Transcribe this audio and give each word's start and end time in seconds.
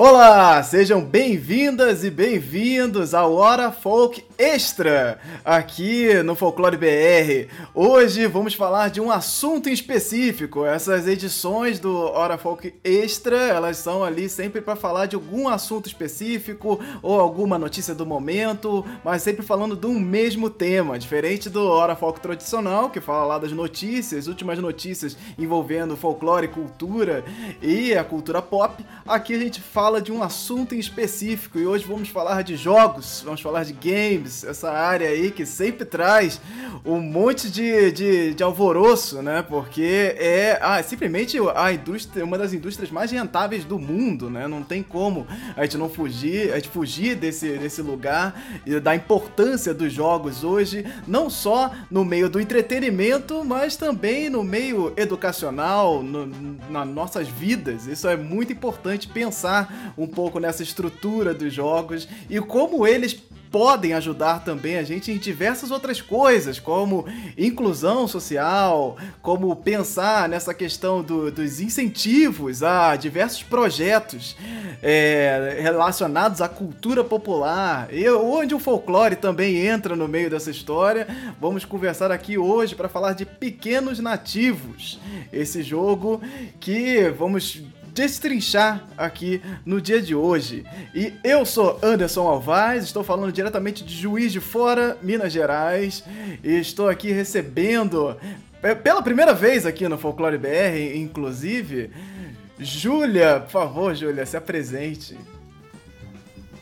Olá, 0.00 0.62
sejam 0.62 1.04
bem-vindas 1.04 2.04
e 2.04 2.10
bem-vindos 2.10 3.14
ao 3.14 3.34
Hora 3.34 3.72
Folk 3.72 4.24
Extra, 4.38 5.18
aqui 5.44 6.22
no 6.22 6.36
Folclore 6.36 6.76
BR. 6.76 7.52
Hoje 7.74 8.28
vamos 8.28 8.54
falar 8.54 8.90
de 8.90 9.00
um 9.00 9.10
assunto 9.10 9.68
em 9.68 9.72
específico. 9.72 10.64
Essas 10.64 11.08
edições 11.08 11.80
do 11.80 11.92
Hora 11.92 12.38
Folk 12.38 12.72
Extra, 12.84 13.36
elas 13.48 13.78
são 13.78 14.04
ali 14.04 14.28
sempre 14.28 14.60
para 14.60 14.76
falar 14.76 15.06
de 15.06 15.16
algum 15.16 15.48
assunto 15.48 15.88
específico 15.88 16.78
ou 17.02 17.18
alguma 17.18 17.58
notícia 17.58 17.92
do 17.92 18.06
momento, 18.06 18.86
mas 19.02 19.22
sempre 19.22 19.44
falando 19.44 19.74
do 19.74 19.90
mesmo 19.90 20.48
tema, 20.48 20.96
diferente 20.96 21.50
do 21.50 21.66
Hora 21.66 21.96
Folk 21.96 22.20
tradicional, 22.20 22.88
que 22.90 23.00
fala 23.00 23.24
lá 23.24 23.38
das 23.40 23.50
notícias, 23.50 24.28
últimas 24.28 24.60
notícias 24.60 25.16
envolvendo 25.36 25.96
folclore, 25.96 26.46
cultura 26.46 27.24
e 27.60 27.94
a 27.96 28.04
cultura 28.04 28.40
pop. 28.40 28.86
Aqui 29.04 29.34
a 29.34 29.38
gente 29.40 29.60
fala 29.60 29.87
fala 29.88 30.02
de 30.02 30.12
um 30.12 30.22
assunto 30.22 30.74
em 30.74 30.78
específico 30.78 31.58
e 31.58 31.66
hoje 31.66 31.82
vamos 31.86 32.10
falar 32.10 32.42
de 32.42 32.56
jogos, 32.56 33.22
vamos 33.24 33.40
falar 33.40 33.64
de 33.64 33.72
games, 33.72 34.44
essa 34.44 34.70
área 34.70 35.08
aí 35.08 35.30
que 35.30 35.46
sempre 35.46 35.86
traz 35.86 36.42
um 36.84 37.00
monte 37.00 37.50
de, 37.50 37.90
de, 37.92 38.34
de 38.34 38.42
alvoroço, 38.42 39.22
né? 39.22 39.40
Porque 39.40 40.14
é 40.18 40.58
ah, 40.60 40.82
simplesmente 40.82 41.38
a 41.54 41.72
indústria, 41.72 42.22
uma 42.22 42.36
das 42.36 42.52
indústrias 42.52 42.90
mais 42.90 43.10
rentáveis 43.10 43.64
do 43.64 43.78
mundo, 43.78 44.28
né? 44.28 44.46
Não 44.46 44.62
tem 44.62 44.82
como 44.82 45.26
a 45.56 45.62
gente 45.62 45.78
não 45.78 45.88
fugir, 45.88 46.52
a 46.52 46.56
gente 46.56 46.68
fugir 46.68 47.16
desse, 47.16 47.56
desse 47.56 47.80
lugar 47.80 48.60
e 48.66 48.78
da 48.78 48.94
importância 48.94 49.72
dos 49.72 49.90
jogos 49.90 50.44
hoje, 50.44 50.84
não 51.06 51.30
só 51.30 51.72
no 51.90 52.04
meio 52.04 52.28
do 52.28 52.38
entretenimento, 52.38 53.42
mas 53.42 53.74
também 53.74 54.28
no 54.28 54.44
meio 54.44 54.92
educacional, 54.98 56.02
no, 56.02 56.26
nas 56.68 56.86
nossas 56.86 57.26
vidas. 57.26 57.86
Isso 57.86 58.06
é 58.06 58.18
muito 58.18 58.52
importante 58.52 59.08
pensar 59.08 59.77
um 59.96 60.06
pouco 60.06 60.38
nessa 60.38 60.62
estrutura 60.62 61.34
dos 61.34 61.52
jogos 61.52 62.08
e 62.28 62.40
como 62.40 62.86
eles 62.86 63.14
podem 63.50 63.92
ajudar 63.94 64.44
também 64.44 64.76
a 64.76 64.82
gente 64.82 65.10
em 65.10 65.18
diversas 65.18 65.70
outras 65.70 66.00
coisas, 66.00 66.58
como 66.60 67.06
inclusão 67.36 68.06
social, 68.06 68.96
como 69.22 69.54
pensar 69.56 70.28
nessa 70.28 70.52
questão 70.54 71.02
do, 71.02 71.30
dos 71.30 71.60
incentivos 71.60 72.62
a 72.62 72.94
diversos 72.96 73.42
projetos 73.42 74.36
é, 74.82 75.58
relacionados 75.60 76.40
à 76.40 76.48
cultura 76.48 77.02
popular, 77.02 77.88
e 77.92 78.08
onde 78.10 78.54
o 78.54 78.58
folclore 78.58 79.16
também 79.16 79.66
entra 79.66 79.96
no 79.96 80.06
meio 80.06 80.30
dessa 80.30 80.50
história. 80.50 81.06
Vamos 81.40 81.64
conversar 81.64 82.10
aqui 82.12 82.38
hoje 82.38 82.74
para 82.74 82.88
falar 82.88 83.12
de 83.12 83.24
Pequenos 83.24 83.98
Nativos, 83.98 85.00
esse 85.32 85.62
jogo 85.62 86.20
que 86.60 87.08
vamos 87.10 87.62
destrinchar 87.98 88.84
aqui 88.96 89.42
no 89.66 89.80
dia 89.80 90.00
de 90.00 90.14
hoje. 90.14 90.64
E 90.94 91.12
eu 91.24 91.44
sou 91.44 91.80
Anderson 91.82 92.28
Alvaz, 92.28 92.84
estou 92.84 93.02
falando 93.02 93.32
diretamente 93.32 93.82
de 93.84 93.92
Juiz 93.92 94.30
de 94.30 94.38
Fora, 94.38 94.96
Minas 95.02 95.32
Gerais, 95.32 96.04
e 96.44 96.60
estou 96.60 96.88
aqui 96.88 97.10
recebendo 97.10 98.16
pela 98.84 99.02
primeira 99.02 99.34
vez 99.34 99.66
aqui 99.66 99.88
no 99.88 99.98
Folclore 99.98 100.38
BR, 100.38 100.94
inclusive, 100.94 101.90
Júlia, 102.56 103.40
por 103.40 103.50
favor, 103.50 103.94
Júlia, 103.96 104.24
se 104.24 104.36
apresente. 104.36 105.18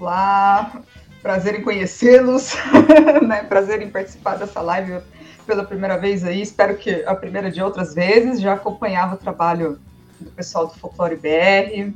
Olá, 0.01 0.81
prazer 1.21 1.61
em 1.61 1.63
conhecê-los, 1.63 2.55
né? 3.29 3.43
prazer 3.43 3.83
em 3.83 3.91
participar 3.91 4.37
dessa 4.37 4.63
live 4.63 5.03
pela 5.47 5.65
primeira 5.65 5.99
vez 5.99 6.25
aí, 6.25 6.41
espero 6.41 6.79
que 6.79 7.05
a 7.05 7.15
primeira 7.15 7.51
de 7.51 7.61
outras 7.63 7.95
vezes, 7.95 8.41
já 8.41 8.55
acompanhava 8.55 9.17
o 9.17 9.19
trabalho 9.19 9.79
do 10.21 10.31
pessoal 10.31 10.67
do 10.67 10.75
Folclore 10.75 11.17
BR. 11.17 11.93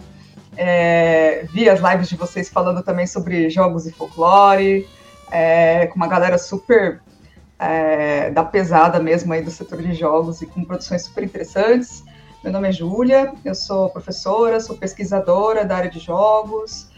É, 0.56 1.45
vi 1.53 1.69
as 1.69 1.81
lives 1.81 2.09
de 2.09 2.17
vocês 2.17 2.49
falando 2.49 2.83
também 2.83 3.06
sobre 3.06 3.49
jogos 3.49 3.87
e 3.87 3.93
folclore, 3.93 4.89
é, 5.31 5.87
com 5.87 5.97
uma 5.97 6.09
galera 6.09 6.39
super 6.39 7.00
é, 7.59 8.31
da 8.31 8.45
pesada 8.45 8.99
mesmo 8.99 9.33
aí 9.33 9.43
do 9.43 9.50
setor 9.50 9.81
de 9.81 9.95
jogos 9.95 10.43
e 10.43 10.47
com 10.47 10.65
produções 10.65 11.03
super 11.03 11.25
interessantes. 11.25 12.03
Meu 12.43 12.53
nome 12.53 12.69
é 12.69 12.72
Júlia, 12.72 13.33
eu 13.45 13.55
sou 13.55 13.91
professora, 13.91 14.61
sou 14.61 14.77
pesquisadora 14.77 15.65
da 15.65 15.77
área 15.77 15.91
de 15.91 15.99
jogos. 15.99 16.89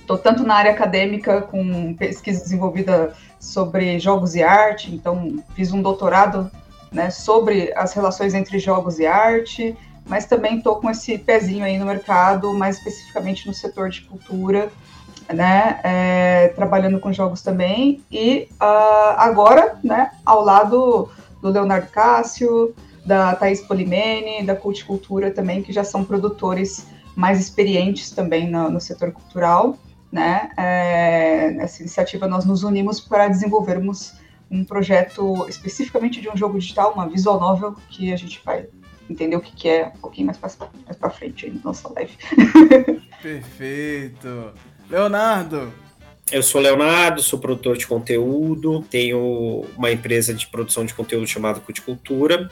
Estou 0.00 0.18
tanto 0.18 0.42
na 0.42 0.54
área 0.54 0.72
acadêmica, 0.72 1.42
com 1.42 1.94
pesquisa 1.94 2.42
desenvolvida 2.42 3.14
sobre 3.38 3.98
jogos 3.98 4.34
e 4.34 4.42
arte, 4.42 4.94
então 4.94 5.42
fiz 5.54 5.72
um 5.72 5.82
doutorado 5.82 6.50
né, 6.92 7.10
sobre 7.10 7.72
as 7.74 7.92
relações 7.92 8.34
entre 8.34 8.58
jogos 8.58 8.98
e 8.98 9.06
arte, 9.06 9.76
mas 10.06 10.26
também 10.26 10.58
estou 10.58 10.76
com 10.76 10.90
esse 10.90 11.16
pezinho 11.16 11.64
aí 11.64 11.78
no 11.78 11.86
mercado, 11.86 12.52
mais 12.52 12.76
especificamente 12.78 13.46
no 13.46 13.54
setor 13.54 13.88
de 13.88 14.02
cultura, 14.02 14.70
né, 15.32 15.80
é, 15.82 16.48
trabalhando 16.48 17.00
com 17.00 17.12
jogos 17.12 17.40
também, 17.42 18.02
e 18.10 18.48
uh, 18.60 19.14
agora, 19.16 19.78
né, 19.82 20.10
ao 20.26 20.44
lado 20.44 21.08
do 21.40 21.48
Leonardo 21.48 21.88
Cássio, 21.88 22.74
da 23.06 23.34
Thaís 23.34 23.60
Polimene, 23.60 24.44
da 24.44 24.54
Culticultura 24.54 25.30
também, 25.30 25.62
que 25.62 25.72
já 25.72 25.82
são 25.82 26.04
produtores 26.04 26.86
mais 27.16 27.40
experientes 27.40 28.10
também 28.10 28.50
no, 28.50 28.70
no 28.70 28.80
setor 28.80 29.12
cultural, 29.12 29.76
né, 30.10 30.50
é, 30.56 31.50
nessa 31.52 31.80
iniciativa 31.80 32.28
nós 32.28 32.44
nos 32.44 32.62
unimos 32.62 33.00
para 33.00 33.28
desenvolvermos 33.28 34.12
um 34.52 34.64
projeto 34.64 35.46
especificamente 35.48 36.20
de 36.20 36.28
um 36.28 36.36
jogo 36.36 36.58
digital, 36.58 36.92
uma 36.92 37.08
visual 37.08 37.40
novel, 37.40 37.74
que 37.88 38.12
a 38.12 38.16
gente 38.16 38.40
vai 38.44 38.66
entender 39.08 39.34
o 39.34 39.40
que, 39.40 39.52
que 39.52 39.68
é 39.68 39.86
um 39.86 39.98
pouquinho 39.98 40.26
mais 40.26 40.36
para 40.36 40.50
mais 40.84 40.96
pra 40.96 41.10
frente 41.10 41.46
aí 41.46 41.52
na 41.52 41.60
nossa 41.64 41.88
live. 41.94 42.12
Perfeito. 43.22 44.52
Leonardo, 44.90 45.72
eu 46.30 46.42
sou 46.42 46.60
Leonardo, 46.60 47.22
sou 47.22 47.38
produtor 47.38 47.78
de 47.78 47.86
conteúdo, 47.86 48.82
tenho 48.90 49.64
uma 49.76 49.90
empresa 49.90 50.34
de 50.34 50.46
produção 50.46 50.84
de 50.84 50.92
conteúdo 50.92 51.26
chamada 51.26 51.58
Culticultura. 51.58 52.50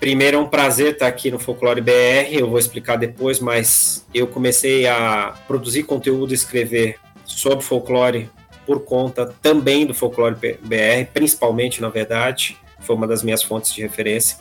Primeiro 0.00 0.38
é 0.38 0.40
um 0.40 0.48
prazer 0.48 0.94
estar 0.94 1.06
aqui 1.06 1.30
no 1.30 1.38
Folclore 1.38 1.80
BR, 1.80 2.32
eu 2.32 2.48
vou 2.48 2.58
explicar 2.58 2.96
depois, 2.96 3.40
mas 3.40 4.06
eu 4.12 4.26
comecei 4.26 4.86
a 4.86 5.34
produzir 5.46 5.82
conteúdo 5.82 6.32
e 6.32 6.34
escrever 6.34 6.98
sobre 7.24 7.64
folclore 7.64 8.30
por 8.66 8.84
conta 8.84 9.32
também 9.40 9.86
do 9.86 9.94
folclore 9.94 10.34
BR, 10.34 11.10
principalmente, 11.14 11.80
na 11.80 11.88
verdade, 11.88 12.58
foi 12.80 12.96
uma 12.96 13.06
das 13.06 13.22
minhas 13.22 13.42
fontes 13.42 13.72
de 13.72 13.80
referência. 13.80 14.38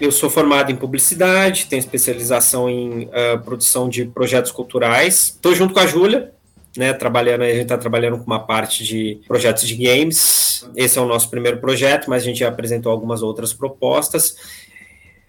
Eu 0.00 0.10
sou 0.10 0.30
formado 0.30 0.70
em 0.72 0.76
publicidade, 0.76 1.66
tenho 1.66 1.80
especialização 1.80 2.68
em 2.68 3.04
uh, 3.04 3.38
produção 3.44 3.88
de 3.88 4.04
projetos 4.04 4.50
culturais. 4.50 5.34
Estou 5.36 5.54
junto 5.54 5.74
com 5.74 5.80
a 5.80 5.86
Júlia, 5.86 6.32
né, 6.76 6.92
trabalhando, 6.92 7.42
a 7.42 7.48
gente 7.48 7.62
está 7.62 7.78
trabalhando 7.78 8.18
com 8.18 8.24
uma 8.24 8.40
parte 8.40 8.84
de 8.84 9.20
projetos 9.26 9.66
de 9.66 9.76
games. 9.76 10.68
Esse 10.74 10.98
é 10.98 11.02
o 11.02 11.06
nosso 11.06 11.30
primeiro 11.30 11.58
projeto, 11.58 12.08
mas 12.08 12.22
a 12.22 12.26
gente 12.26 12.40
já 12.40 12.48
apresentou 12.48 12.90
algumas 12.90 13.22
outras 13.22 13.52
propostas. 13.52 14.36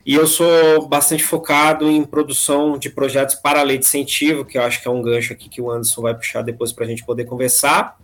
E 0.06 0.14
eu 0.14 0.28
sou 0.28 0.88
bastante 0.88 1.24
focado 1.24 1.90
em 1.90 2.04
produção 2.04 2.78
de 2.78 2.90
projetos 2.90 3.36
para 3.36 3.64
lei 3.64 3.78
de 3.78 3.86
incentivo, 3.86 4.46
que 4.46 4.58
eu 4.58 4.62
acho 4.62 4.82
que 4.82 4.88
é 4.88 4.92
um 4.92 5.02
gancho 5.02 5.34
aqui 5.34 5.50
que 5.50 5.62
o 5.62 5.70
Anderson 5.70 6.02
vai 6.02 6.14
puxar 6.14 6.44
depois 6.44 6.72
para 6.72 6.86
a 6.86 6.88
gente 6.88 7.04
poder 7.04 7.26
conversar 7.26 7.98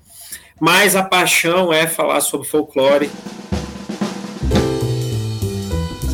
mas 0.61 0.95
a 0.95 1.01
paixão 1.01 1.73
é 1.73 1.87
falar 1.87 2.21
sobre 2.21 2.47
folclore. 2.47 3.09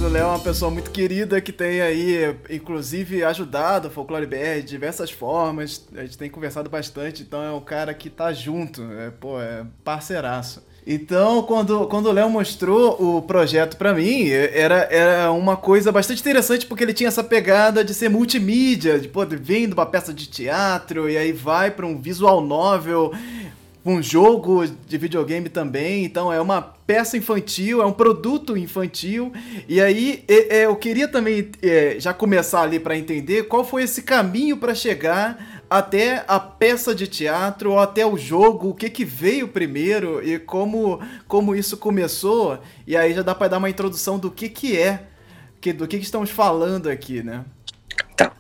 O 0.02 0.10
Léo 0.10 0.24
é 0.24 0.26
uma 0.26 0.40
pessoa 0.40 0.72
muito 0.72 0.90
querida 0.90 1.42
que 1.42 1.52
tem 1.52 1.82
aí, 1.82 2.34
inclusive, 2.50 3.26
ajudado 3.26 3.90
o 3.90 3.92
Folclore 3.92 4.26
BR 4.26 4.62
de 4.62 4.70
diversas 4.70 5.12
formas. 5.12 5.86
A 5.94 6.04
gente 6.04 6.18
tem 6.18 6.30
conversado 6.30 6.70
bastante, 6.70 7.24
então 7.24 7.44
é 7.44 7.52
um 7.52 7.60
cara 7.60 7.94
que 7.94 8.10
tá 8.10 8.32
junto, 8.32 8.82
é, 8.94 9.10
pô, 9.10 9.38
é 9.42 9.66
parceiraço. 9.84 10.66
Então, 10.90 11.44
quando, 11.44 11.86
quando 11.88 12.06
o 12.06 12.14
Léo 12.14 12.30
mostrou 12.30 13.18
o 13.18 13.22
projeto 13.22 13.76
para 13.76 13.94
mim, 13.94 14.30
era, 14.30 14.88
era 14.90 15.32
uma 15.34 15.58
coisa 15.58 15.92
bastante 15.92 16.22
interessante, 16.22 16.66
porque 16.66 16.86
ele 16.86 16.94
tinha 16.94 17.10
essa 17.10 17.22
pegada 17.22 17.84
de 17.84 17.94
ser 17.94 18.10
multimídia, 18.10 18.98
de 18.98 19.10
pô, 19.10 19.26
vem 19.26 19.68
de 19.68 19.74
uma 19.74 19.86
peça 19.86 20.14
de 20.14 20.26
teatro 20.30 21.10
e 21.10 21.18
aí 21.18 21.34
vai 21.34 21.70
para 21.70 21.86
um 21.86 22.00
visual 22.00 22.40
novel 22.40 23.12
um 23.94 24.04
jogo 24.04 24.68
de 24.68 24.98
videogame 24.98 25.48
também, 25.48 26.04
então 26.04 26.32
é 26.32 26.42
uma 26.42 26.62
peça 26.62 27.18
infantil, 27.18 27.82
é 27.82 27.86
um 27.86 27.94
produto 27.94 28.58
infantil. 28.58 29.32
E 29.68 29.80
aí 29.80 30.26
é, 30.28 30.66
eu 30.66 30.76
queria 30.76 31.08
também 31.08 31.50
é, 31.62 31.96
já 31.98 32.14
começar 32.14 32.64
ali 32.64 32.80
para 32.80 32.98
entender 32.98 33.44
qual 33.44 33.64
foi 33.64 33.84
esse 33.84 34.02
caminho 34.02 34.58
para 34.58 34.76
chegar 34.76 35.64
até 35.70 36.26
a 36.28 36.38
peça 36.38 36.94
de 36.94 37.08
teatro 37.08 37.72
ou 37.72 37.80
até 37.80 38.06
o 38.06 38.18
jogo, 38.18 38.70
o 38.70 38.74
que 38.74 38.90
que 38.90 39.06
veio 39.06 39.48
primeiro 39.48 40.22
e 40.22 40.38
como 40.38 41.00
como 41.26 41.56
isso 41.56 41.78
começou. 41.78 42.60
E 42.86 42.96
aí 42.98 43.14
já 43.14 43.22
dá 43.22 43.34
para 43.34 43.48
dar 43.48 43.58
uma 43.58 43.70
introdução 43.70 44.20
do 44.20 44.30
que 44.30 44.50
que 44.50 44.78
é, 44.78 45.04
do 45.76 45.88
que 45.88 45.98
que 45.98 46.04
estamos 46.04 46.30
falando 46.30 46.90
aqui, 46.90 47.24
né? 47.24 47.46
Tá. 48.18 48.34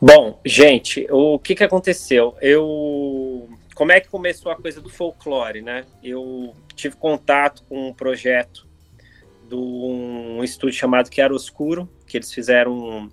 Bom, 0.00 0.40
gente, 0.44 1.06
o 1.10 1.38
que 1.38 1.54
que 1.54 1.64
aconteceu? 1.64 2.34
Eu 2.40 3.48
como 3.82 3.90
é 3.90 4.00
que 4.00 4.08
começou 4.08 4.52
a 4.52 4.54
coisa 4.54 4.80
do 4.80 4.88
folclore, 4.88 5.60
né? 5.60 5.84
Eu 6.04 6.54
tive 6.76 6.94
contato 6.94 7.64
com 7.64 7.88
um 7.88 7.92
projeto 7.92 8.64
de 9.48 9.56
um 9.56 10.40
estúdio 10.44 10.78
chamado 10.78 11.12
Chiaroscuro, 11.12 11.90
que 12.06 12.16
eles 12.16 12.32
fizeram 12.32 12.72
um, 12.72 13.10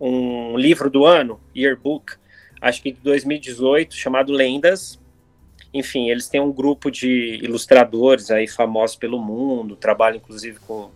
um 0.00 0.56
livro 0.56 0.88
do 0.88 1.04
ano, 1.04 1.40
yearbook, 1.56 2.12
acho 2.60 2.80
que 2.80 2.92
de 2.92 3.00
2018, 3.00 3.96
chamado 3.96 4.32
Lendas. 4.32 5.00
Enfim, 5.74 6.08
eles 6.08 6.28
têm 6.28 6.40
um 6.40 6.52
grupo 6.52 6.88
de 6.88 7.40
ilustradores 7.42 8.30
aí 8.30 8.46
famosos 8.46 8.94
pelo 8.94 9.18
mundo, 9.18 9.74
trabalham 9.74 10.18
inclusive 10.18 10.60
com 10.60 10.92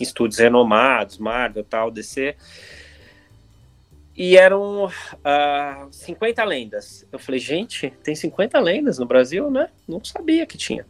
estúdios 0.00 0.38
renomados, 0.38 1.18
Marvel, 1.18 1.62
tal, 1.62 1.90
DC. 1.90 2.34
E 4.16 4.36
eram 4.36 4.86
uh, 4.86 4.92
ah, 5.24 5.88
50 5.90 6.44
lendas. 6.44 7.06
Eu 7.10 7.18
falei, 7.18 7.40
gente, 7.40 7.90
tem 8.02 8.14
50 8.14 8.58
lendas 8.58 8.98
no 8.98 9.06
Brasil, 9.06 9.50
né? 9.50 9.68
Não 9.86 10.02
sabia 10.04 10.46
que 10.46 10.58
tinha. 10.58 10.84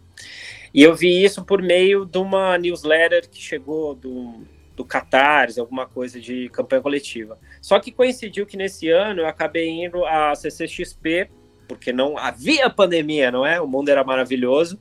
E 0.72 0.82
eu 0.82 0.94
vi 0.94 1.22
isso 1.22 1.44
por 1.44 1.60
meio 1.60 2.04
de 2.04 2.18
uma 2.18 2.56
newsletter 2.56 3.28
que 3.28 3.40
chegou 3.40 3.94
do, 3.94 4.44
do 4.76 4.84
Catarse, 4.84 5.60
alguma 5.60 5.86
coisa 5.86 6.20
de 6.20 6.48
campanha 6.50 6.80
coletiva. 6.80 7.38
Só 7.60 7.78
que 7.78 7.90
coincidiu 7.90 8.46
que 8.46 8.56
nesse 8.56 8.88
ano 8.88 9.22
eu 9.22 9.26
acabei 9.26 9.68
indo 9.68 10.04
à 10.06 10.34
CCXP, 10.34 11.28
porque 11.68 11.92
não 11.92 12.16
havia 12.16 12.70
pandemia, 12.70 13.30
não 13.30 13.44
é? 13.44 13.60
O 13.60 13.66
mundo 13.66 13.90
era 13.90 14.02
maravilhoso. 14.02 14.80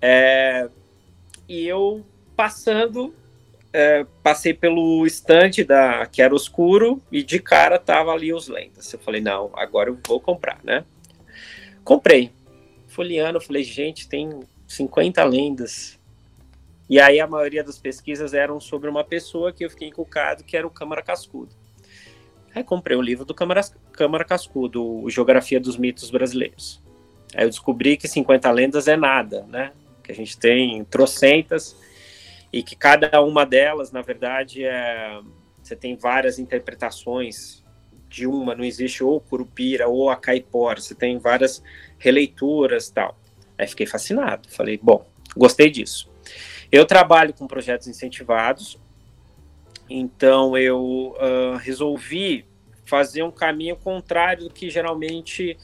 É, 0.00 0.68
e 1.48 1.66
eu 1.66 2.04
passando, 2.36 3.14
é, 3.78 4.06
passei 4.22 4.54
pelo 4.54 5.06
estande 5.06 5.62
da 5.62 6.06
que 6.06 6.22
era 6.22 6.34
escuro 6.34 7.02
e 7.12 7.22
de 7.22 7.38
cara 7.38 7.78
tava 7.78 8.10
ali 8.10 8.32
os 8.32 8.48
lendas. 8.48 8.90
Eu 8.90 8.98
falei, 8.98 9.20
não, 9.20 9.50
agora 9.52 9.90
eu 9.90 9.98
vou 10.08 10.18
comprar, 10.18 10.58
né? 10.64 10.82
Comprei. 11.84 12.32
Folheando, 12.88 13.38
falei, 13.38 13.62
gente, 13.62 14.08
tem 14.08 14.40
50 14.66 15.22
lendas. 15.24 15.98
E 16.88 16.98
aí 16.98 17.20
a 17.20 17.26
maioria 17.26 17.62
das 17.62 17.78
pesquisas 17.78 18.32
eram 18.32 18.58
sobre 18.58 18.88
uma 18.88 19.04
pessoa 19.04 19.52
que 19.52 19.62
eu 19.62 19.68
fiquei 19.68 19.88
encucado, 19.88 20.42
que 20.42 20.56
era 20.56 20.66
o 20.66 20.70
Câmara 20.70 21.02
Cascudo. 21.02 21.54
Aí 22.54 22.64
comprei 22.64 22.96
o 22.96 23.02
livro 23.02 23.26
do 23.26 23.34
Câmara, 23.34 23.60
Câmara 23.92 24.24
Cascudo, 24.24 24.82
o 24.82 25.10
Geografia 25.10 25.60
dos 25.60 25.76
Mitos 25.76 26.10
Brasileiros. 26.10 26.80
Aí 27.34 27.44
eu 27.44 27.50
descobri 27.50 27.98
que 27.98 28.08
50 28.08 28.50
lendas 28.52 28.88
é 28.88 28.96
nada, 28.96 29.42
né? 29.50 29.72
Que 30.02 30.12
a 30.12 30.14
gente 30.14 30.38
tem 30.38 30.82
trocentas 30.84 31.76
e 32.56 32.62
que 32.62 32.74
cada 32.74 33.20
uma 33.20 33.44
delas, 33.44 33.92
na 33.92 34.00
verdade, 34.00 34.64
é 34.64 35.20
você 35.62 35.76
tem 35.76 35.94
várias 35.94 36.38
interpretações 36.38 37.62
de 38.08 38.26
uma, 38.26 38.54
não 38.54 38.64
existe 38.64 39.04
ou 39.04 39.20
Curupira 39.20 39.88
ou 39.88 40.08
a 40.08 40.16
Caipora, 40.16 40.80
você 40.80 40.94
tem 40.94 41.18
várias 41.18 41.62
releituras 41.98 42.88
tal. 42.88 43.18
Aí 43.58 43.66
fiquei 43.66 43.84
fascinado. 43.84 44.48
Falei, 44.48 44.78
bom, 44.82 45.04
gostei 45.36 45.68
disso. 45.68 46.10
Eu 46.72 46.86
trabalho 46.86 47.34
com 47.34 47.46
projetos 47.46 47.88
incentivados, 47.88 48.78
então 49.90 50.56
eu 50.56 51.14
uh, 51.18 51.56
resolvi 51.58 52.46
fazer 52.86 53.22
um 53.22 53.30
caminho 53.30 53.76
contrário 53.76 54.44
do 54.44 54.50
que 54.50 54.70
geralmente 54.70 55.58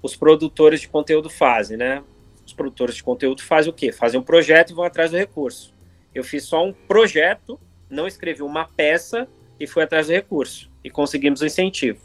os 0.00 0.16
produtores 0.16 0.80
de 0.80 0.88
conteúdo 0.88 1.28
fazem, 1.28 1.76
né? 1.76 2.02
Os 2.46 2.54
produtores 2.54 2.94
de 2.94 3.02
conteúdo 3.02 3.42
fazem 3.42 3.70
o 3.70 3.74
quê? 3.74 3.92
Fazem 3.92 4.18
um 4.18 4.22
projeto 4.22 4.70
e 4.70 4.74
vão 4.74 4.84
atrás 4.84 5.10
do 5.10 5.18
recurso. 5.18 5.78
Eu 6.14 6.24
fiz 6.24 6.44
só 6.44 6.64
um 6.64 6.72
projeto, 6.72 7.58
não 7.88 8.06
escrevi 8.06 8.42
uma 8.42 8.66
peça 8.66 9.28
e 9.58 9.66
fui 9.66 9.82
atrás 9.82 10.06
do 10.06 10.12
recurso. 10.12 10.70
E 10.82 10.90
conseguimos 10.90 11.40
o 11.40 11.46
incentivo. 11.46 12.00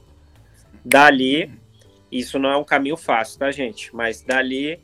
Dali, 0.84 1.52
isso 2.12 2.38
não 2.38 2.50
é 2.50 2.58
um 2.58 2.64
caminho 2.64 2.98
fácil, 2.98 3.40
tá, 3.40 3.52
gente? 3.52 3.96
Mas 3.96 4.22
dali 4.22 4.80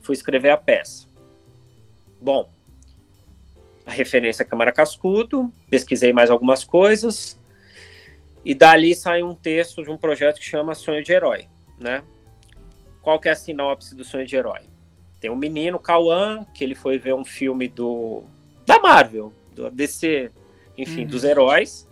fui 0.00 0.14
escrever 0.14 0.50
a 0.50 0.56
peça. 0.56 1.06
Bom, 2.20 2.50
a 3.84 3.90
referência 3.90 4.42
é 4.42 4.46
Câmara 4.46 4.72
Cascudo, 4.72 5.52
pesquisei 5.68 6.12
mais 6.12 6.30
algumas 6.30 6.64
coisas, 6.64 7.38
e 8.44 8.54
dali 8.54 8.94
saiu 8.94 9.28
um 9.28 9.34
texto 9.34 9.82
de 9.82 9.90
um 9.90 9.96
projeto 9.96 10.38
que 10.38 10.44
chama 10.44 10.74
Sonho 10.74 11.02
de 11.02 11.12
Herói, 11.12 11.48
né? 11.78 12.02
Qual 13.02 13.20
que 13.20 13.28
é 13.28 13.32
a 13.32 13.36
sinopse 13.36 13.94
do 13.94 14.04
Sonho 14.04 14.26
de 14.26 14.34
Herói? 14.34 14.62
Tem 15.20 15.30
um 15.30 15.36
menino, 15.36 15.78
Cauã, 15.78 16.44
que 16.54 16.64
ele 16.64 16.74
foi 16.74 16.98
ver 16.98 17.14
um 17.14 17.24
filme 17.24 17.68
do 17.68 18.24
da 18.66 18.80
Marvel, 18.80 19.32
do 19.54 19.70
DC, 19.70 20.30
enfim, 20.76 21.02
uhum. 21.02 21.06
dos 21.06 21.24
heróis, 21.24 21.86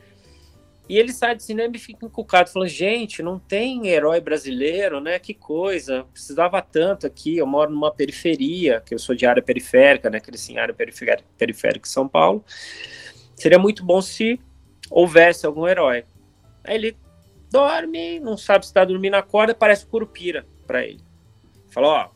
e 0.88 0.99
ele 0.99 1.12
sai 1.12 1.35
do 1.35 1.43
cinema 1.43 1.75
e 1.76 1.79
fica 1.79 2.05
encucado, 2.05 2.50
falando: 2.50 2.69
gente, 2.69 3.23
não 3.23 3.38
tem 3.38 3.88
herói 3.88 4.21
brasileiro, 4.21 5.00
né? 5.00 5.19
Que 5.19 5.32
coisa, 5.32 6.05
precisava 6.12 6.61
tanto 6.61 7.06
aqui. 7.06 7.38
Eu 7.38 7.47
moro 7.47 7.71
numa 7.71 7.91
periferia, 7.91 8.82
que 8.85 8.94
eu 8.94 8.99
sou 8.99 9.15
de 9.15 9.25
área 9.25 9.43
periférica, 9.43 10.11
né? 10.11 10.21
Cresci 10.21 10.53
em 10.53 10.59
área 10.59 10.75
periférica, 10.75 11.25
periférica 11.38 11.85
de 11.85 11.88
São 11.88 12.06
Paulo. 12.06 12.44
Seria 13.35 13.59
muito 13.59 13.82
bom 13.82 14.03
se 14.03 14.38
houvesse 14.91 15.47
algum 15.47 15.67
herói. 15.67 16.05
Aí 16.62 16.75
ele 16.75 16.97
dorme, 17.50 18.21
não 18.21 18.37
sabe 18.37 18.67
se 18.67 18.71
está 18.71 18.85
dormindo, 18.85 19.15
acorda, 19.15 19.55
parece 19.55 19.87
Curupira 19.87 20.47
para 20.67 20.85
ele. 20.85 21.00
Falou: 21.71 21.93
ó, 21.93 22.11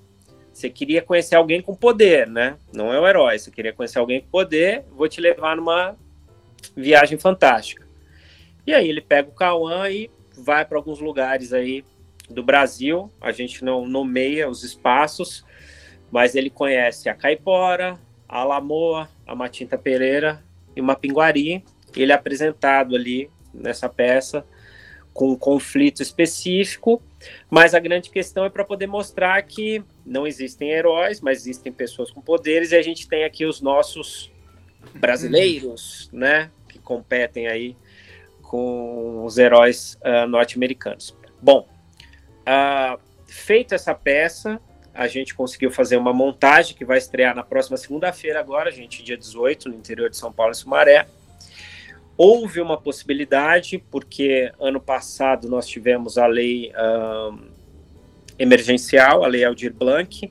você 0.59 0.69
queria 0.69 1.01
conhecer 1.01 1.37
alguém 1.37 1.63
com 1.63 1.73
poder, 1.73 2.27
né? 2.27 2.57
Não 2.75 2.93
é 2.93 2.99
o 2.99 3.07
herói, 3.07 3.39
você 3.39 3.49
queria 3.49 3.73
conhecer 3.73 4.01
alguém 4.01 4.21
com 4.21 4.27
poder, 4.27 4.85
vou 4.91 5.09
te 5.09 5.21
levar 5.21 5.57
numa 5.57 5.97
viagem 6.77 7.17
fantástica. 7.17 7.87
E 8.67 8.75
aí 8.75 8.89
ele 8.89 9.01
pega 9.01 9.29
o 9.29 9.33
Cauã 9.33 9.89
e 9.89 10.11
vai 10.37 10.65
para 10.65 10.77
alguns 10.77 10.99
lugares 10.99 11.53
aí 11.53 11.85
do 12.29 12.43
Brasil. 12.43 13.09
A 13.21 13.31
gente 13.31 13.65
não 13.65 13.87
nomeia 13.87 14.49
os 14.49 14.65
espaços, 14.65 15.45
mas 16.11 16.35
ele 16.35 16.51
conhece 16.51 17.09
a 17.09 17.15
Caipora, 17.15 17.97
a 18.29 18.43
Lamoa, 18.43 19.09
a 19.25 19.37
Matinta 19.37 19.79
Pereira 19.79 20.43
e 20.75 20.81
uma 20.81 20.97
Pinguari. 20.97 21.65
Ele 21.97 22.11
é 22.11 22.15
apresentado 22.17 22.97
ali 22.97 23.31
nessa 23.55 23.89
peça 23.89 24.45
com 25.15 25.31
um 25.31 25.37
conflito 25.37 26.03
específico, 26.03 27.01
mas 27.51 27.75
a 27.75 27.79
grande 27.79 28.11
questão 28.11 28.45
é 28.45 28.51
para 28.51 28.65
poder 28.65 28.87
mostrar 28.87 29.41
que 29.43 29.83
não 30.05 30.27
existem 30.27 30.71
heróis, 30.71 31.21
mas 31.21 31.39
existem 31.39 31.73
pessoas 31.73 32.11
com 32.11 32.21
poderes 32.21 32.73
e 32.73 32.77
a 32.77 32.83
gente 32.83 33.09
tem 33.09 33.25
aqui 33.25 33.45
os 33.45 33.61
nossos 33.61 34.31
brasileiros, 34.95 36.09
né, 36.13 36.51
que 36.69 36.79
competem 36.79 37.49
aí 37.49 37.77
com 38.43 39.25
os 39.25 39.37
heróis 39.37 39.99
uh, 40.03 40.27
norte-americanos. 40.27 41.15
Bom, 41.41 41.69
uh, 42.47 42.99
feita 43.27 43.75
essa 43.75 43.95
peça, 43.95 44.61
a 44.95 45.07
gente 45.07 45.35
conseguiu 45.35 45.71
fazer 45.71 45.97
uma 45.97 46.13
montagem 46.13 46.75
que 46.75 46.85
vai 46.85 46.99
estrear 46.99 47.35
na 47.35 47.43
próxima 47.43 47.77
segunda-feira, 47.77 48.41
agora, 48.41 48.71
gente, 48.71 49.03
dia 49.03 49.17
18, 49.17 49.69
no 49.69 49.75
interior 49.75 50.09
de 50.09 50.17
São 50.17 50.33
Paulo, 50.33 50.53
em 50.53 50.55
Sumaré. 50.55 51.07
Houve 52.21 52.61
uma 52.61 52.77
possibilidade, 52.77 53.79
porque 53.93 54.51
ano 54.59 54.81
passado 54.81 55.49
nós 55.49 55.69
tivemos 55.69 56.19
a 56.19 56.27
lei 56.27 56.73
uh, 56.73 57.39
emergencial, 58.37 59.23
a 59.23 59.29
lei 59.29 59.45
Aldir 59.45 59.73
Blanc, 59.73 60.29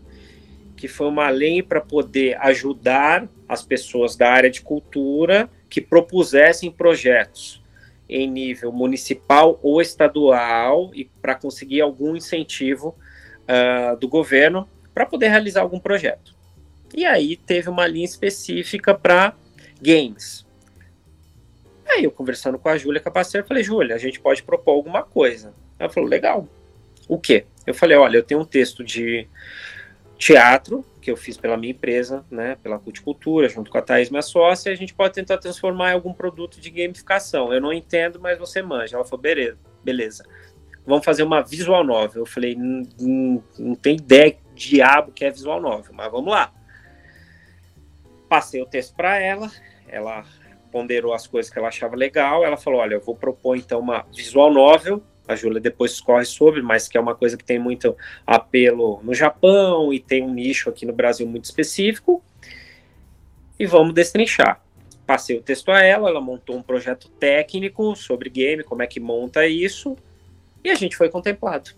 que 0.76 0.88
foi 0.90 1.08
uma 1.08 1.30
lei 1.30 1.64
para 1.64 1.80
poder 1.80 2.38
ajudar 2.42 3.30
as 3.48 3.64
pessoas 3.64 4.18
da 4.18 4.30
área 4.30 4.50
de 4.50 4.60
cultura 4.60 5.50
que 5.70 5.80
propusessem 5.80 6.70
projetos 6.70 7.64
em 8.10 8.30
nível 8.30 8.72
municipal 8.74 9.58
ou 9.64 9.82
estadual 9.82 10.92
e 10.94 11.06
para 11.06 11.36
conseguir 11.36 11.80
algum 11.80 12.18
incentivo 12.18 12.98
uh, 13.44 13.98
do 13.98 14.10
governo 14.10 14.68
para 14.94 15.06
poder 15.06 15.30
realizar 15.30 15.62
algum 15.62 15.80
projeto. 15.80 16.36
E 16.94 17.06
aí 17.06 17.38
teve 17.38 17.70
uma 17.70 17.88
linha 17.88 18.04
específica 18.04 18.94
para 18.94 19.34
games. 19.82 20.47
Aí 21.90 22.04
eu 22.04 22.12
conversando 22.12 22.60
com 22.60 22.70
a 22.70 22.78
Júlia 22.78 23.02
Capaceiro, 23.02 23.48
falei, 23.48 23.64
Júlia, 23.64 23.96
a 23.96 24.00
gente 24.00 24.20
pode 24.20 24.44
propor 24.44 24.74
alguma 24.74 25.04
coisa. 25.04 25.54
Ela 25.80 25.90
falou, 25.90 26.10
legal. 26.10 26.48
O 27.08 27.18
quê? 27.18 27.46
Eu 27.66 27.74
falei, 27.74 27.98
olha, 27.98 28.18
eu 28.18 28.24
tenho 28.24 28.42
um 28.42 28.46
texto 28.46 28.84
de 28.84 29.28
teatro 30.18 30.84
que 31.02 31.12
eu 31.12 31.16
fiz 31.16 31.38
pela 31.38 31.56
minha 31.56 31.72
empresa, 31.72 32.26
né, 32.30 32.58
pela 32.62 32.80
Culticultura, 32.80 33.48
junto 33.48 33.72
com 33.72 33.78
a 33.78 33.82
Thaís, 33.82 34.10
minha 34.10 34.22
sócia, 34.22 34.72
a 34.72 34.76
gente 34.76 34.94
pode 34.94 35.14
tentar 35.14 35.38
transformar 35.38 35.92
em 35.92 35.94
algum 35.94 36.12
produto 36.12 36.60
de 36.60 36.70
gamificação. 36.70 37.54
Eu 37.54 37.62
não 37.62 37.72
entendo, 37.72 38.20
mas 38.20 38.38
você 38.38 38.62
manja. 38.62 38.98
Ela 38.98 39.06
falou, 39.06 39.22
beleza, 39.22 39.58
beleza. 39.84 40.26
Vamos 40.86 41.06
fazer 41.06 41.24
uma 41.24 41.42
visual 41.42 41.84
novel. 41.84 42.24
Eu 42.24 42.26
falei, 42.26 42.56
não, 42.56 43.44
não 43.58 43.76
tem 43.76 43.96
ideia 43.96 44.38
de 44.54 44.70
diabo 44.70 45.12
que 45.12 45.24
é 45.24 45.32
visual 45.32 45.62
novel, 45.62 45.94
mas 45.94 46.12
vamos 46.12 46.32
lá. 46.32 46.54
Passei 48.28 48.62
o 48.62 48.66
texto 48.66 48.94
para 48.96 49.18
ela, 49.18 49.50
ela 49.88 50.26
ponderou 50.72 51.14
as 51.14 51.28
coisas 51.28 51.52
que 51.52 51.58
ela 51.58 51.68
achava 51.68 51.96
legal, 51.96 52.44
ela 52.44 52.58
falou, 52.58 52.80
olha, 52.80 52.96
eu 52.96 53.02
vou 53.02 53.16
propor 53.16 53.56
então 53.58 53.80
uma 53.80 54.06
visual 54.14 54.52
novel 54.52 55.02
a 55.28 55.36
Júlia 55.36 55.60
depois 55.60 55.92
discorre 55.92 56.26
sobre, 56.26 56.62
mas 56.62 56.88
que 56.88 56.98
é 56.98 57.02
uma 57.02 57.14
coisa 57.14 57.36
que 57.36 57.44
tem 57.44 57.60
muito 57.60 57.98
apelo 58.26 59.02
no 59.04 59.14
Japão 59.14 59.92
e 59.92 60.00
tem 60.00 60.24
um 60.24 60.34
nicho 60.34 60.70
aqui 60.70 60.86
no 60.86 60.94
Brasil 60.94 61.28
muito 61.28 61.44
específico. 61.46 62.24
E 63.60 63.66
vamos 63.66 63.94
destrinchar. 63.94 64.62
Passei 65.06 65.38
o 65.38 65.42
texto 65.42 65.70
a 65.70 65.82
ela, 65.82 66.10
ela 66.10 66.22
montou 66.22 66.56
um 66.56 66.62
projeto 66.62 67.10
técnico 67.10 67.96
sobre 67.96 68.30
game, 68.30 68.64
como 68.64 68.84
é 68.84 68.88
que 68.88 69.00
monta 69.00 69.46
isso, 69.48 69.98
e 70.64 70.70
a 70.70 70.76
gente 70.76 70.96
foi 70.96 71.10
contemplado. 71.10 71.72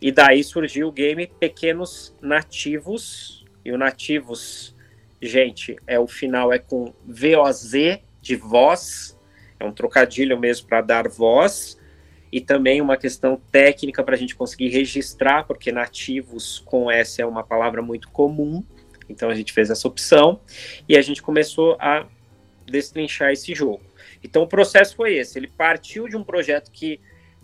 E 0.00 0.10
daí 0.10 0.42
surgiu 0.42 0.88
o 0.88 0.92
game 0.92 1.26
Pequenos 1.26 2.14
Nativos, 2.20 3.44
e 3.64 3.72
o 3.72 3.78
Nativos, 3.78 4.74
gente, 5.22 5.76
é 5.86 5.98
o 5.98 6.06
final 6.06 6.52
é 6.52 6.58
com 6.58 6.92
VOZ 7.06 8.00
de 8.20 8.36
voz, 8.36 9.18
é 9.58 9.64
um 9.64 9.72
trocadilho 9.72 10.38
mesmo 10.38 10.66
para 10.66 10.80
dar 10.80 11.08
voz, 11.08 11.78
e 12.30 12.40
também 12.40 12.80
uma 12.80 12.96
questão 12.96 13.40
técnica 13.50 14.02
para 14.02 14.14
a 14.14 14.18
gente 14.18 14.34
conseguir 14.34 14.68
registrar, 14.68 15.44
porque 15.44 15.70
nativos 15.70 16.58
com 16.60 16.90
S 16.90 17.20
é 17.20 17.26
uma 17.26 17.44
palavra 17.44 17.82
muito 17.82 18.08
comum, 18.08 18.64
então 19.08 19.28
a 19.28 19.34
gente 19.34 19.52
fez 19.52 19.70
essa 19.70 19.86
opção 19.86 20.40
e 20.88 20.96
a 20.96 21.02
gente 21.02 21.22
começou 21.22 21.76
a 21.78 22.06
destrinchar 22.66 23.30
esse 23.30 23.54
jogo. 23.54 23.82
Então 24.24 24.42
o 24.42 24.46
processo 24.46 24.96
foi 24.96 25.14
esse: 25.14 25.38
ele 25.38 25.48
partiu 25.48 26.08
de 26.08 26.16
um 26.16 26.24
projeto 26.24 26.70
que 26.70 27.00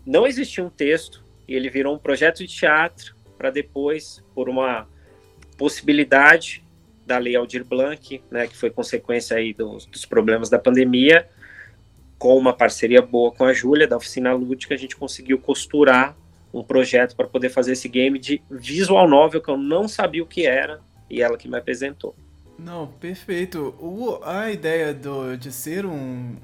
não 0.06 0.26
existia 0.26 0.64
um 0.64 0.70
texto 0.70 1.22
e 1.46 1.54
ele 1.54 1.68
virou 1.68 1.94
um 1.94 1.98
projeto 1.98 2.38
de 2.38 2.46
teatro 2.46 3.14
para 3.36 3.50
depois, 3.50 4.24
por 4.34 4.48
uma 4.48 4.88
possibilidade 5.56 6.64
da 7.08 7.18
Lei 7.18 7.34
Aldir 7.34 7.64
Blanc, 7.64 8.22
né, 8.30 8.46
que 8.46 8.56
foi 8.56 8.70
consequência 8.70 9.36
aí 9.36 9.54
dos, 9.54 9.86
dos 9.86 10.04
problemas 10.04 10.50
da 10.50 10.58
pandemia, 10.58 11.26
com 12.18 12.36
uma 12.36 12.52
parceria 12.52 13.00
boa 13.00 13.32
com 13.32 13.44
a 13.44 13.52
Júlia, 13.52 13.88
da 13.88 13.96
Oficina 13.96 14.32
Lúdica, 14.34 14.74
a 14.74 14.78
gente 14.78 14.94
conseguiu 14.94 15.38
costurar 15.38 16.14
um 16.52 16.62
projeto 16.62 17.16
para 17.16 17.26
poder 17.26 17.48
fazer 17.48 17.72
esse 17.72 17.88
game 17.88 18.18
de 18.18 18.42
visual 18.50 19.08
novel 19.08 19.40
que 19.40 19.48
eu 19.48 19.56
não 19.56 19.88
sabia 19.88 20.22
o 20.22 20.26
que 20.26 20.46
era 20.46 20.80
e 21.08 21.22
ela 21.22 21.38
que 21.38 21.48
me 21.48 21.56
apresentou. 21.56 22.14
Não, 22.58 22.86
perfeito. 22.86 23.74
O, 23.80 24.18
a 24.22 24.50
ideia 24.50 24.92
do, 24.92 25.36
de 25.36 25.52
ser 25.52 25.86
um, 25.86 26.36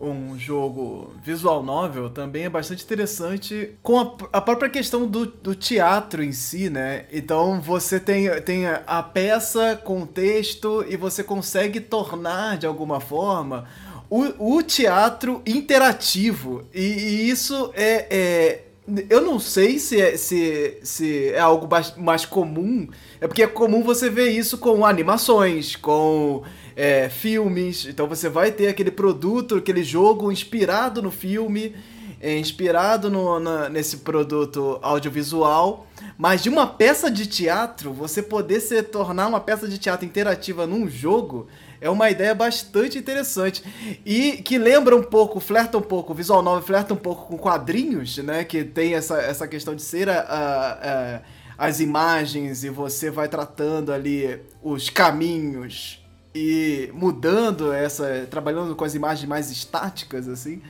um 0.00 0.38
jogo 0.38 1.12
visual 1.22 1.62
novel 1.62 2.10
também 2.10 2.44
é 2.44 2.50
bastante 2.50 2.84
interessante 2.84 3.70
com 3.82 3.98
a, 3.98 4.14
a 4.34 4.40
própria 4.40 4.68
questão 4.68 5.06
do, 5.06 5.26
do, 5.26 5.54
teatro 5.54 6.22
em 6.22 6.32
si, 6.32 6.68
né? 6.68 7.06
Então 7.10 7.60
você 7.60 7.98
tem, 7.98 8.28
tem 8.42 8.66
a 8.66 9.02
peça 9.02 9.80
com 9.82 10.04
texto 10.06 10.84
e 10.88 10.96
você 10.96 11.24
consegue 11.24 11.80
tornar 11.80 12.58
de 12.58 12.66
alguma 12.66 13.00
forma 13.00 13.66
o, 14.10 14.56
o 14.56 14.62
teatro 14.62 15.42
interativo. 15.46 16.64
E, 16.74 16.80
e 16.80 17.30
isso 17.30 17.70
é, 17.74 18.06
é, 18.10 18.62
Eu 19.08 19.22
não 19.22 19.38
sei 19.38 19.78
se 19.78 20.00
é, 20.00 20.16
se, 20.16 20.78
se 20.82 21.30
é 21.30 21.40
algo 21.40 21.68
mais 21.96 22.24
comum. 22.24 22.88
É 23.20 23.26
porque 23.26 23.42
é 23.42 23.46
comum 23.46 23.82
você 23.82 24.08
ver 24.08 24.30
isso 24.30 24.58
com 24.58 24.84
animações, 24.84 25.74
com 25.74 26.42
é, 26.76 27.08
filmes. 27.08 27.86
Então 27.86 28.06
você 28.06 28.28
vai 28.28 28.52
ter 28.52 28.68
aquele 28.68 28.90
produto, 28.90 29.56
aquele 29.56 29.82
jogo 29.82 30.30
inspirado 30.30 31.00
no 31.00 31.10
filme, 31.10 31.74
é, 32.20 32.38
inspirado 32.38 33.10
no, 33.10 33.40
na, 33.40 33.70
nesse 33.70 33.98
produto 33.98 34.78
audiovisual. 34.82 35.86
Mas 36.18 36.42
de 36.42 36.50
uma 36.50 36.66
peça 36.66 37.10
de 37.10 37.26
teatro, 37.26 37.92
você 37.92 38.22
poder 38.22 38.60
se 38.60 38.82
tornar 38.82 39.26
uma 39.26 39.40
peça 39.40 39.66
de 39.66 39.78
teatro 39.78 40.04
interativa 40.04 40.66
num 40.66 40.88
jogo 40.88 41.46
é 41.80 41.90
uma 41.90 42.10
ideia 42.10 42.34
bastante 42.34 42.98
interessante. 42.98 43.62
E 44.04 44.32
que 44.42 44.58
lembra 44.58 44.96
um 44.96 45.02
pouco, 45.02 45.40
flerta 45.40 45.78
um 45.78 45.82
pouco, 45.82 46.12
o 46.12 46.16
visual 46.16 46.42
novel 46.42 46.62
flerta 46.62 46.94
um 46.94 46.98
pouco 46.98 47.26
com 47.26 47.38
quadrinhos, 47.38 48.18
né? 48.18 48.44
Que 48.44 48.64
tem 48.64 48.94
essa, 48.94 49.18
essa 49.20 49.46
questão 49.46 49.74
de 49.74 49.82
ser 49.82 50.08
a, 50.08 50.20
a, 50.20 50.72
a, 50.72 51.20
as 51.58 51.80
imagens 51.80 52.64
e 52.64 52.70
você 52.70 53.10
vai 53.10 53.28
tratando 53.28 53.92
ali 53.92 54.40
os 54.62 54.88
caminhos 54.88 56.05
e 56.36 56.90
mudando 56.92 57.72
essa. 57.72 58.26
trabalhando 58.30 58.76
com 58.76 58.84
as 58.84 58.94
imagens 58.94 59.26
mais 59.26 59.50
estáticas, 59.50 60.28
assim. 60.28 60.60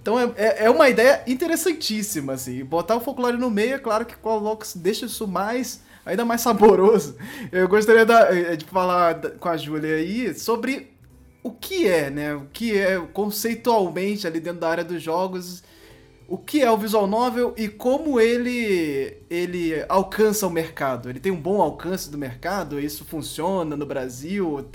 Então 0.00 0.18
é, 0.18 0.32
é, 0.36 0.64
é 0.64 0.70
uma 0.70 0.88
ideia 0.88 1.22
interessantíssima, 1.28 2.32
assim. 2.32 2.64
Botar 2.64 2.96
o 2.96 3.00
folclore 3.00 3.36
no 3.36 3.48
meio, 3.48 3.74
é 3.74 3.78
claro 3.78 4.04
que 4.04 4.16
coloca, 4.16 4.66
deixa 4.74 5.06
isso 5.06 5.28
mais 5.28 5.80
ainda 6.04 6.24
mais 6.24 6.40
saboroso. 6.40 7.16
Eu 7.52 7.68
gostaria 7.68 8.02
eh, 8.02 8.56
de 8.56 8.64
falar 8.64 9.20
com 9.38 9.48
a 9.48 9.56
Júlia 9.56 9.94
aí 9.94 10.34
sobre 10.34 10.90
o 11.42 11.52
que 11.52 11.86
é, 11.86 12.10
né? 12.10 12.34
O 12.34 12.46
que 12.52 12.76
é 12.76 12.98
conceitualmente 13.12 14.26
ali 14.26 14.40
dentro 14.40 14.60
da 14.60 14.68
área 14.68 14.84
dos 14.84 15.00
jogos, 15.00 15.62
o 16.28 16.36
que 16.36 16.62
é 16.62 16.70
o 16.70 16.76
visual 16.76 17.06
novel 17.06 17.54
e 17.56 17.68
como 17.68 18.20
ele 18.20 19.16
ele 19.30 19.84
alcança 19.88 20.46
o 20.46 20.50
mercado. 20.50 21.08
Ele 21.08 21.20
tem 21.20 21.30
um 21.30 21.40
bom 21.40 21.60
alcance 21.60 22.10
do 22.10 22.18
mercado? 22.18 22.80
Isso 22.80 23.04
funciona 23.04 23.76
no 23.76 23.86
Brasil? 23.86 24.66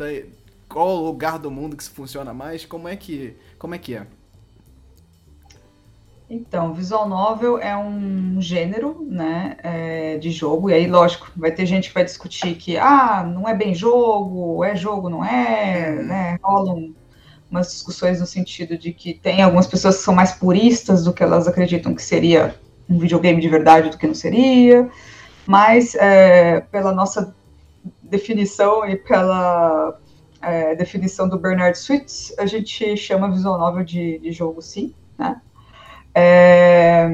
Qual 0.69 0.95
lugar 0.97 1.39
do 1.39 1.50
mundo 1.50 1.75
que 1.75 1.83
isso 1.83 1.91
funciona 1.91 2.33
mais? 2.33 2.65
Como 2.65 2.88
é 2.88 2.95
que 2.95 3.36
como 3.57 3.75
é 3.75 3.77
que 3.77 3.95
é? 3.95 4.07
Então, 6.29 6.74
visual 6.74 7.07
novel 7.07 7.57
é 7.57 7.75
um 7.77 8.41
gênero, 8.41 9.07
né, 9.09 9.55
é, 9.63 10.17
de 10.17 10.29
jogo, 10.29 10.69
e 10.69 10.74
aí, 10.74 10.86
lógico, 10.86 11.31
vai 11.38 11.51
ter 11.51 11.65
gente 11.65 11.88
que 11.88 11.93
vai 11.93 12.03
discutir 12.03 12.55
que, 12.55 12.77
ah, 12.77 13.24
não 13.24 13.47
é 13.47 13.55
bem 13.55 13.74
jogo, 13.74 14.62
é 14.62 14.75
jogo, 14.75 15.09
não 15.09 15.24
é, 15.24 16.03
né, 16.03 16.38
rolam 16.43 16.93
umas 17.50 17.71
discussões 17.71 18.19
no 18.19 18.25
sentido 18.25 18.77
de 18.77 18.91
que 18.91 19.13
tem 19.13 19.41
algumas 19.41 19.67
pessoas 19.67 19.97
que 19.97 20.03
são 20.03 20.13
mais 20.13 20.33
puristas 20.33 21.05
do 21.05 21.13
que 21.13 21.24
elas 21.24 21.47
acreditam 21.47 21.95
que 21.95 22.03
seria 22.03 22.59
um 22.89 23.00
videogame 23.00 23.41
de 23.41 23.47
verdade 23.47 23.89
do 23.89 23.97
que 23.97 24.05
não 24.05 24.13
seria, 24.13 24.89
mas 25.45 25.95
é, 25.95 26.59
pela 26.59 26.91
nossa 26.91 27.33
definição 28.01 28.86
e 28.86 28.97
pela 28.97 29.97
é, 30.48 30.75
definição 30.75 31.27
do 31.27 31.38
Bernard 31.38 31.77
Switz, 31.77 32.34
a 32.38 32.46
gente 32.46 32.96
chama 32.98 33.32
visual 33.32 33.58
novel 33.58 33.84
de, 33.84 34.20
de 34.20 34.32
jogo 34.32 34.62
sim, 34.62 34.94
né, 35.18 35.42
é, 36.13 37.08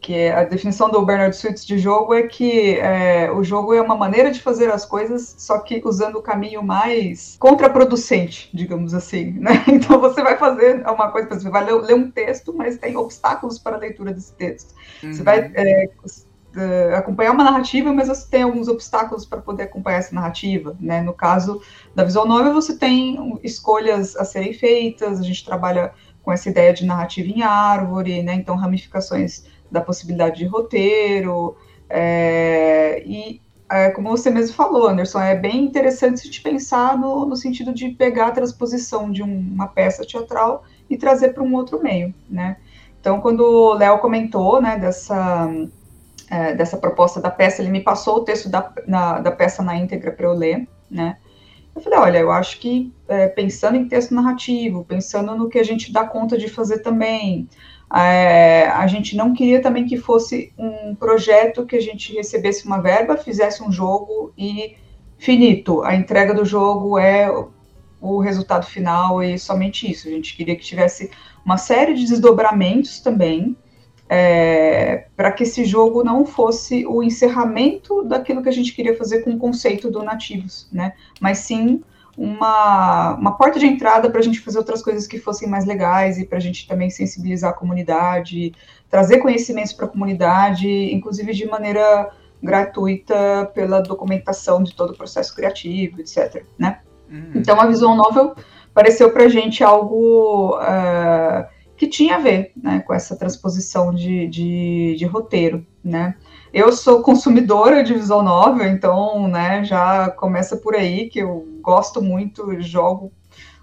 que 0.00 0.14
é 0.14 0.32
a 0.32 0.44
definição 0.44 0.90
do 0.90 1.04
Bernard 1.04 1.36
Suits 1.36 1.64
de 1.64 1.78
jogo 1.78 2.14
é 2.14 2.22
que 2.22 2.78
é, 2.78 3.30
o 3.30 3.44
jogo 3.44 3.74
é 3.74 3.82
uma 3.82 3.94
maneira 3.94 4.30
de 4.30 4.40
fazer 4.40 4.70
as 4.70 4.84
coisas, 4.84 5.34
só 5.38 5.58
que 5.58 5.80
usando 5.84 6.16
o 6.16 6.22
caminho 6.22 6.62
mais 6.62 7.36
contraproducente, 7.38 8.50
digamos 8.52 8.94
assim. 8.94 9.32
Né? 9.32 9.64
Então 9.68 10.00
você 10.00 10.22
vai 10.22 10.36
fazer 10.36 10.82
uma 10.86 11.10
coisa, 11.10 11.28
você 11.28 11.48
vai 11.48 11.64
ler, 11.64 11.74
ler, 11.74 11.94
um 11.94 12.10
texto, 12.10 12.52
mas 12.54 12.78
tem 12.78 12.96
obstáculos 12.96 13.58
para 13.58 13.76
a 13.76 13.78
leitura 13.78 14.12
desse 14.12 14.32
texto. 14.34 14.74
Uhum. 15.02 15.12
Você 15.12 15.22
vai 15.22 15.50
é, 15.54 15.90
é, 16.56 16.94
acompanhar 16.94 17.32
uma 17.32 17.44
narrativa, 17.44 17.92
mas 17.92 18.08
você 18.08 18.28
tem 18.28 18.42
alguns 18.42 18.68
obstáculos 18.68 19.24
para 19.24 19.40
poder 19.40 19.64
acompanhar 19.64 19.98
essa 19.98 20.14
narrativa. 20.14 20.76
Né? 20.80 21.00
No 21.00 21.12
caso 21.12 21.60
da 21.94 22.04
visual 22.04 22.26
novel, 22.26 22.52
você 22.52 22.76
tem 22.76 23.38
escolhas 23.42 24.16
a 24.16 24.24
serem 24.24 24.52
feitas, 24.52 25.20
a 25.20 25.22
gente 25.22 25.44
trabalha 25.44 25.92
com 26.22 26.32
essa 26.32 26.48
ideia 26.48 26.72
de 26.72 26.84
narrativa 26.84 27.28
em 27.28 27.42
árvore, 27.42 28.22
né? 28.22 28.34
Então, 28.34 28.54
ramificações 28.54 29.44
da 29.70 29.80
possibilidade 29.80 30.38
de 30.38 30.46
roteiro. 30.46 31.56
É, 31.88 33.02
e, 33.06 33.40
é, 33.70 33.90
como 33.90 34.10
você 34.10 34.30
mesmo 34.30 34.54
falou, 34.54 34.88
Anderson, 34.88 35.20
é 35.20 35.34
bem 35.34 35.64
interessante 35.64 36.20
a 36.20 36.24
gente 36.24 36.42
pensar 36.42 36.98
no, 36.98 37.24
no 37.24 37.36
sentido 37.36 37.72
de 37.72 37.88
pegar 37.90 38.28
a 38.28 38.32
transposição 38.32 39.10
de 39.10 39.22
um, 39.22 39.38
uma 39.38 39.66
peça 39.66 40.04
teatral 40.04 40.64
e 40.88 40.96
trazer 40.96 41.32
para 41.32 41.42
um 41.42 41.54
outro 41.54 41.82
meio, 41.82 42.14
né? 42.28 42.56
Então, 43.00 43.20
quando 43.20 43.40
o 43.40 43.74
Léo 43.74 43.98
comentou, 43.98 44.60
né, 44.60 44.78
dessa, 44.78 45.50
é, 46.30 46.54
dessa 46.54 46.76
proposta 46.76 47.20
da 47.20 47.30
peça, 47.30 47.60
ele 47.60 47.70
me 47.70 47.80
passou 47.80 48.18
o 48.18 48.24
texto 48.24 48.48
da, 48.48 48.72
na, 48.86 49.18
da 49.18 49.32
peça 49.32 49.62
na 49.62 49.76
íntegra 49.76 50.12
para 50.12 50.26
eu 50.26 50.32
ler, 50.32 50.68
né? 50.90 51.16
Eu 51.74 51.80
falei, 51.82 51.98
olha, 51.98 52.18
eu 52.18 52.30
acho 52.30 52.58
que 52.58 52.92
é, 53.08 53.28
pensando 53.28 53.76
em 53.76 53.88
texto 53.88 54.14
narrativo, 54.14 54.84
pensando 54.84 55.34
no 55.36 55.48
que 55.48 55.58
a 55.58 55.62
gente 55.62 55.92
dá 55.92 56.04
conta 56.04 56.36
de 56.36 56.48
fazer 56.48 56.78
também, 56.78 57.48
é, 57.92 58.68
a 58.68 58.86
gente 58.86 59.16
não 59.16 59.32
queria 59.32 59.60
também 59.60 59.84
que 59.84 59.96
fosse 59.96 60.52
um 60.56 60.94
projeto 60.94 61.66
que 61.66 61.76
a 61.76 61.80
gente 61.80 62.14
recebesse 62.14 62.64
uma 62.64 62.80
verba, 62.80 63.16
fizesse 63.16 63.62
um 63.62 63.72
jogo 63.72 64.32
e 64.38 64.76
finito. 65.18 65.82
A 65.82 65.94
entrega 65.94 66.32
do 66.32 66.44
jogo 66.44 66.98
é 66.98 67.28
o 68.00 68.18
resultado 68.18 68.66
final 68.66 69.22
e 69.22 69.38
somente 69.38 69.90
isso. 69.90 70.08
A 70.08 70.10
gente 70.10 70.36
queria 70.36 70.56
que 70.56 70.64
tivesse 70.64 71.10
uma 71.44 71.56
série 71.56 71.94
de 71.94 72.06
desdobramentos 72.06 73.00
também, 73.00 73.56
é, 74.12 75.06
para 75.16 75.30
que 75.30 75.44
esse 75.44 75.64
jogo 75.64 76.02
não 76.02 76.26
fosse 76.26 76.84
o 76.84 77.00
encerramento 77.00 78.02
daquilo 78.02 78.42
que 78.42 78.48
a 78.48 78.52
gente 78.52 78.74
queria 78.74 78.96
fazer 78.96 79.22
com 79.22 79.30
o 79.30 79.38
conceito 79.38 79.88
do 79.88 80.02
nativos, 80.02 80.68
né? 80.72 80.94
Mas 81.20 81.38
sim 81.38 81.80
uma, 82.18 83.14
uma 83.14 83.36
porta 83.36 83.60
de 83.60 83.66
entrada 83.66 84.10
para 84.10 84.18
a 84.18 84.22
gente 84.22 84.40
fazer 84.40 84.58
outras 84.58 84.82
coisas 84.82 85.06
que 85.06 85.16
fossem 85.16 85.48
mais 85.48 85.64
legais 85.64 86.18
e 86.18 86.26
para 86.26 86.38
a 86.38 86.40
gente 86.40 86.66
também 86.66 86.90
sensibilizar 86.90 87.50
a 87.50 87.54
comunidade, 87.54 88.52
trazer 88.90 89.18
conhecimentos 89.18 89.72
para 89.72 89.86
a 89.86 89.88
comunidade, 89.88 90.68
inclusive 90.92 91.32
de 91.32 91.46
maneira 91.46 92.10
gratuita 92.42 93.48
pela 93.54 93.80
documentação 93.80 94.60
de 94.60 94.74
todo 94.74 94.90
o 94.90 94.96
processo 94.96 95.32
criativo, 95.36 96.00
etc. 96.00 96.42
Né? 96.58 96.80
Uhum. 97.08 97.30
Então 97.36 97.60
a 97.60 97.66
visual 97.66 97.94
novel 97.94 98.34
pareceu 98.74 99.12
para 99.12 99.26
a 99.26 99.28
gente 99.28 99.62
algo 99.62 100.56
uh, 100.56 101.59
que 101.80 101.86
tinha 101.86 102.16
a 102.16 102.18
ver 102.18 102.52
né, 102.54 102.80
com 102.80 102.92
essa 102.92 103.16
transposição 103.16 103.94
de, 103.94 104.26
de, 104.26 104.96
de, 104.98 105.06
roteiro, 105.06 105.66
né? 105.82 106.14
Eu 106.52 106.72
sou 106.72 107.00
consumidora 107.00 107.82
de 107.82 107.94
visual 107.94 108.22
novel, 108.22 108.68
então, 108.68 109.26
né, 109.26 109.64
já 109.64 110.10
começa 110.10 110.58
por 110.58 110.74
aí, 110.74 111.08
que 111.08 111.20
eu 111.20 111.48
gosto 111.62 112.02
muito, 112.02 112.60
jogo 112.60 113.10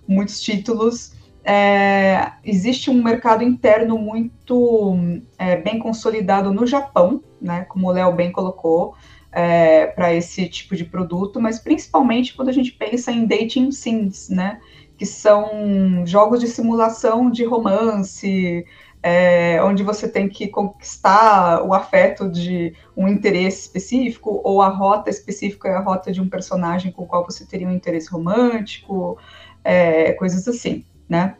muitos 0.07 0.41
títulos. 0.41 1.13
É, 1.43 2.31
existe 2.43 2.89
um 2.89 3.03
mercado 3.03 3.43
interno 3.43 3.99
muito 3.99 4.97
é, 5.37 5.55
bem 5.55 5.77
consolidado 5.77 6.51
no 6.51 6.65
Japão, 6.65 7.21
né, 7.39 7.65
como 7.69 7.87
o 7.87 7.91
Léo 7.91 8.13
bem 8.13 8.31
colocou, 8.31 8.95
é, 9.31 9.85
para 9.85 10.11
esse 10.11 10.49
tipo 10.49 10.75
de 10.75 10.85
produto, 10.85 11.39
mas 11.39 11.59
principalmente 11.59 12.33
quando 12.33 12.49
a 12.49 12.53
gente 12.53 12.71
pensa 12.71 13.11
em 13.11 13.27
dating 13.27 13.69
sims, 13.71 14.27
né? 14.27 14.59
Que 14.97 15.05
são 15.05 16.05
jogos 16.05 16.39
de 16.39 16.47
simulação 16.47 17.29
de 17.29 17.45
romance, 17.45 18.65
é, 19.01 19.63
onde 19.63 19.83
você 19.83 20.07
tem 20.07 20.27
que 20.27 20.47
conquistar 20.47 21.63
o 21.63 21.73
afeto 21.73 22.29
de 22.29 22.73
um 22.95 23.07
interesse 23.07 23.61
específico, 23.61 24.41
ou 24.43 24.61
a 24.61 24.69
rota 24.69 25.09
específica 25.09 25.69
é 25.69 25.75
a 25.75 25.79
rota 25.79 26.11
de 26.11 26.19
um 26.19 26.27
personagem 26.27 26.91
com 26.91 27.03
o 27.03 27.05
qual 27.05 27.23
você 27.23 27.45
teria 27.45 27.67
um 27.67 27.71
interesse 27.71 28.09
romântico, 28.09 29.17
é, 29.63 30.13
coisas 30.13 30.47
assim, 30.47 30.83
né? 31.07 31.35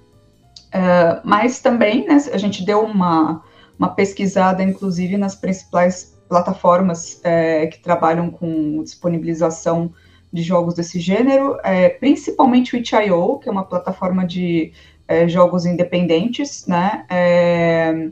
É, 0.72 1.20
mas 1.24 1.60
também, 1.60 2.06
né, 2.06 2.18
a 2.32 2.38
gente 2.38 2.64
deu 2.64 2.82
uma, 2.82 3.44
uma 3.80 3.90
pesquisada, 3.90 4.62
inclusive, 4.62 5.18
nas 5.18 5.36
principais 5.36 6.18
plataformas 6.28 7.20
é, 7.24 7.68
que 7.68 7.80
trabalham 7.80 8.30
com 8.30 8.84
disponibilização 8.84 9.94
de 10.38 10.44
jogos 10.44 10.76
desse 10.76 11.00
gênero, 11.00 11.58
é, 11.64 11.90
principalmente 11.90 12.76
o 12.76 12.78
itch.io, 12.78 13.40
que 13.40 13.50
é 13.50 13.52
uma 13.52 13.64
plataforma 13.66 14.24
de 14.24 14.72
é, 15.08 15.28
jogos 15.28 15.66
independentes, 15.66 16.68
né? 16.68 17.06
É, 17.10 18.10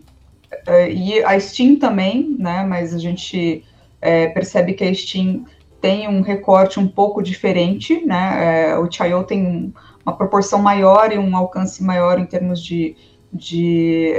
é, 0.65 0.91
e 0.91 1.23
a 1.23 1.39
Steam 1.39 1.75
também, 1.75 2.35
né? 2.39 2.63
Mas 2.63 2.95
a 2.95 2.97
gente 2.97 3.63
é, 4.01 4.27
percebe 4.29 4.73
que 4.73 4.83
a 4.83 4.91
Steam 4.91 5.45
tem 5.79 6.07
um 6.07 6.21
recorte 6.21 6.79
um 6.79 6.87
pouco 6.87 7.21
diferente, 7.21 8.03
né? 8.03 8.75
o 8.79 8.85
itch.io 8.87 9.23
tem 9.23 9.45
um, 9.45 9.71
uma 10.03 10.17
proporção 10.17 10.59
maior 10.59 11.11
e 11.11 11.19
um 11.19 11.37
alcance 11.37 11.83
maior 11.83 12.17
em 12.17 12.25
termos 12.25 12.59
de, 12.63 12.95
de 13.31 14.11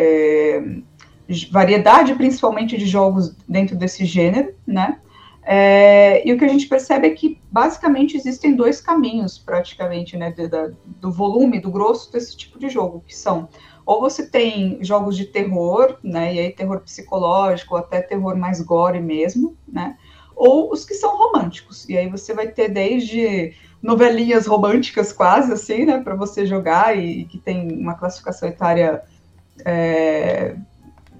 variedade, 1.50 2.14
principalmente 2.14 2.78
de 2.78 2.86
jogos 2.86 3.34
dentro 3.48 3.74
desse 3.74 4.04
gênero, 4.04 4.54
né? 4.64 4.98
É, 5.48 6.28
e 6.28 6.32
o 6.32 6.38
que 6.38 6.44
a 6.44 6.48
gente 6.48 6.66
percebe 6.66 7.06
é 7.06 7.10
que 7.10 7.40
basicamente 7.52 8.16
existem 8.16 8.56
dois 8.56 8.80
caminhos, 8.80 9.38
praticamente, 9.38 10.16
né, 10.16 10.32
de, 10.32 10.48
de, 10.48 10.74
do 11.00 11.12
volume, 11.12 11.60
do 11.60 11.70
grosso 11.70 12.10
desse 12.12 12.36
tipo 12.36 12.58
de 12.58 12.68
jogo, 12.68 13.04
que 13.06 13.16
são 13.16 13.48
ou 13.86 14.00
você 14.00 14.26
tem 14.26 14.82
jogos 14.82 15.16
de 15.16 15.26
terror, 15.26 15.96
né, 16.02 16.34
e 16.34 16.40
aí 16.40 16.50
terror 16.50 16.80
psicológico, 16.80 17.76
até 17.76 18.02
terror 18.02 18.36
mais 18.36 18.60
gore 18.60 18.98
mesmo, 18.98 19.56
né, 19.68 19.96
ou 20.34 20.72
os 20.72 20.84
que 20.84 20.94
são 20.94 21.16
românticos, 21.16 21.88
e 21.88 21.96
aí 21.96 22.10
você 22.10 22.34
vai 22.34 22.48
ter 22.48 22.68
desde 22.68 23.54
novelinhas 23.80 24.48
românticas 24.48 25.12
quase, 25.12 25.52
assim, 25.52 25.84
né, 25.84 26.00
para 26.00 26.16
você 26.16 26.44
jogar 26.44 26.98
e, 26.98 27.20
e, 27.20 27.24
que 27.24 27.38
tem 27.38 27.70
uma 27.70 27.94
classificação 27.94 28.48
etária 28.48 29.04
é, 29.64 30.56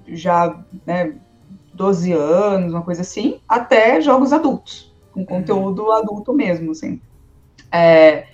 já 0.09 0.59
né, 0.85 1.15
12 1.77 2.13
anos, 2.13 2.73
uma 2.73 2.83
coisa 2.83 3.03
assim, 3.03 3.39
até 3.49 4.01
jogos 4.01 4.33
adultos, 4.33 4.95
com 5.13 5.21
uhum. 5.21 5.27
conteúdo 5.27 5.85
uhum. 5.85 5.93
adulto 5.93 6.33
mesmo, 6.33 6.73
assim. 6.73 7.01
É, 7.71 8.25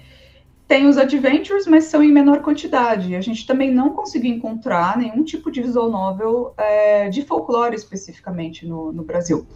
tem 0.68 0.86
os 0.86 0.96
adventures, 0.96 1.66
mas 1.66 1.84
são 1.84 2.02
em 2.02 2.10
menor 2.10 2.40
quantidade. 2.40 3.14
A 3.14 3.20
gente 3.20 3.46
também 3.46 3.70
não 3.70 3.90
conseguiu 3.90 4.32
encontrar 4.32 4.96
nenhum 4.96 5.22
tipo 5.22 5.50
de 5.50 5.60
visual 5.60 5.90
novel 5.90 6.54
é, 6.56 7.10
de 7.10 7.22
folclore 7.22 7.74
especificamente 7.74 8.66
no, 8.66 8.92
no, 8.92 9.02
Brasil. 9.02 9.46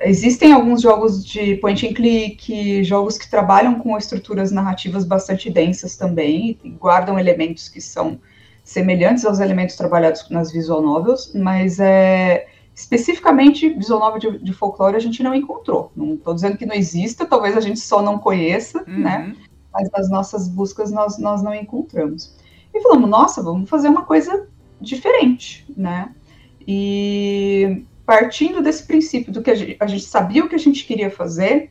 Existem 0.00 0.52
alguns 0.52 0.82
jogos 0.82 1.24
de 1.24 1.56
point 1.56 1.86
and 1.86 1.94
click, 1.94 2.84
jogos 2.84 3.16
que 3.16 3.28
trabalham 3.28 3.80
com 3.80 3.96
estruturas 3.96 4.52
narrativas 4.52 5.04
bastante 5.04 5.50
densas 5.50 5.96
também, 5.96 6.58
guardam 6.78 7.18
elementos 7.18 7.68
que 7.68 7.80
são 7.80 8.20
semelhantes 8.62 9.24
aos 9.24 9.40
elementos 9.40 9.76
trabalhados 9.76 10.28
nas 10.30 10.52
visual 10.52 10.80
novels, 10.80 11.32
mas 11.34 11.80
é, 11.80 12.46
especificamente 12.74 13.68
visual 13.70 14.00
novel 14.00 14.18
de, 14.18 14.44
de, 14.44 14.52
folclore 14.52 14.96
a 14.96 15.00
gente 15.00 15.22
não 15.22 15.34
encontrou. 15.34 15.92
Não 15.94 16.14
estou 16.14 16.34
dizendo 16.34 16.56
que 16.56 16.66
não 16.66 16.74
exista, 16.74 17.24
talvez 17.24 17.56
a 17.56 17.60
gente 17.60 17.78
só 17.78 18.02
não 18.02 18.18
conheça, 18.18 18.84
uhum. 18.86 18.98
né? 18.98 19.36
Mas 19.72 19.90
nas 19.90 20.10
nossas 20.10 20.48
buscas 20.48 20.90
nós, 20.90 21.18
nós 21.18 21.42
não 21.42 21.54
encontramos. 21.54 22.36
E 22.72 22.80
falamos, 22.80 23.08
nossa, 23.08 23.42
vamos 23.42 23.70
fazer 23.70 23.88
uma 23.88 24.04
coisa 24.04 24.48
diferente, 24.80 25.64
né? 25.76 26.12
E 26.66 27.84
partindo 28.04 28.60
desse 28.60 28.86
princípio 28.86 29.32
do 29.32 29.42
que 29.42 29.50
a 29.50 29.54
gente, 29.54 29.76
a 29.80 29.86
gente 29.86 30.04
sabia 30.04 30.44
o 30.44 30.48
que 30.48 30.54
a 30.54 30.58
gente 30.58 30.84
queria 30.84 31.10
fazer, 31.10 31.70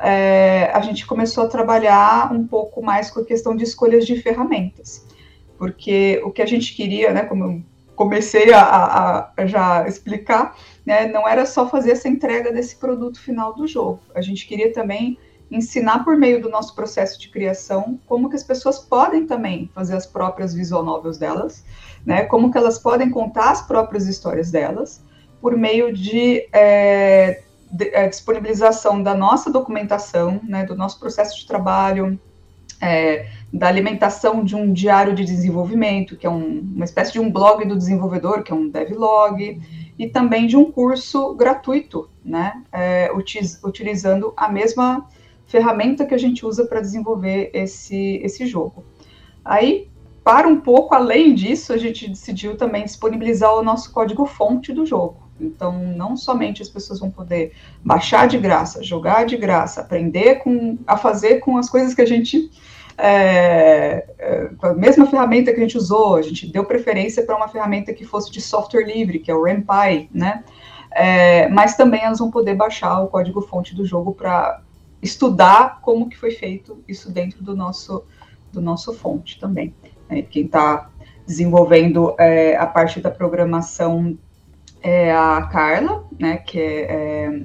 é, 0.00 0.70
a 0.74 0.80
gente 0.80 1.06
começou 1.06 1.44
a 1.44 1.48
trabalhar 1.48 2.32
um 2.32 2.46
pouco 2.46 2.82
mais 2.82 3.10
com 3.10 3.20
a 3.20 3.24
questão 3.24 3.54
de 3.54 3.64
escolhas 3.64 4.04
de 4.04 4.20
ferramentas 4.20 5.06
porque 5.62 6.20
o 6.24 6.32
que 6.32 6.42
a 6.42 6.46
gente 6.46 6.74
queria, 6.74 7.12
né, 7.12 7.22
como 7.22 7.44
eu 7.44 7.62
comecei 7.94 8.52
a, 8.52 8.62
a, 8.62 9.32
a 9.36 9.46
já 9.46 9.86
explicar, 9.86 10.56
né, 10.84 11.06
não 11.06 11.26
era 11.28 11.46
só 11.46 11.68
fazer 11.68 11.92
essa 11.92 12.08
entrega 12.08 12.52
desse 12.52 12.76
produto 12.76 13.20
final 13.20 13.54
do 13.54 13.66
jogo. 13.66 14.00
A 14.14 14.20
gente 14.20 14.46
queria 14.46 14.72
também 14.72 15.18
ensinar 15.50 16.02
por 16.02 16.16
meio 16.16 16.40
do 16.40 16.48
nosso 16.48 16.74
processo 16.74 17.20
de 17.20 17.28
criação 17.28 18.00
como 18.06 18.30
que 18.30 18.36
as 18.36 18.42
pessoas 18.42 18.78
podem 18.78 19.26
também 19.26 19.70
fazer 19.74 19.94
as 19.94 20.06
próprias 20.06 20.54
visual 20.54 20.82
novels 20.82 21.18
delas, 21.18 21.64
né, 22.04 22.24
como 22.24 22.50
que 22.50 22.58
elas 22.58 22.78
podem 22.78 23.10
contar 23.10 23.50
as 23.50 23.62
próprias 23.62 24.06
histórias 24.06 24.50
delas 24.50 25.04
por 25.40 25.56
meio 25.56 25.92
de, 25.92 26.48
é, 26.52 27.42
de 27.70 27.88
é, 27.94 28.08
disponibilização 28.08 29.02
da 29.02 29.14
nossa 29.14 29.50
documentação, 29.50 30.40
né, 30.44 30.64
do 30.64 30.74
nosso 30.74 30.98
processo 30.98 31.38
de 31.38 31.46
trabalho, 31.46 32.18
é, 32.82 33.26
da 33.52 33.68
alimentação 33.68 34.42
de 34.42 34.56
um 34.56 34.72
diário 34.72 35.14
de 35.14 35.24
desenvolvimento, 35.24 36.16
que 36.16 36.26
é 36.26 36.30
um, 36.30 36.60
uma 36.74 36.84
espécie 36.84 37.12
de 37.12 37.20
um 37.20 37.30
blog 37.30 37.64
do 37.64 37.76
desenvolvedor, 37.76 38.42
que 38.42 38.50
é 38.50 38.54
um 38.54 38.68
devlog, 38.68 39.62
e 39.96 40.08
também 40.08 40.48
de 40.48 40.56
um 40.56 40.72
curso 40.72 41.32
gratuito, 41.34 42.10
né, 42.24 42.60
é, 42.72 43.08
utilizando 43.62 44.34
a 44.36 44.48
mesma 44.48 45.06
ferramenta 45.46 46.04
que 46.04 46.14
a 46.14 46.18
gente 46.18 46.44
usa 46.44 46.66
para 46.66 46.80
desenvolver 46.80 47.50
esse, 47.54 48.20
esse 48.24 48.46
jogo. 48.46 48.84
Aí, 49.44 49.88
para 50.24 50.48
um 50.48 50.60
pouco 50.60 50.94
além 50.94 51.34
disso, 51.34 51.72
a 51.72 51.76
gente 51.76 52.08
decidiu 52.08 52.56
também 52.56 52.84
disponibilizar 52.84 53.54
o 53.54 53.62
nosso 53.62 53.92
código-fonte 53.92 54.72
do 54.72 54.84
jogo. 54.84 55.22
Então, 55.40 55.78
não 55.78 56.16
somente 56.16 56.62
as 56.62 56.68
pessoas 56.68 57.00
vão 57.00 57.10
poder 57.10 57.52
baixar 57.84 58.26
de 58.26 58.38
graça, 58.38 58.82
jogar 58.82 59.26
de 59.26 59.36
graça, 59.36 59.80
aprender 59.80 60.36
com, 60.36 60.78
a 60.86 60.96
fazer 60.96 61.40
com 61.40 61.58
as 61.58 61.68
coisas 61.68 61.94
que 61.94 62.02
a 62.02 62.06
gente 62.06 62.50
é, 63.04 64.06
é, 64.16 64.44
com 64.56 64.66
a 64.68 64.74
mesma 64.74 65.06
ferramenta 65.06 65.52
que 65.52 65.58
a 65.58 65.62
gente 65.62 65.76
usou, 65.76 66.14
a 66.14 66.22
gente 66.22 66.46
deu 66.46 66.64
preferência 66.64 67.26
para 67.26 67.36
uma 67.36 67.48
ferramenta 67.48 67.92
que 67.92 68.04
fosse 68.04 68.30
de 68.30 68.40
software 68.40 68.84
livre, 68.84 69.18
que 69.18 69.28
é 69.28 69.34
o 69.34 69.42
RenPy, 69.42 70.08
né? 70.14 70.44
É, 70.92 71.48
mas 71.48 71.76
também 71.76 72.04
elas 72.04 72.20
vão 72.20 72.30
poder 72.30 72.54
baixar 72.54 73.00
o 73.00 73.08
código-fonte 73.08 73.74
do 73.74 73.84
jogo 73.84 74.14
para 74.14 74.62
estudar 75.02 75.80
como 75.80 76.08
que 76.08 76.16
foi 76.16 76.30
feito 76.30 76.80
isso 76.86 77.10
dentro 77.10 77.42
do 77.42 77.56
nosso, 77.56 78.04
do 78.52 78.60
nosso 78.60 78.92
fonte 78.92 79.40
também. 79.40 79.74
É, 80.08 80.22
quem 80.22 80.44
está 80.44 80.88
desenvolvendo 81.26 82.14
é, 82.20 82.56
a 82.56 82.66
parte 82.68 83.00
da 83.00 83.10
programação 83.10 84.16
é 84.80 85.12
a 85.12 85.48
Carla, 85.50 86.04
né, 86.20 86.36
que 86.36 86.60
é, 86.60 87.26
é 87.26 87.42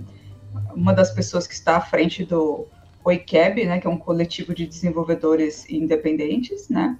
uma 0.76 0.94
das 0.94 1.10
pessoas 1.10 1.48
que 1.48 1.54
está 1.56 1.78
à 1.78 1.82
frente 1.82 2.24
do, 2.24 2.68
OICAB, 3.08 3.66
né, 3.66 3.80
que 3.80 3.88
é 3.88 3.90
um 3.90 3.98
coletivo 3.98 4.54
de 4.54 4.66
desenvolvedores 4.66 5.70
independentes, 5.70 6.70
né, 6.70 6.98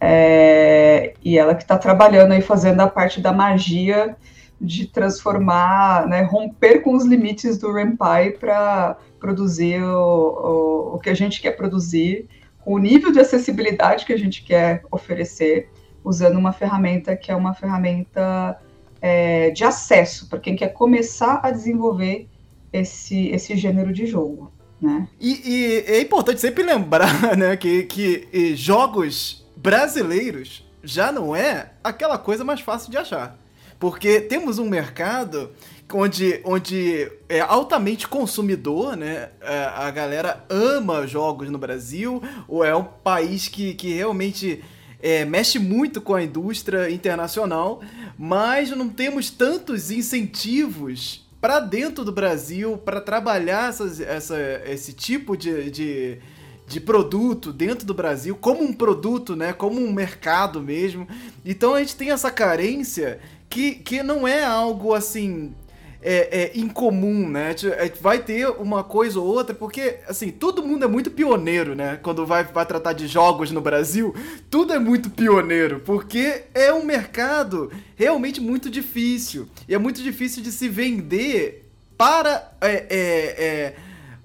é, 0.00 1.14
e 1.24 1.38
ela 1.38 1.54
que 1.54 1.62
está 1.62 1.78
trabalhando 1.78 2.32
aí, 2.32 2.42
fazendo 2.42 2.80
a 2.80 2.86
parte 2.86 3.20
da 3.20 3.32
magia 3.32 4.16
de 4.60 4.86
transformar, 4.86 6.06
né, 6.06 6.22
romper 6.22 6.80
com 6.80 6.94
os 6.94 7.04
limites 7.04 7.58
do 7.58 7.72
RenPy 7.72 8.38
para 8.38 8.96
produzir 9.18 9.82
o, 9.82 10.92
o, 10.92 10.94
o 10.94 10.98
que 10.98 11.10
a 11.10 11.14
gente 11.14 11.40
quer 11.40 11.52
produzir, 11.52 12.28
com 12.60 12.74
o 12.74 12.78
nível 12.78 13.12
de 13.12 13.20
acessibilidade 13.20 14.04
que 14.04 14.12
a 14.12 14.18
gente 14.18 14.42
quer 14.42 14.82
oferecer, 14.90 15.70
usando 16.02 16.38
uma 16.38 16.52
ferramenta 16.52 17.16
que 17.16 17.30
é 17.30 17.36
uma 17.36 17.54
ferramenta 17.54 18.58
é, 19.00 19.50
de 19.50 19.64
acesso 19.64 20.28
para 20.28 20.40
quem 20.40 20.56
quer 20.56 20.68
começar 20.68 21.40
a 21.42 21.50
desenvolver 21.50 22.28
esse, 22.72 23.28
esse 23.28 23.56
gênero 23.56 23.92
de 23.92 24.06
jogo. 24.06 24.52
Né? 24.80 25.08
E, 25.20 25.40
e, 25.44 25.84
é 25.86 26.00
importante 26.00 26.40
sempre 26.40 26.62
lembrar 26.62 27.36
né, 27.36 27.56
que, 27.56 27.84
que 27.84 28.54
jogos 28.56 29.44
brasileiros 29.56 30.64
já 30.82 31.10
não 31.10 31.34
é 31.34 31.72
aquela 31.82 32.18
coisa 32.18 32.44
mais 32.44 32.60
fácil 32.60 32.90
de 32.90 32.96
achar. 32.96 33.38
Porque 33.78 34.20
temos 34.20 34.58
um 34.58 34.68
mercado 34.68 35.50
onde, 35.92 36.40
onde 36.44 37.10
é 37.28 37.40
altamente 37.40 38.08
consumidor, 38.08 38.96
né? 38.96 39.30
É, 39.40 39.64
a 39.74 39.90
galera 39.90 40.44
ama 40.48 41.06
jogos 41.06 41.50
no 41.50 41.58
Brasil, 41.58 42.22
ou 42.48 42.64
é 42.64 42.74
um 42.74 42.84
país 42.84 43.48
que, 43.48 43.74
que 43.74 43.92
realmente 43.92 44.64
é, 45.02 45.24
mexe 45.24 45.58
muito 45.58 46.00
com 46.00 46.14
a 46.14 46.22
indústria 46.22 46.90
internacional, 46.90 47.82
mas 48.18 48.70
não 48.70 48.88
temos 48.88 49.30
tantos 49.30 49.90
incentivos 49.90 51.25
para 51.40 51.60
dentro 51.60 52.04
do 52.04 52.12
Brasil, 52.12 52.78
para 52.78 53.00
trabalhar 53.00 53.68
essas, 53.68 54.00
essa, 54.00 54.36
esse 54.66 54.92
tipo 54.92 55.36
de, 55.36 55.70
de, 55.70 56.18
de, 56.66 56.80
produto 56.80 57.52
dentro 57.52 57.86
do 57.86 57.94
Brasil, 57.94 58.36
como 58.36 58.62
um 58.62 58.72
produto, 58.72 59.36
né? 59.36 59.52
Como 59.52 59.80
um 59.80 59.92
mercado 59.92 60.60
mesmo. 60.60 61.06
Então 61.44 61.74
a 61.74 61.80
gente 61.80 61.96
tem 61.96 62.10
essa 62.10 62.30
carência 62.30 63.20
que, 63.48 63.76
que 63.76 64.02
não 64.02 64.26
é 64.26 64.44
algo 64.44 64.94
assim. 64.94 65.54
É, 66.02 66.42
é, 66.42 66.58
incomum, 66.58 67.28
né? 67.28 67.54
Vai 68.00 68.18
ter 68.18 68.48
uma 68.48 68.84
coisa 68.84 69.20
ou 69.20 69.26
outra, 69.26 69.54
porque, 69.54 69.98
assim, 70.08 70.30
todo 70.30 70.62
mundo 70.62 70.84
é 70.84 70.88
muito 70.88 71.10
pioneiro, 71.10 71.74
né? 71.74 71.98
Quando 72.02 72.24
vai, 72.24 72.44
vai 72.44 72.64
tratar 72.64 72.92
de 72.92 73.06
jogos 73.06 73.50
no 73.50 73.60
Brasil, 73.60 74.14
tudo 74.50 74.72
é 74.72 74.78
muito 74.78 75.10
pioneiro, 75.10 75.80
porque 75.80 76.44
é 76.54 76.72
um 76.72 76.84
mercado 76.84 77.70
realmente 77.94 78.40
muito 78.40 78.70
difícil. 78.70 79.48
E 79.68 79.74
é 79.74 79.78
muito 79.78 80.02
difícil 80.02 80.42
de 80.42 80.52
se 80.52 80.68
vender 80.68 81.70
para 81.96 82.52
é, 82.60 82.86
é, 82.88 83.44
é 83.44 83.76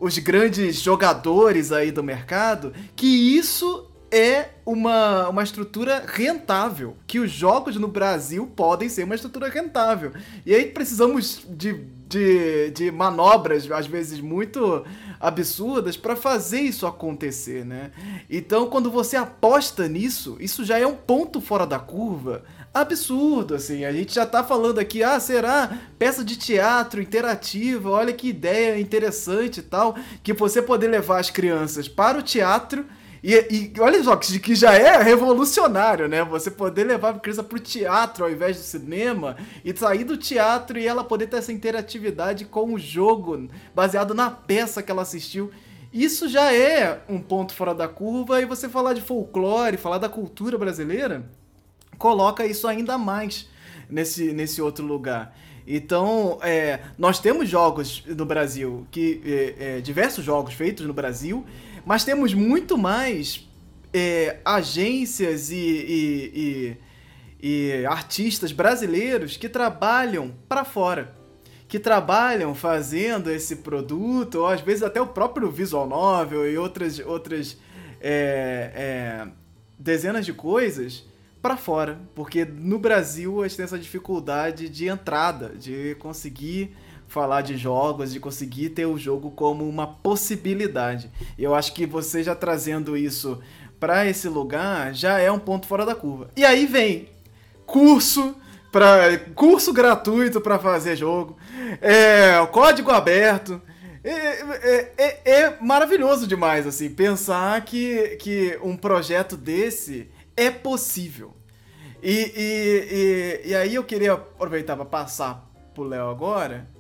os 0.02 0.18
grandes 0.18 0.78
jogadores 0.78 1.72
aí 1.72 1.92
do 1.92 2.04
mercado 2.04 2.74
que 2.96 3.06
isso 3.38 3.91
é 4.12 4.50
uma, 4.66 5.30
uma 5.30 5.42
estrutura 5.42 6.04
rentável. 6.06 6.98
Que 7.08 7.20
os 7.20 7.32
jogos 7.32 7.78
no 7.78 7.88
Brasil 7.88 8.46
podem 8.56 8.90
ser 8.90 9.04
uma 9.04 9.16
estrutura 9.16 9.48
rentável. 9.48 10.12
E 10.46 10.54
aí 10.54 10.66
precisamos 10.66 11.42
de, 11.50 11.74
de, 12.08 12.72
de 12.72 12.92
manobras, 12.92 13.72
às 13.72 13.88
vezes 13.88 14.20
muito 14.20 14.86
absurdas, 15.20 15.96
para 15.96 16.16
fazer 16.16 16.62
isso 16.62 16.86
acontecer, 16.86 17.64
né? 17.64 17.92
Então, 18.30 18.68
quando 18.68 18.92
você 18.92 19.16
aposta 19.16 19.88
nisso, 19.88 20.36
isso 20.40 20.66
já 20.66 20.78
é 20.78 20.86
um 20.86 20.96
ponto 20.96 21.40
fora 21.40 21.66
da 21.66 21.80
curva 21.80 22.44
absurdo, 22.74 23.56
assim. 23.56 23.86
A 23.86 23.92
gente 23.92 24.14
já 24.14 24.26
tá 24.26 24.44
falando 24.44 24.80
aqui, 24.80 25.04
ah, 25.04 25.20
será 25.20 25.78
peça 26.00 26.24
de 26.24 26.38
teatro 26.38 27.02
interativa? 27.02 27.90
Olha 27.90 28.14
que 28.14 28.30
ideia 28.30 28.80
interessante 28.80 29.60
e 29.60 29.64
tal, 29.64 29.96
que 30.24 30.34
você 30.34 30.62
poder 30.62 30.88
levar 30.88 31.20
as 31.20 31.30
crianças 31.30 31.88
para 31.88 32.18
o 32.18 32.22
teatro 32.22 32.86
e, 33.24 33.34
e, 33.36 33.80
olha 33.80 34.04
só, 34.04 34.16
que, 34.16 34.56
já 34.56 34.74
é 34.74 35.02
revolucionário, 35.02 36.08
né? 36.08 36.24
Você 36.24 36.50
poder 36.50 36.86
levar 36.86 37.10
a 37.16 37.20
criança 37.20 37.44
pro 37.44 37.60
teatro 37.60 38.26
ao 38.26 38.32
invés 38.32 38.58
do 38.58 38.64
cinema 38.64 39.38
e 39.64 39.76
sair 39.76 40.04
do 40.04 40.18
teatro 40.18 40.80
e 40.80 40.88
ela 40.88 41.04
poder 41.04 41.28
ter 41.28 41.38
essa 41.38 41.52
interatividade 41.52 42.46
com 42.46 42.74
o 42.74 42.80
jogo, 42.80 43.48
baseado 43.76 44.16
na 44.16 44.32
peça 44.32 44.82
que 44.82 44.92
ela 44.92 45.04
assistiu. 45.04 45.52
Isso 45.94 46.28
já 46.28 46.52
é 46.52 47.02
um 47.08 47.20
ponto 47.20 47.54
fora 47.54 47.76
da 47.76 47.88
curva 47.88 48.42
e 48.42 48.46
você 48.46 48.68
falar 48.68 48.94
de 48.94 49.02
folclore, 49.02 49.78
falar 49.78 50.00
da 50.00 50.10
cultura 50.10 50.58
brasileira, 50.58 51.30
coloca 51.98 52.46
isso 52.46 52.68
ainda 52.68 52.98
mais 52.98 53.48
nesse, 53.88 54.32
nesse 54.32 54.62
outro 54.62 54.86
lugar. 54.86 55.36
Então, 55.68 56.40
é, 56.42 56.80
nós 56.98 57.20
temos 57.20 57.48
jogos 57.48 58.04
no 58.08 58.26
Brasil, 58.26 58.88
que 58.90 59.22
é, 59.24 59.78
é, 59.78 59.82
diversos 59.82 60.26
jogos 60.26 60.54
feitos 60.54 60.86
no 60.86 60.94
Brasil, 60.94 61.46
mas 61.86 62.04
temos 62.04 62.34
muito 62.34 62.78
mais 62.78 63.48
é, 63.94 64.40
agências 64.46 65.52
e, 65.52 65.56
e, 65.56 66.78
e, 67.42 67.78
e, 67.82 67.86
artistas 67.86 68.52
brasileiros 68.52 69.38
que 69.38 69.50
trabalham 69.50 70.34
para 70.48 70.64
fora. 70.64 71.16
Que 71.68 71.80
trabalham 71.80 72.54
fazendo 72.54 73.32
esse 73.32 73.58
produto, 73.58 74.40
ou 74.40 74.48
às 74.48 74.62
vezes 74.62 74.84
até 74.84 75.02
o 75.02 75.08
próprio 75.08 75.50
visual 75.50 75.88
novel 75.88 76.50
e 76.50 76.58
outras, 76.58 77.00
outras 77.00 77.58
é, 78.02 78.72
é, 78.76 79.28
dezenas 79.80 80.26
de 80.26 80.34
coisas 80.34 81.06
para 81.42 81.56
fora. 81.56 82.00
Porque 82.14 82.44
no 82.44 82.78
Brasil 82.78 83.42
a 83.42 83.48
gente 83.48 83.58
tem 83.58 83.64
essa 83.64 83.80
dificuldade 83.80 84.68
de 84.68 84.88
entrada, 84.88 85.50
de 85.50 85.96
conseguir 85.96 86.76
falar 87.12 87.42
de 87.42 87.58
jogos, 87.58 88.14
de 88.14 88.22
conseguir 88.22 88.70
ter 88.70 88.86
o 88.86 88.98
jogo 88.98 89.32
como 89.32 89.68
uma 89.68 89.86
possibilidade. 89.86 91.12
Eu 91.38 91.54
acho 91.54 91.74
que 91.74 91.86
você 91.86 92.24
já 92.24 92.34
trazendo 92.34 92.96
isso 92.96 93.38
para 93.78 94.08
esse 94.08 94.30
lugar 94.30 94.94
já 94.94 95.20
é 95.20 95.30
um 95.30 95.38
ponto 95.38 95.68
fora 95.68 95.86
da 95.86 95.94
curva. 95.94 96.30
E 96.38 96.46
aí 96.46 96.66
vem 96.66 97.10
curso 97.66 98.34
para 98.72 99.20
curso 99.36 99.74
gratuito 99.74 100.40
para 100.40 100.58
fazer 100.58 100.96
jogo, 100.96 101.38
é, 101.82 102.46
código 102.50 102.90
aberto. 102.92 103.62
É, 104.04 104.92
é, 104.98 105.22
é, 105.26 105.58
maravilhoso 105.60 106.26
demais 106.26 106.66
assim 106.66 106.90
pensar 106.90 107.60
que, 107.66 108.16
que 108.22 108.58
um 108.64 108.78
projeto 108.78 109.36
desse 109.36 110.10
é 110.38 110.50
possível. 110.50 111.36
E, 112.02 112.32
e, 112.36 113.44
e, 113.46 113.50
e 113.50 113.56
aí 113.56 113.76
eu 113.76 113.84
queria 113.84 114.14
aproveitar 114.14 114.78
para 114.78 114.86
passar 114.86 115.52
pro 115.74 115.84
Léo 115.84 116.10
agora 116.10 116.71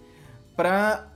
para 0.61 1.07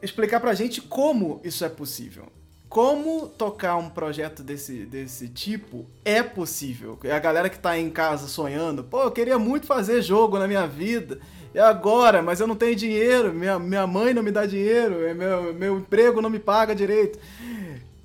explicar 0.00 0.40
pra 0.40 0.54
gente 0.54 0.80
como 0.80 1.38
isso 1.44 1.66
é 1.66 1.68
possível. 1.68 2.32
Como 2.66 3.28
tocar 3.28 3.76
um 3.76 3.90
projeto 3.90 4.42
desse, 4.42 4.86
desse 4.86 5.28
tipo 5.28 5.84
é 6.02 6.22
possível. 6.22 6.98
A 7.14 7.18
galera 7.18 7.50
que 7.50 7.58
tá 7.58 7.78
em 7.78 7.90
casa 7.90 8.26
sonhando, 8.26 8.82
pô, 8.82 9.02
eu 9.02 9.10
queria 9.10 9.38
muito 9.38 9.66
fazer 9.66 10.00
jogo 10.00 10.38
na 10.38 10.48
minha 10.48 10.66
vida, 10.66 11.20
e 11.54 11.58
agora? 11.58 12.22
Mas 12.22 12.40
eu 12.40 12.46
não 12.46 12.56
tenho 12.56 12.74
dinheiro, 12.74 13.34
minha, 13.34 13.58
minha 13.58 13.86
mãe 13.86 14.14
não 14.14 14.22
me 14.22 14.30
dá 14.30 14.46
dinheiro, 14.46 15.14
meu, 15.14 15.52
meu 15.52 15.78
emprego 15.78 16.22
não 16.22 16.30
me 16.30 16.38
paga 16.38 16.74
direito. 16.74 17.18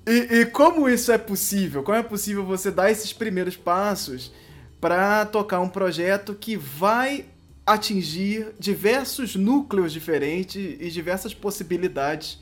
E, 0.06 0.40
e 0.40 0.44
como 0.44 0.90
isso 0.90 1.10
é 1.10 1.16
possível? 1.16 1.82
Como 1.82 1.96
é 1.96 2.02
possível 2.02 2.44
você 2.44 2.70
dar 2.70 2.90
esses 2.90 3.14
primeiros 3.14 3.56
passos 3.56 4.30
para 4.78 5.24
tocar 5.24 5.60
um 5.60 5.70
projeto 5.70 6.34
que 6.34 6.54
vai 6.54 7.24
atingir 7.66 8.54
diversos 8.60 9.34
núcleos 9.34 9.92
diferentes 9.92 10.76
e 10.80 10.88
diversas 10.88 11.34
possibilidades, 11.34 12.38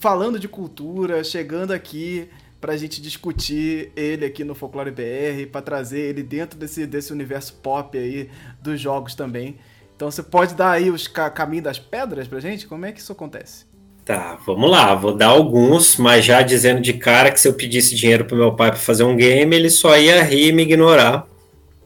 falando 0.00 0.38
de 0.38 0.48
cultura, 0.48 1.22
chegando 1.22 1.72
aqui 1.72 2.28
para 2.60 2.72
a 2.72 2.76
gente 2.76 3.00
discutir 3.00 3.92
ele 3.96 4.24
aqui 4.24 4.42
no 4.42 4.54
Folclore 4.54 4.90
BR, 4.90 5.48
para 5.50 5.62
trazer 5.62 6.00
ele 6.00 6.22
dentro 6.22 6.58
desse, 6.58 6.86
desse 6.86 7.12
universo 7.12 7.54
pop 7.62 7.96
aí 7.96 8.28
dos 8.60 8.80
jogos 8.80 9.14
também. 9.14 9.56
Então 9.94 10.10
você 10.10 10.22
pode 10.22 10.54
dar 10.54 10.72
aí 10.72 10.90
os 10.90 11.06
ca 11.06 11.30
caminhos 11.30 11.64
das 11.64 11.78
pedras 11.78 12.26
pra 12.26 12.40
gente? 12.40 12.66
Como 12.66 12.84
é 12.84 12.92
que 12.92 13.00
isso 13.00 13.12
acontece? 13.12 13.64
Tá, 14.04 14.38
vamos 14.44 14.68
lá, 14.70 14.94
vou 14.94 15.14
dar 15.14 15.28
alguns, 15.28 15.96
mas 15.96 16.24
já 16.24 16.42
dizendo 16.42 16.80
de 16.80 16.94
cara 16.94 17.30
que 17.30 17.38
se 17.38 17.46
eu 17.46 17.54
pedisse 17.54 17.94
dinheiro 17.94 18.24
pro 18.24 18.36
meu 18.36 18.52
pai 18.56 18.70
para 18.70 18.80
fazer 18.80 19.04
um 19.04 19.14
game, 19.14 19.54
ele 19.54 19.70
só 19.70 19.96
ia 19.96 20.22
rir 20.22 20.48
e 20.48 20.52
me 20.52 20.62
ignorar, 20.62 21.26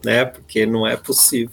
né? 0.03 0.25
Porque 0.25 0.65
não 0.65 0.87
é 0.87 0.97
possível 0.97 1.51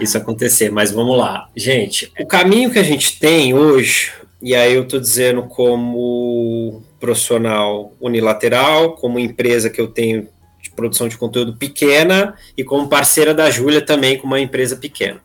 isso 0.00 0.16
acontecer. 0.16 0.70
Mas 0.70 0.90
vamos 0.90 1.16
lá. 1.16 1.48
Gente, 1.56 2.12
o 2.18 2.26
caminho 2.26 2.70
que 2.70 2.78
a 2.78 2.82
gente 2.82 3.18
tem 3.18 3.54
hoje, 3.54 4.12
e 4.42 4.54
aí 4.54 4.74
eu 4.74 4.82
estou 4.82 5.00
dizendo 5.00 5.42
como 5.44 6.82
profissional 6.98 7.92
unilateral, 8.00 8.92
como 8.92 9.18
empresa 9.18 9.70
que 9.70 9.80
eu 9.80 9.88
tenho 9.88 10.28
de 10.62 10.70
produção 10.70 11.08
de 11.08 11.16
conteúdo 11.16 11.56
pequena 11.56 12.34
e 12.56 12.62
como 12.62 12.88
parceira 12.88 13.32
da 13.32 13.50
Júlia 13.50 13.80
também 13.80 14.18
com 14.18 14.26
uma 14.26 14.40
empresa 14.40 14.76
pequena. 14.76 15.20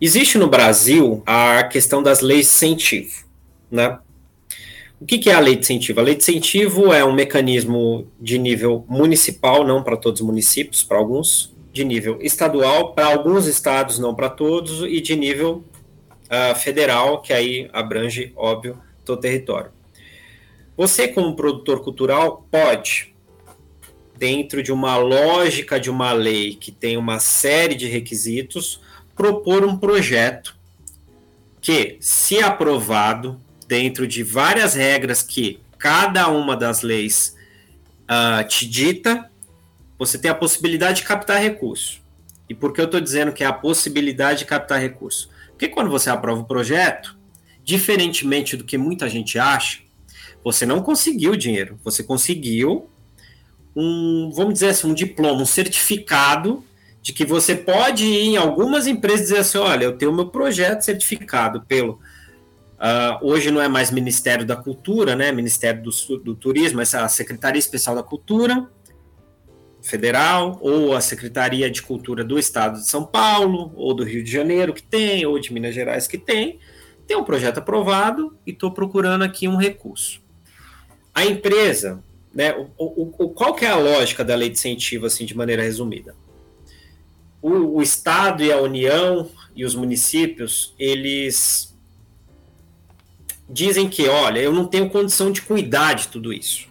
Existe 0.00 0.36
no 0.36 0.48
Brasil 0.48 1.22
a 1.24 1.62
questão 1.64 2.02
das 2.02 2.20
leis 2.20 2.46
de 2.46 2.52
incentivo, 2.52 3.24
né? 3.70 3.98
O 5.00 5.04
que, 5.04 5.28
é 5.28 5.34
a 5.34 5.40
lei 5.40 5.54
de 5.54 5.60
incentivo? 5.60 6.00
A 6.00 6.02
lei 6.02 6.14
de 6.14 6.22
incentivo 6.22 6.92
é 6.92 7.04
um 7.04 7.12
mecanismo 7.12 8.06
de 8.18 8.38
nível 8.38 8.84
municipal, 8.88 9.66
não 9.66 9.82
para 9.82 9.96
todos 9.96 10.20
os 10.20 10.26
municípios, 10.26 10.82
para 10.82 10.96
alguns, 10.96 11.54
de 11.76 11.84
nível 11.84 12.18
estadual 12.22 12.94
para 12.94 13.06
alguns 13.06 13.46
estados, 13.46 13.98
não 13.98 14.14
para 14.14 14.30
todos, 14.30 14.80
e 14.82 15.00
de 15.00 15.14
nível 15.14 15.62
uh, 16.24 16.54
federal, 16.58 17.20
que 17.20 17.34
aí 17.34 17.68
abrange, 17.72 18.32
óbvio, 18.34 18.80
todo 19.04 19.18
o 19.18 19.20
território. 19.20 19.70
Você, 20.74 21.06
como 21.06 21.36
produtor 21.36 21.82
cultural, 21.82 22.46
pode, 22.50 23.14
dentro 24.16 24.62
de 24.62 24.72
uma 24.72 24.96
lógica 24.96 25.78
de 25.78 25.90
uma 25.90 26.12
lei 26.12 26.54
que 26.54 26.72
tem 26.72 26.96
uma 26.96 27.18
série 27.18 27.74
de 27.74 27.86
requisitos, 27.86 28.80
propor 29.14 29.62
um 29.64 29.76
projeto 29.76 30.56
que, 31.60 31.98
se 32.00 32.42
aprovado, 32.42 33.38
dentro 33.68 34.06
de 34.06 34.22
várias 34.22 34.74
regras 34.74 35.22
que 35.22 35.60
cada 35.78 36.28
uma 36.28 36.56
das 36.56 36.82
leis 36.82 37.36
uh, 38.04 38.46
te 38.46 38.66
dita, 38.66 39.30
você 39.98 40.18
tem 40.18 40.30
a 40.30 40.34
possibilidade 40.34 40.98
de 40.98 41.06
captar 41.06 41.40
recurso. 41.40 42.00
E 42.48 42.54
por 42.54 42.72
que 42.72 42.80
eu 42.80 42.84
estou 42.84 43.00
dizendo 43.00 43.32
que 43.32 43.42
é 43.42 43.46
a 43.46 43.52
possibilidade 43.52 44.40
de 44.40 44.44
captar 44.44 44.80
recurso? 44.80 45.30
Porque 45.50 45.68
quando 45.68 45.90
você 45.90 46.10
aprova 46.10 46.40
o 46.40 46.44
projeto, 46.44 47.16
diferentemente 47.64 48.56
do 48.56 48.64
que 48.64 48.78
muita 48.78 49.08
gente 49.08 49.38
acha, 49.38 49.80
você 50.44 50.64
não 50.64 50.80
conseguiu 50.82 51.34
dinheiro, 51.34 51.78
você 51.82 52.04
conseguiu 52.04 52.88
um, 53.74 54.30
vamos 54.34 54.54
dizer 54.54 54.68
assim, 54.68 54.88
um 54.88 54.94
diploma, 54.94 55.42
um 55.42 55.46
certificado 55.46 56.64
de 57.02 57.12
que 57.12 57.24
você 57.24 57.54
pode 57.54 58.04
ir 58.04 58.28
em 58.28 58.36
algumas 58.36 58.86
empresas 58.86 59.20
e 59.20 59.24
dizer 59.24 59.38
assim, 59.38 59.58
olha, 59.58 59.84
eu 59.84 59.96
tenho 59.96 60.12
meu 60.12 60.28
projeto 60.28 60.82
certificado 60.82 61.62
pelo 61.62 61.98
Uh, 62.76 63.16
hoje 63.22 63.50
não 63.50 63.60
é 63.62 63.68
mais 63.68 63.90
Ministério 63.90 64.44
da 64.44 64.54
Cultura, 64.54 65.16
né? 65.16 65.32
Ministério 65.32 65.82
do, 65.82 66.18
do 66.18 66.34
Turismo, 66.34 66.82
essa 66.82 67.02
a 67.02 67.08
Secretaria 67.08 67.58
Especial 67.58 67.96
da 67.96 68.02
Cultura, 68.02 68.68
Federal, 69.86 70.58
ou 70.60 70.94
a 70.94 71.00
Secretaria 71.00 71.70
de 71.70 71.82
Cultura 71.82 72.24
do 72.24 72.38
Estado 72.38 72.80
de 72.80 72.86
São 72.86 73.04
Paulo, 73.04 73.72
ou 73.76 73.94
do 73.94 74.04
Rio 74.04 74.22
de 74.22 74.30
Janeiro, 74.30 74.74
que 74.74 74.82
tem, 74.82 75.24
ou 75.26 75.38
de 75.38 75.52
Minas 75.52 75.74
Gerais, 75.74 76.06
que 76.06 76.18
tem. 76.18 76.58
Tem 77.06 77.16
um 77.16 77.24
projeto 77.24 77.58
aprovado 77.58 78.36
e 78.46 78.50
estou 78.50 78.70
procurando 78.70 79.22
aqui 79.22 79.46
um 79.46 79.56
recurso. 79.56 80.20
A 81.14 81.24
empresa, 81.24 82.02
né, 82.34 82.54
o, 82.76 83.12
o, 83.18 83.28
qual 83.30 83.54
que 83.54 83.64
é 83.64 83.70
a 83.70 83.76
lógica 83.76 84.24
da 84.24 84.34
lei 84.34 84.48
de 84.48 84.56
incentivo, 84.56 85.06
assim, 85.06 85.24
de 85.24 85.36
maneira 85.36 85.62
resumida? 85.62 86.14
o, 87.46 87.76
o 87.76 87.82
Estado 87.82 88.42
e 88.42 88.50
a 88.52 88.60
União 88.60 89.28
e 89.54 89.64
os 89.64 89.74
municípios, 89.74 90.74
eles 90.76 91.74
dizem 93.48 93.88
que, 93.88 94.08
olha, 94.08 94.40
eu 94.40 94.52
não 94.52 94.66
tenho 94.66 94.90
condição 94.90 95.30
de 95.30 95.42
cuidar 95.42 95.94
de 95.94 96.08
tudo 96.08 96.32
isso. 96.32 96.66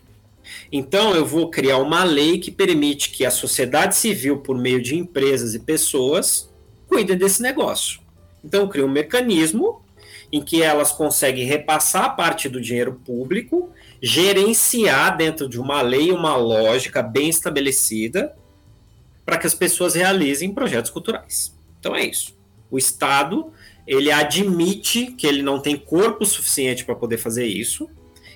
Então, 0.71 1.15
eu 1.15 1.25
vou 1.25 1.49
criar 1.49 1.77
uma 1.77 2.03
lei 2.03 2.39
que 2.39 2.51
permite 2.51 3.11
que 3.11 3.25
a 3.25 3.31
sociedade 3.31 3.95
civil, 3.95 4.39
por 4.39 4.57
meio 4.57 4.81
de 4.81 4.95
empresas 4.97 5.53
e 5.53 5.59
pessoas, 5.59 6.49
cuide 6.87 7.15
desse 7.15 7.41
negócio. 7.41 7.99
Então, 8.43 8.61
eu 8.61 8.69
crio 8.69 8.85
um 8.85 8.91
mecanismo 8.91 9.81
em 10.31 10.41
que 10.41 10.61
elas 10.61 10.91
conseguem 10.91 11.45
repassar 11.45 12.15
parte 12.15 12.49
do 12.49 12.59
dinheiro 12.59 12.99
público, 13.05 13.69
gerenciar 14.01 15.15
dentro 15.15 15.47
de 15.47 15.59
uma 15.59 15.81
lei, 15.81 16.11
uma 16.11 16.35
lógica 16.35 17.01
bem 17.01 17.29
estabelecida, 17.29 18.35
para 19.25 19.37
que 19.37 19.47
as 19.47 19.53
pessoas 19.53 19.95
realizem 19.95 20.53
projetos 20.53 20.91
culturais. 20.91 21.55
Então, 21.79 21.95
é 21.95 22.05
isso. 22.05 22.35
O 22.69 22.77
Estado 22.77 23.51
ele 23.87 24.11
admite 24.11 25.07
que 25.11 25.27
ele 25.27 25.43
não 25.43 25.59
tem 25.59 25.77
corpo 25.77 26.25
suficiente 26.25 26.83
para 26.83 26.95
poder 26.95 27.17
fazer 27.17 27.45
isso 27.45 27.89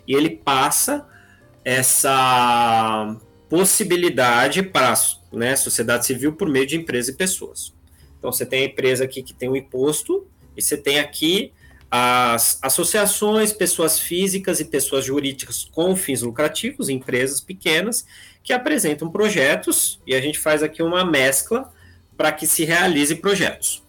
e 0.07 0.13
ele 0.13 0.29
passa 0.29 1.07
essa 1.63 3.15
possibilidade 3.49 4.63
para 4.63 4.93
né, 5.31 5.53
a 5.53 5.57
sociedade 5.57 6.05
civil 6.05 6.33
por 6.33 6.47
meio 6.47 6.65
de 6.65 6.77
empresas 6.77 7.13
e 7.13 7.17
pessoas. 7.17 7.73
Então 8.17 8.31
você 8.31 8.45
tem 8.45 8.63
a 8.63 8.65
empresa 8.65 9.03
aqui 9.03 9.23
que 9.23 9.33
tem 9.33 9.49
o 9.49 9.55
imposto 9.55 10.27
e 10.55 10.61
você 10.61 10.77
tem 10.77 10.99
aqui 10.99 11.51
as 11.89 12.59
associações, 12.61 13.51
pessoas 13.51 13.99
físicas 13.99 14.59
e 14.59 14.65
pessoas 14.65 15.05
jurídicas 15.05 15.67
com 15.71 15.95
fins 15.95 16.21
lucrativos, 16.21 16.89
empresas 16.89 17.41
pequenas, 17.41 18.05
que 18.43 18.53
apresentam 18.53 19.09
projetos 19.09 19.99
e 20.05 20.13
a 20.13 20.21
gente 20.21 20.37
faz 20.37 20.61
aqui 20.61 20.83
uma 20.83 21.03
mescla 21.03 21.73
para 22.15 22.31
que 22.31 22.45
se 22.45 22.63
realize 22.65 23.15
projetos 23.15 23.81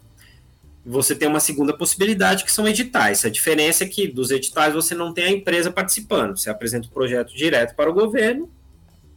você 0.85 1.15
tem 1.15 1.29
uma 1.29 1.41
segunda 1.41 1.77
possibilidade 1.77 2.45
que 2.45 2.53
são 2.53 2.67
editais. 2.67 3.25
A 3.25 3.31
diferença 3.31 3.85
é 3.85 3.87
que 3.87 4.07
dos 4.09 4.31
editais 4.31 4.75
você 4.75 4.95
não 4.95 5.13
tem 5.13 5.25
a 5.25 5.31
empresa 5.31 5.71
participando. 5.71 6.39
Você 6.39 6.49
apresenta 6.49 6.89
o 6.89 6.91
projeto 6.91 7.35
direto 7.35 7.75
para 7.75 7.91
o 7.91 7.95
governo 7.95 8.51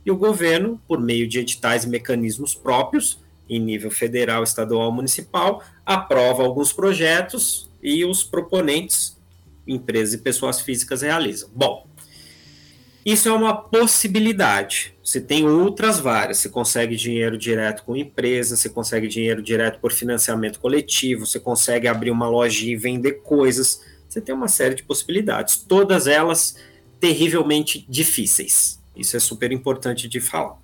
e 0.06 0.12
o 0.12 0.18
governo, 0.18 0.82
por 0.88 1.00
meio 1.00 1.28
de 1.28 1.40
editais 1.40 1.86
e 1.86 1.90
mecanismos 1.90 2.54
próprios, 2.54 3.20
em 3.50 3.60
nível 3.60 3.92
federal, 3.92 4.44
estadual, 4.44 4.92
municipal, 4.92 5.64
aprova 5.86 6.44
alguns 6.44 6.74
projetos 6.74 7.70
e 7.82 8.04
os 8.04 8.24
proponentes, 8.24 9.18
empresas 9.66 10.14
e 10.14 10.18
pessoas 10.18 10.60
físicas, 10.60 11.02
realizam. 11.02 11.50
Bom, 11.54 11.88
isso 13.06 13.28
é 13.28 13.34
uma 13.34 13.54
possibilidade. 13.54 14.96
Você 15.04 15.20
tem 15.20 15.46
outras 15.46 16.00
várias. 16.00 16.38
Você 16.38 16.50
consegue 16.50 16.96
dinheiro 16.96 17.38
direto 17.38 17.84
com 17.84 17.98
empresa, 17.98 18.56
você 18.56 18.70
consegue 18.70 19.08
dinheiro 19.08 19.42
direto 19.42 19.80
por 19.80 19.92
financiamento 19.92 20.60
coletivo, 20.60 21.26
você 21.26 21.40
consegue 21.40 21.88
abrir 21.88 22.12
uma 22.12 22.30
loja 22.30 22.66
e 22.66 22.76
vender 22.78 23.22
coisas. 23.22 23.82
Você 24.08 24.22
tem 24.22 24.34
uma 24.34 24.48
série 24.48 24.76
de 24.76 24.84
possibilidades. 24.84 25.58
Todas 25.58 26.08
elas 26.08 26.56
terrivelmente 27.00 27.86
difíceis. 27.90 28.82
Isso 28.96 29.18
é 29.18 29.20
super 29.20 29.52
importante 29.52 30.08
de 30.08 30.22
falar. 30.22 30.58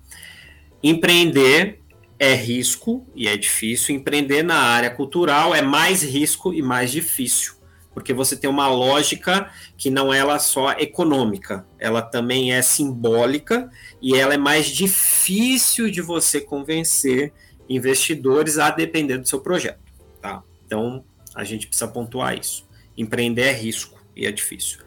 Empreender 0.82 1.78
é 2.18 2.34
risco 2.34 3.06
e 3.14 3.28
é 3.28 3.36
difícil. 3.36 3.94
Empreender 3.94 4.42
na 4.42 4.56
área 4.56 4.90
cultural 4.90 5.54
é 5.54 5.60
mais 5.60 6.02
risco 6.02 6.54
e 6.54 6.62
mais 6.62 6.90
difícil 6.90 7.59
porque 7.92 8.12
você 8.12 8.36
tem 8.36 8.48
uma 8.48 8.68
lógica 8.68 9.50
que 9.76 9.90
não 9.90 10.12
é 10.12 10.18
ela 10.18 10.38
só 10.38 10.72
econômica, 10.72 11.66
ela 11.78 12.00
também 12.02 12.52
é 12.52 12.62
simbólica 12.62 13.70
e 14.00 14.16
ela 14.16 14.34
é 14.34 14.38
mais 14.38 14.68
difícil 14.68 15.90
de 15.90 16.00
você 16.00 16.40
convencer 16.40 17.32
investidores 17.68 18.58
a 18.58 18.70
depender 18.70 19.18
do 19.18 19.28
seu 19.28 19.40
projeto, 19.40 19.80
tá? 20.20 20.42
Então, 20.66 21.04
a 21.34 21.44
gente 21.44 21.66
precisa 21.66 21.88
pontuar 21.88 22.36
isso. 22.38 22.68
Empreender 22.96 23.42
é 23.42 23.52
risco 23.52 24.00
e 24.14 24.26
é 24.26 24.32
difícil. 24.32 24.80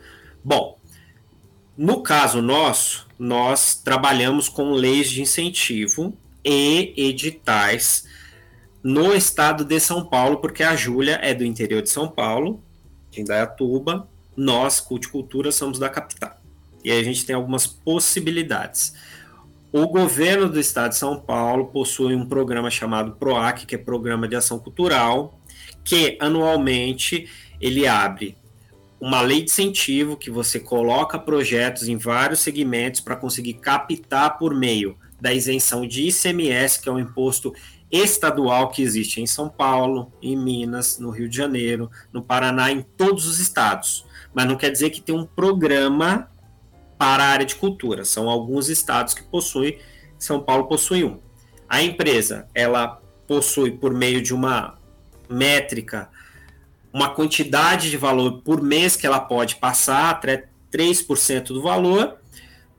Bom, 0.44 0.78
no 1.78 2.04
caso 2.04 2.42
nosso, 2.42 3.08
nós 3.18 3.76
trabalhamos 3.76 4.48
com 4.48 4.72
leis 4.72 5.10
de 5.10 5.22
incentivo 5.22 6.16
e 6.44 6.94
editais 6.96 8.06
no 8.84 9.16
estado 9.16 9.64
de 9.64 9.80
São 9.80 10.06
Paulo, 10.06 10.38
porque 10.38 10.62
a 10.62 10.76
Júlia 10.76 11.20
é 11.22 11.34
do 11.34 11.46
interior 11.46 11.82
de 11.82 11.90
São 11.90 12.08
Paulo 12.08 12.63
de 13.14 13.22
Indaiatuba, 13.22 14.08
nós, 14.36 14.80
Culticultura, 14.80 15.52
somos 15.52 15.80
da 15.80 15.90
capital. 15.90 16.38
E 16.84 16.92
aí 16.92 17.00
a 17.00 17.04
gente 17.04 17.26
tem 17.26 17.36
algumas 17.36 17.66
possibilidades. 17.66 18.94
O 19.72 19.88
governo 19.88 20.50
do 20.50 20.60
estado 20.60 20.92
de 20.92 20.98
São 20.98 21.20
Paulo 21.20 21.68
possui 21.68 22.14
um 22.14 22.26
programa 22.26 22.70
chamado 22.70 23.14
PROAC, 23.14 23.66
que 23.66 23.76
é 23.76 23.78
Programa 23.78 24.28
de 24.28 24.36
Ação 24.36 24.60
Cultural, 24.60 25.40
que 25.84 26.18
anualmente 26.20 27.28
ele 27.60 27.88
abre 27.88 28.38
uma 29.00 29.22
lei 29.22 29.40
de 29.40 29.52
incentivo 29.52 30.16
que 30.16 30.30
você 30.30 30.60
coloca 30.60 31.20
projetos 31.20 31.88
em 31.88 31.98
vários 31.98 32.40
segmentos 32.40 33.02
para 33.02 33.16
conseguir 33.16 33.56
captar 33.56 34.38
por 34.38 34.54
meio 34.54 34.98
da 35.20 35.34
isenção 35.34 35.88
de 35.88 36.08
ICMS, 36.08 36.82
que 36.82 36.88
é 36.88 36.92
um 36.92 37.00
imposto 37.00 37.54
estadual 37.94 38.70
que 38.70 38.82
existe 38.82 39.22
em 39.22 39.28
São 39.28 39.48
Paulo, 39.48 40.12
em 40.20 40.36
Minas, 40.36 40.98
no 40.98 41.12
Rio 41.12 41.30
de 41.30 41.38
Janeiro, 41.38 41.92
no 42.12 42.24
Paraná, 42.24 42.72
em 42.72 42.82
todos 42.82 43.28
os 43.28 43.40
estados. 43.40 44.04
Mas 44.34 44.48
não 44.48 44.58
quer 44.58 44.72
dizer 44.72 44.90
que 44.90 45.00
tem 45.00 45.16
um 45.16 45.26
programa 45.26 46.28
para 46.98 47.24
a 47.24 47.28
área 47.28 47.46
de 47.46 47.56
cultura. 47.56 48.04
São 48.04 48.28
alguns 48.28 48.68
estados 48.68 49.14
que 49.14 49.22
possuem, 49.22 49.78
São 50.18 50.42
Paulo 50.42 50.66
possui 50.66 51.04
um. 51.04 51.20
A 51.70 51.84
empresa, 51.84 52.48
ela 52.56 53.00
possui 53.28 53.72
por 53.72 53.94
meio 53.94 54.22
de 54.22 54.34
uma 54.34 54.78
métrica 55.30 56.10
uma 56.92 57.10
quantidade 57.10 57.90
de 57.90 57.98
valor 57.98 58.42
por 58.44 58.62
mês 58.62 58.96
que 58.96 59.06
ela 59.06 59.20
pode 59.20 59.56
passar, 59.56 60.12
até 60.12 60.48
3% 60.72 61.48
do 61.48 61.62
valor, 61.62 62.18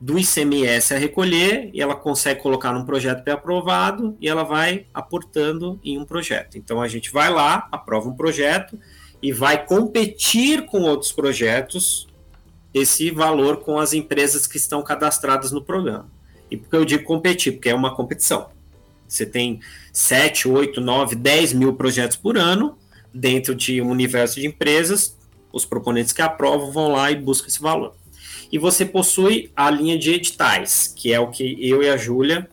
do 0.05 0.19
ICMS 0.19 0.93
a 0.93 0.99
recolher 0.99 1.71
e 1.73 1.81
ela 1.81 1.95
consegue 1.95 2.39
colocar 2.39 2.71
num 2.71 2.85
projeto 2.85 3.23
pré-aprovado 3.23 4.15
e 4.21 4.29
ela 4.29 4.43
vai 4.43 4.85
aportando 4.93 5.79
em 5.83 5.97
um 5.97 6.05
projeto. 6.05 6.59
Então 6.59 6.79
a 6.79 6.87
gente 6.87 7.11
vai 7.11 7.33
lá, 7.33 7.67
aprova 7.71 8.07
um 8.07 8.15
projeto 8.15 8.77
e 9.19 9.31
vai 9.31 9.65
competir 9.65 10.67
com 10.67 10.81
outros 10.81 11.11
projetos 11.11 12.07
esse 12.71 13.09
valor 13.09 13.61
com 13.61 13.79
as 13.79 13.93
empresas 13.93 14.45
que 14.45 14.57
estão 14.57 14.83
cadastradas 14.83 15.51
no 15.51 15.63
programa. 15.63 16.07
E 16.51 16.55
por 16.57 16.69
que 16.69 16.75
eu 16.75 16.85
digo 16.85 17.03
competir? 17.03 17.53
Porque 17.53 17.69
é 17.69 17.73
uma 17.73 17.95
competição. 17.95 18.51
Você 19.07 19.25
tem 19.25 19.59
7, 19.91 20.47
8, 20.47 20.81
9, 20.81 21.15
10 21.15 21.53
mil 21.53 21.73
projetos 21.73 22.15
por 22.15 22.37
ano 22.37 22.77
dentro 23.11 23.55
de 23.55 23.81
um 23.81 23.89
universo 23.89 24.39
de 24.39 24.45
empresas, 24.45 25.17
os 25.51 25.65
proponentes 25.65 26.13
que 26.13 26.21
aprovam 26.21 26.71
vão 26.71 26.91
lá 26.91 27.09
e 27.09 27.15
buscam 27.15 27.47
esse 27.47 27.59
valor 27.59 27.95
e 28.51 28.57
você 28.57 28.85
possui 28.85 29.51
a 29.55 29.69
linha 29.69 29.97
de 29.97 30.11
editais, 30.13 30.93
que 30.95 31.13
é 31.13 31.19
o 31.19 31.29
que 31.29 31.57
eu 31.59 31.83
e 31.83 31.89
a 31.89 31.97
Júlia 31.97 32.47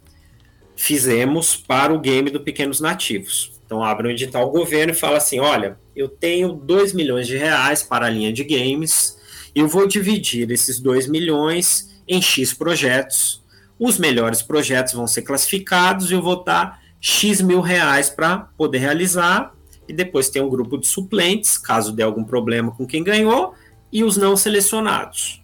fizemos 0.77 1.57
para 1.57 1.93
o 1.93 2.01
game 2.01 2.31
do 2.31 2.41
Pequenos 2.41 2.81
Nativos. 2.81 3.53
Então 3.65 3.83
abre 3.83 4.09
um 4.09 4.11
edital 4.11 4.51
governo 4.51 4.93
e 4.93 4.97
fala 4.97 5.19
assim: 5.19 5.39
olha, 5.39 5.79
eu 5.95 6.09
tenho 6.09 6.53
2 6.53 6.93
milhões 6.93 7.27
de 7.27 7.37
reais 7.37 7.83
para 7.83 8.07
a 8.07 8.11
linha 8.11 8.33
de 8.33 8.45
games, 8.45 9.19
eu 9.55 9.69
vou 9.69 9.87
dividir 9.87 10.51
esses 10.51 10.79
2 10.81 11.09
milhões 11.09 12.03
em 12.07 12.21
X 12.21 12.53
projetos. 12.53 13.43
Os 13.79 13.99
melhores 13.99 14.43
projetos 14.43 14.93
vão 14.93 15.07
ser 15.07 15.23
classificados 15.23 16.11
e 16.11 16.15
eu 16.15 16.23
vou 16.23 16.43
dar 16.45 16.81
X 17.01 17.41
mil 17.41 17.61
reais 17.61 18.09
para 18.09 18.39
poder 18.57 18.79
realizar. 18.79 19.55
E 19.89 19.93
depois 19.93 20.31
tem 20.31 20.41
um 20.41 20.49
grupo 20.49 20.79
de 20.79 20.87
suplentes, 20.87 21.59
caso 21.59 21.93
dê 21.93 22.03
algum 22.03 22.23
problema 22.23 22.71
com 22.71 22.87
quem 22.87 23.03
ganhou, 23.03 23.55
e 23.93 24.05
os 24.05 24.17
não 24.17 24.37
selecionados 24.37 25.42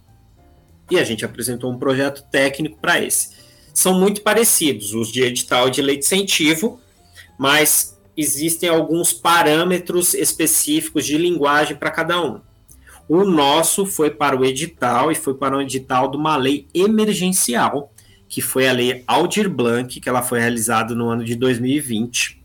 e 0.91 0.99
a 0.99 1.05
gente 1.05 1.25
apresentou 1.25 1.71
um 1.71 1.79
projeto 1.79 2.25
técnico 2.31 2.79
para 2.81 3.01
esse. 3.01 3.37
São 3.73 3.99
muito 3.99 4.23
parecidos 4.23 4.95
os 4.95 5.13
de 5.13 5.23
edital 5.23 5.71
de 5.71 5.81
lei 5.81 5.97
de 5.97 6.05
incentivo, 6.05 6.81
mas 7.39 7.97
existem 8.17 8.69
alguns 8.69 9.13
parâmetros 9.13 10.15
específicos 10.15 11.07
de 11.07 11.17
linguagem 11.17 11.77
para 11.77 11.91
cada 11.91 12.21
um. 12.21 12.41
O 13.09 13.25
nosso 13.25 13.87
foi 13.87 14.11
para 14.11 14.37
o 14.37 14.45
edital 14.45 15.11
e 15.13 15.15
foi 15.15 15.35
para 15.35 15.57
o 15.57 15.63
edital 15.63 16.11
de 16.11 16.17
uma 16.17 16.37
lei 16.37 16.67
emergencial, 16.75 17.93
que 18.29 18.43
foi 18.43 18.69
a 18.69 18.73
lei 18.73 19.05
Aldir 19.07 19.49
Blanc, 19.49 20.01
que 20.01 20.09
ela 20.09 20.23
foi 20.23 20.41
realizada 20.41 20.95
no 20.95 21.09
ano 21.09 21.25
de 21.25 21.35
2020, 21.35 22.43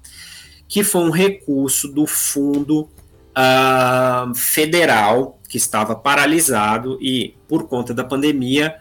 que 0.69 0.84
foi 0.84 1.01
um 1.01 1.10
recurso 1.10 1.88
do 1.89 2.06
Fundo 2.06 2.88
uh, 3.36 4.34
Federal 4.36 5.39
que 5.53 5.57
estava 5.57 5.95
paralisado 5.95 6.97
e, 6.99 7.35
por 7.47 7.67
conta 7.67 7.93
da 7.93 8.03
pandemia, 8.03 8.75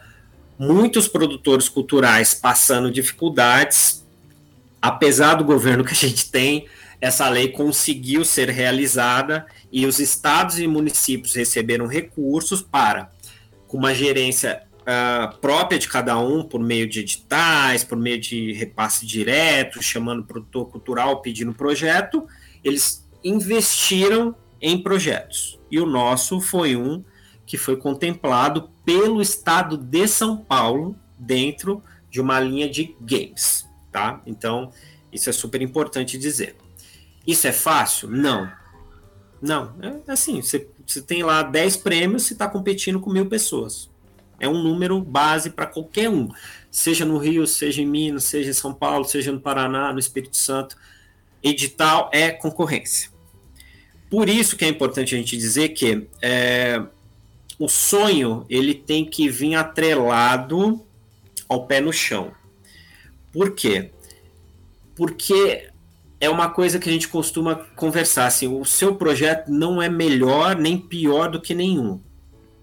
muitos 0.57 1.07
produtores 1.07 1.69
culturais 1.69 2.33
passando 2.33 2.89
dificuldades. 2.89 4.03
Apesar 4.81 5.35
do 5.35 5.43
governo 5.43 5.85
que 5.85 5.91
a 5.91 5.95
gente 5.95 6.31
tem, 6.31 6.65
essa 6.99 7.29
lei 7.29 7.49
conseguiu 7.49 8.25
ser 8.25 8.49
realizada 8.49 9.45
e 9.71 9.85
os 9.85 9.99
estados 9.99 10.57
e 10.57 10.65
municípios 10.65 11.35
receberam 11.35 11.85
recursos 11.85 12.63
para, 12.63 13.11
com 13.67 13.77
uma 13.77 13.93
gerência 13.93 14.63
uh, 14.81 15.37
própria 15.37 15.77
de 15.77 15.87
cada 15.87 16.17
um, 16.17 16.41
por 16.41 16.59
meio 16.59 16.89
de 16.89 17.01
editais, 17.01 17.83
por 17.83 17.99
meio 17.99 18.19
de 18.19 18.51
repasse 18.53 19.05
direto, 19.05 19.79
chamando 19.79 20.21
o 20.21 20.25
produtor 20.25 20.71
cultural, 20.71 21.21
pedindo 21.21 21.53
projeto, 21.53 22.25
eles 22.63 23.07
investiram 23.23 24.35
em 24.59 24.81
projetos. 24.81 25.59
E 25.73 25.79
o 25.79 25.87
nosso 25.87 26.39
foi 26.39 26.75
um 26.75 27.03
que 27.47 27.57
foi 27.57 27.75
contemplado 27.75 28.69
pelo 28.85 29.19
estado 29.19 29.75
de 29.75 30.07
São 30.07 30.37
Paulo 30.37 30.95
dentro 31.17 31.83
de 32.11 32.21
uma 32.21 32.39
linha 32.39 32.69
de 32.69 32.95
games, 33.01 33.67
tá? 33.91 34.21
Então, 34.27 34.71
isso 35.11 35.31
é 35.31 35.33
super 35.33 35.63
importante 35.63 36.15
dizer. 36.15 36.55
Isso 37.25 37.47
é 37.47 37.51
fácil? 37.51 38.07
Não. 38.07 38.51
Não. 39.41 39.73
É 39.81 40.11
assim, 40.11 40.43
você, 40.43 40.69
você 40.85 41.01
tem 41.01 41.23
lá 41.23 41.41
10 41.41 41.77
prêmios, 41.77 42.21
você 42.21 42.33
está 42.33 42.47
competindo 42.47 42.99
com 42.99 43.09
mil 43.09 43.25
pessoas. 43.25 43.89
É 44.39 44.47
um 44.47 44.61
número 44.61 45.01
base 45.01 45.49
para 45.49 45.65
qualquer 45.65 46.07
um, 46.07 46.29
seja 46.69 47.03
no 47.03 47.17
Rio, 47.17 47.47
seja 47.47 47.81
em 47.81 47.87
Minas, 47.87 48.25
seja 48.25 48.51
em 48.51 48.53
São 48.53 48.75
Paulo, 48.75 49.05
seja 49.05 49.31
no 49.31 49.41
Paraná, 49.41 49.91
no 49.91 49.97
Espírito 49.97 50.37
Santo. 50.37 50.77
Edital 51.41 52.11
é 52.13 52.29
concorrência. 52.29 53.12
Por 54.13 54.29
isso 54.29 54.55
que 54.55 54.63
é 54.63 54.67
importante 54.67 55.15
a 55.15 55.17
gente 55.17 55.35
dizer 55.35 55.69
que 55.69 56.07
é, 56.21 56.79
o 57.57 57.67
sonho 57.67 58.45
ele 58.47 58.75
tem 58.75 59.03
que 59.03 59.27
vir 59.27 59.55
atrelado 59.55 60.79
ao 61.49 61.65
pé 61.65 61.81
no 61.81 61.91
chão. 61.91 62.31
Por 63.31 63.55
quê? 63.55 63.89
Porque 64.95 65.67
é 66.19 66.29
uma 66.29 66.47
coisa 66.47 66.77
que 66.77 66.87
a 66.87 66.91
gente 66.91 67.07
costuma 67.07 67.55
conversar. 67.75 68.27
Assim, 68.27 68.47
o 68.47 68.63
seu 68.63 68.93
projeto 68.93 69.51
não 69.51 69.81
é 69.81 69.89
melhor 69.89 70.55
nem 70.57 70.77
pior 70.77 71.27
do 71.31 71.41
que 71.41 71.55
nenhum. 71.55 71.99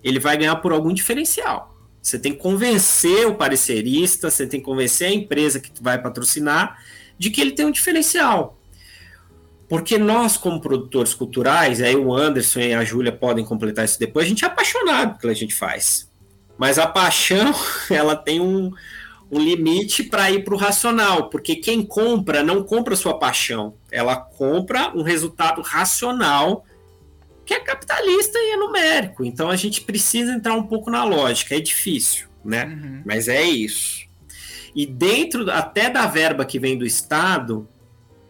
Ele 0.05 0.21
vai 0.21 0.39
ganhar 0.39 0.55
por 0.55 0.71
algum 0.71 0.95
diferencial. 0.95 1.77
Você 2.01 2.17
tem 2.17 2.33
que 2.33 2.39
convencer 2.39 3.27
o 3.27 3.35
parecerista, 3.35 4.31
você 4.31 4.47
tem 4.47 4.61
que 4.61 4.67
convencer 4.67 5.09
a 5.09 5.13
empresa 5.13 5.59
que 5.59 5.73
vai 5.83 6.01
patrocinar 6.01 6.81
de 7.19 7.29
que 7.29 7.41
ele 7.41 7.51
tem 7.51 7.67
um 7.67 7.73
diferencial. 7.73 8.60
Porque 9.71 9.97
nós, 9.97 10.37
como 10.37 10.61
produtores 10.61 11.15
culturais, 11.15 11.81
aí 11.81 11.95
o 11.95 12.13
Anderson 12.13 12.59
e 12.59 12.75
a 12.75 12.85
Júlia 12.85 13.13
podem 13.13 13.45
completar 13.45 13.85
isso 13.85 14.01
depois, 14.01 14.27
a 14.27 14.29
gente 14.29 14.45
é 14.45 14.49
apaixonado 14.49 15.17
pelo 15.17 15.33
que 15.33 15.39
a 15.39 15.41
gente 15.41 15.55
faz. 15.55 16.11
Mas 16.59 16.77
a 16.77 16.89
paixão, 16.89 17.55
ela 17.89 18.17
tem 18.17 18.41
um, 18.41 18.73
um 19.31 19.39
limite 19.39 20.03
para 20.03 20.29
ir 20.29 20.43
para 20.43 20.55
o 20.55 20.59
racional, 20.59 21.31
porque 21.31 21.55
quem 21.55 21.87
compra 21.87 22.43
não 22.43 22.65
compra 22.65 22.97
sua 22.97 23.17
paixão, 23.17 23.75
ela 23.93 24.17
compra 24.17 24.91
um 24.93 25.03
resultado 25.03 25.63
racional 25.63 26.65
que 27.47 27.55
é 27.55 27.61
capitalista 27.61 28.41
e 28.41 28.55
é 28.55 28.57
numérico. 28.57 29.25
Então 29.25 29.51
a 29.51 29.57
gente 29.57 29.83
precisa 29.83 30.33
entrar 30.33 30.55
um 30.55 30.65
pouco 30.65 30.91
na 30.91 31.05
lógica, 31.05 31.55
é 31.55 31.61
difícil, 31.61 32.27
né? 32.45 32.65
Uhum. 32.65 33.03
Mas 33.07 33.29
é 33.29 33.41
isso. 33.41 34.05
E 34.75 34.85
dentro 34.85 35.49
até 35.49 35.89
da 35.89 36.09
verba 36.09 36.45
que 36.45 36.59
vem 36.59 36.77
do 36.77 36.85
Estado, 36.85 37.69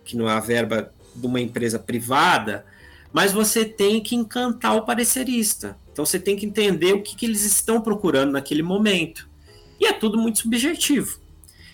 que 0.05 0.19
não 0.19 0.29
é 0.29 0.33
a 0.33 0.41
verba 0.41 0.93
de 1.21 1.27
uma 1.27 1.41
empresa 1.41 1.79
privada, 1.79 2.65
mas 3.13 3.33
você 3.33 3.65
tem 3.65 4.01
que 4.01 4.15
encantar 4.15 4.77
o 4.77 4.85
parecerista. 4.85 5.77
Então 5.93 6.05
você 6.05 6.19
tem 6.19 6.37
que 6.37 6.47
entender 6.47 6.93
o 6.93 7.03
que, 7.03 7.17
que 7.17 7.27
eles 7.27 7.45
estão 7.45 7.81
procurando 7.81 8.33
naquele 8.33 8.63
momento. 8.63 9.29
E 9.79 9.87
é 9.87 9.93
tudo 9.93 10.19
muito 10.19 10.41
subjetivo. 10.41 11.19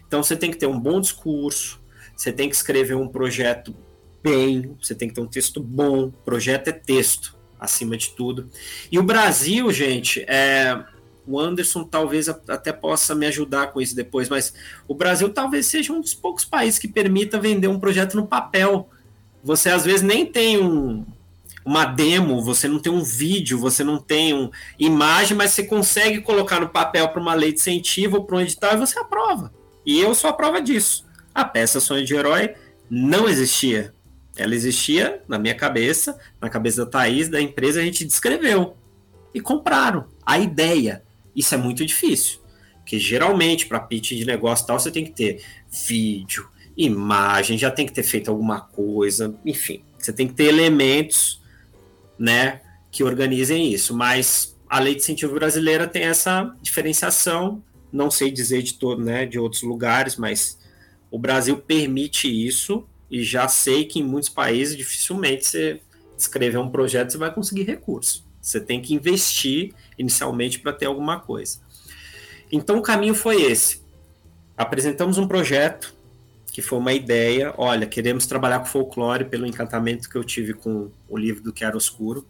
Então 0.07 0.23
você 0.23 0.37
tem 0.37 0.51
que 0.51 0.57
ter 0.57 0.67
um 0.67 0.79
bom 0.79 1.01
discurso, 1.01 1.81
você 2.17 2.33
tem 2.33 2.49
que 2.49 2.57
escrever 2.57 2.95
um 2.95 3.09
projeto 3.09 3.75
bem, 4.23 4.77
você 4.81 4.95
tem 4.95 5.09
que 5.09 5.15
ter 5.15 5.21
um 5.21 5.27
texto 5.27 5.61
bom. 5.61 6.11
Projeto 6.25 6.69
é 6.69 6.73
texto, 6.73 7.37
acima 7.59 7.97
de 7.97 8.11
tudo. 8.11 8.49
E 8.91 8.99
o 8.99 9.03
Brasil, 9.03 9.71
gente, 9.73 10.25
é, 10.29 10.85
o 11.27 11.39
Anderson 11.39 11.85
talvez 11.85 12.29
até 12.29 12.73
possa 12.73 13.15
me 13.15 13.27
ajudar 13.27 13.73
com 13.73 13.81
isso 13.81 13.95
depois, 13.95 14.29
mas 14.29 14.55
o 14.87 14.95
Brasil 14.95 15.29
talvez 15.29 15.67
seja 15.67 15.93
um 15.93 16.01
dos 16.01 16.15
poucos 16.15 16.45
países 16.45 16.79
que 16.79 16.89
permita 16.89 17.39
vender 17.39 17.69
um 17.69 17.81
projeto 17.81 18.17
no 18.17 18.27
papel. 18.27 18.89
Você 19.47 19.71
às 19.71 19.85
vezes 19.85 20.03
nem 20.03 20.27
tem 20.27 20.59
um, 20.61 21.07
uma 21.65 21.85
demo, 21.85 22.43
você 22.43 22.67
não 22.67 22.81
tem 22.81 22.93
um 22.93 23.05
vídeo, 23.05 23.57
você 23.57 23.85
não 23.85 23.97
tem 23.97 24.35
um 24.35 24.51
imagem, 24.77 25.37
mas 25.37 25.53
você 25.53 25.63
consegue 25.63 26.21
colocar 26.21 26.59
no 26.59 26.69
papel 26.69 27.09
para 27.11 27.23
uma 27.23 27.33
lei 27.33 27.53
de 27.53 27.61
incentivo 27.61 28.25
para 28.25 28.37
um 28.37 28.41
edital 28.41 28.75
e 28.75 28.79
você 28.79 28.99
aprova. 28.99 29.55
E 29.87 30.01
eu 30.01 30.17
sou 30.17 30.29
a 30.29 30.33
prova 30.33 30.61
disso. 30.61 31.07
A 31.33 31.45
peça 31.45 31.79
Sonho 31.79 32.05
de 32.05 32.13
Herói 32.13 32.57
não 32.91 33.29
existia. 33.29 33.95
Ela 34.37 34.53
existia 34.53 35.23
na 35.29 35.39
minha 35.39 35.55
cabeça, 35.55 36.19
na 36.41 36.51
cabeça 36.51 36.85
da 36.85 36.91
Thaís, 36.91 37.29
da 37.29 37.41
empresa, 37.41 37.81
a 37.81 37.85
gente 37.85 38.05
descreveu. 38.05 38.77
E 39.33 39.41
compraram. 39.41 40.07
A 40.27 40.41
ideia. 40.41 41.05
Isso 41.37 41.55
é 41.55 41.59
muito 41.59 41.87
difícil. 41.87 42.41
Porque 42.79 42.99
geralmente, 42.99 43.67
para 43.67 43.79
pitch 43.79 44.09
de 44.09 44.25
negócio 44.25 44.67
tal, 44.67 44.81
você 44.81 44.91
tem 44.91 45.05
que 45.05 45.13
ter 45.13 45.41
vídeo, 45.71 46.49
imagem, 46.77 47.57
já 47.57 47.71
tem 47.71 47.87
que 47.87 47.93
ter 47.93 48.03
feito 48.03 48.31
alguma 48.31 48.61
coisa, 48.61 49.35
enfim. 49.45 49.83
Você 49.99 50.13
tem 50.13 50.29
que 50.29 50.35
ter 50.35 50.45
elementos 50.45 51.41
né, 52.19 52.61
que 52.91 53.03
organizem 53.03 53.73
isso. 53.73 53.95
Mas 53.97 54.57
a 54.69 54.79
lei 54.79 54.95
de 54.95 55.01
incentivo 55.01 55.35
brasileira 55.35 55.87
tem 55.87 56.03
essa 56.03 56.55
diferenciação, 56.61 57.63
não 57.93 58.11
sei 58.11 58.31
dizer 58.31 58.63
de 58.63 58.75
todo, 58.75 59.03
né, 59.03 59.25
de 59.25 59.39
outros 59.39 59.63
lugares, 59.63 60.17
mas 60.17 60.59
o 61.11 61.19
Brasil 61.19 61.57
permite 61.57 62.29
isso 62.29 62.87
e 63.11 63.23
já 63.23 63.49
sei 63.49 63.85
que 63.85 64.01
em 64.01 64.03
muitos 64.03 64.29
países 64.29 64.77
dificilmente 64.77 65.47
você 65.47 65.81
escrever 66.19 66.59
um 66.59 66.71
projeto 66.71 67.11
você 67.11 67.19
vai 67.19 67.33
conseguir 67.33 67.63
recurso. 67.63 68.27
Você 68.41 68.61
tem 68.61 68.81
que 68.81 68.95
investir 68.95 69.73
inicialmente 69.99 70.59
para 70.59 70.73
ter 70.73 70.87
alguma 70.87 71.19
coisa. 71.19 71.59
Então 72.51 72.79
o 72.79 72.83
caminho 72.83 73.15
foi 73.15 73.43
esse. 73.43 73.83
Apresentamos 74.57 75.19
um 75.19 75.27
projeto 75.27 75.96
que 76.57 76.63
foi 76.63 76.79
uma 76.79 76.95
ideia. 76.95 77.53
Olha, 77.59 77.87
queremos 77.87 78.25
trabalhar 78.25 78.61
com 78.61 78.65
folclore 78.65 79.27
pelo 79.27 79.45
encantamento 79.45 80.09
que 80.09 80.17
eu 80.17 80.25
tive 80.25 80.55
com 80.55 80.91
o 81.07 81.19
livro 81.19 81.43
do 81.43 81.53
Que 81.53 81.63
Era 81.63 81.77
Oscuro. 81.77 82.27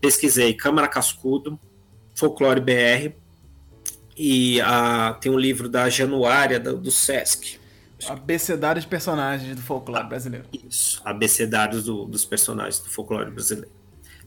Pesquisei 0.00 0.54
Câmara 0.54 0.86
Cascudo, 0.86 1.58
Folclore 2.14 2.60
BR, 2.60 3.16
e 4.16 4.60
uh, 4.60 5.18
tem 5.20 5.32
um 5.32 5.36
livro 5.36 5.68
da 5.68 5.90
Januária, 5.90 6.60
do, 6.60 6.76
do 6.76 6.92
Sesc. 6.92 7.58
Abecedário 8.06 8.80
de 8.80 8.86
personagens 8.86 9.56
do 9.56 9.62
folclore 9.62 10.06
brasileiro. 10.06 10.46
Isso, 10.52 11.02
abecedários 11.04 11.82
do, 11.82 12.04
dos 12.04 12.24
personagens 12.24 12.78
do 12.78 12.88
folclore 12.88 13.32
brasileiro. 13.32 13.72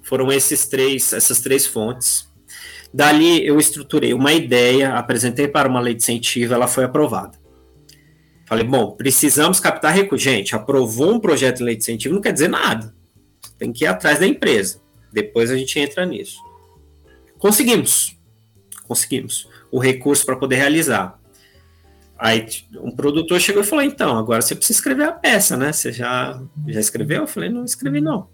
Foram 0.03 0.29
esses 0.29 0.67
três, 0.67 1.13
essas 1.13 1.39
três 1.39 1.65
fontes. 1.65 2.29
Dali 2.93 3.47
eu 3.47 3.57
estruturei 3.57 4.13
uma 4.13 4.33
ideia, 4.33 4.95
apresentei 4.95 5.47
para 5.47 5.69
uma 5.69 5.79
lei 5.79 5.93
de 5.93 6.03
incentivo, 6.03 6.53
ela 6.53 6.67
foi 6.67 6.83
aprovada. 6.83 7.46
Falei, 8.47 8.65
bom, 8.65 8.91
precisamos 8.91 9.59
captar 9.59 9.93
recursos. 9.93 10.23
Gente, 10.23 10.55
aprovou 10.55 11.13
um 11.13 11.19
projeto 11.19 11.57
de 11.57 11.63
lei 11.63 11.75
de 11.75 11.81
incentivo 11.83 12.15
não 12.15 12.21
quer 12.21 12.31
dizer 12.31 12.47
nada. 12.47 12.95
Tem 13.57 13.73
que 13.73 13.83
ir 13.83 13.87
atrás 13.87 14.19
da 14.19 14.25
empresa. 14.25 14.79
Depois 15.11 15.51
a 15.51 15.57
gente 15.57 15.77
entra 15.77 16.05
nisso. 16.05 16.37
Conseguimos. 17.37 18.17
Conseguimos. 18.87 19.49
O 19.69 19.79
recurso 19.79 20.25
para 20.25 20.37
poder 20.37 20.55
realizar. 20.55 21.19
Aí 22.17 22.47
um 22.81 22.89
produtor 22.89 23.39
chegou 23.41 23.61
e 23.61 23.65
falou: 23.65 23.83
então, 23.83 24.17
agora 24.17 24.41
você 24.41 24.55
precisa 24.55 24.79
escrever 24.79 25.03
a 25.03 25.11
peça, 25.11 25.57
né? 25.57 25.73
Você 25.73 25.91
já, 25.91 26.41
já 26.67 26.79
escreveu? 26.79 27.23
Eu 27.23 27.27
falei: 27.27 27.49
não 27.49 27.65
escrevi, 27.65 27.99
não. 27.99 28.29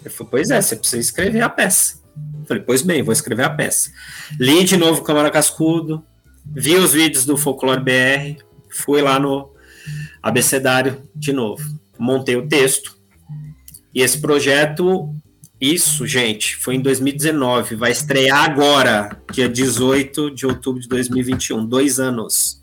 Ele 0.00 0.08
falou: 0.08 0.30
pois 0.30 0.50
é, 0.50 0.60
você 0.60 0.76
precisa 0.76 1.00
escrever 1.00 1.42
a 1.42 1.48
peça. 1.50 2.00
Eu 2.40 2.46
falei: 2.46 2.62
pois 2.62 2.80
bem, 2.80 3.02
vou 3.02 3.12
escrever 3.12 3.44
a 3.44 3.50
peça. 3.50 3.92
Li 4.40 4.64
de 4.64 4.78
novo 4.78 5.02
Câmara 5.02 5.30
Cascudo, 5.30 6.02
vi 6.44 6.74
os 6.74 6.94
vídeos 6.94 7.26
do 7.26 7.36
Folclore 7.36 7.82
BR, 7.82 8.42
fui 8.76 9.00
lá 9.00 9.18
no 9.18 9.50
abecedário 10.22 11.02
de 11.14 11.32
novo, 11.32 11.62
montei 11.98 12.36
o 12.36 12.46
texto. 12.46 12.96
E 13.94 14.02
esse 14.02 14.20
projeto, 14.20 15.14
isso, 15.60 16.06
gente, 16.06 16.56
foi 16.56 16.74
em 16.74 16.80
2019, 16.80 17.76
vai 17.76 17.90
estrear 17.90 18.44
agora, 18.44 19.20
dia 19.32 19.48
18 19.48 20.30
de 20.30 20.46
outubro 20.46 20.80
de 20.80 20.88
2021, 20.88 21.64
dois 21.64 21.98
anos. 21.98 22.62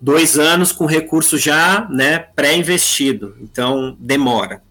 Dois 0.00 0.38
anos 0.38 0.70
com 0.70 0.86
recurso 0.86 1.38
já 1.38 1.88
né, 1.88 2.18
pré-investido, 2.18 3.36
então 3.40 3.96
demora. 3.98 4.62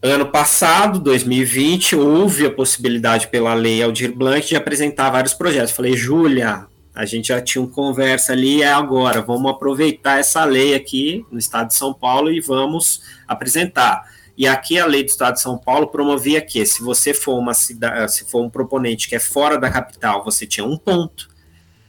Ano 0.00 0.26
passado, 0.26 1.00
2020, 1.00 1.96
houve 1.96 2.46
a 2.46 2.50
possibilidade 2.52 3.26
pela 3.26 3.52
lei 3.52 3.82
Aldir 3.82 4.14
Blanc 4.14 4.46
de 4.46 4.54
apresentar 4.54 5.10
vários 5.10 5.34
projetos. 5.34 5.72
Falei, 5.72 5.96
Júlia, 5.96 6.67
a 6.98 7.04
gente 7.04 7.28
já 7.28 7.40
tinha 7.40 7.62
uma 7.62 7.70
conversa 7.70 8.32
ali, 8.32 8.60
é 8.60 8.72
agora, 8.72 9.22
vamos 9.22 9.48
aproveitar 9.48 10.18
essa 10.18 10.44
lei 10.44 10.74
aqui 10.74 11.24
no 11.30 11.38
estado 11.38 11.68
de 11.68 11.74
São 11.74 11.94
Paulo 11.94 12.28
e 12.28 12.40
vamos 12.40 13.02
apresentar. 13.28 14.02
E 14.36 14.48
aqui 14.48 14.80
a 14.80 14.84
lei 14.84 15.04
do 15.04 15.08
estado 15.08 15.34
de 15.34 15.40
São 15.40 15.56
Paulo 15.56 15.86
promovia 15.86 16.40
que 16.40 16.66
se 16.66 16.82
você 16.82 17.14
for 17.14 17.38
uma 17.38 17.54
cidade, 17.54 18.12
se 18.12 18.28
for 18.28 18.42
um 18.42 18.50
proponente 18.50 19.08
que 19.08 19.14
é 19.14 19.20
fora 19.20 19.56
da 19.56 19.70
capital, 19.70 20.24
você 20.24 20.44
tinha 20.44 20.66
um 20.66 20.76
ponto. 20.76 21.28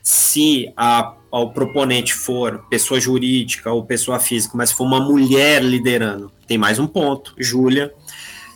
Se 0.04 0.72
a, 0.78 1.16
o 1.32 1.50
proponente 1.50 2.14
for 2.14 2.68
pessoa 2.70 3.00
jurídica 3.00 3.72
ou 3.72 3.84
pessoa 3.84 4.20
física, 4.20 4.56
mas 4.56 4.72
for 4.72 4.84
uma 4.84 5.00
mulher 5.00 5.64
liderando, 5.64 6.32
tem 6.46 6.56
mais 6.56 6.78
um 6.78 6.86
ponto. 6.86 7.34
Júlia. 7.36 7.92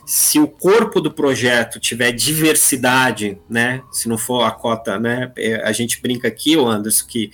Se 0.06 0.38
o 0.38 0.46
corpo 0.46 1.00
do 1.00 1.10
projeto 1.10 1.80
tiver 1.80 2.12
diversidade, 2.12 3.38
né, 3.48 3.82
se 3.90 4.08
não 4.08 4.18
for 4.18 4.42
a 4.42 4.50
cota, 4.50 4.98
né, 4.98 5.32
é, 5.36 5.56
a 5.56 5.72
gente 5.72 6.00
brinca 6.00 6.28
aqui, 6.28 6.56
o 6.56 6.66
Anderson, 6.66 7.06
que 7.06 7.32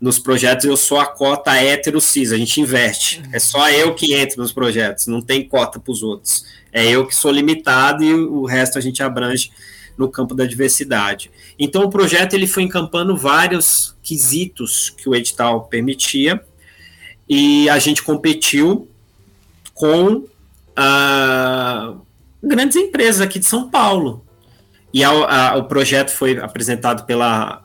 nos 0.00 0.18
projetos 0.18 0.64
eu 0.64 0.76
sou 0.76 0.98
a 0.98 1.06
cota 1.06 1.54
hétero 1.54 2.00
cis, 2.00 2.32
a 2.32 2.36
gente 2.38 2.60
investe. 2.60 3.22
É 3.32 3.38
só 3.38 3.70
eu 3.70 3.94
que 3.94 4.14
entro 4.14 4.40
nos 4.40 4.50
projetos, 4.50 5.06
não 5.06 5.20
tem 5.20 5.46
cota 5.46 5.78
para 5.78 5.92
os 5.92 6.02
outros. 6.02 6.46
É 6.72 6.88
eu 6.88 7.06
que 7.06 7.14
sou 7.14 7.30
limitado 7.30 8.02
e 8.02 8.14
o 8.14 8.46
resto 8.46 8.78
a 8.78 8.80
gente 8.80 9.02
abrange 9.02 9.50
no 9.98 10.08
campo 10.08 10.34
da 10.34 10.46
diversidade. 10.46 11.30
Então 11.58 11.82
o 11.84 11.90
projeto 11.90 12.32
ele 12.32 12.46
foi 12.46 12.62
encampando 12.62 13.14
vários 13.14 13.94
quesitos 14.02 14.88
que 14.88 15.06
o 15.06 15.14
edital 15.14 15.64
permitia 15.64 16.42
e 17.28 17.68
a 17.68 17.78
gente 17.78 18.02
competiu 18.02 18.88
com 19.74 20.24
uh, 20.78 22.00
grandes 22.42 22.76
empresas 22.76 23.20
aqui 23.20 23.38
de 23.38 23.46
São 23.46 23.70
Paulo. 23.70 24.24
E 24.92 25.04
a, 25.04 25.10
a, 25.10 25.56
o 25.56 25.64
projeto 25.64 26.10
foi 26.10 26.38
apresentado 26.38 27.06
pela 27.06 27.62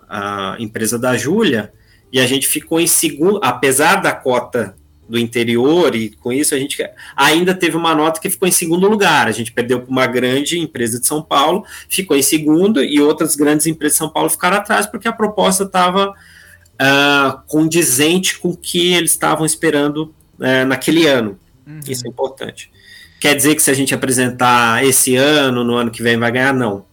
empresa 0.60 1.00
da 1.00 1.18
Júlia, 1.18 1.74
e 2.12 2.20
a 2.20 2.28
gente 2.28 2.48
ficou 2.48 2.80
em 2.80 2.88
segundo, 2.88 3.40
apesar 3.44 3.96
da 3.96 4.12
cota 4.12 4.76
do 5.08 5.20
interior, 5.20 5.96
e 5.96 6.10
com 6.10 6.32
isso 6.32 6.56
a 6.56 6.58
gente 6.58 6.78
ainda 7.16 7.54
teve 7.54 7.76
uma 7.78 7.94
nota 7.94 8.20
que 8.20 8.30
ficou 8.30 8.48
em 8.48 8.52
segundo 8.52 8.88
lugar. 8.88 9.28
A 9.28 9.32
gente 9.32 9.52
perdeu 9.52 9.82
para 9.82 9.92
uma 9.92 10.08
grande 10.08 10.60
empresa 10.60 11.00
de 11.00 11.06
São 11.06 11.22
Paulo, 11.22 11.66
ficou 11.90 12.16
em 12.16 12.22
segundo, 12.22 12.84
e 12.84 13.02
outras 13.02 13.36
grandes 13.36 13.68
empresas 13.68 13.96
de 13.96 14.00
São 14.00 14.10
Paulo 14.10 14.30
ficaram 14.30 14.58
atrás, 14.58 14.86
porque 14.88 15.08
a 15.08 15.14
proposta 15.14 15.64
estava 15.64 16.10
uh, 16.10 17.42
condizente 17.48 18.40
com 18.40 18.50
o 18.50 18.58
que 18.58 18.94
eles 18.94 19.12
estavam 19.12 19.46
esperando 19.46 20.14
uh, 20.40 20.66
naquele 20.68 21.08
ano. 21.08 21.40
Uhum. 21.68 21.80
Isso 21.88 22.06
é 22.06 22.10
importante. 22.10 22.72
Quer 23.20 23.36
dizer 23.36 23.56
que 23.56 23.62
se 23.62 23.72
a 23.72 23.74
gente 23.74 23.94
apresentar 23.94 24.86
esse 24.86 25.16
ano, 25.16 25.64
no 25.64 25.76
ano 25.76 25.92
que 25.92 26.04
vem, 26.04 26.18
vai 26.18 26.32
ganhar? 26.32 26.54
Não 26.54 26.86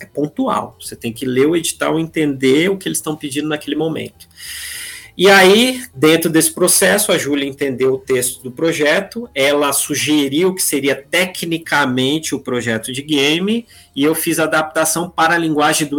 é 0.00 0.06
pontual. 0.06 0.76
Você 0.80 0.96
tem 0.96 1.12
que 1.12 1.24
ler 1.24 1.46
o 1.46 1.56
edital 1.56 1.98
e 1.98 2.02
entender 2.02 2.70
o 2.70 2.76
que 2.76 2.88
eles 2.88 2.98
estão 2.98 3.16
pedindo 3.16 3.48
naquele 3.48 3.76
momento. 3.76 4.28
E 5.16 5.30
aí, 5.30 5.82
dentro 5.94 6.28
desse 6.28 6.52
processo, 6.52 7.10
a 7.10 7.16
Júlia 7.16 7.48
entendeu 7.48 7.94
o 7.94 7.98
texto 7.98 8.42
do 8.42 8.50
projeto, 8.50 9.30
ela 9.34 9.72
sugeriu 9.72 10.54
que 10.54 10.62
seria 10.62 10.94
tecnicamente 10.94 12.34
o 12.34 12.40
projeto 12.40 12.92
de 12.92 13.00
game, 13.00 13.66
e 13.94 14.04
eu 14.04 14.14
fiz 14.14 14.38
a 14.38 14.44
adaptação 14.44 15.08
para 15.08 15.34
a 15.34 15.38
linguagem 15.38 15.88
do, 15.88 15.96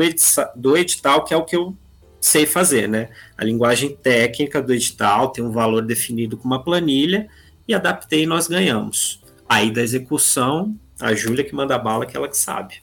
do 0.56 0.78
edital, 0.78 1.24
que 1.24 1.34
é 1.34 1.38
o 1.38 1.44
que 1.44 1.56
eu 1.56 1.76
sei 2.22 2.46
fazer, 2.46 2.88
né? 2.88 3.10
A 3.36 3.44
linguagem 3.44 3.96
técnica 3.96 4.62
do 4.62 4.72
edital 4.72 5.30
tem 5.30 5.44
um 5.44 5.52
valor 5.52 5.82
definido 5.82 6.38
com 6.38 6.46
uma 6.46 6.64
planilha, 6.64 7.28
e 7.68 7.74
adaptei 7.74 8.24
e 8.24 8.28
nós 8.28 8.48
ganhamos. 8.48 9.22
Aí 9.48 9.72
da 9.72 9.82
execução, 9.82 10.76
a 11.00 11.14
Júlia 11.14 11.44
que 11.44 11.56
manda 11.56 11.78
bala, 11.78 12.06
que 12.06 12.16
ela 12.16 12.28
que 12.28 12.38
sabe. 12.38 12.82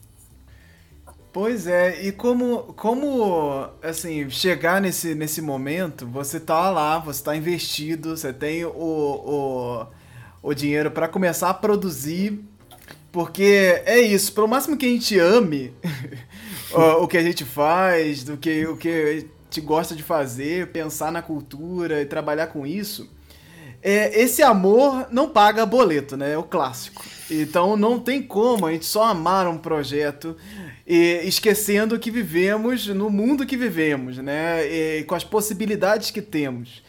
Pois 1.34 1.66
é, 1.66 2.06
e 2.06 2.12
como, 2.12 2.74
como 2.74 3.68
assim, 3.82 4.30
chegar 4.30 4.80
nesse, 4.80 5.16
nesse 5.16 5.42
momento, 5.42 6.06
você 6.06 6.38
tá 6.38 6.70
lá, 6.70 7.00
você 7.00 7.24
tá 7.24 7.34
investido, 7.34 8.16
você 8.16 8.32
tem 8.32 8.64
o, 8.64 8.70
o, 8.70 9.86
o 10.40 10.54
dinheiro 10.54 10.92
para 10.92 11.08
começar 11.08 11.50
a 11.50 11.54
produzir, 11.54 12.38
porque 13.10 13.82
é 13.84 13.98
isso, 13.98 14.32
pelo 14.32 14.46
máximo 14.46 14.76
que 14.76 14.86
a 14.86 14.88
gente 14.88 15.18
ame 15.18 15.72
o, 16.72 17.02
o 17.02 17.08
que 17.08 17.18
a 17.18 17.22
gente 17.22 17.44
faz, 17.44 18.22
do 18.22 18.36
que 18.36 18.64
o 18.66 18.76
que 18.76 18.88
a 18.88 19.14
gente 19.14 19.60
gosta 19.60 19.96
de 19.96 20.04
fazer, 20.04 20.68
pensar 20.68 21.10
na 21.10 21.20
cultura 21.20 22.00
e 22.00 22.06
trabalhar 22.06 22.46
com 22.46 22.64
isso, 22.64 23.10
é, 23.86 24.18
esse 24.18 24.42
amor 24.42 25.08
não 25.10 25.28
paga 25.28 25.66
boleto, 25.66 26.16
né? 26.16 26.32
É 26.32 26.38
o 26.38 26.42
clássico. 26.42 27.04
Então 27.30 27.76
não 27.76 28.00
tem 28.00 28.22
como 28.22 28.64
a 28.64 28.72
gente 28.72 28.86
só 28.86 29.04
amar 29.04 29.46
um 29.46 29.58
projeto 29.58 30.34
e 30.86 31.20
esquecendo 31.24 31.98
que 31.98 32.10
vivemos 32.10 32.86
no 32.86 33.10
mundo 33.10 33.44
que 33.44 33.58
vivemos, 33.58 34.16
né? 34.16 34.66
E 34.66 35.04
com 35.04 35.14
as 35.14 35.22
possibilidades 35.22 36.10
que 36.10 36.22
temos. 36.22 36.82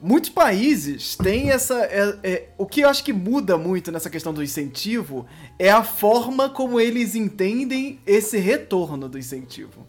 Muitos 0.00 0.30
países 0.30 1.14
têm 1.14 1.50
essa. 1.50 1.78
É, 1.84 2.18
é, 2.24 2.48
o 2.58 2.66
que 2.66 2.80
eu 2.80 2.88
acho 2.88 3.04
que 3.04 3.12
muda 3.12 3.56
muito 3.56 3.92
nessa 3.92 4.10
questão 4.10 4.34
do 4.34 4.42
incentivo 4.42 5.24
é 5.60 5.70
a 5.70 5.84
forma 5.84 6.50
como 6.50 6.80
eles 6.80 7.14
entendem 7.14 8.00
esse 8.04 8.36
retorno 8.36 9.08
do 9.08 9.16
incentivo. 9.16 9.86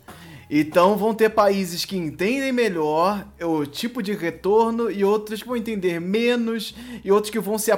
Então 0.55 0.95
vão 0.95 1.15
ter 1.15 1.31
países 1.31 1.83
que 1.83 1.97
entendem 1.97 2.51
melhor 2.51 3.25
o 3.41 3.65
tipo 3.65 4.03
de 4.03 4.13
retorno 4.13 4.91
e 4.91 5.03
outros 5.03 5.41
que 5.41 5.47
vão 5.47 5.57
entender 5.57 5.99
menos 5.99 6.75
e 7.03 7.11
outros 7.11 7.31
que 7.31 7.39
vão 7.39 7.57
se 7.57 7.71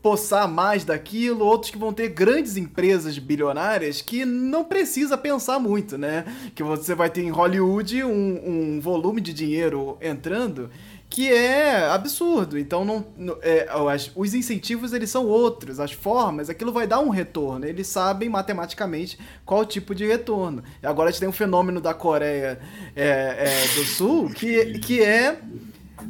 poçar 0.00 0.48
mais 0.48 0.82
daquilo, 0.82 1.44
outros 1.44 1.70
que 1.70 1.76
vão 1.76 1.92
ter 1.92 2.08
grandes 2.08 2.56
empresas 2.56 3.18
bilionárias 3.18 4.00
que 4.00 4.24
não 4.24 4.64
precisa 4.64 5.18
pensar 5.18 5.58
muito, 5.58 5.98
né? 5.98 6.24
Que 6.54 6.62
você 6.62 6.94
vai 6.94 7.10
ter 7.10 7.22
em 7.22 7.28
Hollywood 7.28 8.02
um, 8.02 8.76
um 8.76 8.80
volume 8.80 9.20
de 9.20 9.34
dinheiro 9.34 9.98
entrando 10.00 10.70
que 11.12 11.30
é 11.30 11.90
absurdo. 11.90 12.58
Então 12.58 12.86
não, 12.86 13.04
é, 13.42 13.68
os 14.16 14.32
incentivos 14.32 14.94
eles 14.94 15.10
são 15.10 15.26
outros, 15.26 15.78
as 15.78 15.92
formas, 15.92 16.48
aquilo 16.48 16.72
vai 16.72 16.86
dar 16.86 17.00
um 17.00 17.10
retorno. 17.10 17.66
Eles 17.66 17.86
sabem 17.86 18.30
matematicamente 18.30 19.18
qual 19.44 19.66
tipo 19.66 19.94
de 19.94 20.06
retorno. 20.06 20.64
E 20.82 20.86
agora 20.86 21.10
a 21.10 21.12
gente 21.12 21.20
tem 21.20 21.28
um 21.28 21.32
fenômeno 21.32 21.82
da 21.82 21.92
Coreia 21.92 22.58
é, 22.96 23.04
é, 23.04 23.74
do 23.74 23.84
Sul 23.84 24.30
que, 24.30 24.78
que 24.78 25.02
é 25.02 25.36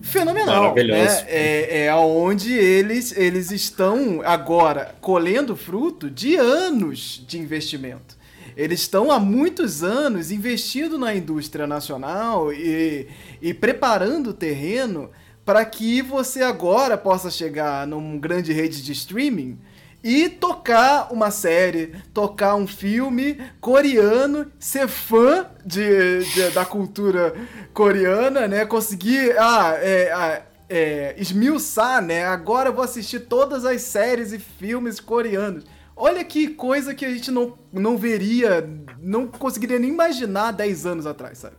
fenomenal. 0.03 0.73
Né? 0.73 1.25
É, 1.27 1.87
é 1.87 1.95
onde 1.97 2.53
eles, 2.53 3.11
eles 3.17 3.51
estão 3.51 4.23
agora 4.25 4.95
colhendo 5.01 5.57
fruto 5.57 6.09
de 6.09 6.37
anos 6.37 7.25
de 7.27 7.41
investimento. 7.41 8.22
Eles 8.57 8.81
estão 8.81 9.11
há 9.11 9.19
muitos 9.19 9.83
anos 9.83 10.31
investindo 10.31 10.99
na 10.99 11.15
indústria 11.15 11.67
nacional 11.67 12.53
e, 12.53 13.09
e 13.41 13.55
preparando 13.55 14.31
o 14.31 14.35
terreno 14.35 15.11
para 15.45 15.65
que 15.65 16.03
você 16.03 16.43
agora 16.43 16.97
possa 16.97 17.31
chegar 17.31 17.87
num 17.87 18.19
grande 18.19 18.53
rede 18.53 18.83
de 18.83 18.93
streaming 18.93 19.59
e 20.03 20.29
tocar 20.29 21.13
uma 21.13 21.31
série, 21.31 21.95
tocar 22.13 22.57
um 22.57 22.67
filme 22.67 23.41
coreano, 23.61 24.51
ser 24.59 24.89
fã 24.89 25.47
de, 25.65 26.25
de 26.25 26.51
da 26.51 26.65
cultura 26.65 27.35
coreana, 27.73 28.49
né? 28.49 28.67
Conseguir 28.67 29.37
ah, 29.39 29.75
é, 29.79 30.43
é, 30.69 31.15
esmiuçar, 31.19 32.03
né? 32.03 32.25
Agora 32.25 32.71
eu 32.71 32.73
vou 32.73 32.83
assistir 32.85 33.21
todas 33.21 33.65
as 33.65 33.83
séries 33.83 34.33
e 34.33 34.39
filmes 34.39 34.99
coreanos. 34.99 35.65
Olha 36.05 36.25
que 36.25 36.49
coisa 36.49 36.97
que 36.97 37.05
a 37.05 37.15
gente 37.15 37.31
não, 37.31 37.57
não 37.73 37.97
veria, 37.97 38.69
não 39.01 39.29
conseguiria 39.29 39.79
nem 39.79 39.89
imaginar 39.89 40.51
10 40.51 40.85
anos 40.85 41.07
atrás, 41.07 41.39
sabe? 41.39 41.55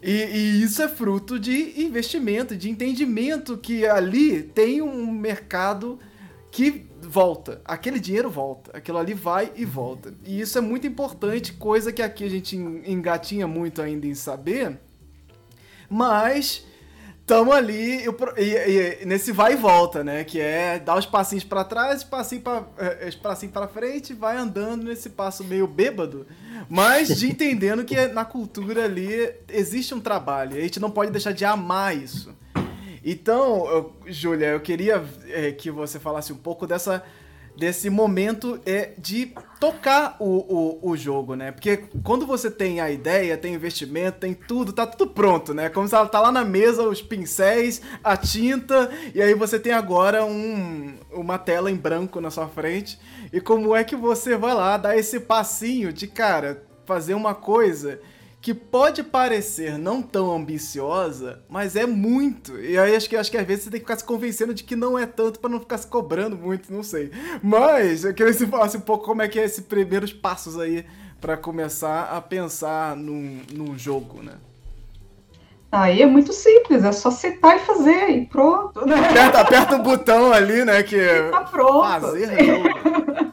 E, 0.00 0.12
e, 0.12 0.62
isso 0.62 0.80
é 0.80 0.86
fruto 0.86 1.40
de 1.40 1.82
investimento, 1.82 2.54
de 2.54 2.70
entendimento 2.70 3.58
que 3.58 3.84
ali 3.84 4.44
tem 4.44 4.80
um 4.80 5.10
mercado 5.10 5.98
que 6.52 6.86
volta. 7.02 7.60
Aquele 7.64 7.98
dinheiro 7.98 8.30
volta. 8.30 8.70
Aquilo 8.76 8.96
ali 8.96 9.12
vai 9.12 9.50
e 9.56 9.64
volta. 9.64 10.14
E 10.24 10.40
isso 10.40 10.56
é 10.56 10.60
muito 10.60 10.86
importante, 10.86 11.52
coisa 11.54 11.92
que 11.92 12.00
aqui 12.00 12.22
a 12.22 12.30
gente 12.30 12.56
engatinha 12.56 13.48
muito 13.48 13.82
ainda 13.82 14.06
em 14.06 14.14
saber. 14.14 14.78
Mas 15.90 16.64
tamo 17.26 17.52
ali 17.52 18.04
e, 18.04 18.42
e, 18.42 19.02
e, 19.02 19.06
nesse 19.06 19.32
vai 19.32 19.54
e 19.54 19.56
volta, 19.56 20.04
né? 20.04 20.24
Que 20.24 20.40
é 20.40 20.78
dar 20.78 20.98
os 20.98 21.06
passinhos 21.06 21.44
para 21.44 21.64
trás, 21.64 22.04
passinho 22.04 22.42
para 22.42 22.64
passinho 23.22 23.52
para 23.52 23.68
frente, 23.68 24.12
vai 24.12 24.36
andando 24.36 24.84
nesse 24.84 25.10
passo 25.10 25.42
meio 25.44 25.66
bêbado, 25.66 26.26
mas 26.68 27.16
de 27.16 27.28
entendendo 27.30 27.84
que 27.84 28.06
na 28.08 28.24
cultura 28.24 28.84
ali 28.84 29.32
existe 29.48 29.94
um 29.94 30.00
trabalho. 30.00 30.56
A 30.56 30.60
gente 30.60 30.80
não 30.80 30.90
pode 30.90 31.10
deixar 31.10 31.32
de 31.32 31.44
amar 31.44 31.96
isso. 31.96 32.34
Então, 33.04 33.66
eu, 33.66 33.92
Júlia, 34.06 34.46
eu 34.46 34.60
queria 34.60 35.04
é, 35.28 35.52
que 35.52 35.70
você 35.70 36.00
falasse 36.00 36.32
um 36.32 36.38
pouco 36.38 36.66
dessa 36.66 37.02
desse 37.56 37.88
momento 37.88 38.60
é 38.66 38.92
de 38.98 39.32
tocar 39.60 40.16
o, 40.18 40.80
o, 40.82 40.90
o 40.90 40.96
jogo, 40.96 41.34
né? 41.34 41.52
Porque 41.52 41.84
quando 42.02 42.26
você 42.26 42.50
tem 42.50 42.80
a 42.80 42.90
ideia, 42.90 43.38
tem 43.38 43.54
investimento, 43.54 44.18
tem 44.18 44.34
tudo, 44.34 44.72
tá 44.72 44.86
tudo 44.86 45.10
pronto, 45.10 45.54
né? 45.54 45.68
Como 45.68 45.88
se 45.88 45.94
ela 45.94 46.06
tá 46.06 46.20
lá 46.20 46.32
na 46.32 46.44
mesa, 46.44 46.82
os 46.82 47.00
pincéis, 47.00 47.80
a 48.02 48.16
tinta, 48.16 48.90
e 49.14 49.22
aí 49.22 49.34
você 49.34 49.58
tem 49.58 49.72
agora 49.72 50.24
um, 50.24 50.94
uma 51.12 51.38
tela 51.38 51.70
em 51.70 51.76
branco 51.76 52.20
na 52.20 52.30
sua 52.30 52.48
frente. 52.48 52.98
E 53.32 53.40
como 53.40 53.74
é 53.74 53.84
que 53.84 53.96
você 53.96 54.36
vai 54.36 54.54
lá 54.54 54.76
dar 54.76 54.96
esse 54.96 55.20
passinho 55.20 55.92
de, 55.92 56.06
cara, 56.06 56.62
fazer 56.84 57.14
uma 57.14 57.34
coisa 57.34 58.00
que 58.44 58.52
pode 58.52 59.02
parecer 59.02 59.78
não 59.78 60.02
tão 60.02 60.30
ambiciosa, 60.30 61.40
mas 61.48 61.76
é 61.76 61.86
muito. 61.86 62.60
E 62.60 62.76
aí 62.76 62.94
acho 62.94 63.08
que, 63.08 63.16
acho 63.16 63.30
que 63.30 63.38
às 63.38 63.46
vezes 63.46 63.64
você 63.64 63.70
tem 63.70 63.80
que 63.80 63.86
ficar 63.86 63.96
se 63.96 64.04
convencendo 64.04 64.52
de 64.52 64.62
que 64.62 64.76
não 64.76 64.98
é 64.98 65.06
tanto 65.06 65.40
para 65.40 65.48
não 65.48 65.58
ficar 65.58 65.78
se 65.78 65.86
cobrando 65.86 66.36
muito, 66.36 66.70
não 66.70 66.82
sei. 66.82 67.10
Mas 67.42 68.04
eu 68.04 68.12
queria 68.12 68.30
que 68.30 68.38
você 68.38 68.46
falasse 68.46 68.76
um 68.76 68.82
pouco 68.82 69.06
como 69.06 69.22
é 69.22 69.28
que 69.28 69.40
é 69.40 69.44
esses 69.44 69.64
primeiros 69.64 70.12
passos 70.12 70.60
aí 70.60 70.84
para 71.22 71.38
começar 71.38 72.10
a 72.14 72.20
pensar 72.20 72.94
num, 72.94 73.40
num 73.50 73.78
jogo, 73.78 74.22
né? 74.22 74.34
Aí 75.72 76.02
é 76.02 76.06
muito 76.06 76.34
simples, 76.34 76.84
é 76.84 76.92
só 76.92 77.10
sentar 77.10 77.56
e 77.56 77.60
fazer 77.60 78.10
e 78.10 78.26
pronto, 78.26 78.84
né? 78.84 79.08
Aperta, 79.08 79.40
aperta 79.40 79.76
o 79.76 79.82
botão 79.82 80.30
ali, 80.34 80.66
né? 80.66 80.82
Que 80.82 80.96
e 81.00 81.30
tá 81.30 81.44
pronto. 81.44 81.80
Fazer 81.80 82.44
jogo. 82.44 83.23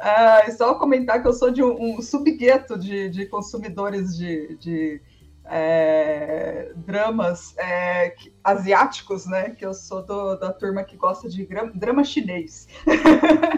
Ah, 0.00 0.42
só 0.56 0.74
comentar 0.74 1.22
que 1.22 1.28
eu 1.28 1.32
sou 1.32 1.50
de 1.50 1.62
um, 1.62 1.96
um 1.96 2.02
subgueto 2.02 2.78
de, 2.78 3.08
de 3.08 3.26
consumidores 3.26 4.16
de, 4.16 4.56
de 4.56 5.00
é, 5.46 6.72
dramas 6.76 7.54
é, 7.58 8.14
asiáticos, 8.42 9.26
né? 9.26 9.50
Que 9.50 9.64
eu 9.64 9.74
sou 9.74 10.02
do, 10.02 10.36
da 10.36 10.52
turma 10.52 10.84
que 10.84 10.96
gosta 10.96 11.28
de 11.28 11.46
drama 11.74 12.02
chinês. 12.02 12.66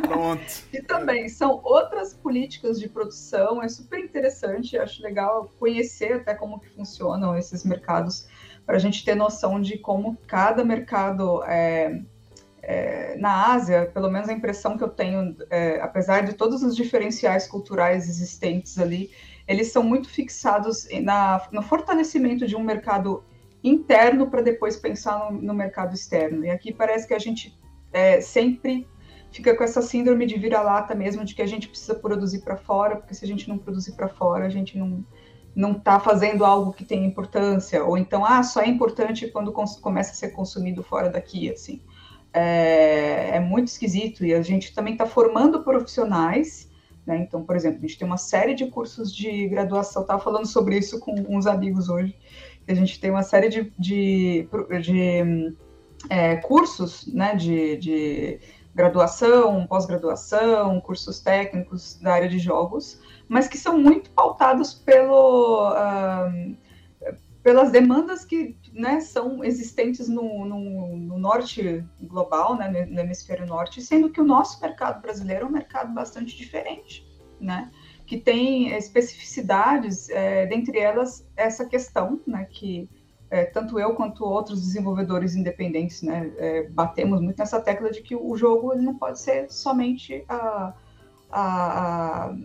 Pronto. 0.03 0.43
e 0.72 0.82
também 0.82 1.28
são 1.28 1.61
outras 1.62 2.14
políticas 2.14 2.78
de 2.78 2.89
produção, 2.89 3.62
é 3.62 3.68
super 3.68 4.01
interessante, 4.01 4.76
acho 4.76 5.03
legal 5.03 5.51
conhecer 5.59 6.14
até 6.14 6.34
como 6.34 6.59
que 6.59 6.68
funcionam 6.68 7.37
esses 7.37 7.64
mercados, 7.64 8.28
para 8.64 8.76
a 8.76 8.80
gente 8.80 9.05
ter 9.05 9.14
noção 9.14 9.61
de 9.61 9.78
como 9.78 10.16
cada 10.26 10.64
mercado 10.64 11.43
é, 11.45 12.03
é, 12.68 13.16
na 13.16 13.52
Ásia, 13.52 13.88
pelo 13.94 14.10
menos 14.10 14.28
a 14.28 14.32
impressão 14.32 14.76
que 14.76 14.82
eu 14.82 14.88
tenho, 14.88 15.36
é, 15.48 15.80
apesar 15.80 16.24
de 16.24 16.32
todos 16.32 16.64
os 16.64 16.74
diferenciais 16.74 17.46
culturais 17.46 18.08
existentes 18.08 18.76
ali, 18.76 19.12
eles 19.46 19.70
são 19.70 19.84
muito 19.84 20.08
fixados 20.08 20.88
na, 21.00 21.46
no 21.52 21.62
fortalecimento 21.62 22.44
de 22.44 22.56
um 22.56 22.64
mercado 22.64 23.22
interno 23.62 24.28
para 24.28 24.42
depois 24.42 24.76
pensar 24.76 25.30
no, 25.30 25.40
no, 25.40 25.54
mercado 25.54 25.94
externo. 25.94 26.44
E 26.44 26.50
aqui 26.50 26.72
parece 26.72 27.06
que 27.06 27.14
a 27.14 27.20
gente 27.20 27.56
é, 27.92 28.20
sempre 28.20 28.84
fica 29.30 29.56
com 29.56 29.62
essa 29.62 29.80
síndrome 29.80 30.26
de 30.26 30.36
vira-lata 30.36 30.92
mesmo, 30.92 31.24
de 31.24 31.36
que 31.36 31.42
a 31.42 31.46
gente 31.46 31.68
precisa 31.68 31.94
produzir 31.94 32.40
para 32.40 32.56
fora, 32.56 32.96
porque 32.96 33.14
se 33.14 33.24
a 33.24 33.28
gente 33.28 33.48
não 33.48 33.58
produzir 33.58 33.92
para 33.92 34.08
fora, 34.08 34.44
a 34.44 34.50
gente 34.50 34.76
não 34.76 35.04
não 35.54 35.72
está 35.72 35.98
fazendo 35.98 36.44
algo 36.44 36.70
que 36.70 36.84
tem 36.84 37.06
importância, 37.06 37.82
ou 37.82 37.96
então, 37.96 38.26
ah, 38.26 38.42
só 38.42 38.60
é 38.60 38.68
importante 38.68 39.28
quando 39.28 39.50
começa 39.80 40.10
a 40.10 40.14
ser 40.14 40.28
consumido 40.32 40.82
fora 40.82 41.08
daqui, 41.08 41.50
assim. 41.50 41.80
É, 42.37 43.37
é 43.37 43.41
muito 43.41 43.68
esquisito, 43.68 44.24
e 44.24 44.34
a 44.34 44.43
gente 44.43 44.74
também 44.74 44.93
está 44.93 45.07
formando 45.07 45.62
profissionais 45.62 46.70
né? 47.07 47.18
Então, 47.18 47.45
por 47.45 47.55
exemplo, 47.55 47.78
a 47.78 47.87
gente 47.87 47.99
tem 47.99 48.07
uma 48.07 48.18
série 48.18 48.55
de 48.55 48.66
cursos 48.66 49.14
de 49.14 49.47
graduação, 49.47 50.03
estava 50.03 50.20
falando 50.20 50.47
sobre 50.47 50.76
isso 50.76 50.99
com 50.99 51.14
uns 51.28 51.47
amigos 51.47 51.89
hoje, 51.89 52.16
a 52.66 52.74
gente 52.74 52.99
tem 52.99 53.11
uma 53.11 53.22
série 53.22 53.49
de, 53.49 53.72
de, 53.78 54.49
de 54.82 55.55
é, 56.11 56.37
cursos 56.37 57.07
né, 57.07 57.37
de, 57.37 57.76
de 57.76 58.41
graduação, 58.74 59.64
pós-graduação, 59.68 60.80
cursos 60.80 61.20
técnicos 61.20 61.97
da 62.03 62.12
área 62.12 62.28
de 62.28 62.41
jogos, 62.41 63.01
mas 63.28 63.47
que 63.47 63.57
são 63.57 63.78
muito 63.78 64.11
pautados 64.11 64.74
pelo, 64.74 65.70
uh, 65.70 66.57
pelas 67.47 67.70
demandas 67.70 68.24
que 68.24 68.57
né, 68.72 68.99
são 68.99 69.44
existentes 69.44 70.09
no, 70.09 70.44
no, 70.44 70.97
no, 70.97 71.16
norte 71.16 71.86
global, 72.03 72.57
né, 72.57 72.86
no 72.86 72.99
hemisfério 72.99 73.47
norte, 73.47 73.80
sendo 73.80 74.11
que 74.11 74.20
o 74.20 74.24
nosso 74.24 74.61
mercado 74.61 75.01
brasileiro 75.01 75.44
é 75.44 75.49
um 75.49 75.53
mercado 75.53 75.94
bastante 75.94 76.36
diferente, 76.36 77.07
né, 77.40 77.70
que 78.05 78.18
tem 78.18 78.72
especificidades, 78.74 80.11
é, 80.11 80.44
dentre 80.47 80.80
elas 80.80 81.24
essa 81.36 81.64
questão, 81.64 82.20
né, 82.26 82.49
que 82.51 82.90
é, 83.30 83.44
tanto 83.44 83.78
eu 83.78 83.94
quanto 83.94 84.24
outros 84.24 84.61
desenvolvedores 84.61 85.36
independentes 85.36 86.03
né, 86.03 86.32
é, 86.38 86.68
batemos 86.70 87.20
muito 87.20 87.38
nessa 87.38 87.61
tecla 87.61 87.92
de 87.92 88.03
que 88.03 88.16
o 88.16 88.36
jogo 88.36 88.72
ele 88.72 88.82
não 88.82 88.97
pode 88.97 89.20
ser 89.20 89.49
somente 89.53 90.24
a, 90.28 90.74
a, 91.30 92.24
a, 92.24 92.36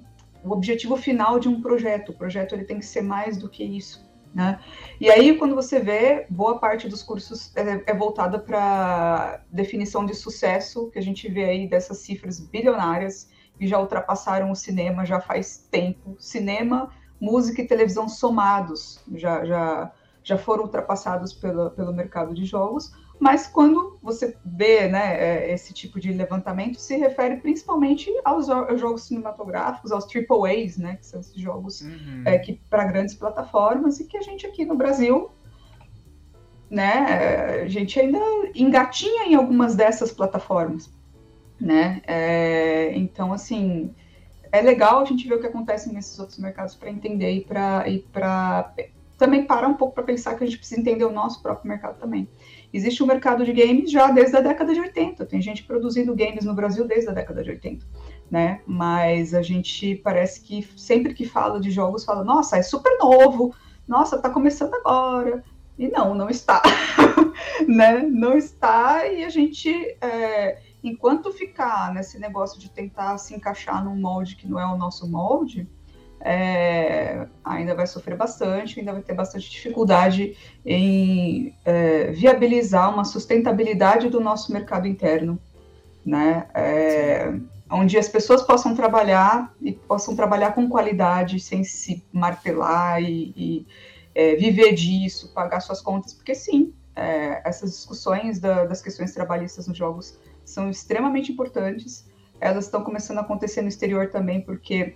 o 0.43 0.52
objetivo 0.52 0.95
final 0.95 1.39
de 1.39 1.49
um 1.49 1.60
projeto, 1.60 2.10
o 2.10 2.16
projeto 2.16 2.54
ele 2.54 2.66
tem 2.66 2.78
que 2.78 2.86
ser 2.86 3.02
mais 3.02 3.36
do 3.36 3.49
que 3.49 3.64
isso, 3.64 4.11
né? 4.34 4.60
E 5.00 5.10
aí, 5.10 5.38
quando 5.38 5.56
você 5.56 5.80
vê, 5.80 6.26
boa 6.30 6.58
parte 6.58 6.88
dos 6.88 7.04
cursos 7.04 7.56
é, 7.56 7.84
é 7.92 7.94
voltada 7.94 8.40
para 8.40 9.42
definição 9.52 10.06
de 10.06 10.14
sucesso, 10.14 10.90
que 10.92 11.00
a 11.00 11.02
gente 11.02 11.30
vê 11.30 11.46
aí 11.46 11.68
dessas 11.68 11.98
cifras 12.00 12.40
bilionárias, 12.40 13.30
que 13.58 13.68
já 13.68 13.80
ultrapassaram 13.80 14.50
o 14.52 14.56
cinema 14.56 15.06
já 15.06 15.20
faz 15.20 15.68
tempo. 15.70 16.16
Cinema, 16.20 16.90
música 17.20 17.62
e 17.62 17.68
televisão 17.68 18.10
somados 18.10 19.00
já, 19.14 19.46
já, 19.46 19.92
já 20.24 20.38
foram 20.38 20.64
ultrapassados 20.64 21.34
pelo, 21.34 21.70
pelo 21.72 21.94
mercado 21.94 22.34
de 22.34 22.46
jogos. 22.46 22.92
Mas 23.22 23.45
quando 23.45 23.99
você 24.01 24.36
vê 24.43 24.88
né, 24.88 25.15
é, 25.15 25.53
esse 25.53 25.72
tipo 25.76 25.99
de 25.99 26.11
levantamento, 26.11 26.82
se 26.82 26.97
refere 26.97 27.36
principalmente 27.36 28.11
aos 28.26 28.47
jogos 28.47 29.03
cinematográficos, 29.03 29.91
aos 29.91 30.05
triple 30.05 30.49
A's, 30.49 30.76
né, 30.76 30.95
que 30.95 31.05
são 31.05 31.19
esses 31.19 31.36
jogos 31.36 31.82
uhum. 31.82 32.24
é, 32.26 32.39
que 32.39 32.59
para 32.67 32.84
grandes 32.86 33.13
plataformas 33.13 33.99
e 33.99 34.05
que 34.05 34.17
a 34.17 34.22
gente 34.22 34.47
aqui 34.47 34.65
no 34.65 34.74
Brasil, 34.74 35.30
né, 36.67 37.61
a 37.61 37.67
gente 37.67 37.99
ainda 37.99 38.17
engatinha 38.55 39.26
em 39.26 39.36
algumas 39.36 39.76
dessas 39.76 40.11
plataformas, 40.11 40.89
né? 41.59 42.01
É, 42.07 42.91
então, 42.97 43.32
assim, 43.32 43.93
é 44.51 44.61
legal 44.61 44.99
a 44.99 45.05
gente 45.05 45.28
ver 45.28 45.36
o 45.36 45.39
que 45.39 45.45
acontece 45.45 45.93
nesses 45.93 46.17
outros 46.17 46.39
mercados 46.39 46.74
para 46.74 46.89
entender 46.89 47.32
e 47.34 47.41
para 47.41 48.74
também 49.15 49.45
parar 49.45 49.67
um 49.67 49.76
pouco 49.76 49.93
para 49.93 50.03
pensar 50.03 50.34
que 50.34 50.43
a 50.43 50.47
gente 50.47 50.57
precisa 50.57 50.82
entender 50.82 51.05
o 51.05 51.11
nosso 51.11 51.39
próprio 51.43 51.69
mercado 51.69 51.99
também. 51.99 52.28
Existe 52.74 53.03
um 53.03 53.05
mercado 53.05 53.43
de 53.43 53.51
games 53.51 53.91
já 53.91 54.09
desde 54.11 54.38
a 54.38 54.41
década 54.41 54.74
de 54.74 54.80
80. 54.80 55.26
Tem 55.26 55.41
gente 55.41 55.63
produzindo 55.63 56.15
games 56.15 56.45
no 56.45 56.53
Brasil 56.53 56.88
desde 56.88 57.09
a 57.09 57.13
década 57.13 57.43
de 57.43 57.49
80, 57.49 57.86
né? 58.30 58.61
Mas 58.65 59.34
a 59.34 59.41
gente 59.41 59.95
parece 59.95 60.41
que 60.41 60.67
sempre 60.78 61.13
que 61.13 61.26
fala 61.26 61.59
de 61.59 61.69
jogos, 61.69 62.05
fala, 62.05 62.24
nossa, 62.24 62.57
é 62.57 62.61
super 62.61 62.97
novo, 62.97 63.53
nossa, 63.88 64.17
tá 64.17 64.30
começando 64.30 64.74
agora. 64.76 65.43
E 65.78 65.88
não, 65.88 66.13
não 66.13 66.30
está. 66.30 66.61
né? 67.67 68.03
Não 68.03 68.38
está, 68.38 69.07
e 69.07 69.24
a 69.24 69.30
gente, 69.30 69.69
é, 69.99 70.61
enquanto 70.84 71.32
ficar 71.32 71.93
nesse 71.93 72.19
negócio 72.19 72.59
de 72.59 72.69
tentar 72.69 73.17
se 73.17 73.36
encaixar 73.36 73.84
num 73.84 73.95
molde 73.95 74.36
que 74.36 74.47
não 74.47 74.59
é 74.59 74.65
o 74.65 74.78
nosso 74.78 75.09
molde, 75.09 75.67
é, 76.24 77.28
ainda 77.43 77.74
vai 77.76 77.88
sofrer 77.88 78.15
bastante, 78.15 78.80
ainda 78.80 78.93
vai 78.93 79.01
ter 79.01 79.13
bastante 79.13 79.49
dificuldade 79.49 80.38
em 80.65 81.55
é, 81.65 82.11
viabilizar 82.11 82.93
uma 82.93 83.03
sustentabilidade 83.03 84.09
do 84.09 84.19
nosso 84.19 84.51
mercado 84.53 84.88
interno, 84.88 85.39
né? 86.05 86.47
É, 86.53 87.34
onde 87.69 87.97
as 87.97 88.09
pessoas 88.09 88.41
possam 88.41 88.76
trabalhar 88.76 89.53
e 89.61 89.72
possam 89.72 90.15
trabalhar 90.15 90.53
com 90.53 90.67
qualidade, 90.67 91.39
sem 91.39 91.63
se 91.63 92.03
martelar 92.11 93.01
e, 93.01 93.34
e 93.36 93.67
é, 94.13 94.36
viver 94.36 94.74
disso, 94.74 95.32
pagar 95.34 95.61
suas 95.61 95.82
contas, 95.82 96.13
porque 96.13 96.36
sim, 96.36 96.74
é, 96.95 97.41
essas 97.47 97.72
discussões 97.72 98.39
da, 98.39 98.65
das 98.65 98.82
questões 98.82 99.13
trabalhistas 99.13 99.67
nos 99.67 99.78
jogos 99.78 100.19
são 100.43 100.69
extremamente 100.69 101.32
importantes. 101.32 102.05
Elas 102.39 102.65
estão 102.65 102.84
começando 102.84 103.19
a 103.19 103.22
acontecer 103.22 103.61
no 103.61 103.69
exterior 103.69 104.09
também, 104.09 104.41
porque 104.41 104.95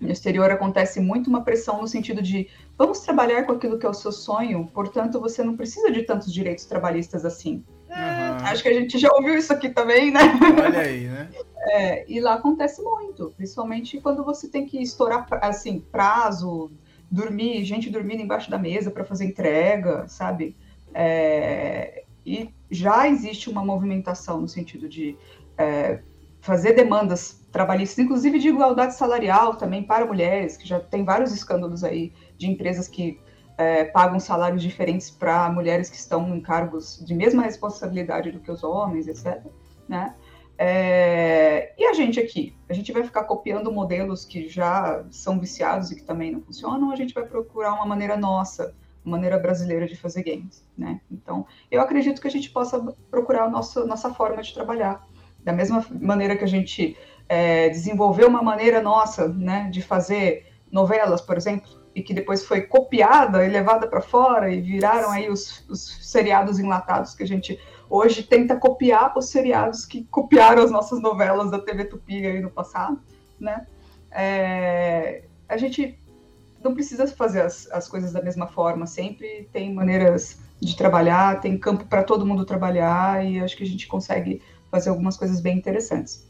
no 0.00 0.10
exterior 0.10 0.50
acontece 0.50 1.00
muito 1.00 1.28
uma 1.28 1.42
pressão 1.42 1.80
no 1.80 1.88
sentido 1.88 2.20
de 2.20 2.48
vamos 2.76 3.00
trabalhar 3.00 3.44
com 3.44 3.52
aquilo 3.52 3.78
que 3.78 3.86
é 3.86 3.88
o 3.88 3.94
seu 3.94 4.12
sonho, 4.12 4.68
portanto 4.72 5.20
você 5.20 5.42
não 5.42 5.56
precisa 5.56 5.90
de 5.90 6.02
tantos 6.02 6.32
direitos 6.32 6.64
trabalhistas 6.64 7.24
assim. 7.24 7.64
Uhum. 7.88 8.46
Acho 8.46 8.62
que 8.62 8.68
a 8.68 8.74
gente 8.74 8.98
já 8.98 9.08
ouviu 9.12 9.36
isso 9.36 9.52
aqui 9.52 9.68
também, 9.68 10.10
né? 10.10 10.20
Olha 10.62 10.80
aí, 10.80 11.06
né? 11.06 11.28
É, 11.70 12.04
e 12.10 12.20
lá 12.20 12.34
acontece 12.34 12.82
muito, 12.82 13.32
principalmente 13.36 14.00
quando 14.00 14.24
você 14.24 14.48
tem 14.48 14.66
que 14.66 14.82
estourar 14.82 15.26
assim 15.40 15.80
prazo, 15.80 16.70
dormir, 17.10 17.64
gente 17.64 17.88
dormindo 17.88 18.22
embaixo 18.22 18.50
da 18.50 18.58
mesa 18.58 18.90
para 18.90 19.04
fazer 19.04 19.24
entrega, 19.24 20.06
sabe? 20.08 20.56
É, 20.92 22.04
e 22.26 22.50
já 22.70 23.08
existe 23.08 23.48
uma 23.48 23.64
movimentação 23.64 24.40
no 24.40 24.48
sentido 24.48 24.88
de 24.88 25.16
é, 25.56 26.00
fazer 26.40 26.72
demandas 26.72 27.43
trabalhistas, 27.54 28.04
inclusive 28.04 28.40
de 28.40 28.48
igualdade 28.48 28.96
salarial 28.96 29.54
também 29.54 29.84
para 29.84 30.04
mulheres, 30.04 30.56
que 30.56 30.66
já 30.66 30.80
tem 30.80 31.04
vários 31.04 31.32
escândalos 31.32 31.84
aí 31.84 32.12
de 32.36 32.50
empresas 32.50 32.88
que 32.88 33.20
é, 33.56 33.84
pagam 33.84 34.18
salários 34.18 34.60
diferentes 34.60 35.08
para 35.08 35.48
mulheres 35.52 35.88
que 35.88 35.96
estão 35.96 36.34
em 36.34 36.40
cargos 36.40 37.00
de 37.06 37.14
mesma 37.14 37.44
responsabilidade 37.44 38.32
do 38.32 38.40
que 38.40 38.50
os 38.50 38.64
homens, 38.64 39.06
etc. 39.06 39.40
Né? 39.88 40.16
É, 40.58 41.72
e 41.78 41.86
a 41.86 41.92
gente 41.92 42.18
aqui? 42.18 42.56
A 42.68 42.72
gente 42.72 42.90
vai 42.92 43.04
ficar 43.04 43.22
copiando 43.22 43.70
modelos 43.70 44.24
que 44.24 44.48
já 44.48 45.04
são 45.12 45.38
viciados 45.38 45.92
e 45.92 45.94
que 45.94 46.02
também 46.02 46.32
não 46.32 46.40
funcionam, 46.40 46.88
ou 46.88 46.92
a 46.92 46.96
gente 46.96 47.14
vai 47.14 47.24
procurar 47.24 47.74
uma 47.74 47.86
maneira 47.86 48.16
nossa, 48.16 48.74
uma 49.04 49.16
maneira 49.16 49.38
brasileira 49.38 49.86
de 49.86 49.94
fazer 49.94 50.24
games, 50.24 50.68
né? 50.76 51.00
Então, 51.08 51.46
eu 51.70 51.80
acredito 51.80 52.20
que 52.20 52.26
a 52.26 52.30
gente 52.30 52.50
possa 52.50 52.80
procurar 53.08 53.44
a 53.44 53.48
nossa, 53.48 53.86
nossa 53.86 54.12
forma 54.12 54.42
de 54.42 54.52
trabalhar. 54.52 55.06
Da 55.44 55.52
mesma 55.52 55.84
maneira 56.00 56.36
que 56.36 56.42
a 56.42 56.48
gente 56.48 56.96
é, 57.28 57.68
desenvolveu 57.68 58.28
uma 58.28 58.42
maneira 58.42 58.82
nossa 58.82 59.28
né, 59.28 59.68
de 59.70 59.82
fazer 59.82 60.46
novelas, 60.70 61.20
por 61.20 61.36
exemplo, 61.36 61.70
e 61.94 62.02
que 62.02 62.12
depois 62.12 62.44
foi 62.44 62.62
copiada 62.62 63.44
e 63.44 63.48
levada 63.48 63.86
para 63.86 64.00
fora 64.00 64.52
e 64.52 64.60
viraram 64.60 65.10
aí 65.10 65.30
os, 65.30 65.64
os, 65.68 66.10
seriados 66.10 66.58
enlatados 66.58 67.14
que 67.14 67.22
a 67.22 67.26
gente 67.26 67.58
hoje 67.88 68.24
tenta 68.24 68.56
copiar 68.56 69.16
os 69.16 69.28
seriados 69.28 69.86
que 69.86 70.04
copiaram 70.04 70.62
as 70.62 70.70
nossas 70.70 71.00
novelas 71.00 71.50
da 71.50 71.58
TV 71.58 71.84
Tupi 71.84 72.26
aí 72.26 72.40
no 72.40 72.50
passado, 72.50 73.00
né? 73.38 73.66
É, 74.10 75.24
a 75.48 75.56
gente 75.56 75.98
não 76.62 76.74
precisa 76.74 77.06
fazer 77.06 77.42
as, 77.42 77.70
as 77.70 77.88
coisas 77.88 78.12
da 78.12 78.22
mesma 78.22 78.46
forma, 78.48 78.86
sempre 78.86 79.48
tem 79.52 79.72
maneiras 79.72 80.40
de 80.60 80.76
trabalhar, 80.76 81.40
tem 81.40 81.58
campo 81.58 81.84
para 81.84 82.02
todo 82.02 82.26
mundo 82.26 82.44
trabalhar 82.44 83.24
e 83.24 83.38
acho 83.38 83.56
que 83.56 83.62
a 83.62 83.66
gente 83.66 83.86
consegue 83.86 84.42
fazer 84.70 84.90
algumas 84.90 85.16
coisas 85.16 85.40
bem 85.40 85.56
interessantes. 85.56 86.26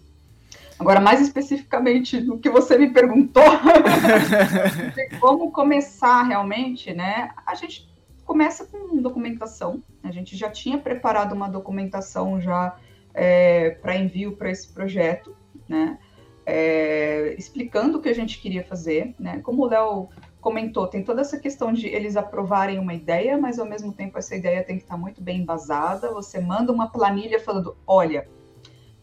Agora, 0.78 1.00
mais 1.00 1.20
especificamente 1.20 2.20
do 2.20 2.38
que 2.38 2.50
você 2.50 2.76
me 2.76 2.90
perguntou, 2.90 3.42
de 4.94 5.18
como 5.18 5.52
começar 5.52 6.22
realmente, 6.22 6.92
né? 6.92 7.30
A 7.46 7.54
gente 7.54 7.88
começa 8.24 8.64
com 8.66 9.00
documentação. 9.00 9.82
A 10.02 10.10
gente 10.10 10.36
já 10.36 10.50
tinha 10.50 10.78
preparado 10.78 11.32
uma 11.32 11.48
documentação 11.48 12.40
já 12.40 12.76
é, 13.12 13.70
para 13.70 13.96
envio 13.96 14.36
para 14.36 14.50
esse 14.50 14.72
projeto, 14.72 15.36
né? 15.68 15.98
É, 16.46 17.34
explicando 17.38 17.98
o 17.98 18.02
que 18.02 18.08
a 18.08 18.14
gente 18.14 18.40
queria 18.40 18.64
fazer, 18.64 19.14
né? 19.18 19.40
Como 19.40 19.62
o 19.62 19.66
Léo 19.66 20.08
comentou, 20.40 20.86
tem 20.86 21.02
toda 21.02 21.22
essa 21.22 21.38
questão 21.38 21.72
de 21.72 21.86
eles 21.86 22.16
aprovarem 22.16 22.78
uma 22.78 22.92
ideia, 22.92 23.38
mas 23.38 23.58
ao 23.58 23.64
mesmo 23.64 23.92
tempo 23.94 24.18
essa 24.18 24.36
ideia 24.36 24.62
tem 24.62 24.76
que 24.76 24.82
estar 24.82 24.98
muito 24.98 25.22
bem 25.22 25.40
embasada. 25.40 26.12
Você 26.12 26.38
manda 26.38 26.70
uma 26.70 26.90
planilha 26.90 27.40
falando, 27.40 27.74
olha, 27.86 28.28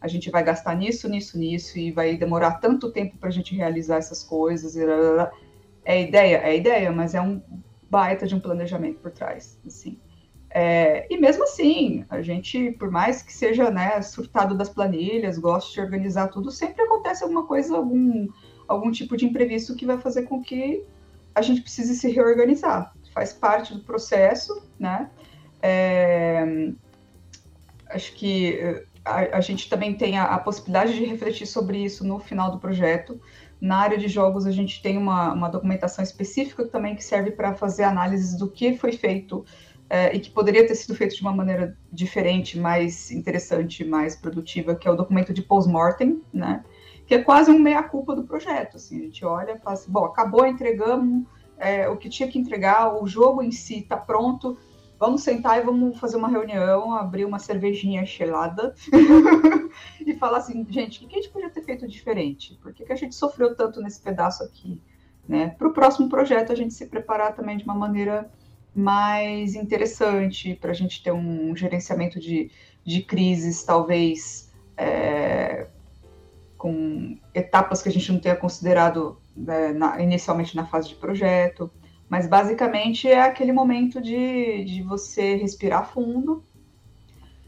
a 0.02 0.08
gente 0.08 0.30
vai 0.30 0.42
gastar 0.42 0.76
nisso, 0.76 1.08
nisso, 1.08 1.38
nisso, 1.38 1.78
e 1.78 1.92
vai 1.92 2.16
demorar 2.16 2.54
tanto 2.54 2.90
tempo 2.90 3.16
para 3.16 3.28
a 3.28 3.32
gente 3.32 3.54
realizar 3.54 3.96
essas 3.96 4.24
coisas. 4.24 4.76
É 5.84 6.02
ideia? 6.02 6.38
É 6.38 6.56
ideia, 6.56 6.90
mas 6.90 7.14
é 7.14 7.20
um 7.20 7.40
baita 7.88 8.26
de 8.26 8.34
um 8.34 8.40
planejamento 8.40 8.98
por 8.98 9.12
trás, 9.12 9.58
assim. 9.64 9.98
É, 10.50 11.06
e 11.08 11.18
mesmo 11.18 11.44
assim, 11.44 12.04
a 12.10 12.20
gente, 12.20 12.72
por 12.72 12.90
mais 12.90 13.22
que 13.22 13.32
seja 13.32 13.70
né, 13.70 14.02
surtado 14.02 14.56
das 14.56 14.68
planilhas, 14.68 15.38
goste 15.38 15.74
de 15.74 15.80
organizar 15.80 16.28
tudo, 16.28 16.50
sempre 16.50 16.82
acontece 16.82 17.22
alguma 17.22 17.46
coisa, 17.46 17.76
algum, 17.76 18.28
algum 18.66 18.90
tipo 18.90 19.16
de 19.16 19.24
imprevisto 19.24 19.76
que 19.76 19.86
vai 19.86 19.98
fazer 19.98 20.24
com 20.24 20.42
que 20.42 20.84
a 21.34 21.40
gente 21.40 21.62
precise 21.62 21.94
se 21.94 22.10
reorganizar. 22.10 22.92
Faz 23.14 23.32
parte 23.32 23.72
do 23.72 23.80
processo, 23.80 24.66
né? 24.78 25.08
É, 25.62 26.72
acho 27.88 28.14
que 28.14 28.54
eh, 28.54 28.84
a, 29.04 29.38
a, 29.38 29.40
gente 29.40 29.68
também 29.68 29.94
tem 29.94 30.18
a, 30.18 30.24
a, 30.24 30.38
possibilidade 30.38 30.94
de 30.94 31.04
refletir 31.04 31.46
sobre 31.46 31.78
isso 31.78 32.06
no 32.06 32.18
final 32.18 32.50
do 32.50 32.58
projeto. 32.58 33.20
Na 33.60 33.78
área 33.78 33.98
de 33.98 34.08
jogos, 34.08 34.46
a 34.46 34.50
gente 34.50 34.82
tem 34.82 34.96
uma, 34.96 35.32
uma 35.32 35.48
documentação 35.48 36.02
específica 36.02 36.66
também 36.66 36.94
que 36.94 37.04
serve 37.04 37.30
para 37.30 37.54
fazer 37.54 37.84
análises 37.84 38.36
do 38.36 38.50
que 38.50 38.76
foi 38.76 38.92
feito 38.92 39.44
é, 39.88 40.14
e 40.14 40.20
que 40.20 40.30
poderia 40.30 40.66
ter 40.66 40.74
sido 40.74 40.94
feito 40.94 41.14
de 41.14 41.22
uma 41.22 41.34
maneira 41.34 41.76
diferente, 41.92 42.58
mais 42.58 43.10
interessante, 43.10 43.84
mais 43.84 44.16
produtiva, 44.16 44.74
que 44.74 44.88
é 44.88 44.90
o 44.90 44.96
documento 44.96 45.32
de 45.32 45.42
post-mortem, 45.42 46.22
né? 46.32 46.64
Que 47.06 47.16
é 47.16 47.22
quase 47.22 47.50
um 47.50 47.58
meia-culpa 47.58 48.16
do 48.16 48.24
projeto. 48.24 48.76
Assim, 48.76 49.00
a 49.00 49.02
gente 49.02 49.24
olha 49.24 49.52
e 49.52 49.58
fala 49.58 49.74
assim, 49.74 49.92
bom, 49.92 50.04
acabou, 50.04 50.46
entregamos 50.46 51.24
é, 51.58 51.88
o 51.88 51.96
que 51.96 52.08
tinha 52.08 52.28
que 52.28 52.38
entregar, 52.38 53.02
o 53.02 53.06
jogo 53.06 53.42
em 53.42 53.50
si 53.50 53.80
está 53.80 53.96
pronto, 53.96 54.56
vamos 55.02 55.24
sentar 55.24 55.58
e 55.58 55.64
vamos 55.64 55.98
fazer 55.98 56.16
uma 56.16 56.28
reunião, 56.28 56.94
abrir 56.94 57.24
uma 57.24 57.40
cervejinha 57.40 58.06
gelada 58.06 58.72
e 60.06 60.14
falar 60.14 60.38
assim, 60.38 60.64
gente, 60.70 61.04
o 61.04 61.08
que 61.08 61.18
a 61.18 61.20
gente 61.20 61.32
podia 61.32 61.50
ter 61.50 61.62
feito 61.62 61.88
diferente? 61.88 62.56
Por 62.62 62.72
que, 62.72 62.84
que 62.84 62.92
a 62.92 62.96
gente 62.96 63.12
sofreu 63.16 63.56
tanto 63.56 63.82
nesse 63.82 64.00
pedaço 64.00 64.44
aqui? 64.44 64.80
Né? 65.28 65.56
Para 65.58 65.66
o 65.66 65.72
próximo 65.72 66.08
projeto, 66.08 66.52
a 66.52 66.54
gente 66.54 66.72
se 66.72 66.86
preparar 66.86 67.34
também 67.34 67.56
de 67.56 67.64
uma 67.64 67.74
maneira 67.74 68.30
mais 68.72 69.56
interessante 69.56 70.54
para 70.54 70.70
a 70.70 70.74
gente 70.74 71.02
ter 71.02 71.10
um 71.10 71.56
gerenciamento 71.56 72.20
de, 72.20 72.52
de 72.84 73.02
crises, 73.02 73.64
talvez 73.64 74.52
é, 74.76 75.66
com 76.56 77.18
etapas 77.34 77.82
que 77.82 77.88
a 77.88 77.92
gente 77.92 78.12
não 78.12 78.20
tenha 78.20 78.36
considerado 78.36 79.20
né, 79.36 79.72
na, 79.72 80.00
inicialmente 80.00 80.54
na 80.54 80.64
fase 80.64 80.90
de 80.90 80.94
projeto. 80.94 81.68
Mas 82.12 82.26
basicamente 82.26 83.08
é 83.08 83.22
aquele 83.22 83.52
momento 83.52 83.98
de, 83.98 84.66
de 84.66 84.82
você 84.82 85.34
respirar 85.36 85.90
fundo, 85.94 86.44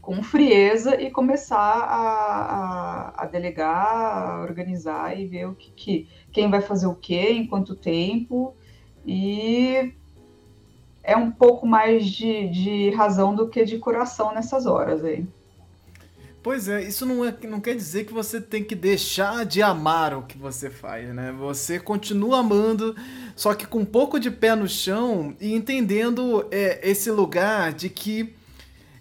com 0.01 0.23
frieza, 0.23 0.99
e 0.99 1.11
começar 1.11 1.55
a, 1.59 3.11
a, 3.11 3.23
a 3.23 3.25
delegar, 3.27 4.31
a 4.31 4.41
organizar 4.41 5.15
e 5.15 5.27
ver 5.27 5.45
o 5.45 5.53
que, 5.53 5.69
que 5.69 6.09
quem 6.31 6.49
vai 6.49 6.61
fazer 6.61 6.87
o 6.87 6.95
que, 6.95 7.29
em 7.29 7.45
quanto 7.45 7.75
tempo. 7.75 8.55
E 9.05 9.93
é 11.03 11.15
um 11.15 11.29
pouco 11.29 11.67
mais 11.67 12.07
de, 12.07 12.49
de 12.49 12.89
razão 12.89 13.35
do 13.35 13.47
que 13.47 13.65
de 13.65 13.77
coração 13.77 14.33
nessas 14.33 14.65
horas 14.65 15.05
aí. 15.05 15.27
Pois 16.45 16.67
é, 16.67 16.83
isso 16.83 17.07
não, 17.07 17.25
é, 17.25 17.35
não 17.47 17.59
quer 17.59 17.73
dizer 17.73 18.05
que 18.05 18.13
você 18.13 18.39
tem 18.39 18.63
que 18.63 18.75
deixar 18.75 19.43
de 19.47 19.63
amar 19.63 20.13
o 20.13 20.21
que 20.21 20.37
você 20.37 20.69
faz, 20.69 21.11
né? 21.11 21.33
Você 21.39 21.79
continua 21.79 22.41
amando, 22.41 22.95
só 23.35 23.55
que 23.55 23.65
com 23.65 23.79
um 23.79 23.85
pouco 23.85 24.19
de 24.19 24.29
pé 24.29 24.53
no 24.53 24.67
chão 24.67 25.35
e 25.41 25.55
entendendo 25.55 26.45
é, 26.51 26.87
esse 26.87 27.09
lugar 27.09 27.73
de 27.73 27.89
que 27.89 28.35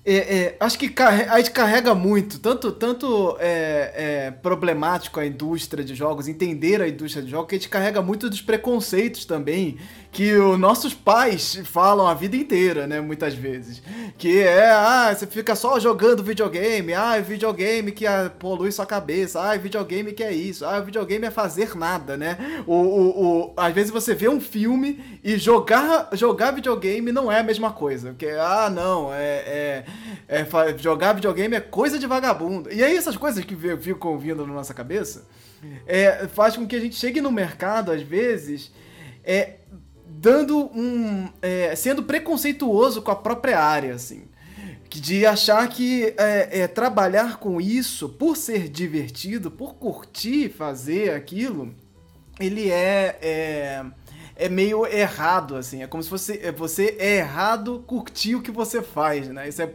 é, 0.06 0.16
é, 0.16 0.56
acho 0.60 0.78
que 0.78 0.92
a 1.02 1.38
gente 1.38 1.50
carrega 1.50 1.94
muito, 1.94 2.38
tanto, 2.38 2.70
tanto 2.72 3.36
é, 3.40 3.92
é, 3.94 4.30
problemático 4.30 5.18
a 5.18 5.26
indústria 5.26 5.82
de 5.82 5.94
jogos, 5.94 6.28
entender 6.28 6.82
a 6.82 6.88
indústria 6.88 7.24
de 7.24 7.30
jogos, 7.30 7.48
que 7.48 7.54
a 7.54 7.58
gente 7.58 7.70
carrega 7.70 8.02
muito 8.02 8.28
dos 8.28 8.42
preconceitos 8.42 9.24
também, 9.24 9.78
que 10.14 10.32
os 10.34 10.58
nossos 10.58 10.94
pais 10.94 11.60
falam 11.64 12.06
a 12.06 12.14
vida 12.14 12.36
inteira, 12.36 12.86
né, 12.86 13.00
muitas 13.00 13.34
vezes. 13.34 13.82
Que 14.16 14.40
é, 14.40 14.70
ah, 14.70 15.14
você 15.14 15.26
fica 15.26 15.54
só 15.54 15.78
jogando 15.78 16.22
videogame, 16.22 16.94
ah, 16.94 17.18
videogame 17.20 17.92
que 17.92 18.04
polui 18.38 18.72
sua 18.72 18.86
cabeça, 18.86 19.42
ah, 19.42 19.56
videogame 19.56 20.12
que 20.12 20.22
é 20.22 20.32
isso, 20.32 20.64
ah, 20.64 20.80
videogame 20.80 21.26
é 21.26 21.30
fazer 21.30 21.76
nada, 21.76 22.16
né? 22.16 22.38
O, 22.66 22.74
o, 22.74 23.24
o, 23.24 23.54
às 23.56 23.74
vezes 23.74 23.90
você 23.90 24.14
vê 24.14 24.28
um 24.28 24.40
filme 24.40 25.20
e 25.22 25.36
jogar, 25.36 26.08
jogar 26.12 26.52
videogame 26.52 27.12
não 27.12 27.30
é 27.30 27.40
a 27.40 27.44
mesma 27.44 27.72
coisa, 27.72 28.10
porque, 28.10 28.28
ah, 28.28 28.70
não, 28.70 29.12
é, 29.12 29.42
é 29.46 29.84
é, 30.28 30.46
jogar 30.78 31.12
videogame 31.12 31.56
é 31.56 31.60
coisa 31.60 31.98
de 31.98 32.06
vagabundo. 32.06 32.72
E 32.72 32.82
aí 32.82 32.96
essas 32.96 33.16
coisas 33.16 33.44
que 33.44 33.56
ficam 33.78 34.18
vindo 34.18 34.46
na 34.46 34.52
nossa 34.52 34.72
cabeça 34.72 35.26
é, 35.86 36.26
faz 36.28 36.56
com 36.56 36.66
que 36.66 36.76
a 36.76 36.80
gente 36.80 36.96
chegue 36.96 37.20
no 37.20 37.32
mercado, 37.32 37.92
às 37.92 38.02
vezes, 38.02 38.72
é, 39.24 39.54
dando 40.24 40.70
um. 40.74 41.28
É, 41.42 41.76
sendo 41.76 42.02
preconceituoso 42.02 43.02
com 43.02 43.10
a 43.10 43.16
própria 43.16 43.60
área, 43.60 43.94
assim. 43.94 44.24
De 44.88 45.26
achar 45.26 45.68
que 45.68 46.14
é, 46.16 46.60
é, 46.60 46.68
trabalhar 46.68 47.38
com 47.38 47.60
isso, 47.60 48.08
por 48.08 48.36
ser 48.36 48.68
divertido, 48.68 49.50
por 49.50 49.74
curtir 49.74 50.48
fazer 50.48 51.10
aquilo, 51.10 51.74
ele 52.40 52.70
é, 52.70 53.84
é 54.36 54.48
meio 54.48 54.84
errado, 54.86 55.56
assim. 55.56 55.82
É 55.82 55.86
como 55.86 56.02
se 56.02 56.08
fosse, 56.08 56.40
é, 56.42 56.50
você 56.50 56.96
é 56.98 57.18
errado 57.18 57.84
curtir 57.86 58.34
o 58.34 58.42
que 58.42 58.50
você 58.50 58.82
faz, 58.82 59.28
né? 59.28 59.48
Isso 59.48 59.62
é 59.62 59.72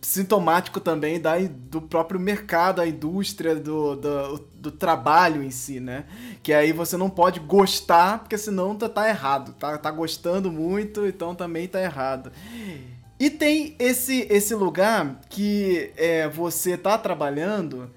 sintomático 0.00 0.80
também 0.80 1.20
da, 1.20 1.38
do 1.38 1.80
próprio 1.80 2.20
mercado, 2.20 2.80
a 2.80 2.86
indústria, 2.86 3.54
do, 3.54 3.96
do, 3.96 4.38
do 4.54 4.70
trabalho 4.70 5.42
em 5.42 5.50
si, 5.50 5.80
né? 5.80 6.04
Que 6.42 6.52
aí 6.52 6.72
você 6.72 6.96
não 6.96 7.08
pode 7.08 7.40
gostar, 7.40 8.18
porque 8.18 8.36
senão 8.36 8.76
tá, 8.76 8.88
tá 8.88 9.08
errado. 9.08 9.54
Tá, 9.54 9.78
tá 9.78 9.90
gostando 9.90 10.52
muito, 10.52 11.06
então 11.06 11.34
também 11.34 11.66
tá 11.66 11.80
errado. 11.80 12.30
E 13.18 13.30
tem 13.30 13.76
esse, 13.78 14.26
esse 14.28 14.54
lugar 14.54 15.20
que 15.30 15.90
é, 15.96 16.28
você 16.28 16.76
tá 16.76 16.98
trabalhando, 16.98 17.90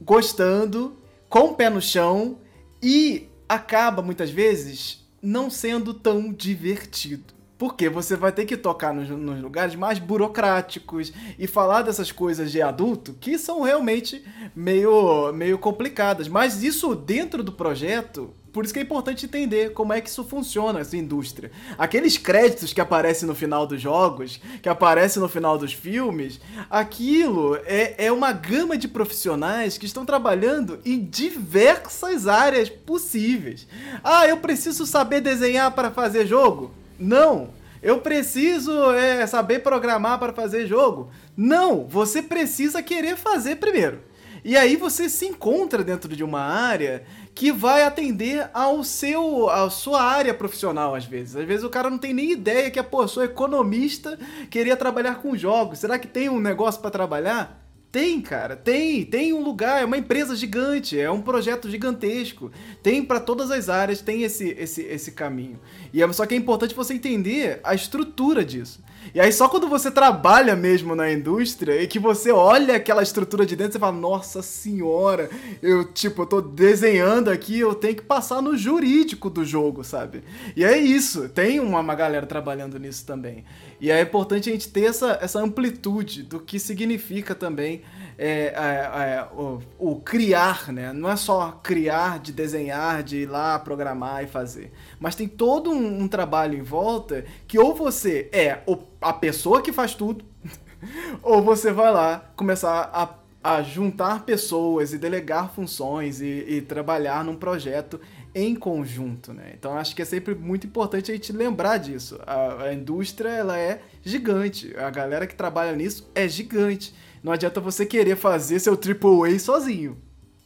gostando, 0.00 0.96
com 1.28 1.48
o 1.48 1.54
pé 1.54 1.68
no 1.68 1.80
chão, 1.80 2.38
e 2.82 3.28
acaba 3.48 4.00
muitas 4.02 4.30
vezes 4.30 5.01
não 5.22 5.48
sendo 5.48 5.94
tão 5.94 6.32
divertido. 6.32 7.32
Porque 7.56 7.88
você 7.88 8.16
vai 8.16 8.32
ter 8.32 8.44
que 8.44 8.56
tocar 8.56 8.92
nos, 8.92 9.08
nos, 9.08 9.40
lugares 9.40 9.76
mais 9.76 10.00
burocráticos 10.00 11.12
e 11.38 11.46
falar 11.46 11.82
dessas 11.82 12.10
coisas 12.10 12.50
de 12.50 12.60
adulto 12.60 13.14
que 13.20 13.38
são 13.38 13.62
realmente 13.62 14.24
meio, 14.54 15.32
meio 15.32 15.56
complicadas. 15.58 16.26
Mas 16.26 16.64
isso 16.64 16.92
dentro 16.96 17.40
do 17.40 17.52
projeto 17.52 18.34
por 18.52 18.64
isso 18.64 18.74
que 18.74 18.80
é 18.80 18.82
importante 18.82 19.24
entender 19.24 19.72
como 19.72 19.94
é 19.94 20.00
que 20.00 20.10
isso 20.10 20.22
funciona, 20.24 20.80
essa 20.80 20.96
indústria. 20.96 21.50
Aqueles 21.78 22.18
créditos 22.18 22.72
que 22.72 22.80
aparecem 22.80 23.26
no 23.26 23.34
final 23.34 23.66
dos 23.66 23.80
jogos, 23.80 24.38
que 24.60 24.68
aparecem 24.68 25.22
no 25.22 25.28
final 25.28 25.56
dos 25.56 25.72
filmes, 25.72 26.38
aquilo 26.70 27.56
é, 27.64 28.06
é 28.06 28.12
uma 28.12 28.30
gama 28.30 28.76
de 28.76 28.88
profissionais 28.88 29.78
que 29.78 29.86
estão 29.86 30.04
trabalhando 30.04 30.78
em 30.84 31.02
diversas 31.02 32.28
áreas 32.28 32.68
possíveis. 32.68 33.66
Ah, 34.04 34.28
eu 34.28 34.36
preciso 34.36 34.84
saber 34.84 35.22
desenhar 35.22 35.70
para 35.72 35.90
fazer 35.90 36.26
jogo? 36.26 36.72
Não. 36.98 37.50
Eu 37.82 38.00
preciso 38.00 38.92
é, 38.92 39.26
saber 39.26 39.60
programar 39.60 40.18
para 40.18 40.32
fazer 40.32 40.66
jogo? 40.66 41.10
Não. 41.34 41.86
Você 41.86 42.22
precisa 42.22 42.82
querer 42.82 43.16
fazer 43.16 43.56
primeiro. 43.56 44.12
E 44.44 44.56
aí 44.56 44.74
você 44.74 45.08
se 45.08 45.26
encontra 45.26 45.84
dentro 45.84 46.14
de 46.16 46.24
uma 46.24 46.40
área 46.40 47.04
que 47.34 47.50
vai 47.50 47.82
atender 47.82 48.50
ao 48.52 48.84
seu, 48.84 49.48
à 49.48 49.68
sua 49.70 50.02
área 50.02 50.34
profissional, 50.34 50.94
às 50.94 51.04
vezes. 51.04 51.36
Às 51.36 51.46
vezes 51.46 51.64
o 51.64 51.70
cara 51.70 51.88
não 51.88 51.98
tem 51.98 52.12
nem 52.12 52.32
ideia 52.32 52.70
que, 52.70 52.82
pô, 52.82 53.06
sou 53.08 53.24
economista, 53.24 54.18
queria 54.50 54.76
trabalhar 54.76 55.16
com 55.16 55.36
jogos. 55.36 55.78
Será 55.78 55.98
que 55.98 56.06
tem 56.06 56.28
um 56.28 56.38
negócio 56.38 56.80
para 56.80 56.90
trabalhar? 56.90 57.62
Tem, 57.90 58.22
cara, 58.22 58.56
tem, 58.56 59.04
tem 59.04 59.34
um 59.34 59.42
lugar, 59.42 59.82
é 59.82 59.84
uma 59.84 59.98
empresa 59.98 60.34
gigante, 60.34 60.98
é 60.98 61.10
um 61.10 61.20
projeto 61.20 61.70
gigantesco. 61.70 62.50
Tem 62.82 63.04
para 63.04 63.20
todas 63.20 63.50
as 63.50 63.68
áreas, 63.68 64.00
tem 64.00 64.22
esse, 64.22 64.48
esse, 64.58 64.82
esse 64.82 65.12
caminho. 65.12 65.60
E 65.92 66.02
é, 66.02 66.12
só 66.12 66.24
que 66.24 66.34
é 66.34 66.38
importante 66.38 66.74
você 66.74 66.94
entender 66.94 67.60
a 67.62 67.74
estrutura 67.74 68.42
disso. 68.42 68.82
E 69.14 69.20
aí 69.20 69.30
só 69.30 69.46
quando 69.48 69.68
você 69.68 69.90
trabalha 69.90 70.56
mesmo 70.56 70.94
na 70.94 71.12
indústria 71.12 71.82
e 71.82 71.86
que 71.86 71.98
você 71.98 72.30
olha 72.32 72.76
aquela 72.76 73.02
estrutura 73.02 73.44
de 73.44 73.54
dentro, 73.54 73.74
você 73.74 73.78
fala, 73.78 73.92
nossa 73.92 74.40
senhora, 74.40 75.28
eu 75.62 75.84
tipo, 75.84 76.22
eu 76.22 76.26
tô 76.26 76.40
desenhando 76.40 77.28
aqui, 77.28 77.58
eu 77.58 77.74
tenho 77.74 77.96
que 77.96 78.02
passar 78.02 78.40
no 78.40 78.56
jurídico 78.56 79.28
do 79.28 79.44
jogo, 79.44 79.84
sabe? 79.84 80.22
E 80.56 80.64
é 80.64 80.78
isso, 80.78 81.28
tem 81.28 81.60
uma, 81.60 81.80
uma 81.80 81.94
galera 81.94 82.24
trabalhando 82.24 82.78
nisso 82.78 83.04
também. 83.04 83.44
E 83.78 83.90
é 83.90 84.00
importante 84.00 84.48
a 84.48 84.52
gente 84.52 84.68
ter 84.68 84.84
essa, 84.84 85.18
essa 85.20 85.40
amplitude 85.40 86.22
do 86.22 86.40
que 86.40 86.58
significa 86.58 87.34
também 87.34 87.82
é, 88.24 88.54
é, 88.54 89.16
é, 89.16 89.28
o, 89.36 89.60
o, 89.80 89.96
criar, 89.96 90.72
né? 90.72 90.92
Não 90.92 91.10
é 91.10 91.16
só 91.16 91.58
criar, 91.60 92.20
de 92.20 92.32
desenhar, 92.32 93.02
de 93.02 93.22
ir 93.22 93.26
lá 93.26 93.58
programar 93.58 94.22
e 94.22 94.28
fazer. 94.28 94.70
Mas 95.00 95.16
tem 95.16 95.26
todo 95.26 95.70
um, 95.72 96.02
um 96.02 96.06
trabalho 96.06 96.56
em 96.56 96.62
volta 96.62 97.24
que 97.48 97.58
ou 97.58 97.74
você 97.74 98.28
é 98.32 98.60
a 99.00 99.12
pessoa 99.12 99.60
que 99.60 99.72
faz 99.72 99.96
tudo, 99.96 100.24
ou 101.20 101.42
você 101.42 101.72
vai 101.72 101.90
lá 101.90 102.30
começar 102.36 102.88
a, 102.94 103.08
a 103.42 103.60
juntar 103.60 104.24
pessoas 104.24 104.92
e 104.92 104.98
delegar 104.98 105.52
funções 105.52 106.20
e, 106.20 106.44
e 106.46 106.62
trabalhar 106.62 107.24
num 107.24 107.34
projeto 107.34 108.00
em 108.32 108.54
conjunto, 108.54 109.32
né? 109.32 109.52
Então 109.58 109.76
acho 109.76 109.96
que 109.96 110.02
é 110.02 110.04
sempre 110.04 110.32
muito 110.32 110.64
importante 110.64 111.10
a 111.10 111.14
gente 111.14 111.32
lembrar 111.32 111.78
disso. 111.78 112.20
A, 112.24 112.66
a 112.66 112.72
indústria 112.72 113.30
ela 113.30 113.58
é 113.58 113.82
gigante, 114.00 114.72
a 114.76 114.90
galera 114.90 115.26
que 115.26 115.34
trabalha 115.34 115.74
nisso 115.74 116.08
é 116.14 116.28
gigante. 116.28 116.94
Não 117.22 117.32
adianta 117.32 117.60
você 117.60 117.86
querer 117.86 118.16
fazer 118.16 118.58
seu 118.58 118.74
AAA 118.74 119.38
sozinho. 119.38 119.96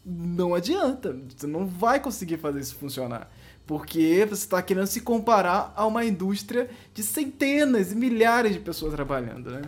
Não 0.05 0.55
adianta. 0.55 1.16
Você 1.37 1.47
não 1.47 1.66
vai 1.66 1.99
conseguir 1.99 2.37
fazer 2.37 2.61
isso 2.61 2.77
funcionar. 2.77 3.31
Porque 3.66 4.24
você 4.29 4.45
está 4.45 4.62
querendo 4.62 4.87
se 4.87 5.01
comparar 5.01 5.72
a 5.74 5.85
uma 5.85 6.05
indústria 6.05 6.70
de 6.95 7.03
centenas 7.03 7.91
e 7.91 7.97
milhares 7.97 8.53
de 8.53 8.61
pessoas 8.61 8.95
trabalhando, 8.95 9.51
né? 9.51 9.62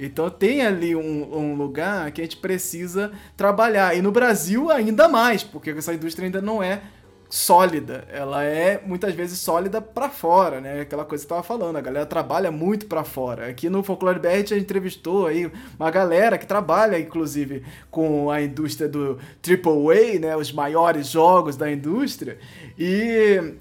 Então 0.00 0.28
tem 0.28 0.62
ali 0.62 0.96
um, 0.96 1.32
um, 1.32 1.54
lugar 1.54 2.10
que 2.10 2.20
a 2.20 2.24
gente 2.24 2.38
precisa 2.38 3.12
trabalhar. 3.36 3.96
E 3.96 4.02
no 4.02 4.10
Brasil 4.10 4.72
ainda 4.72 5.08
mais, 5.08 5.44
porque 5.44 5.70
essa 5.70 5.94
indústria 5.94 6.26
ainda 6.26 6.42
não 6.42 6.60
é 6.60 6.82
sólida. 7.28 8.06
Ela 8.10 8.44
é 8.44 8.80
muitas 8.84 9.14
vezes 9.14 9.38
sólida 9.38 9.80
para 9.80 10.08
fora, 10.08 10.60
né? 10.60 10.80
Aquela 10.80 11.04
coisa 11.04 11.24
que 11.24 11.28
você 11.28 11.34
tava 11.34 11.42
falando, 11.42 11.76
a 11.76 11.80
galera 11.80 12.06
trabalha 12.06 12.50
muito 12.50 12.86
para 12.86 13.04
fora. 13.04 13.48
Aqui 13.48 13.68
no 13.68 13.82
Folclore 13.82 14.18
BR 14.18 14.28
a 14.28 14.36
gente 14.36 14.54
entrevistou 14.54 15.26
aí 15.26 15.50
uma 15.78 15.90
galera 15.90 16.38
que 16.38 16.46
trabalha 16.46 16.98
inclusive 16.98 17.62
com 17.90 18.30
a 18.30 18.42
indústria 18.42 18.88
do 18.88 19.18
AAA, 19.42 20.20
né, 20.20 20.36
os 20.36 20.52
maiores 20.52 21.08
jogos 21.08 21.56
da 21.56 21.70
indústria. 21.70 22.38
E 22.78 23.54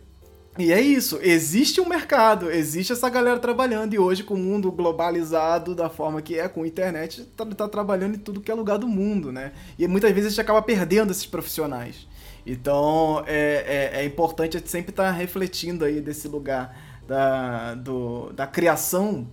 e 0.58 0.72
é 0.72 0.80
isso, 0.80 1.18
existe 1.24 1.82
um 1.82 1.90
mercado, 1.90 2.52
existe 2.52 2.94
essa 2.94 3.10
galera 3.10 3.40
trabalhando, 3.40 3.96
e 3.96 3.98
hoje 3.98 4.22
com 4.22 4.36
o 4.36 4.38
mundo 4.38 4.72
globalizado 4.72 5.74
da 5.74 5.90
forma 5.90 6.22
que 6.22 6.38
é, 6.38 6.48
com 6.48 6.64
internet, 6.64 7.24
tá, 7.36 7.44
tá 7.44 7.68
trabalhando 7.68 8.16
em 8.16 8.20
tudo 8.20 8.40
que 8.40 8.52
é 8.52 8.54
lugar 8.54 8.78
do 8.78 8.88
mundo, 8.88 9.32
né? 9.32 9.52
E 9.80 9.88
muitas 9.88 10.12
vezes 10.12 10.28
a 10.28 10.30
gente 10.30 10.42
acaba 10.42 10.62
perdendo 10.62 11.10
esses 11.10 11.26
profissionais. 11.26 12.08
Então 12.46 13.24
é, 13.26 13.92
é, 13.94 14.02
é 14.02 14.06
importante 14.06 14.58
a 14.58 14.60
gente 14.60 14.70
sempre 14.70 14.92
estar 14.92 15.06
tá 15.06 15.12
refletindo 15.12 15.86
aí 15.86 16.02
desse 16.02 16.28
lugar 16.28 16.76
da, 17.08 17.76
do, 17.76 18.32
da 18.34 18.48
criação. 18.48 19.28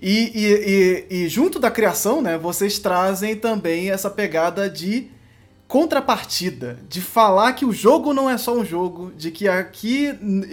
E, 0.00 0.32
e, 0.34 1.10
e, 1.10 1.24
e, 1.24 1.28
junto 1.28 1.60
da 1.60 1.70
criação, 1.70 2.20
né, 2.20 2.36
vocês 2.36 2.78
trazem 2.80 3.36
também 3.36 3.90
essa 3.90 4.10
pegada 4.10 4.68
de 4.68 5.08
contrapartida, 5.68 6.78
de 6.88 7.00
falar 7.00 7.52
que 7.52 7.64
o 7.64 7.72
jogo 7.72 8.12
não 8.12 8.28
é 8.28 8.36
só 8.36 8.54
um 8.54 8.64
jogo, 8.64 9.12
de 9.16 9.30
que 9.30 9.48
aqui 9.48 10.08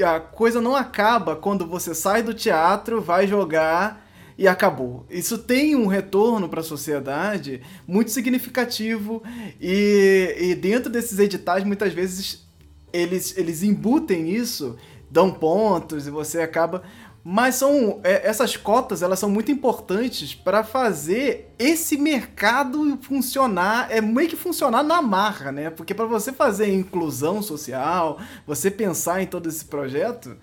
a 0.05 0.19
coisa 0.19 0.61
não 0.61 0.75
acaba 0.75 1.35
quando 1.35 1.65
você 1.65 1.95
sai 1.95 2.21
do 2.21 2.33
teatro, 2.33 3.01
vai 3.01 3.27
jogar 3.27 4.07
e 4.39 4.47
acabou. 4.47 5.05
Isso 5.09 5.37
tem 5.37 5.75
um 5.75 5.85
retorno 5.85 6.47
para 6.47 6.61
a 6.61 6.63
sociedade 6.63 7.61
muito 7.85 8.09
significativo 8.09 9.21
e, 9.59 10.33
e 10.39 10.55
dentro 10.55 10.89
desses 10.89 11.19
editais 11.19 11.65
muitas 11.65 11.91
vezes 11.91 12.47
eles, 12.93 13.37
eles 13.37 13.63
embutem 13.63 14.29
isso, 14.29 14.77
dão 15.11 15.29
pontos 15.29 16.07
e 16.07 16.09
você 16.09 16.39
acaba 16.39 16.83
mas 17.21 17.55
são 17.55 17.99
é, 18.01 18.25
essas 18.25 18.55
cotas 18.55 19.01
elas 19.01 19.19
são 19.19 19.29
muito 19.29 19.51
importantes 19.51 20.33
para 20.33 20.63
fazer 20.63 21.53
esse 21.59 21.97
mercado 21.97 22.97
funcionar 23.01 23.91
é 23.91 23.99
meio 23.99 24.29
que 24.29 24.37
funcionar 24.37 24.83
na 24.83 25.01
marra 25.01 25.51
né 25.51 25.69
porque 25.69 25.93
para 25.93 26.05
você 26.05 26.31
fazer 26.31 26.73
inclusão 26.73 27.41
social 27.41 28.19
você 28.47 28.71
pensar 28.71 29.21
em 29.21 29.27
todo 29.27 29.49
esse 29.49 29.65
projeto 29.65 30.37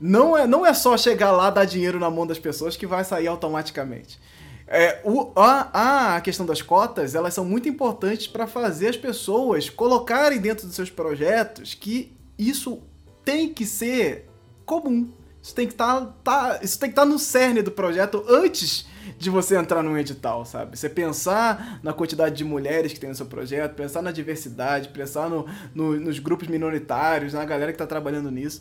não 0.00 0.36
é, 0.36 0.46
não 0.46 0.64
é 0.64 0.72
só 0.72 0.96
chegar 0.96 1.32
lá, 1.32 1.50
dar 1.50 1.64
dinheiro 1.64 1.98
na 1.98 2.10
mão 2.10 2.26
das 2.26 2.38
pessoas 2.38 2.76
que 2.76 2.86
vai 2.86 3.04
sair 3.04 3.26
automaticamente. 3.26 4.20
É, 4.66 5.00
o, 5.02 5.32
a, 5.34 6.16
a 6.16 6.20
questão 6.20 6.44
das 6.44 6.60
cotas, 6.60 7.14
elas 7.14 7.32
são 7.32 7.44
muito 7.44 7.68
importantes 7.68 8.26
para 8.26 8.46
fazer 8.46 8.88
as 8.88 8.96
pessoas 8.96 9.70
colocarem 9.70 10.38
dentro 10.38 10.66
dos 10.66 10.76
seus 10.76 10.90
projetos 10.90 11.74
que 11.74 12.14
isso 12.38 12.82
tem 13.24 13.52
que 13.52 13.64
ser 13.64 14.28
comum. 14.66 15.10
Isso 15.42 15.54
tem 15.54 15.66
que 15.66 15.72
estar 15.72 16.00
tá, 16.22 16.54
tá, 16.54 16.60
estar 16.62 16.88
tá 16.92 17.04
no 17.04 17.18
cerne 17.18 17.62
do 17.62 17.70
projeto 17.70 18.22
antes 18.28 18.86
de 19.16 19.30
você 19.30 19.56
entrar 19.56 19.82
num 19.82 19.96
edital, 19.96 20.44
sabe? 20.44 20.76
Você 20.76 20.88
pensar 20.88 21.80
na 21.82 21.92
quantidade 21.92 22.36
de 22.36 22.44
mulheres 22.44 22.92
que 22.92 23.00
tem 23.00 23.08
no 23.08 23.14
seu 23.14 23.26
projeto, 23.26 23.74
pensar 23.74 24.02
na 24.02 24.12
diversidade, 24.12 24.90
pensar 24.90 25.30
no, 25.30 25.46
no, 25.74 25.98
nos 25.98 26.18
grupos 26.18 26.48
minoritários, 26.48 27.32
na 27.32 27.44
galera 27.44 27.72
que 27.72 27.76
está 27.76 27.86
trabalhando 27.86 28.30
nisso. 28.30 28.60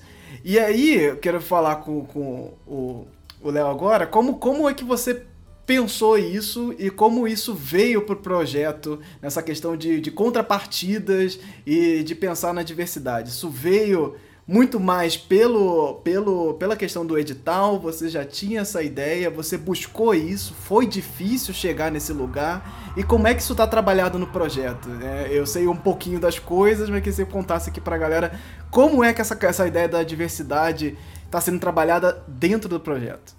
E 0.49 0.57
aí, 0.57 0.95
eu 0.95 1.17
quero 1.17 1.41
falar 1.41 1.75
com, 1.75 2.05
com 2.05 2.53
o 3.41 3.51
Léo 3.51 3.67
agora, 3.67 4.07
como, 4.07 4.37
como 4.37 4.69
é 4.69 4.73
que 4.73 4.85
você 4.85 5.23
pensou 5.65 6.17
isso 6.17 6.73
e 6.79 6.89
como 6.89 7.27
isso 7.27 7.53
veio 7.53 8.03
para 8.03 8.13
o 8.13 8.19
projeto, 8.19 8.97
nessa 9.21 9.43
questão 9.43 9.75
de, 9.75 9.99
de 9.99 10.09
contrapartidas 10.09 11.37
e 11.65 12.01
de 12.01 12.15
pensar 12.15 12.53
na 12.53 12.63
diversidade? 12.63 13.27
Isso 13.27 13.49
veio 13.49 14.15
muito 14.47 14.79
mais 14.79 15.17
pelo, 15.17 15.95
pelo, 15.95 16.53
pela 16.53 16.77
questão 16.77 17.05
do 17.05 17.19
edital, 17.19 17.77
você 17.77 18.07
já 18.07 18.23
tinha 18.23 18.61
essa 18.61 18.81
ideia, 18.81 19.29
você 19.29 19.57
buscou 19.57 20.15
isso, 20.15 20.53
foi 20.53 20.87
difícil 20.87 21.53
chegar 21.53 21.91
nesse 21.91 22.13
lugar, 22.13 22.93
e 22.95 23.03
como 23.03 23.27
é 23.27 23.35
que 23.35 23.41
isso 23.41 23.51
está 23.51 23.67
trabalhado 23.67 24.17
no 24.17 24.27
projeto? 24.27 24.87
É, 25.03 25.27
eu 25.31 25.45
sei 25.45 25.67
um 25.67 25.75
pouquinho 25.75 26.17
das 26.17 26.39
coisas, 26.39 26.89
mas 26.89 27.03
que 27.03 27.11
você 27.11 27.25
contasse 27.25 27.69
aqui 27.69 27.81
para 27.81 27.95
a 27.95 27.99
galera 27.99 28.39
como 28.71 29.03
é 29.03 29.13
que 29.13 29.19
essa, 29.19 29.37
essa 29.41 29.67
ideia 29.67 29.89
da 29.89 30.01
diversidade 30.01 30.97
está 31.25 31.41
sendo 31.41 31.59
trabalhada 31.59 32.23
dentro 32.25 32.69
do 32.69 32.79
projeto. 32.79 33.35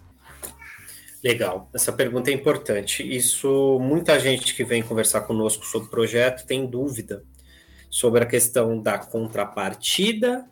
Legal, 1.25 1.71
essa 1.75 1.91
pergunta 1.91 2.31
é 2.31 2.35
importante. 2.35 3.03
Isso, 3.03 3.79
muita 3.81 4.21
gente 4.21 4.55
que 4.55 4.63
vem 4.63 4.83
conversar 4.83 5.23
conosco 5.23 5.65
sobre 5.65 5.89
o 5.89 5.91
projeto 5.91 6.47
tem 6.47 6.67
dúvida 6.67 7.25
sobre 7.91 8.23
a 8.23 8.27
questão 8.27 8.79
da 8.79 8.99
contrapartida 8.99 10.47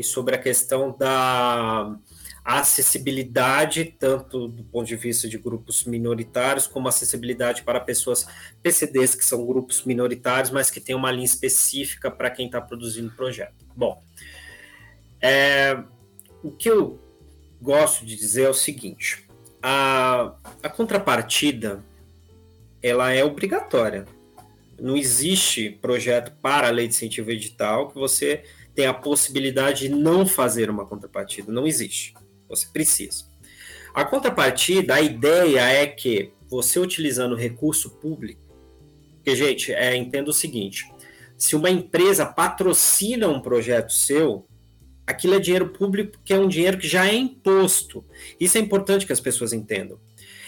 e 0.00 0.02
sobre 0.02 0.34
a 0.34 0.38
questão 0.38 0.96
da 0.96 1.94
acessibilidade, 2.42 3.94
tanto 3.98 4.48
do 4.48 4.64
ponto 4.64 4.86
de 4.86 4.96
vista 4.96 5.28
de 5.28 5.36
grupos 5.36 5.84
minoritários, 5.84 6.66
como 6.66 6.88
acessibilidade 6.88 7.62
para 7.62 7.78
pessoas 7.78 8.26
PCDs, 8.62 9.14
que 9.14 9.24
são 9.24 9.46
grupos 9.46 9.84
minoritários, 9.84 10.50
mas 10.50 10.70
que 10.70 10.80
têm 10.80 10.96
uma 10.96 11.12
linha 11.12 11.26
específica 11.26 12.10
para 12.10 12.30
quem 12.30 12.46
está 12.46 12.62
produzindo 12.62 13.08
o 13.08 13.12
projeto. 13.14 13.54
Bom, 13.76 14.02
é, 15.20 15.78
o 16.42 16.50
que 16.50 16.70
eu 16.70 16.98
gosto 17.60 18.06
de 18.06 18.16
dizer 18.16 18.44
é 18.44 18.48
o 18.48 18.54
seguinte: 18.54 19.28
a, 19.62 20.34
a 20.62 20.68
contrapartida 20.70 21.84
ela 22.82 23.12
é 23.12 23.22
obrigatória. 23.22 24.06
Não 24.80 24.96
existe 24.96 25.68
projeto 25.68 26.32
para 26.40 26.68
a 26.68 26.70
lei 26.70 26.88
de 26.88 26.94
incentivo 26.94 27.30
edital 27.30 27.90
que 27.90 27.96
você 27.96 28.44
tem 28.80 28.86
a 28.86 28.94
possibilidade 28.94 29.80
de 29.80 29.88
não 29.90 30.24
fazer 30.24 30.70
uma 30.70 30.86
contrapartida. 30.86 31.52
Não 31.52 31.66
existe. 31.66 32.14
Você 32.48 32.66
precisa. 32.72 33.26
A 33.92 34.06
contrapartida, 34.06 34.94
a 34.94 35.02
ideia 35.02 35.60
é 35.60 35.86
que 35.86 36.32
você 36.48 36.80
utilizando 36.80 37.36
recurso 37.36 37.90
público, 37.90 38.40
porque, 39.16 39.36
gente, 39.36 39.70
é, 39.70 39.94
entenda 39.94 40.30
o 40.30 40.32
seguinte: 40.32 40.90
se 41.36 41.54
uma 41.54 41.68
empresa 41.68 42.24
patrocina 42.24 43.28
um 43.28 43.38
projeto 43.38 43.92
seu, 43.92 44.46
aquilo 45.06 45.34
é 45.34 45.38
dinheiro 45.38 45.68
público, 45.68 46.18
que 46.24 46.32
é 46.32 46.38
um 46.38 46.48
dinheiro 46.48 46.78
que 46.78 46.88
já 46.88 47.06
é 47.06 47.14
imposto. 47.14 48.02
Isso 48.40 48.56
é 48.56 48.62
importante 48.62 49.04
que 49.04 49.12
as 49.12 49.20
pessoas 49.20 49.52
entendam. 49.52 50.00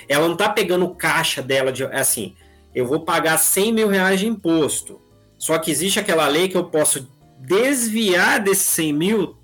Ela 0.09 0.25
não 0.25 0.33
está 0.33 0.49
pegando 0.49 0.89
caixa 0.95 1.43
dela 1.43 1.71
de 1.71 1.85
assim, 1.85 2.35
eu 2.75 2.87
vou 2.87 3.01
pagar 3.01 3.37
100 3.37 3.73
mil 3.75 3.89
reais 3.89 4.21
de 4.21 4.27
imposto. 4.27 5.03
Só 5.37 5.59
que 5.59 5.71
existe 5.71 6.01
aquela 6.01 6.27
lei 6.29 6.49
que 6.49 6.57
eu 6.57 6.65
posso 6.65 7.13
desviar 7.47 8.41
desses 8.43 8.67
100 8.67 8.93
mil 8.93 9.43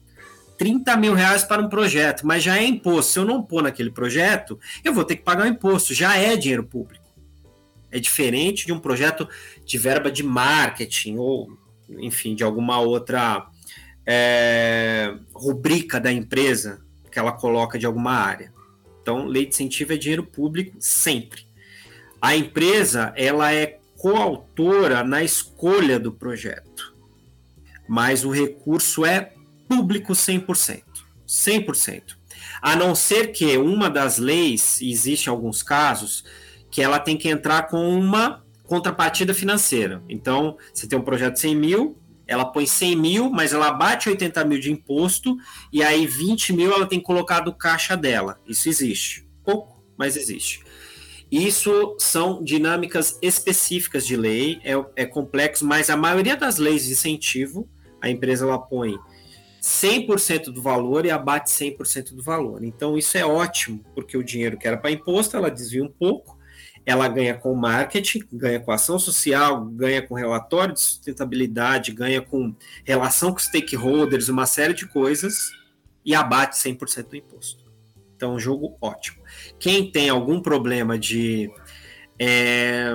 30 0.58 0.96
mil 0.96 1.14
reais 1.14 1.44
para 1.44 1.62
um 1.62 1.68
projeto, 1.68 2.26
mas 2.26 2.42
já 2.42 2.58
é 2.58 2.64
imposto. 2.64 3.12
Se 3.12 3.18
eu 3.20 3.24
não 3.24 3.40
pôr 3.40 3.62
naquele 3.62 3.90
projeto, 3.90 4.58
eu 4.82 4.92
vou 4.92 5.04
ter 5.04 5.14
que 5.14 5.22
pagar 5.22 5.44
o 5.44 5.48
imposto. 5.48 5.94
Já 5.94 6.16
é 6.16 6.36
dinheiro 6.36 6.64
público. 6.64 7.06
É 7.92 8.00
diferente 8.00 8.66
de 8.66 8.72
um 8.72 8.80
projeto 8.80 9.28
de 9.64 9.78
verba 9.78 10.10
de 10.10 10.24
marketing 10.24 11.16
ou, 11.16 11.56
enfim, 11.88 12.34
de 12.34 12.42
alguma 12.42 12.80
outra 12.80 13.46
é, 14.04 15.14
rubrica 15.32 16.00
da 16.00 16.12
empresa 16.12 16.80
que 17.10 17.18
ela 17.18 17.32
coloca 17.32 17.78
de 17.78 17.86
alguma 17.86 18.12
área. 18.12 18.52
Então, 19.00 19.24
lei 19.26 19.44
de 19.44 19.54
incentivo 19.54 19.92
é 19.92 19.96
dinheiro 19.96 20.24
público 20.24 20.76
sempre. 20.80 21.46
A 22.20 22.36
empresa, 22.36 23.12
ela 23.16 23.54
é 23.54 23.78
coautora 23.96 25.02
na 25.04 25.22
escolha 25.22 25.98
do 25.98 26.12
projeto, 26.12 26.67
mas 27.88 28.24
o 28.24 28.30
recurso 28.30 29.04
é 29.04 29.32
público 29.68 30.12
100%. 30.12 30.82
100%. 31.26 32.02
A 32.60 32.76
não 32.76 32.94
ser 32.94 33.28
que 33.28 33.56
uma 33.56 33.88
das 33.88 34.18
leis, 34.18 34.80
existe 34.80 35.28
alguns 35.28 35.62
casos, 35.62 36.24
que 36.70 36.82
ela 36.82 36.98
tem 36.98 37.16
que 37.16 37.28
entrar 37.28 37.68
com 37.68 37.88
uma 37.88 38.44
contrapartida 38.64 39.32
financeira. 39.32 40.02
Então, 40.08 40.58
você 40.72 40.86
tem 40.86 40.98
um 40.98 41.02
projeto 41.02 41.34
de 41.34 41.40
100 41.40 41.56
mil, 41.56 41.98
ela 42.26 42.44
põe 42.44 42.66
100 42.66 42.96
mil, 42.96 43.30
mas 43.30 43.54
ela 43.54 43.72
bate 43.72 44.08
80 44.08 44.44
mil 44.44 44.60
de 44.60 44.70
imposto, 44.70 45.36
e 45.72 45.82
aí 45.82 46.06
20 46.06 46.52
mil 46.52 46.72
ela 46.72 46.86
tem 46.86 46.98
que 46.98 47.06
colocar 47.06 47.40
do 47.40 47.54
caixa 47.54 47.96
dela. 47.96 48.38
Isso 48.46 48.68
existe. 48.68 49.26
Pouco, 49.42 49.82
mas 49.96 50.14
existe. 50.16 50.62
Isso 51.30 51.96
são 51.98 52.42
dinâmicas 52.42 53.18
específicas 53.22 54.06
de 54.06 54.16
lei, 54.16 54.60
é, 54.62 54.72
é 54.96 55.06
complexo, 55.06 55.64
mas 55.64 55.90
a 55.90 55.96
maioria 55.96 56.36
das 56.36 56.58
leis 56.58 56.84
de 56.84 56.92
incentivo, 56.92 57.68
a 58.00 58.08
empresa 58.08 58.44
ela 58.44 58.58
põe 58.58 58.98
100% 59.60 60.46
do 60.46 60.62
valor 60.62 61.04
e 61.04 61.10
abate 61.10 61.50
100% 61.50 62.14
do 62.14 62.22
valor. 62.22 62.62
Então 62.64 62.96
isso 62.96 63.16
é 63.18 63.24
ótimo, 63.24 63.84
porque 63.94 64.16
o 64.16 64.22
dinheiro 64.22 64.56
que 64.56 64.66
era 64.66 64.76
para 64.76 64.90
imposto, 64.90 65.36
ela 65.36 65.50
desvia 65.50 65.82
um 65.82 65.88
pouco, 65.88 66.38
ela 66.86 67.06
ganha 67.06 67.34
com 67.34 67.54
marketing, 67.54 68.22
ganha 68.32 68.60
com 68.60 68.72
ação 68.72 68.98
social, 68.98 69.64
ganha 69.66 70.00
com 70.00 70.14
relatório 70.14 70.72
de 70.72 70.80
sustentabilidade, 70.80 71.92
ganha 71.92 72.22
com 72.22 72.54
relação 72.84 73.32
com 73.32 73.38
stakeholders, 73.38 74.28
uma 74.28 74.46
série 74.46 74.72
de 74.72 74.86
coisas 74.86 75.50
e 76.04 76.14
abate 76.14 76.56
100% 76.56 77.08
do 77.08 77.16
imposto. 77.16 77.68
Então, 78.16 78.34
um 78.34 78.38
jogo 78.40 78.76
ótimo. 78.80 79.22
Quem 79.60 79.92
tem 79.92 80.08
algum 80.08 80.40
problema 80.40 80.98
de. 80.98 81.50
É, 82.18 82.90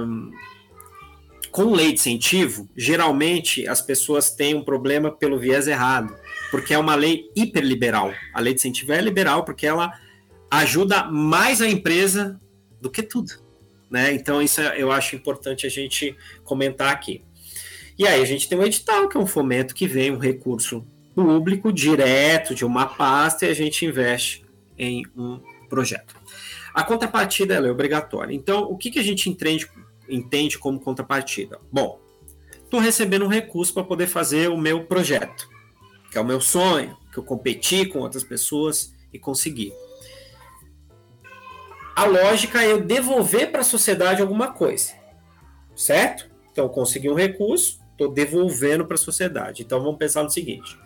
com 1.54 1.72
lei 1.72 1.94
de 1.94 2.00
incentivo, 2.00 2.68
geralmente 2.76 3.68
as 3.68 3.80
pessoas 3.80 4.32
têm 4.32 4.56
um 4.56 4.64
problema 4.64 5.12
pelo 5.12 5.38
viés 5.38 5.68
errado, 5.68 6.16
porque 6.50 6.74
é 6.74 6.80
uma 6.80 6.96
lei 6.96 7.30
hiperliberal. 7.36 8.12
A 8.34 8.42
lei 8.42 8.56
de 8.56 8.60
incentivo 8.60 8.92
é 8.92 9.00
liberal 9.00 9.46
porque 9.46 9.68
ela 9.68 9.94
ajuda 10.50 11.04
mais 11.04 11.62
a 11.62 11.70
empresa 11.70 12.42
do 12.82 12.90
que 12.90 13.04
tudo. 13.04 13.34
Né? 13.88 14.14
Então, 14.14 14.42
isso 14.42 14.62
é, 14.62 14.82
eu 14.82 14.92
acho 14.92 15.16
importante 15.16 15.68
a 15.68 15.70
gente 15.70 16.18
comentar 16.44 16.92
aqui. 16.92 17.24
E 18.00 18.08
aí, 18.08 18.20
a 18.20 18.26
gente 18.26 18.50
tem 18.50 18.58
um 18.58 18.64
edital, 18.64 19.08
que 19.08 19.16
é 19.16 19.20
um 19.20 19.28
fomento 19.28 19.76
que 19.76 19.86
vem 19.86 20.10
um 20.10 20.18
recurso 20.18 20.84
público 21.14 21.72
direto 21.72 22.56
de 22.56 22.66
uma 22.66 22.88
pasta 22.88 23.46
e 23.46 23.50
a 23.50 23.54
gente 23.54 23.86
investe 23.86 24.44
em 24.76 25.06
um 25.16 25.40
projeto. 25.70 26.16
A 26.74 26.84
contrapartida 26.84 27.54
é 27.54 27.72
obrigatória. 27.72 28.34
Então, 28.34 28.64
o 28.64 28.76
que, 28.76 28.90
que 28.90 28.98
a 28.98 29.04
gente 29.04 29.30
entende, 29.30 29.70
entende 30.14 30.58
como 30.58 30.80
contrapartida? 30.80 31.60
Bom, 31.72 32.00
estou 32.64 32.80
recebendo 32.80 33.26
um 33.26 33.30
recurso 33.30 33.74
para 33.74 33.84
poder 33.84 34.08
fazer 34.08 34.50
o 34.50 34.58
meu 34.58 34.86
projeto, 34.86 35.50
que 36.12 36.18
é 36.18 36.22
o 36.22 36.26
meu 36.26 36.42
sonho, 36.42 36.98
que 37.12 37.18
eu 37.18 37.24
competi 37.24 37.86
com 37.86 38.00
outras 38.00 38.24
pessoas 38.24 38.94
e 39.12 39.20
consegui 39.20 39.74
a 41.96 42.06
lógica 42.06 42.64
é 42.64 42.72
eu 42.72 42.82
devolver 42.82 43.52
para 43.52 43.62
a 43.62 43.64
sociedade 43.64 44.22
alguma 44.22 44.52
coisa, 44.52 44.94
certo? 45.76 46.30
Então, 46.52 46.68
consegui 46.68 47.10
um 47.10 47.16
recurso, 47.16 47.80
estou 47.92 48.12
devolvendo 48.12 48.86
para 48.86 48.96
a 48.96 49.00
sociedade. 49.00 49.62
Então, 49.62 49.80
vamos 49.82 49.98
pensar 49.98 50.24
no 50.24 50.30
seguinte: 50.30 50.78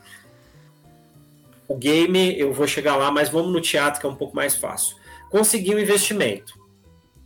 o 1.68 1.76
game, 1.76 2.38
eu 2.38 2.54
vou 2.54 2.68
chegar 2.68 2.96
lá, 2.96 3.10
mas 3.10 3.30
vamos 3.30 3.52
no 3.52 3.62
teatro, 3.62 4.00
que 4.00 4.06
é 4.06 4.10
um 4.10 4.16
pouco 4.16 4.36
mais 4.36 4.56
fácil. 4.56 4.98
Consegui 5.30 5.74
um 5.74 5.80
investimento. 5.80 6.58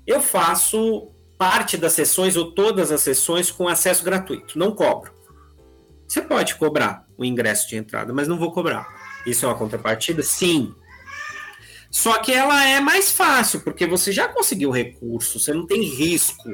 Eu 0.06 0.22
faço 0.22 1.11
parte 1.42 1.76
das 1.76 1.94
sessões 1.94 2.38
ou 2.38 2.52
todas 2.52 2.92
as 2.92 3.02
sessões 3.02 3.50
com 3.50 3.68
acesso 3.68 4.04
gratuito, 4.04 4.60
não 4.60 4.76
cobro. 4.76 5.12
Você 6.08 6.22
pode 6.22 6.54
cobrar 6.54 7.08
o 7.18 7.26
ingresso 7.26 7.68
de 7.68 7.76
entrada, 7.76 8.14
mas 8.14 8.28
não 8.28 8.38
vou 8.38 8.52
cobrar. 8.52 8.88
Isso 9.26 9.44
é 9.44 9.48
uma 9.48 9.58
contrapartida? 9.58 10.22
Sim, 10.22 10.72
só 11.90 12.20
que 12.20 12.32
ela 12.32 12.64
é 12.64 12.80
mais 12.80 13.12
fácil, 13.12 13.62
porque 13.62 13.88
você 13.88 14.12
já 14.12 14.28
conseguiu 14.28 14.70
recurso, 14.70 15.40
você 15.40 15.52
não 15.52 15.66
tem 15.66 15.82
risco, 15.82 16.48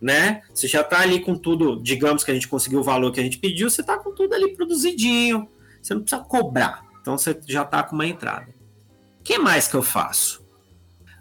né? 0.00 0.40
Você 0.54 0.66
já 0.66 0.80
está 0.80 1.00
ali 1.00 1.20
com 1.20 1.36
tudo, 1.36 1.82
digamos 1.82 2.24
que 2.24 2.30
a 2.30 2.34
gente 2.34 2.48
conseguiu 2.48 2.80
o 2.80 2.82
valor 2.82 3.12
que 3.12 3.20
a 3.20 3.22
gente 3.22 3.36
pediu, 3.36 3.68
você 3.68 3.82
está 3.82 3.98
com 3.98 4.14
tudo 4.14 4.34
ali 4.34 4.56
produzidinho, 4.56 5.46
você 5.82 5.92
não 5.92 6.00
precisa 6.00 6.22
cobrar. 6.22 6.86
Então 7.02 7.18
você 7.18 7.38
já 7.46 7.64
está 7.64 7.82
com 7.82 7.94
uma 7.94 8.06
entrada. 8.06 8.48
O 9.20 9.22
que 9.22 9.36
mais 9.36 9.68
que 9.68 9.74
eu 9.74 9.82
faço? 9.82 10.41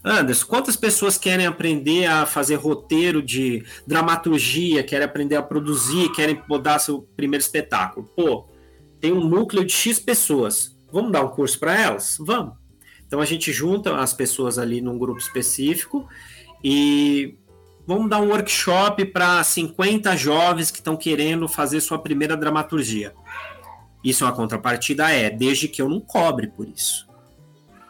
Anderson, 0.03 0.47
quantas 0.47 0.75
pessoas 0.75 1.17
querem 1.17 1.45
aprender 1.45 2.05
a 2.05 2.25
fazer 2.25 2.55
roteiro 2.55 3.21
de 3.21 3.63
dramaturgia, 3.85 4.83
querem 4.83 5.05
aprender 5.05 5.35
a 5.35 5.43
produzir, 5.43 6.11
querem 6.11 6.41
botar 6.47 6.79
seu 6.79 7.01
primeiro 7.15 7.43
espetáculo? 7.43 8.09
Pô, 8.15 8.49
tem 8.99 9.11
um 9.11 9.23
núcleo 9.23 9.63
de 9.63 9.73
X 9.73 9.99
pessoas. 9.99 10.75
Vamos 10.91 11.11
dar 11.11 11.23
um 11.23 11.29
curso 11.29 11.59
para 11.59 11.79
elas? 11.79 12.17
Vamos. 12.19 12.55
Então 13.05 13.19
a 13.21 13.25
gente 13.25 13.51
junta 13.51 13.95
as 13.97 14.13
pessoas 14.13 14.57
ali 14.57 14.81
num 14.81 14.97
grupo 14.97 15.19
específico 15.19 16.07
e 16.63 17.37
vamos 17.85 18.09
dar 18.09 18.21
um 18.21 18.29
workshop 18.29 19.05
para 19.05 19.43
50 19.43 20.15
jovens 20.15 20.71
que 20.71 20.77
estão 20.77 20.97
querendo 20.97 21.47
fazer 21.47 21.79
sua 21.81 21.99
primeira 21.99 22.35
dramaturgia. 22.35 23.13
Isso 24.03 24.23
é 24.23 24.27
uma 24.27 24.33
contrapartida? 24.33 25.11
É, 25.11 25.29
desde 25.29 25.67
que 25.67 25.81
eu 25.81 25.87
não 25.87 25.99
cobre 25.99 26.47
por 26.47 26.67
isso. 26.67 27.07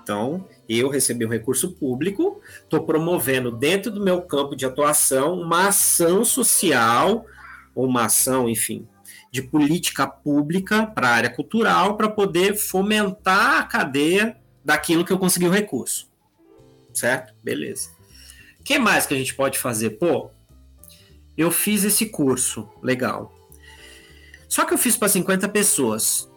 Então, 0.04 0.46
eu 0.80 0.90
recebi 0.90 1.26
um 1.26 1.30
recurso 1.30 1.72
público, 1.72 2.42
estou 2.64 2.84
promovendo 2.84 3.52
dentro 3.52 3.92
do 3.92 4.02
meu 4.02 4.22
campo 4.22 4.56
de 4.56 4.66
atuação 4.66 5.40
uma 5.40 5.68
ação 5.68 6.24
social, 6.24 7.26
ou 7.74 7.88
uma 7.88 8.06
ação, 8.06 8.50
enfim, 8.50 8.88
de 9.32 9.42
política 9.42 10.06
pública 10.08 10.86
para 10.86 11.08
a 11.08 11.14
área 11.14 11.30
cultural, 11.30 11.96
para 11.98 12.10
poder 12.10 12.56
fomentar 12.56 13.60
a 13.60 13.64
cadeia 13.64 14.38
daquilo 14.64 15.06
que 15.06 15.12
eu 15.12 15.20
consegui 15.20 15.48
o 15.48 15.52
recurso. 15.52 16.10
Certo? 16.94 17.34
Beleza. 17.44 17.90
O 18.60 18.64
que 18.64 18.78
mais 18.78 19.06
que 19.06 19.14
a 19.14 19.18
gente 19.18 19.34
pode 19.34 19.58
fazer? 19.58 19.92
Pô, 19.92 20.30
eu 21.38 21.50
fiz 21.50 21.84
esse 21.84 22.08
curso, 22.08 22.70
legal. 22.82 23.34
Só 24.48 24.66
que 24.66 24.74
eu 24.74 24.78
fiz 24.78 24.98
para 24.98 25.08
50 25.08 25.48
pessoas. 25.50 26.31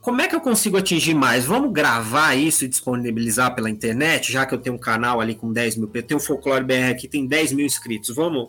Como 0.00 0.22
é 0.22 0.26
que 0.26 0.34
eu 0.34 0.40
consigo 0.40 0.78
atingir 0.78 1.12
mais? 1.12 1.44
Vamos 1.44 1.72
gravar 1.72 2.34
isso 2.34 2.64
e 2.64 2.68
disponibilizar 2.68 3.54
pela 3.54 3.68
internet, 3.68 4.32
já 4.32 4.46
que 4.46 4.54
eu 4.54 4.58
tenho 4.58 4.76
um 4.76 4.78
canal 4.78 5.20
ali 5.20 5.34
com 5.34 5.52
10 5.52 5.76
mil, 5.76 5.90
eu 5.92 6.02
tenho 6.02 6.18
o 6.18 6.22
Folclore 6.22 6.64
BR 6.64 6.90
aqui, 6.92 7.06
tem 7.06 7.26
10 7.26 7.52
mil 7.52 7.66
inscritos. 7.66 8.14
Vamos 8.14 8.48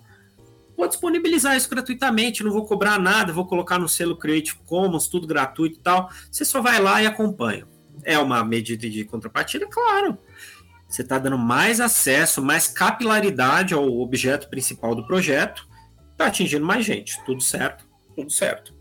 vou 0.77 0.87
disponibilizar 0.87 1.55
isso 1.55 1.69
gratuitamente, 1.69 2.43
não 2.43 2.51
vou 2.51 2.65
cobrar 2.65 2.97
nada, 2.97 3.33
vou 3.33 3.45
colocar 3.45 3.77
no 3.77 3.87
selo 3.87 4.17
Creative 4.17 4.57
Commons, 4.65 5.07
tudo 5.07 5.27
gratuito 5.27 5.77
e 5.77 5.81
tal. 5.81 6.09
Você 6.31 6.45
só 6.45 6.61
vai 6.61 6.81
lá 6.81 7.03
e 7.03 7.05
acompanha. 7.05 7.67
É 8.03 8.17
uma 8.17 8.43
medida 8.43 8.89
de 8.89 9.03
contrapartida? 9.03 9.67
Claro. 9.67 10.17
Você 10.87 11.03
está 11.03 11.19
dando 11.19 11.37
mais 11.37 11.79
acesso, 11.79 12.41
mais 12.41 12.67
capilaridade 12.67 13.73
ao 13.73 13.99
objeto 13.99 14.49
principal 14.49 14.95
do 14.95 15.05
projeto, 15.05 15.67
está 16.13 16.27
atingindo 16.27 16.65
mais 16.65 16.83
gente. 16.83 17.23
Tudo 17.25 17.41
certo? 17.41 17.85
Tudo 18.15 18.31
certo. 18.31 18.80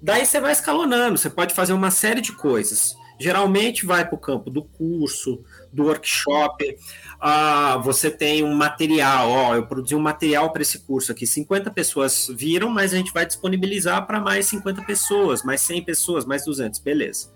Daí 0.00 0.24
você 0.24 0.40
vai 0.40 0.52
escalonando, 0.52 1.18
você 1.18 1.30
pode 1.30 1.54
fazer 1.54 1.72
uma 1.72 1.90
série 1.90 2.20
de 2.20 2.32
coisas. 2.32 2.96
Geralmente 3.18 3.86
vai 3.86 4.04
para 4.04 4.14
o 4.14 4.18
campo 4.18 4.50
do 4.50 4.62
curso, 4.62 5.42
do 5.72 5.84
workshop. 5.84 6.76
Ah, 7.18 7.78
você 7.78 8.10
tem 8.10 8.44
um 8.44 8.54
material, 8.54 9.30
ó, 9.30 9.54
eu 9.54 9.66
produzi 9.66 9.94
um 9.94 10.00
material 10.00 10.52
para 10.52 10.60
esse 10.60 10.80
curso 10.80 11.12
aqui. 11.12 11.26
50 11.26 11.70
pessoas 11.70 12.28
viram, 12.30 12.68
mas 12.68 12.92
a 12.92 12.98
gente 12.98 13.12
vai 13.12 13.24
disponibilizar 13.24 14.06
para 14.06 14.20
mais 14.20 14.46
50 14.46 14.82
pessoas, 14.82 15.42
mais 15.42 15.62
100 15.62 15.84
pessoas, 15.84 16.26
mais 16.26 16.44
200, 16.44 16.78
beleza. 16.80 17.32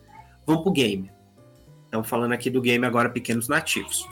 Vamos 0.47 0.63
pro 0.63 0.73
game. 0.73 1.11
Estamos 1.87 2.09
falando 2.09 2.33
aqui 2.33 2.51
do 2.51 2.61
game 2.61 2.85
agora 2.85 3.09
pequenos 3.09 3.49
nativos. 3.49 4.07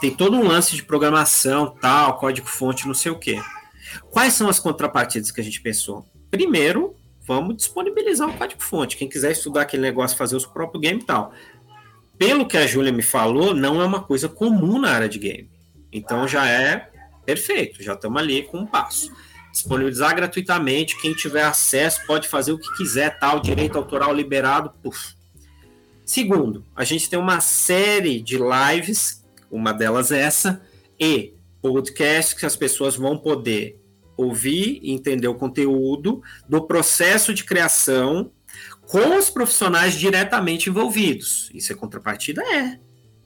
Tem 0.00 0.14
todo 0.14 0.36
um 0.36 0.46
lance 0.46 0.74
de 0.74 0.82
programação, 0.82 1.74
tal, 1.80 2.18
código-fonte, 2.18 2.86
não 2.86 2.94
sei 2.94 3.12
o 3.12 3.18
quê. 3.18 3.40
Quais 4.10 4.32
são 4.34 4.48
as 4.48 4.58
contrapartidas 4.58 5.30
que 5.30 5.40
a 5.40 5.44
gente 5.44 5.60
pensou? 5.60 6.04
Primeiro, 6.30 6.94
vamos 7.28 7.56
disponibilizar 7.56 8.28
o 8.28 8.36
código-fonte. 8.36 8.96
Quem 8.96 9.08
quiser 9.08 9.30
estudar 9.32 9.62
aquele 9.62 9.82
negócio, 9.82 10.16
fazer 10.16 10.34
o 10.34 10.40
seu 10.40 10.50
próprio 10.50 10.80
game 10.80 11.00
e 11.00 11.04
tal. 11.04 11.32
Pelo 12.16 12.48
que 12.48 12.56
a 12.56 12.66
Júlia 12.66 12.90
me 12.90 13.02
falou, 13.02 13.54
não 13.54 13.80
é 13.80 13.84
uma 13.84 14.02
coisa 14.02 14.28
comum 14.28 14.80
na 14.80 14.90
área 14.90 15.08
de 15.08 15.18
game. 15.18 15.48
Então 15.92 16.26
já 16.26 16.48
é 16.48 16.90
perfeito, 17.24 17.82
já 17.82 17.92
estamos 17.92 18.20
ali 18.20 18.42
com 18.42 18.58
um 18.58 18.66
passo 18.66 19.12
disponibilizar 19.52 20.14
gratuitamente. 20.14 21.00
Quem 21.00 21.12
tiver 21.12 21.42
acesso 21.42 22.06
pode 22.06 22.28
fazer 22.28 22.52
o 22.52 22.58
que 22.58 22.72
quiser, 22.76 23.18
tal, 23.18 23.40
direito 23.40 23.76
autoral 23.76 24.14
liberado. 24.14 24.72
Puf. 24.82 25.14
Segundo, 26.04 26.64
a 26.74 26.84
gente 26.84 27.10
tem 27.10 27.18
uma 27.18 27.40
série 27.40 28.20
de 28.20 28.38
lives, 28.38 29.24
uma 29.50 29.72
delas 29.72 30.10
é 30.10 30.20
essa, 30.20 30.62
e 30.98 31.34
podcasts 31.60 32.38
que 32.38 32.46
as 32.46 32.56
pessoas 32.56 32.96
vão 32.96 33.18
poder 33.18 33.77
ouvir 34.18 34.80
e 34.82 34.90
entender 34.90 35.28
o 35.28 35.34
conteúdo 35.34 36.20
do 36.48 36.66
processo 36.66 37.32
de 37.32 37.44
criação 37.44 38.32
com 38.82 39.16
os 39.16 39.30
profissionais 39.30 39.94
diretamente 39.94 40.68
envolvidos. 40.68 41.48
Isso 41.54 41.72
é 41.72 41.76
contrapartida? 41.76 42.42
É. 42.42 42.80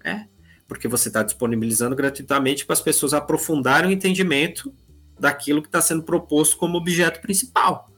É. 0.05 0.27
porque 0.67 0.89
você 0.89 1.09
está 1.09 1.23
disponibilizando 1.23 1.95
gratuitamente 1.95 2.67
para 2.67 2.73
as 2.73 2.81
pessoas 2.81 3.15
aprofundarem 3.15 3.91
o 3.91 3.93
entendimento 3.93 4.75
daquilo 5.19 5.63
que 5.63 5.69
está 5.69 5.81
sendo 5.81 6.03
proposto 6.03 6.57
como 6.57 6.79
objeto 6.79 7.21
principal. 7.21 7.91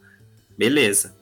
Beleza. 0.58 1.16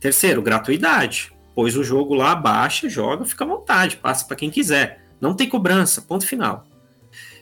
Terceiro, 0.00 0.40
gratuidade. 0.40 1.32
Pôs 1.54 1.76
o 1.76 1.84
jogo 1.84 2.14
lá, 2.14 2.34
baixa, 2.34 2.88
joga, 2.88 3.24
fica 3.24 3.44
à 3.44 3.46
vontade, 3.46 3.96
passa 3.96 4.24
para 4.24 4.36
quem 4.36 4.48
quiser. 4.48 5.04
Não 5.20 5.34
tem 5.34 5.48
cobrança, 5.48 6.00
ponto 6.00 6.26
final. 6.26 6.66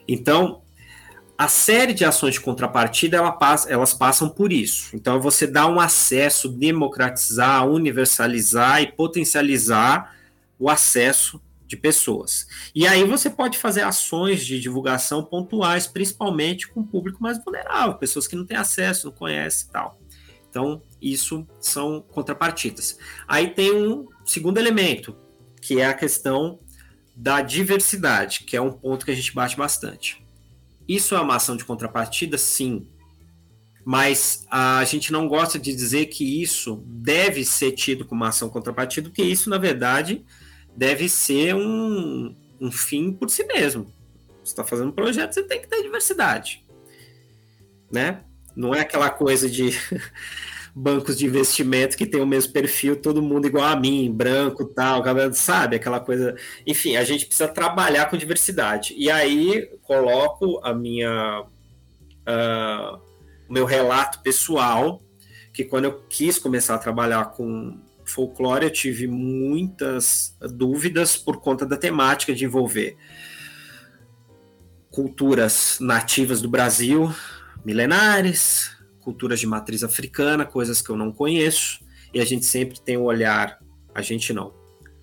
Então, 0.09 0.63
a 1.37 1.49
série 1.49 1.93
de 1.93 2.05
ações 2.05 2.35
de 2.35 2.41
contrapartida 2.41 3.17
ela 3.17 3.33
passa, 3.33 3.71
elas 3.71 3.93
passam 3.93 4.29
por 4.29 4.53
isso. 4.53 4.95
Então, 4.95 5.21
você 5.21 5.47
dá 5.47 5.67
um 5.67 5.81
acesso, 5.81 6.49
democratizar, 6.49 7.67
universalizar 7.67 8.83
e 8.83 8.93
potencializar 8.93 10.17
o 10.59 10.71
acesso 10.71 11.43
de 11.67 11.77
pessoas. 11.77 12.47
E 12.75 12.87
aí 12.87 13.05
você 13.05 13.29
pode 13.29 13.59
fazer 13.59 13.83
ações 13.83 14.47
de 14.47 14.61
divulgação 14.61 15.25
pontuais, 15.25 15.87
principalmente 15.87 16.69
com 16.69 16.81
o 16.81 16.87
público 16.87 17.23
mais 17.23 17.43
vulnerável, 17.43 17.95
pessoas 17.95 18.27
que 18.27 18.37
não 18.37 18.47
têm 18.47 18.57
acesso, 18.57 19.07
não 19.07 19.13
conhecem 19.13 19.69
e 19.69 19.73
tal. 19.73 19.99
Então, 20.49 20.81
isso 21.03 21.45
são 21.59 22.01
contrapartidas. 22.01 22.97
Aí 23.27 23.49
tem 23.49 23.75
um 23.75 24.07
segundo 24.25 24.59
elemento, 24.59 25.17
que 25.61 25.81
é 25.81 25.87
a 25.87 25.95
questão 25.95 26.61
da 27.17 27.43
diversidade, 27.43 28.45
que 28.45 28.57
é 28.57 28.61
um 28.61 28.71
ponto 28.71 29.05
que 29.05 29.11
a 29.11 29.15
gente 29.15 29.35
bate 29.35 29.57
bastante. 29.57 30.24
Isso 30.89 31.15
é 31.15 31.21
uma 31.21 31.37
ação 31.37 31.57
de 31.57 31.65
contrapartida? 31.65 32.37
Sim. 32.39 32.89
Mas 33.85 34.47
a 34.51 34.83
gente 34.85 35.13
não 35.13 35.29
gosta 35.29 35.59
de 35.59 35.75
dizer 35.75 36.07
que 36.07 36.43
isso 36.43 36.83
deve 36.87 37.45
ser 37.45 37.73
tido 37.73 38.05
como 38.05 38.25
ação 38.25 38.49
contrapartida, 38.49 39.09
porque 39.09 39.23
isso, 39.23 39.51
na 39.51 39.59
verdade, 39.59 40.25
deve 40.75 41.09
ser 41.09 41.55
um, 41.55 42.35
um 42.61 42.73
fim 42.73 43.13
por 43.13 43.29
si 43.29 43.45
mesmo. 43.45 43.93
Você 44.43 44.53
está 44.53 44.65
fazendo 44.65 44.89
um 44.89 44.93
projeto, 44.93 45.35
você 45.35 45.43
tem 45.43 45.61
que 45.61 45.69
ter 45.69 45.83
diversidade. 45.83 46.65
Né? 47.93 48.23
Não 48.57 48.75
é 48.75 48.81
aquela 48.81 49.11
coisa 49.11 49.49
de 49.49 49.71
bancos 50.75 51.17
de 51.17 51.27
investimento 51.27 51.97
que 51.97 52.05
tem 52.05 52.21
o 52.21 52.27
mesmo 52.27 52.53
perfil, 52.53 53.01
todo 53.01 53.23
mundo 53.23 53.47
igual 53.47 53.65
a 53.65 53.77
mim, 53.77 54.13
branco, 54.13 54.65
tal, 54.65 55.03
sabe? 55.33 55.77
Aquela 55.77 56.01
coisa. 56.01 56.35
Enfim, 56.67 56.97
a 56.97 57.05
gente 57.05 57.27
precisa 57.27 57.47
trabalhar 57.47 58.11
com 58.11 58.17
diversidade. 58.17 58.95
E 58.97 59.11
aí 59.11 59.71
coloco 59.83 60.61
a 60.65 60.75
minha. 60.75 61.45
Uh, 62.27 62.99
o 63.49 63.53
meu 63.53 63.67
relato 63.67 64.21
pessoal, 64.23 65.03
que 65.53 65.65
quando 65.65 65.85
eu 65.85 66.03
quis 66.09 66.39
começar 66.39 66.75
a 66.75 66.79
trabalhar 66.79 67.27
com 67.33 67.79
folclore, 68.05 68.65
eu 68.65 68.71
tive 68.71 69.07
muitas 69.07 70.37
dúvidas 70.41 71.17
por 71.17 71.41
conta 71.41 71.67
da 71.67 71.77
temática 71.77 72.35
de 72.35 72.45
envolver 72.45 72.97
culturas 74.91 75.79
nativas 75.81 76.41
do 76.41 76.49
Brasil, 76.49 77.13
milenares, 77.65 78.74
culturas 79.05 79.39
de 79.39 79.47
matriz 79.47 79.85
africana, 79.85 80.45
coisas 80.45 80.81
que 80.81 80.91
eu 80.91 80.97
não 80.97 81.13
conheço, 81.13 81.81
e 82.13 82.21
a 82.21 82.25
gente 82.25 82.45
sempre 82.47 82.81
tem 82.81 82.97
o 82.97 83.03
um 83.03 83.05
olhar, 83.05 83.59
a 83.95 84.01
gente 84.01 84.33
não, 84.33 84.53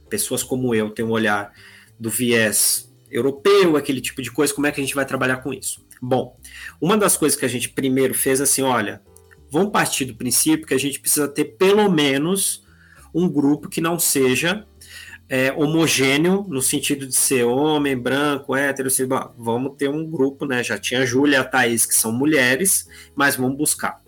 pessoas 0.09 0.43
como 0.43 0.73
eu 0.73 0.89
têm 0.89 1.05
um 1.05 1.11
olhar 1.11 1.53
do 1.99 2.09
viés 2.09 2.91
europeu, 3.09 3.77
aquele 3.77 4.01
tipo 4.01 4.21
de 4.21 4.31
coisa, 4.31 4.53
como 4.53 4.67
é 4.67 4.71
que 4.71 4.81
a 4.81 4.83
gente 4.83 4.95
vai 4.95 5.05
trabalhar 5.05 5.37
com 5.37 5.53
isso? 5.53 5.85
Bom, 6.01 6.37
uma 6.81 6.97
das 6.97 7.15
coisas 7.15 7.37
que 7.37 7.45
a 7.45 7.49
gente 7.49 7.69
primeiro 7.69 8.13
fez 8.13 8.41
assim, 8.41 8.63
olha, 8.63 9.01
vamos 9.51 9.71
partir 9.71 10.05
do 10.05 10.15
princípio 10.15 10.65
que 10.65 10.73
a 10.73 10.79
gente 10.79 10.99
precisa 10.99 11.27
ter 11.27 11.45
pelo 11.45 11.89
menos 11.91 12.65
um 13.13 13.29
grupo 13.29 13.69
que 13.69 13.81
não 13.81 13.99
seja 13.99 14.65
é, 15.31 15.49
homogêneo 15.53 16.45
no 16.49 16.61
sentido 16.61 17.07
de 17.07 17.15
ser 17.15 17.45
homem, 17.45 17.97
branco, 17.97 18.53
hétero, 18.53 18.89
assim, 18.89 19.07
vamos 19.37 19.77
ter 19.77 19.89
um 19.89 20.05
grupo, 20.05 20.45
né? 20.45 20.61
Já 20.61 20.77
tinha 20.77 21.03
a 21.03 21.05
Júlia 21.05 21.37
e 21.37 21.39
a 21.39 21.43
Thaís, 21.45 21.85
que 21.85 21.95
são 21.95 22.11
mulheres, 22.11 22.85
mas 23.15 23.37
vamos 23.37 23.57
buscar. 23.57 24.01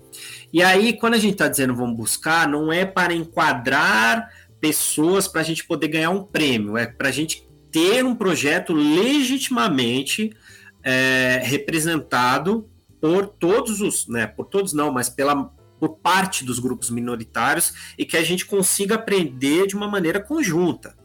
E 0.51 0.61
aí, 0.61 0.91
quando 0.91 1.13
a 1.13 1.17
gente 1.17 1.31
está 1.31 1.47
dizendo 1.47 1.73
vamos 1.73 1.95
buscar, 1.95 2.45
não 2.45 2.73
é 2.73 2.85
para 2.85 3.13
enquadrar 3.13 4.29
pessoas 4.59 5.25
para 5.25 5.39
a 5.39 5.45
gente 5.45 5.65
poder 5.65 5.87
ganhar 5.87 6.09
um 6.09 6.23
prêmio, 6.23 6.75
é 6.75 6.85
para 6.85 7.07
a 7.07 7.11
gente 7.11 7.47
ter 7.71 8.03
um 8.03 8.13
projeto 8.13 8.73
legitimamente 8.73 10.35
é, 10.83 11.39
representado 11.41 12.69
por 12.99 13.27
todos 13.27 13.79
os, 13.79 14.09
né, 14.09 14.27
por 14.27 14.47
todos 14.47 14.73
não, 14.73 14.91
mas 14.91 15.07
pela 15.07 15.53
por 15.79 15.97
parte 15.99 16.43
dos 16.45 16.59
grupos 16.59 16.89
minoritários 16.89 17.93
e 17.97 18.05
que 18.05 18.15
a 18.15 18.23
gente 18.23 18.45
consiga 18.45 18.95
aprender 18.95 19.67
de 19.67 19.75
uma 19.75 19.87
maneira 19.87 20.19
conjunta. 20.19 21.01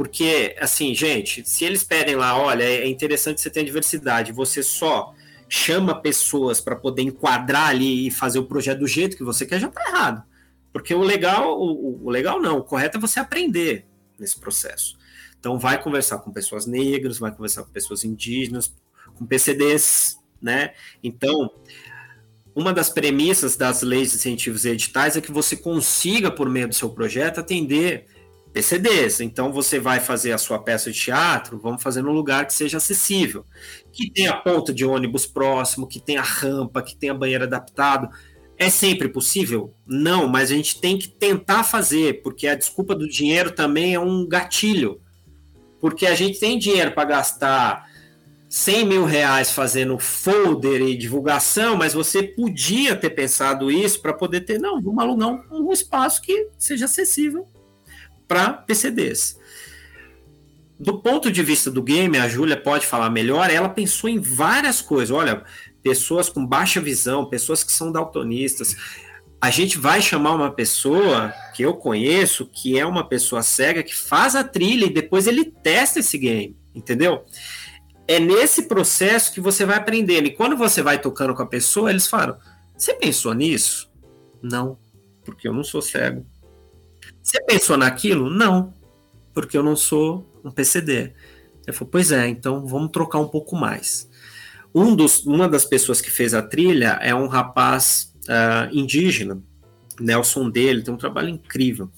Porque, 0.00 0.56
assim, 0.58 0.94
gente, 0.94 1.46
se 1.46 1.62
eles 1.62 1.84
pedem 1.84 2.16
lá, 2.16 2.34
olha, 2.34 2.64
é 2.64 2.88
interessante 2.88 3.38
você 3.38 3.50
ter 3.50 3.62
diversidade, 3.64 4.32
você 4.32 4.62
só 4.62 5.14
chama 5.46 6.00
pessoas 6.00 6.58
para 6.58 6.74
poder 6.74 7.02
enquadrar 7.02 7.68
ali 7.68 8.06
e 8.06 8.10
fazer 8.10 8.38
o 8.38 8.46
projeto 8.46 8.78
do 8.78 8.86
jeito 8.86 9.14
que 9.14 9.22
você 9.22 9.44
quer, 9.44 9.60
já 9.60 9.68
está 9.68 9.82
errado. 9.88 10.24
Porque 10.72 10.94
o 10.94 11.02
legal, 11.02 11.60
o, 11.60 12.06
o, 12.06 12.08
legal 12.08 12.40
não, 12.40 12.56
o 12.56 12.64
correto 12.64 12.96
é 12.96 13.00
você 13.00 13.20
aprender 13.20 13.84
nesse 14.18 14.40
processo. 14.40 14.96
Então, 15.38 15.58
vai 15.58 15.78
conversar 15.78 16.16
com 16.20 16.32
pessoas 16.32 16.64
negras, 16.64 17.18
vai 17.18 17.30
conversar 17.30 17.64
com 17.64 17.70
pessoas 17.70 18.02
indígenas, 18.02 18.74
com 19.16 19.26
PCDs, 19.26 20.18
né? 20.40 20.72
Então, 21.04 21.52
uma 22.54 22.72
das 22.72 22.88
premissas 22.88 23.54
das 23.54 23.82
leis 23.82 24.12
de 24.12 24.16
incentivos 24.16 24.64
editais 24.64 25.18
é 25.18 25.20
que 25.20 25.30
você 25.30 25.58
consiga, 25.58 26.30
por 26.30 26.48
meio 26.48 26.68
do 26.68 26.74
seu 26.74 26.88
projeto, 26.88 27.38
atender 27.38 28.06
PCDs. 28.52 29.20
Então, 29.20 29.52
você 29.52 29.78
vai 29.78 30.00
fazer 30.00 30.32
a 30.32 30.38
sua 30.38 30.58
peça 30.58 30.90
de 30.90 30.98
teatro, 30.98 31.58
vamos 31.58 31.82
fazer 31.82 32.02
num 32.02 32.12
lugar 32.12 32.46
que 32.46 32.52
seja 32.52 32.78
acessível, 32.78 33.44
que 33.92 34.10
tenha 34.10 34.36
ponto 34.36 34.72
de 34.72 34.84
ônibus 34.84 35.26
próximo, 35.26 35.86
que 35.86 36.00
tenha 36.00 36.22
rampa, 36.22 36.82
que 36.82 36.96
tenha 36.96 37.14
banheiro 37.14 37.44
adaptado. 37.44 38.08
É 38.58 38.68
sempre 38.68 39.08
possível? 39.08 39.74
Não, 39.86 40.28
mas 40.28 40.50
a 40.50 40.54
gente 40.54 40.80
tem 40.80 40.98
que 40.98 41.08
tentar 41.08 41.64
fazer, 41.64 42.22
porque 42.22 42.46
a 42.46 42.54
desculpa 42.54 42.94
do 42.94 43.08
dinheiro 43.08 43.52
também 43.52 43.94
é 43.94 44.00
um 44.00 44.26
gatilho. 44.26 45.00
Porque 45.80 46.06
a 46.06 46.14
gente 46.14 46.38
tem 46.38 46.58
dinheiro 46.58 46.92
para 46.92 47.08
gastar 47.08 47.88
100 48.50 48.84
mil 48.84 49.04
reais 49.04 49.50
fazendo 49.50 49.98
folder 49.98 50.82
e 50.82 50.96
divulgação, 50.96 51.76
mas 51.76 51.94
você 51.94 52.22
podia 52.22 52.96
ter 52.96 53.10
pensado 53.10 53.70
isso 53.70 54.02
para 54.02 54.12
poder 54.12 54.42
ter, 54.42 54.58
não, 54.58 54.82
vamos 54.82 55.02
alugar 55.02 55.28
um, 55.28 55.68
um 55.68 55.72
espaço 55.72 56.20
que 56.20 56.48
seja 56.58 56.84
acessível 56.84 57.48
para 58.30 58.52
PCDs. 58.52 59.36
Do 60.78 61.02
ponto 61.02 61.32
de 61.32 61.42
vista 61.42 61.68
do 61.68 61.82
game, 61.82 62.16
a 62.16 62.28
Júlia 62.28 62.56
pode 62.56 62.86
falar 62.86 63.10
melhor, 63.10 63.50
ela 63.50 63.68
pensou 63.68 64.08
em 64.08 64.20
várias 64.20 64.80
coisas. 64.80 65.10
Olha, 65.10 65.42
pessoas 65.82 66.28
com 66.28 66.46
baixa 66.46 66.80
visão, 66.80 67.26
pessoas 67.26 67.64
que 67.64 67.72
são 67.72 67.90
daltonistas. 67.90 68.76
A 69.40 69.50
gente 69.50 69.76
vai 69.78 70.00
chamar 70.00 70.34
uma 70.34 70.52
pessoa 70.52 71.34
que 71.56 71.64
eu 71.64 71.74
conheço, 71.74 72.46
que 72.46 72.78
é 72.78 72.86
uma 72.86 73.02
pessoa 73.02 73.42
cega, 73.42 73.82
que 73.82 73.96
faz 73.96 74.36
a 74.36 74.44
trilha 74.44 74.84
e 74.84 74.94
depois 74.94 75.26
ele 75.26 75.44
testa 75.44 75.98
esse 75.98 76.16
game, 76.16 76.56
entendeu? 76.72 77.24
é 78.10 78.18
nesse 78.18 78.62
processo 78.62 79.32
que 79.32 79.40
você 79.40 79.64
vai 79.64 79.76
aprendendo. 79.76 80.26
E 80.26 80.34
quando 80.34 80.56
você 80.56 80.82
vai 80.82 81.00
tocando 81.00 81.32
com 81.32 81.42
a 81.42 81.46
pessoa, 81.46 81.90
eles 81.90 82.08
falam: 82.08 82.36
Você 82.76 82.92
pensou 82.94 83.32
nisso? 83.34 83.88
Não, 84.42 84.76
porque 85.24 85.46
eu 85.46 85.52
não 85.52 85.62
sou 85.62 85.80
cego. 85.80 86.26
Você 87.22 87.42
pensou 87.44 87.76
naquilo? 87.76 88.30
Não, 88.30 88.72
porque 89.32 89.56
eu 89.56 89.62
não 89.62 89.76
sou 89.76 90.26
um 90.44 90.50
PCD. 90.50 91.12
Ele 91.66 91.76
falou: 91.76 91.90
Pois 91.90 92.12
é, 92.12 92.28
então 92.28 92.66
vamos 92.66 92.90
trocar 92.90 93.18
um 93.18 93.28
pouco 93.28 93.56
mais. 93.56 94.08
Um 94.74 94.94
dos, 94.94 95.24
uma 95.26 95.48
das 95.48 95.64
pessoas 95.64 96.00
que 96.00 96.10
fez 96.10 96.32
a 96.32 96.42
trilha 96.42 96.98
é 97.02 97.14
um 97.14 97.26
rapaz 97.26 98.14
uh, 98.24 98.74
indígena, 98.74 99.42
Nelson 100.00 100.48
dele, 100.48 100.82
tem 100.82 100.94
um 100.94 100.98
trabalho 100.98 101.28
incrível. 101.28 101.90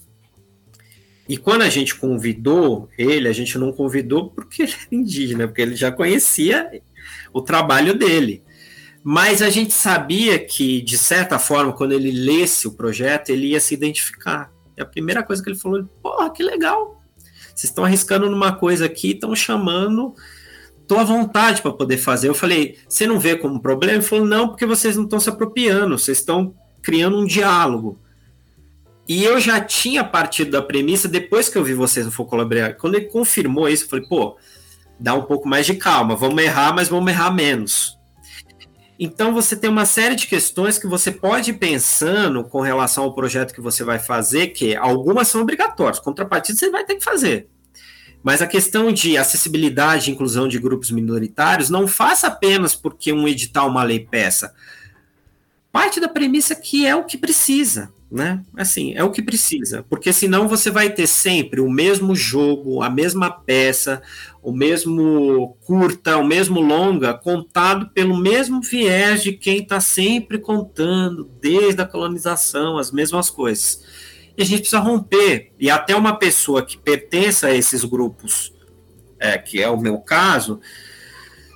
E 1.27 1.37
quando 1.37 1.61
a 1.61 1.69
gente 1.69 1.95
convidou 1.95 2.89
ele, 2.97 3.27
a 3.27 3.33
gente 3.33 3.57
não 3.57 3.71
convidou 3.71 4.29
porque 4.29 4.63
ele 4.63 4.73
era 4.73 4.87
indígena, 4.91 5.47
porque 5.47 5.61
ele 5.61 5.75
já 5.75 5.91
conhecia 5.91 6.81
o 7.31 7.41
trabalho 7.41 7.93
dele. 7.97 8.43
Mas 9.03 9.41
a 9.41 9.49
gente 9.49 9.73
sabia 9.73 10.39
que, 10.39 10.81
de 10.81 10.97
certa 10.97 11.37
forma, 11.37 11.73
quando 11.73 11.91
ele 11.91 12.11
lesse 12.11 12.67
o 12.67 12.71
projeto, 12.71 13.29
ele 13.29 13.47
ia 13.47 13.59
se 13.59 13.73
identificar. 13.73 14.51
E 14.77 14.81
a 14.81 14.85
primeira 14.85 15.23
coisa 15.23 15.43
que 15.43 15.49
ele 15.49 15.57
falou, 15.57 15.83
porra, 16.01 16.29
que 16.29 16.43
legal. 16.43 17.01
Vocês 17.53 17.65
estão 17.65 17.85
arriscando 17.85 18.29
numa 18.29 18.51
coisa 18.53 18.85
aqui, 18.85 19.11
estão 19.11 19.35
chamando, 19.35 20.15
estou 20.81 20.99
à 20.99 21.03
vontade 21.03 21.61
para 21.61 21.71
poder 21.71 21.97
fazer. 21.97 22.27
Eu 22.29 22.35
falei, 22.35 22.77
você 22.87 23.05
não 23.05 23.19
vê 23.19 23.35
como 23.35 23.61
problema? 23.61 23.95
Ele 23.95 24.01
falou, 24.03 24.25
não, 24.25 24.49
porque 24.49 24.65
vocês 24.65 24.95
não 24.95 25.03
estão 25.03 25.19
se 25.19 25.29
apropriando, 25.29 25.97
vocês 25.97 26.19
estão 26.19 26.55
criando 26.81 27.19
um 27.19 27.25
diálogo. 27.25 27.99
E 29.07 29.23
eu 29.23 29.39
já 29.39 29.59
tinha 29.59 30.03
partido 30.03 30.51
da 30.51 30.61
premissa, 30.61 31.07
depois 31.07 31.49
que 31.49 31.57
eu 31.57 31.63
vi 31.63 31.73
vocês 31.73 32.05
no 32.05 32.11
Folclore 32.11 32.73
quando 32.75 32.95
ele 32.95 33.05
confirmou 33.05 33.67
isso, 33.67 33.85
eu 33.85 33.89
falei, 33.89 34.05
pô, 34.07 34.37
dá 34.99 35.13
um 35.13 35.23
pouco 35.23 35.47
mais 35.47 35.65
de 35.65 35.75
calma, 35.75 36.15
vamos 36.15 36.41
errar, 36.41 36.73
mas 36.73 36.87
vamos 36.87 37.11
errar 37.11 37.31
menos. 37.31 37.97
Então 38.99 39.33
você 39.33 39.55
tem 39.55 39.69
uma 39.69 39.85
série 39.85 40.15
de 40.15 40.27
questões 40.27 40.77
que 40.77 40.87
você 40.87 41.11
pode 41.11 41.51
ir 41.51 41.55
pensando 41.55 42.43
com 42.43 42.61
relação 42.61 43.03
ao 43.03 43.13
projeto 43.13 43.53
que 43.53 43.61
você 43.61 43.83
vai 43.83 43.99
fazer, 43.99 44.47
que 44.47 44.75
algumas 44.75 45.27
são 45.27 45.41
obrigatórias, 45.41 45.99
contrapartida 45.99 46.57
você 46.57 46.69
vai 46.69 46.85
ter 46.85 46.95
que 46.95 47.03
fazer. 47.03 47.47
Mas 48.21 48.41
a 48.41 48.47
questão 48.47 48.91
de 48.91 49.17
acessibilidade 49.17 50.09
e 50.09 50.13
inclusão 50.13 50.47
de 50.47 50.57
grupos 50.57 50.91
minoritários 50.91 51.69
não 51.69 51.87
faça 51.87 52.27
apenas 52.27 52.73
porque 52.73 53.11
um 53.11 53.27
edital, 53.27 53.67
uma 53.67 53.83
lei 53.83 53.99
peça. 53.99 54.53
Parte 55.71 55.99
da 55.99 56.07
premissa 56.07 56.55
que 56.55 56.85
é 56.85 56.95
o 56.95 57.03
que 57.03 57.17
precisa, 57.17 57.91
né? 58.13 58.43
Assim, 58.55 58.93
é 58.93 59.03
o 59.03 59.11
que 59.11 59.21
precisa, 59.21 59.83
porque 59.89 60.13
senão 60.13 60.47
você 60.47 60.69
vai 60.69 60.89
ter 60.89 61.07
sempre 61.07 61.59
o 61.59 61.69
mesmo 61.69 62.15
jogo, 62.15 62.83
a 62.83 62.89
mesma 62.89 63.31
peça, 63.31 64.01
o 64.41 64.51
mesmo 64.51 65.57
curta, 65.65 66.17
o 66.17 66.23
mesmo 66.23 66.61
longa, 66.61 67.13
contado 67.13 67.89
pelo 67.89 68.15
mesmo 68.15 68.61
viés 68.61 69.23
de 69.23 69.33
quem 69.33 69.59
está 69.59 69.81
sempre 69.81 70.37
contando, 70.37 71.29
desde 71.41 71.81
a 71.81 71.85
colonização, 71.85 72.77
as 72.77 72.91
mesmas 72.91 73.29
coisas 73.29 73.81
e 74.37 74.41
a 74.41 74.45
gente 74.45 74.61
precisa 74.61 74.79
romper. 74.79 75.51
E 75.59 75.69
até 75.69 75.95
uma 75.95 76.17
pessoa 76.17 76.65
que 76.65 76.77
pertença 76.77 77.47
a 77.47 77.53
esses 77.53 77.83
grupos, 77.83 78.53
é, 79.19 79.37
que 79.37 79.61
é 79.61 79.69
o 79.69 79.79
meu 79.79 79.99
caso, 79.99 80.59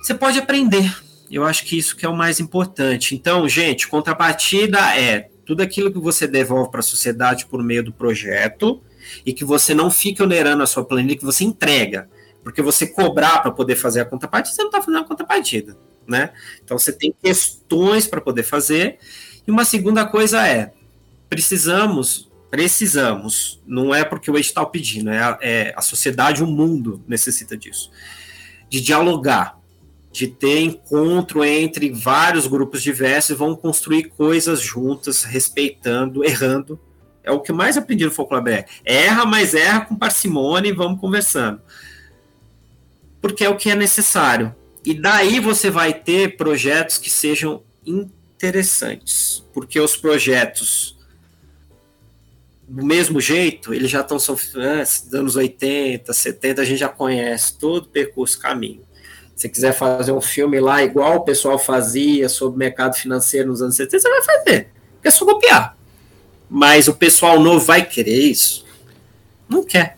você 0.00 0.14
pode 0.14 0.38
aprender. 0.38 0.96
Eu 1.30 1.44
acho 1.44 1.64
que 1.64 1.76
isso 1.76 1.96
que 1.96 2.06
é 2.06 2.08
o 2.08 2.16
mais 2.16 2.40
importante. 2.40 3.14
Então, 3.14 3.48
gente, 3.48 3.88
contrapartida 3.88 4.78
é 4.96 5.28
tudo 5.48 5.62
aquilo 5.62 5.90
que 5.90 5.98
você 5.98 6.26
devolve 6.26 6.70
para 6.70 6.80
a 6.80 6.82
sociedade 6.82 7.46
por 7.46 7.62
meio 7.62 7.82
do 7.82 7.90
projeto 7.90 8.82
e 9.24 9.32
que 9.32 9.46
você 9.46 9.72
não 9.72 9.90
fique 9.90 10.22
onerando 10.22 10.62
a 10.62 10.66
sua 10.66 10.84
planilha, 10.84 11.16
que 11.16 11.24
você 11.24 11.42
entrega. 11.42 12.06
Porque 12.44 12.60
você 12.60 12.86
cobrar 12.86 13.40
para 13.40 13.50
poder 13.50 13.74
fazer 13.74 14.02
a 14.02 14.04
contrapartida, 14.04 14.54
você 14.54 14.60
não 14.60 14.68
está 14.68 14.82
fazendo 14.82 15.00
a 15.02 15.06
contrapartida. 15.06 15.74
Né? 16.06 16.34
Então, 16.62 16.78
você 16.78 16.92
tem 16.92 17.14
questões 17.22 18.06
para 18.06 18.20
poder 18.20 18.42
fazer. 18.42 18.98
E 19.46 19.50
uma 19.50 19.64
segunda 19.64 20.04
coisa 20.04 20.46
é: 20.46 20.70
precisamos 21.30 22.28
precisamos, 22.50 23.62
não 23.66 23.94
é 23.94 24.04
porque 24.04 24.30
o 24.30 24.38
edital 24.38 24.64
está 24.64 24.70
pedindo, 24.70 25.10
é 25.10 25.18
a, 25.18 25.38
é 25.42 25.74
a 25.76 25.82
sociedade, 25.82 26.42
o 26.42 26.46
mundo 26.46 27.04
necessita 27.06 27.54
disso, 27.54 27.90
de 28.70 28.80
dialogar, 28.80 29.57
de 30.10 30.26
ter 30.26 30.60
encontro 30.60 31.44
entre 31.44 31.90
vários 31.90 32.46
grupos 32.46 32.82
diversos 32.82 33.30
e 33.30 33.34
vão 33.34 33.54
construir 33.54 34.04
coisas 34.04 34.60
juntas, 34.60 35.22
respeitando, 35.22 36.24
errando. 36.24 36.80
É 37.22 37.30
o 37.30 37.40
que 37.40 37.52
mais 37.52 37.76
aprendi 37.76 38.04
no 38.04 38.10
Folclore. 38.10 38.64
Erra, 38.84 39.24
mas 39.26 39.54
erra 39.54 39.82
com 39.82 39.94
parcimônia 39.94 40.70
e 40.70 40.74
vamos 40.74 41.00
conversando. 41.00 41.60
Porque 43.20 43.44
é 43.44 43.48
o 43.48 43.56
que 43.56 43.70
é 43.70 43.74
necessário. 43.74 44.54
E 44.84 44.94
daí 44.94 45.38
você 45.38 45.70
vai 45.70 45.92
ter 45.92 46.36
projetos 46.36 46.96
que 46.96 47.10
sejam 47.10 47.62
interessantes. 47.84 49.44
Porque 49.52 49.78
os 49.78 49.96
projetos 49.96 50.98
do 52.68 52.84
mesmo 52.84 53.20
jeito, 53.20 53.72
eles 53.72 53.90
já 53.90 54.02
estão 54.02 54.18
sofrendo, 54.18 54.78
dos 54.78 55.14
anos 55.14 55.36
80, 55.36 56.12
70, 56.12 56.60
a 56.60 56.64
gente 56.64 56.78
já 56.78 56.88
conhece 56.88 57.58
todo 57.58 57.84
o 57.84 57.88
percurso, 57.88 58.38
caminho. 58.38 58.82
Se 59.38 59.48
quiser 59.48 59.72
fazer 59.72 60.10
um 60.10 60.20
filme 60.20 60.58
lá 60.58 60.82
igual 60.82 61.18
o 61.18 61.20
pessoal 61.20 61.60
fazia 61.60 62.28
sobre 62.28 62.58
mercado 62.58 62.96
financeiro 62.96 63.46
nos 63.46 63.62
anos 63.62 63.76
70, 63.76 64.02
você 64.02 64.10
vai 64.10 64.22
fazer. 64.24 64.68
É 65.00 65.12
só 65.12 65.24
copiar. 65.24 65.76
Mas 66.50 66.88
o 66.88 66.94
pessoal 66.94 67.38
novo 67.38 67.64
vai 67.64 67.84
querer 67.84 68.18
isso? 68.18 68.66
Não 69.48 69.62
quer. 69.62 69.96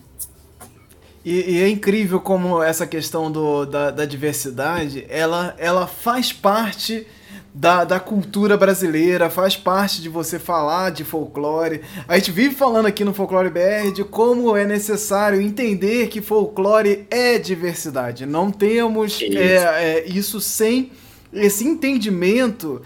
E, 1.25 1.53
e, 1.53 1.63
é 1.63 1.67
incrível 1.67 2.19
como 2.19 2.61
essa 2.61 2.85
questão 2.85 3.31
do, 3.31 3.65
da, 3.65 3.89
da 3.89 4.05
diversidade, 4.05 5.07
ela, 5.09 5.55
ela 5.57 5.87
faz 5.87 6.31
parte 6.31 7.07
da, 7.53 7.83
da 7.83 7.99
cultura 7.99 8.55
brasileira, 8.55 9.29
faz 9.29 9.57
parte 9.57 10.01
de 10.01 10.07
você 10.07 10.39
falar 10.39 10.89
de 10.91 11.03
folclore. 11.03 11.81
A 12.07 12.17
gente 12.17 12.31
vive 12.31 12.55
falando 12.55 12.85
aqui 12.85 13.03
no 13.03 13.13
Folclore 13.13 13.49
BR 13.49 13.93
de 13.93 14.03
como 14.03 14.55
é 14.55 14.65
necessário 14.65 15.41
entender 15.41 16.07
que 16.07 16.21
folclore 16.21 17.05
é 17.09 17.37
diversidade. 17.37 18.25
Não 18.25 18.49
temos 18.51 19.19
isso, 19.21 19.37
é, 19.37 19.97
é, 19.97 20.07
isso 20.07 20.39
sem 20.39 20.91
esse 21.33 21.65
entendimento 21.65 22.81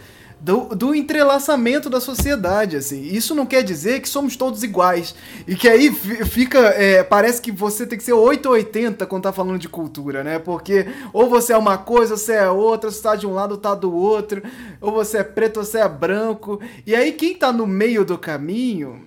do, 0.46 0.76
do 0.76 0.94
entrelaçamento 0.94 1.90
da 1.90 2.00
sociedade, 2.00 2.78
assim. 2.78 3.02
Isso 3.02 3.34
não 3.34 3.48
quer 3.48 3.64
dizer 3.64 4.00
que 4.00 4.08
somos 4.08 4.36
todos 4.36 4.62
iguais. 4.62 5.16
E 5.48 5.56
que 5.56 5.68
aí 5.68 5.92
fica. 5.92 6.60
É, 6.60 7.04
parece 7.04 7.42
que 7.42 7.52
você 7.52 7.84
tem 7.84 7.98
que 7.98 8.04
ser 8.04 8.14
880 8.14 9.08
quando 9.08 9.24
tá 9.24 9.34
falando 9.34 9.58
de 9.58 9.68
cultura, 9.68 10.24
né? 10.24 10.38
Porque 10.38 10.86
ou 11.12 11.28
você 11.28 11.52
é 11.52 11.58
uma 11.58 11.80
coisa, 11.80 12.14
ou 12.14 12.20
você 12.20 12.34
é 12.34 12.48
outra, 12.48 12.92
você 12.92 13.02
tá 13.02 13.16
de 13.16 13.26
um 13.26 13.34
lado, 13.34 13.54
ou 13.54 13.58
tá 13.58 13.74
do 13.74 13.92
outro, 13.92 14.44
ou 14.80 14.92
você 14.92 15.18
é 15.18 15.24
preto, 15.24 15.58
ou 15.58 15.64
você 15.64 15.80
é 15.80 15.90
branco. 15.90 16.62
E 16.86 16.94
aí 16.94 17.12
quem 17.14 17.34
tá 17.36 17.52
no 17.52 17.66
meio 17.66 18.06
do 18.06 18.16
caminho 18.16 19.04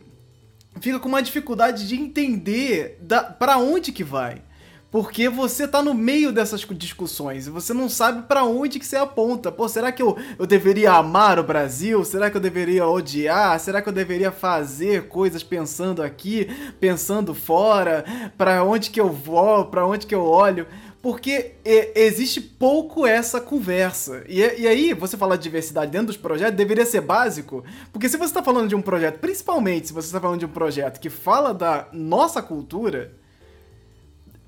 fica 0.80 0.98
com 0.98 1.08
uma 1.08 1.22
dificuldade 1.22 1.86
de 1.86 1.94
entender 1.94 2.98
para 3.38 3.58
onde 3.58 3.92
que 3.92 4.02
vai. 4.02 4.42
Porque 4.90 5.28
você 5.28 5.68
tá 5.68 5.82
no 5.82 5.92
meio 5.92 6.32
dessas 6.32 6.60
discussões 6.60 7.46
e 7.46 7.50
você 7.50 7.74
não 7.74 7.90
sabe 7.90 8.26
para 8.26 8.44
onde 8.44 8.78
que 8.78 8.86
você 8.86 8.96
aponta. 8.96 9.52
Pô, 9.52 9.68
será 9.68 9.92
que 9.92 10.02
eu, 10.02 10.16
eu 10.38 10.46
deveria 10.46 10.92
amar 10.92 11.38
o 11.38 11.44
Brasil? 11.44 12.02
Será 12.06 12.30
que 12.30 12.38
eu 12.38 12.40
deveria 12.40 12.86
odiar? 12.86 13.60
Será 13.60 13.82
que 13.82 13.88
eu 13.90 13.92
deveria 13.92 14.32
fazer 14.32 15.08
coisas 15.08 15.42
pensando 15.42 16.02
aqui, 16.02 16.48
pensando 16.80 17.34
fora? 17.34 18.02
Para 18.38 18.64
onde 18.64 18.88
que 18.88 18.98
eu 18.98 19.10
vou? 19.10 19.66
Para 19.66 19.86
onde 19.86 20.06
que 20.06 20.14
eu 20.14 20.24
olho? 20.24 20.66
Porque 21.02 21.56
existe 21.94 22.40
pouco 22.40 23.06
essa 23.06 23.42
conversa. 23.42 24.24
E, 24.26 24.40
e, 24.40 24.66
aí, 24.66 24.94
você 24.94 25.18
falar 25.18 25.36
de 25.36 25.42
diversidade 25.42 25.92
dentro 25.92 26.08
dos 26.08 26.16
projetos 26.16 26.56
deveria 26.56 26.86
ser 26.86 27.02
básico, 27.02 27.62
porque 27.92 28.08
se 28.08 28.16
você 28.16 28.30
está 28.30 28.42
falando 28.42 28.68
de 28.68 28.74
um 28.74 28.82
projeto, 28.82 29.18
principalmente 29.18 29.88
se 29.88 29.92
você 29.92 30.06
está 30.06 30.20
falando 30.20 30.40
de 30.40 30.46
um 30.46 30.50
projeto 30.50 30.98
que 30.98 31.10
fala 31.10 31.52
da 31.52 31.88
nossa 31.92 32.42
cultura, 32.42 33.12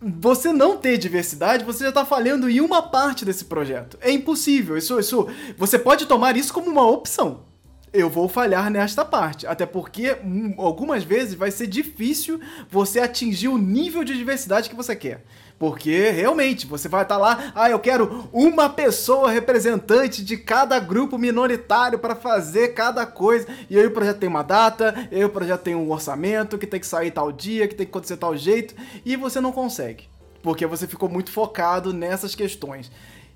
você 0.00 0.52
não 0.52 0.76
ter 0.78 0.96
diversidade, 0.96 1.64
você 1.64 1.84
já 1.84 1.90
está 1.90 2.04
falhando 2.04 2.48
em 2.48 2.60
uma 2.60 2.82
parte 2.82 3.24
desse 3.24 3.44
projeto. 3.44 3.98
É 4.00 4.10
impossível. 4.10 4.76
Isso, 4.76 4.98
isso, 4.98 5.28
você 5.58 5.78
pode 5.78 6.06
tomar 6.06 6.36
isso 6.36 6.52
como 6.52 6.70
uma 6.70 6.86
opção. 6.86 7.49
Eu 7.92 8.08
vou 8.08 8.28
falhar 8.28 8.70
nesta 8.70 9.04
parte, 9.04 9.46
até 9.48 9.66
porque 9.66 10.16
hum, 10.24 10.54
algumas 10.56 11.02
vezes 11.02 11.34
vai 11.34 11.50
ser 11.50 11.66
difícil 11.66 12.40
você 12.70 13.00
atingir 13.00 13.48
o 13.48 13.58
nível 13.58 14.04
de 14.04 14.16
diversidade 14.16 14.70
que 14.70 14.76
você 14.76 14.94
quer. 14.94 15.24
Porque 15.58 16.08
realmente 16.10 16.66
você 16.66 16.88
vai 16.88 17.02
estar 17.02 17.16
tá 17.16 17.20
lá, 17.20 17.52
ah, 17.54 17.68
eu 17.68 17.78
quero 17.78 18.30
uma 18.32 18.70
pessoa 18.70 19.30
representante 19.30 20.24
de 20.24 20.36
cada 20.36 20.78
grupo 20.78 21.18
minoritário 21.18 21.98
para 21.98 22.14
fazer 22.14 22.68
cada 22.68 23.04
coisa. 23.04 23.46
E 23.68 23.76
aí 23.76 23.84
o 23.84 23.90
projeto 23.90 24.18
tem 24.18 24.28
uma 24.28 24.42
data, 24.42 25.08
e 25.10 25.16
aí 25.16 25.24
o 25.24 25.28
projeto 25.28 25.60
tem 25.60 25.74
um 25.74 25.90
orçamento 25.90 26.56
que 26.56 26.66
tem 26.66 26.80
que 26.80 26.86
sair 26.86 27.10
tal 27.10 27.30
dia, 27.30 27.68
que 27.68 27.74
tem 27.74 27.84
que 27.84 27.90
acontecer 27.90 28.16
tal 28.16 28.34
jeito, 28.36 28.74
e 29.04 29.16
você 29.16 29.38
não 29.40 29.52
consegue. 29.52 30.08
Porque 30.42 30.64
você 30.64 30.86
ficou 30.86 31.08
muito 31.08 31.30
focado 31.30 31.92
nessas 31.92 32.34
questões. 32.34 32.90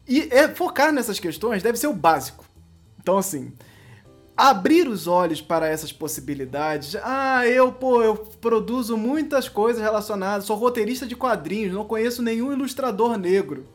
E 0.09 0.28
é, 0.30 0.48
focar 0.48 0.92
nessas 0.92 1.18
questões 1.18 1.62
deve 1.62 1.76
ser 1.76 1.88
o 1.88 1.92
básico. 1.92 2.44
Então, 2.98 3.18
assim, 3.18 3.52
abrir 4.37 4.89
os 4.89 5.07
olhos 5.07 5.41
para 5.41 5.68
essas 5.68 5.93
possibilidades. 5.93 6.97
Ah, 7.03 7.47
eu, 7.47 7.72
pô, 7.72 8.03
eu 8.03 8.16
produzo 8.16 8.97
muitas 8.97 9.49
coisas 9.49 9.82
relacionadas, 9.82 10.45
sou 10.45 10.57
roteirista 10.57 11.07
de 11.07 11.16
quadrinhos, 11.16 11.72
não 11.72 11.85
conheço 11.85 12.22
nenhum 12.22 12.53
ilustrador 12.53 13.16
negro. 13.16 13.66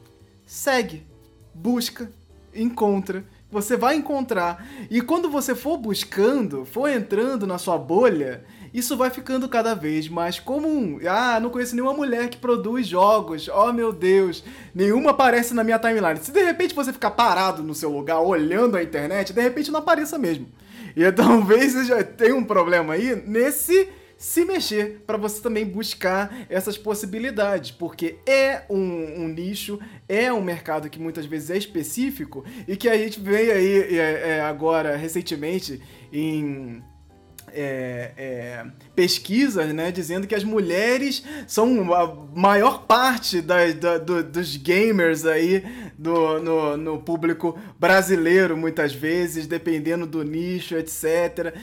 Segue, 0.45 1.05
busca, 1.53 2.11
encontra. 2.53 3.23
Você 3.52 3.76
vai 3.76 3.95
encontrar. 3.95 4.68
E 4.91 5.02
quando 5.02 5.30
você 5.30 5.56
for 5.56 5.77
buscando, 5.77 6.65
for 6.65 6.88
entrando 6.88 7.48
na 7.48 7.57
sua 7.57 7.77
bolha, 7.77 8.44
isso 8.73 8.95
vai 8.95 9.09
ficando 9.09 9.47
cada 9.49 9.73
vez 9.73 10.07
mais 10.07 10.39
comum. 10.39 10.99
Ah, 11.07 11.39
não 11.39 11.49
conheço 11.49 11.75
nenhuma 11.75 11.93
mulher 11.93 12.29
que 12.29 12.37
produz 12.37 12.87
jogos. 12.87 13.47
Oh, 13.47 13.73
meu 13.73 13.91
Deus. 13.91 14.43
Nenhuma 14.73 15.11
aparece 15.11 15.53
na 15.53 15.63
minha 15.63 15.79
timeline. 15.79 16.19
Se 16.19 16.31
de 16.31 16.43
repente 16.43 16.75
você 16.75 16.93
ficar 16.93 17.11
parado 17.11 17.63
no 17.63 17.73
seu 17.73 17.91
lugar 17.91 18.19
olhando 18.19 18.77
a 18.77 18.83
internet, 18.83 19.33
de 19.33 19.41
repente 19.41 19.71
não 19.71 19.79
apareça 19.79 20.17
mesmo. 20.17 20.47
E 20.95 21.09
talvez 21.11 21.73
você 21.73 21.85
já 21.85 22.03
tenha 22.03 22.35
um 22.35 22.43
problema 22.43 22.93
aí 22.93 23.15
nesse 23.25 23.89
se 24.19 24.43
mexer 24.43 25.01
para 25.07 25.17
você 25.17 25.41
também 25.41 25.65
buscar 25.65 26.45
essas 26.49 26.77
possibilidades, 26.77 27.71
porque 27.71 28.17
é 28.25 28.63
um, 28.69 29.23
um, 29.23 29.27
nicho, 29.29 29.79
é 30.09 30.31
um 30.31 30.41
mercado 30.41 30.89
que 30.89 30.99
muitas 30.99 31.25
vezes 31.25 31.49
é 31.49 31.57
específico 31.57 32.43
e 32.67 32.75
que 32.75 32.89
a 32.89 32.97
gente 32.97 33.17
veio 33.17 33.53
aí 33.53 33.97
é, 33.97 34.29
é, 34.31 34.41
agora 34.41 34.97
recentemente 34.97 35.81
em 36.11 36.83
é, 37.53 38.11
é, 38.17 38.65
pesquisas, 38.95 39.73
né, 39.73 39.91
dizendo 39.91 40.27
que 40.27 40.35
as 40.35 40.43
mulheres 40.43 41.23
são 41.47 41.93
a 41.93 42.15
maior 42.34 42.84
parte 42.85 43.41
da, 43.41 43.71
da, 43.71 43.97
do, 43.97 44.23
dos 44.23 44.55
gamers 44.57 45.26
aí 45.26 45.63
do, 45.97 46.39
no, 46.39 46.77
no 46.77 46.97
público 46.99 47.57
brasileiro, 47.80 48.57
muitas 48.57 48.93
vezes, 48.93 49.47
dependendo 49.47 50.05
do 50.05 50.23
nicho, 50.23 50.76
etc. 50.76 51.55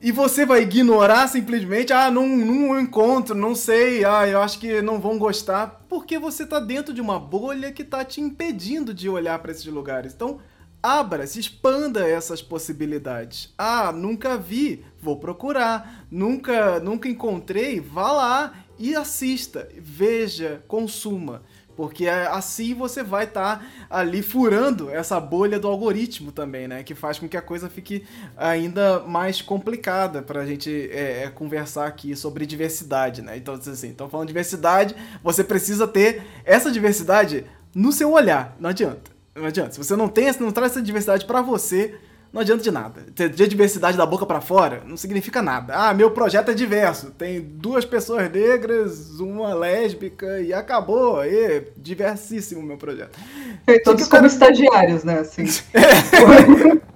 E 0.00 0.12
você 0.12 0.46
vai 0.46 0.62
ignorar 0.62 1.26
simplesmente, 1.26 1.92
ah, 1.92 2.08
não, 2.08 2.28
não 2.28 2.78
encontro, 2.78 3.34
não 3.34 3.54
sei, 3.54 4.04
ah, 4.04 4.28
eu 4.28 4.40
acho 4.40 4.60
que 4.60 4.80
não 4.80 5.00
vão 5.00 5.18
gostar, 5.18 5.84
porque 5.88 6.20
você 6.20 6.46
tá 6.46 6.60
dentro 6.60 6.94
de 6.94 7.00
uma 7.00 7.18
bolha 7.18 7.72
que 7.72 7.82
tá 7.82 8.04
te 8.04 8.20
impedindo 8.20 8.94
de 8.94 9.08
olhar 9.08 9.40
para 9.40 9.50
esses 9.50 9.66
lugares. 9.66 10.14
Então, 10.14 10.38
abra, 10.82 11.26
se 11.26 11.38
expanda 11.38 12.08
essas 12.08 12.42
possibilidades. 12.42 13.52
Ah, 13.56 13.92
nunca 13.92 14.36
vi, 14.36 14.84
vou 15.00 15.16
procurar. 15.18 16.06
Nunca, 16.10 16.80
nunca 16.80 17.08
encontrei, 17.08 17.80
vá 17.80 18.12
lá 18.12 18.54
e 18.78 18.94
assista, 18.94 19.68
veja, 19.76 20.62
consuma. 20.68 21.42
Porque 21.76 22.06
é, 22.06 22.26
assim 22.26 22.74
você 22.74 23.04
vai 23.04 23.22
estar 23.22 23.60
tá 23.60 23.66
ali 23.88 24.20
furando 24.20 24.90
essa 24.90 25.20
bolha 25.20 25.60
do 25.60 25.68
algoritmo 25.68 26.32
também, 26.32 26.66
né? 26.66 26.82
Que 26.82 26.92
faz 26.92 27.20
com 27.20 27.28
que 27.28 27.36
a 27.36 27.42
coisa 27.42 27.70
fique 27.70 28.04
ainda 28.36 28.98
mais 28.98 29.40
complicada 29.40 30.20
para 30.20 30.40
a 30.40 30.46
gente 30.46 30.90
é, 30.90 31.22
é, 31.22 31.30
conversar 31.30 31.86
aqui 31.86 32.16
sobre 32.16 32.46
diversidade, 32.46 33.22
né? 33.22 33.36
Então, 33.36 33.54
assim, 33.54 33.90
então 33.90 34.10
falando 34.10 34.26
de 34.26 34.32
diversidade, 34.32 34.96
você 35.22 35.44
precisa 35.44 35.86
ter 35.86 36.24
essa 36.44 36.68
diversidade 36.68 37.44
no 37.72 37.92
seu 37.92 38.10
olhar. 38.10 38.56
Não 38.58 38.70
adianta. 38.70 39.17
Não 39.38 39.46
adianta. 39.46 39.72
Se 39.72 39.78
você 39.78 39.96
não 39.96 40.08
tem, 40.08 40.32
se 40.32 40.40
não 40.40 40.50
traz 40.50 40.72
essa 40.72 40.82
diversidade 40.82 41.24
para 41.24 41.40
você, 41.40 41.94
não 42.32 42.42
adianta 42.42 42.62
de 42.62 42.70
nada. 42.70 43.06
Ter 43.14 43.30
diversidade 43.30 43.96
da 43.96 44.04
boca 44.04 44.26
para 44.26 44.40
fora 44.40 44.82
não 44.86 44.96
significa 44.96 45.40
nada. 45.40 45.74
Ah, 45.74 45.94
meu 45.94 46.10
projeto 46.10 46.50
é 46.50 46.54
diverso. 46.54 47.10
Tem 47.12 47.40
duas 47.40 47.84
pessoas 47.84 48.30
negras, 48.30 49.18
uma 49.18 49.54
lésbica 49.54 50.40
e 50.40 50.52
acabou. 50.52 51.24
E 51.24 51.68
diversíssimo 51.76 52.62
meu 52.62 52.76
projeto. 52.76 53.18
E 53.66 53.80
todos 53.80 54.02
como 54.02 54.22
cara... 54.22 54.26
estagiários, 54.26 55.04
né? 55.04 55.20
Assim. 55.20 55.44
É. 55.72 56.78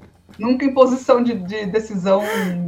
Nunca 0.43 0.65
em 0.65 0.75
posição 0.75 1.23
de, 1.23 1.35
de, 1.35 1.67
decisão 1.67 2.23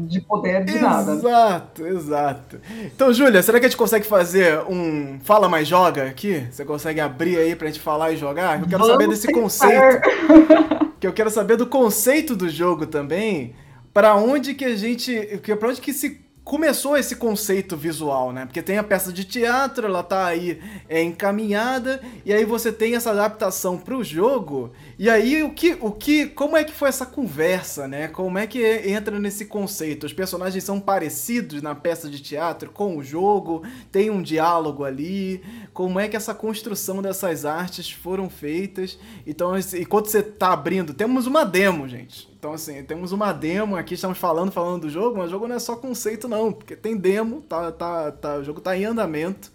de 0.06 0.20
poder 0.20 0.64
de 0.64 0.76
exato, 0.76 0.84
nada. 0.84 1.12
Exato, 1.12 1.86
exato. 1.86 2.60
Então, 2.84 3.12
Júlia, 3.12 3.42
será 3.42 3.59
que 3.59 3.66
a 3.66 3.68
gente 3.68 3.76
consegue 3.76 4.06
fazer 4.06 4.60
um 4.68 5.18
Fala 5.20 5.48
Mais 5.48 5.66
Joga 5.66 6.05
aqui? 6.05 6.46
Você 6.51 6.64
consegue 6.64 7.01
abrir 7.01 7.36
aí 7.36 7.56
pra 7.56 7.66
gente 7.66 7.80
falar 7.80 8.12
e 8.12 8.16
jogar? 8.16 8.60
Eu 8.60 8.66
quero 8.66 8.78
Vamos 8.78 8.88
saber 8.88 9.09
desse 9.09 9.32
conceito. 9.32 10.01
que 11.01 11.06
eu 11.06 11.12
quero 11.12 11.30
saber 11.30 11.56
do 11.56 11.66
conceito 11.66 12.34
do 12.34 12.48
jogo 12.48 12.86
também. 12.86 13.55
Para 13.92 14.14
onde 14.14 14.55
que 14.55 14.64
a 14.64 14.76
gente. 14.76 15.12
Para 15.59 15.68
onde 15.68 15.80
que 15.80 15.92
se 15.92 16.23
começou 16.44 16.96
esse 16.96 17.16
conceito 17.16 17.74
visual, 17.74 18.30
né? 18.30 18.44
Porque 18.44 18.62
tem 18.62 18.76
a 18.76 18.84
peça 18.84 19.10
de 19.10 19.24
teatro, 19.24 19.86
ela 19.86 20.02
tá 20.02 20.26
aí 20.26 20.60
é, 20.88 21.02
encaminhada, 21.02 22.02
e 22.24 22.32
aí 22.32 22.44
você 22.44 22.70
tem 22.70 22.94
essa 22.94 23.10
adaptação 23.10 23.78
para 23.78 23.96
o 23.96 24.04
jogo. 24.04 24.70
E 24.98 25.08
aí 25.08 25.42
o 25.42 25.50
que, 25.50 25.76
o 25.80 25.90
que, 25.90 26.26
como 26.26 26.56
é 26.56 26.62
que 26.62 26.72
foi 26.72 26.90
essa 26.90 27.06
conversa, 27.06 27.88
né? 27.88 28.08
Como 28.08 28.38
é 28.38 28.46
que 28.46 28.62
entra 28.86 29.18
nesse 29.18 29.46
conceito? 29.46 30.04
Os 30.04 30.12
personagens 30.12 30.62
são 30.62 30.78
parecidos 30.78 31.62
na 31.62 31.74
peça 31.74 32.10
de 32.10 32.20
teatro 32.20 32.70
com 32.70 32.98
o 32.98 33.02
jogo? 33.02 33.62
Tem 33.90 34.10
um 34.10 34.20
diálogo 34.20 34.84
ali? 34.84 35.42
Como 35.72 35.98
é 35.98 36.08
que 36.08 36.16
essa 36.16 36.34
construção 36.34 37.00
dessas 37.00 37.46
artes 37.46 37.90
foram 37.90 38.28
feitas? 38.28 38.98
Então, 39.26 39.54
enquanto 39.58 40.08
você 40.08 40.22
tá 40.22 40.52
abrindo, 40.52 40.92
temos 40.92 41.26
uma 41.26 41.44
demo, 41.44 41.88
gente. 41.88 42.34
Então, 42.44 42.52
assim, 42.52 42.84
temos 42.84 43.10
uma 43.10 43.32
demo 43.32 43.74
aqui, 43.74 43.94
estamos 43.94 44.18
falando, 44.18 44.52
falando 44.52 44.82
do 44.82 44.90
jogo, 44.90 45.16
mas 45.16 45.28
o 45.28 45.30
jogo 45.30 45.48
não 45.48 45.56
é 45.56 45.58
só 45.58 45.76
conceito, 45.76 46.28
não, 46.28 46.52
porque 46.52 46.76
tem 46.76 46.94
demo, 46.94 47.40
tá, 47.40 47.72
tá, 47.72 48.12
tá, 48.12 48.34
o 48.36 48.44
jogo 48.44 48.58
está 48.58 48.76
em 48.76 48.84
andamento. 48.84 49.50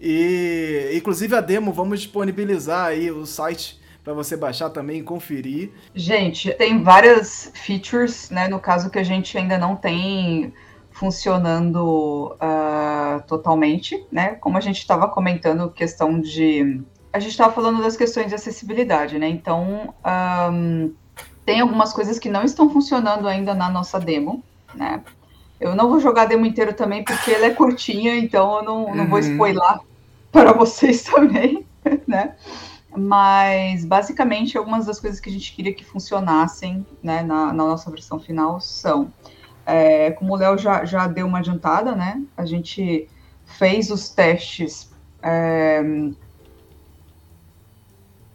E, 0.00 0.92
inclusive, 0.94 1.34
a 1.34 1.40
demo, 1.40 1.72
vamos 1.72 1.98
disponibilizar 1.98 2.86
aí 2.86 3.10
o 3.10 3.26
site 3.26 3.80
para 4.04 4.12
você 4.12 4.36
baixar 4.36 4.70
também 4.70 5.00
e 5.00 5.02
conferir. 5.02 5.72
Gente, 5.92 6.52
tem 6.52 6.80
várias 6.80 7.50
features, 7.56 8.30
né? 8.30 8.46
No 8.46 8.60
caso 8.60 8.88
que 8.88 9.00
a 9.00 9.04
gente 9.04 9.36
ainda 9.36 9.58
não 9.58 9.74
tem 9.74 10.54
funcionando 10.92 12.36
uh, 12.36 13.20
totalmente, 13.26 14.06
né? 14.12 14.36
Como 14.36 14.56
a 14.56 14.60
gente 14.60 14.78
estava 14.78 15.08
comentando, 15.08 15.68
questão 15.72 16.20
de. 16.20 16.84
A 17.12 17.18
gente 17.18 17.32
estava 17.32 17.52
falando 17.52 17.82
das 17.82 17.96
questões 17.96 18.28
de 18.28 18.36
acessibilidade, 18.36 19.18
né? 19.18 19.28
Então. 19.28 19.92
Um 20.52 20.94
tem 21.48 21.60
algumas 21.60 21.94
coisas 21.94 22.18
que 22.18 22.28
não 22.28 22.42
estão 22.42 22.68
funcionando 22.68 23.26
ainda 23.26 23.54
na 23.54 23.70
nossa 23.70 23.98
demo, 23.98 24.44
né? 24.74 25.02
Eu 25.58 25.74
não 25.74 25.88
vou 25.88 25.98
jogar 25.98 26.24
a 26.24 26.26
demo 26.26 26.44
inteiro 26.44 26.74
também, 26.74 27.02
porque 27.02 27.30
ela 27.30 27.46
é 27.46 27.50
curtinha, 27.50 28.18
então 28.18 28.58
eu 28.58 28.62
não, 28.62 28.94
não 28.94 29.06
vou 29.06 29.18
uhum. 29.18 29.32
spoiler 29.32 29.78
para 30.30 30.52
vocês 30.52 31.04
também, 31.10 31.64
né? 32.06 32.34
Mas, 32.94 33.82
basicamente, 33.82 34.58
algumas 34.58 34.84
das 34.84 35.00
coisas 35.00 35.20
que 35.20 35.30
a 35.30 35.32
gente 35.32 35.50
queria 35.54 35.72
que 35.72 35.86
funcionassem 35.86 36.86
né, 37.02 37.22
na, 37.22 37.46
na 37.46 37.64
nossa 37.64 37.90
versão 37.90 38.20
final 38.20 38.60
são, 38.60 39.10
é, 39.64 40.10
como 40.10 40.34
o 40.34 40.36
Léo 40.36 40.58
já, 40.58 40.84
já 40.84 41.06
deu 41.06 41.26
uma 41.26 41.38
adiantada, 41.38 41.94
né? 41.94 42.22
A 42.36 42.44
gente 42.44 43.08
fez 43.46 43.90
os 43.90 44.10
testes 44.10 44.90
é, 45.22 45.82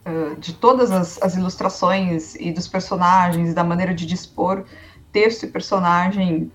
uh, 0.05 0.35
de 0.37 0.53
todas 0.53 0.91
as, 0.91 1.21
as, 1.21 1.35
ilustrações 1.35 2.35
e 2.35 2.51
dos 2.51 2.67
personagens 2.67 3.51
e 3.51 3.53
da 3.53 3.63
maneira 3.63 3.93
de 3.93 4.05
dispor 4.05 4.65
texto 5.11 5.43
e 5.43 5.47
personagem 5.47 6.51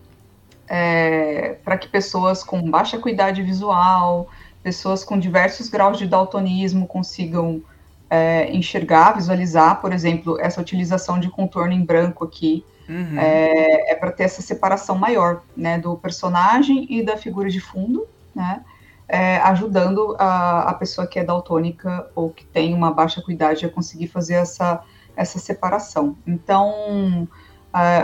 é, 0.69 1.57
para 1.65 1.79
que 1.79 1.89
pessoas 1.89 2.45
com 2.45 2.69
baixa 2.71 2.97
acuidade 2.97 3.43
visual, 3.43 4.29
pessoas 4.63 5.03
com 5.03 5.19
diversos 5.19 5.69
graus 5.69 5.97
de 5.97 6.07
daltonismo 6.07 6.87
consigam 6.87 7.63
é, 8.11 8.51
enxergar, 8.53 9.13
visualizar, 9.13 9.81
por 9.81 9.93
exemplo, 9.93 10.39
essa 10.41 10.61
utilização 10.61 11.19
de 11.19 11.31
contorno 11.31 11.73
em 11.73 11.85
branco 11.85 12.25
aqui, 12.25 12.65
uhum. 12.89 13.19
é, 13.19 13.93
é 13.93 13.95
para 13.95 14.11
ter 14.11 14.25
essa 14.25 14.43
separação 14.43 14.97
maior, 14.97 15.43
né, 15.57 15.79
do 15.79 15.97
personagem 15.97 16.87
e 16.91 17.03
da 17.03 17.17
figura 17.17 17.49
de 17.49 17.61
fundo, 17.61 18.07
né, 18.35 18.63
é, 19.09 19.39
ajudando 19.39 20.15
a, 20.19 20.71
a 20.71 20.75
pessoa 20.75 21.07
que 21.07 21.19
é 21.19 21.25
daltônica 21.25 22.09
ou 22.15 22.31
que 22.31 22.45
tem 22.45 22.75
uma 22.75 22.93
baixa 22.93 23.21
acuidade 23.21 23.65
a 23.65 23.71
conseguir 23.71 24.09
fazer 24.09 24.35
essa, 24.35 24.83
essa 25.17 25.39
separação. 25.39 26.17
Então, 26.27 27.27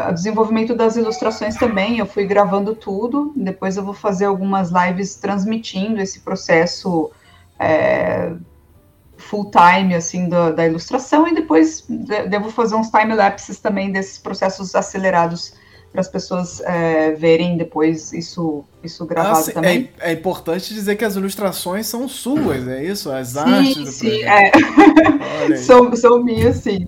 o 0.08 0.12
desenvolvimento 0.12 0.74
das 0.74 0.96
ilustrações 0.96 1.56
também, 1.56 1.98
eu 1.98 2.06
fui 2.06 2.24
gravando 2.24 2.74
tudo, 2.74 3.32
depois 3.36 3.76
eu 3.76 3.84
vou 3.84 3.94
fazer 3.94 4.26
algumas 4.26 4.70
lives 4.70 5.16
transmitindo 5.16 6.00
esse 6.00 6.20
processo 6.20 7.10
é, 7.58 8.34
full 9.16 9.50
time, 9.50 9.94
assim, 9.94 10.28
da, 10.28 10.50
da, 10.52 10.66
ilustração, 10.66 11.26
e 11.26 11.34
depois 11.34 11.86
devo 12.28 12.50
fazer 12.50 12.74
uns 12.74 12.90
time-lapses 12.90 13.58
também 13.58 13.90
desses 13.90 14.18
processos 14.18 14.74
acelerados 14.74 15.54
para 15.94 16.00
as 16.00 16.08
pessoas 16.08 16.60
é, 16.62 17.12
verem 17.12 17.56
depois 17.56 18.12
isso, 18.12 18.64
isso 18.82 19.06
gravado 19.06 19.48
ah, 19.48 19.52
também. 19.52 19.90
É, 20.00 20.10
é, 20.10 20.12
importante 20.12 20.74
dizer 20.74 20.96
que 20.96 21.04
as 21.04 21.14
ilustrações 21.14 21.86
são 21.86 22.08
suas, 22.08 22.66
é 22.66 22.82
isso? 22.82 23.12
As 23.12 23.28
sim, 23.28 23.38
artes 23.38 23.94
sim, 23.94 24.22
é. 24.24 24.50
são, 25.56 25.94
são 25.94 26.20
minhas, 26.20 26.56
sim. 26.56 26.84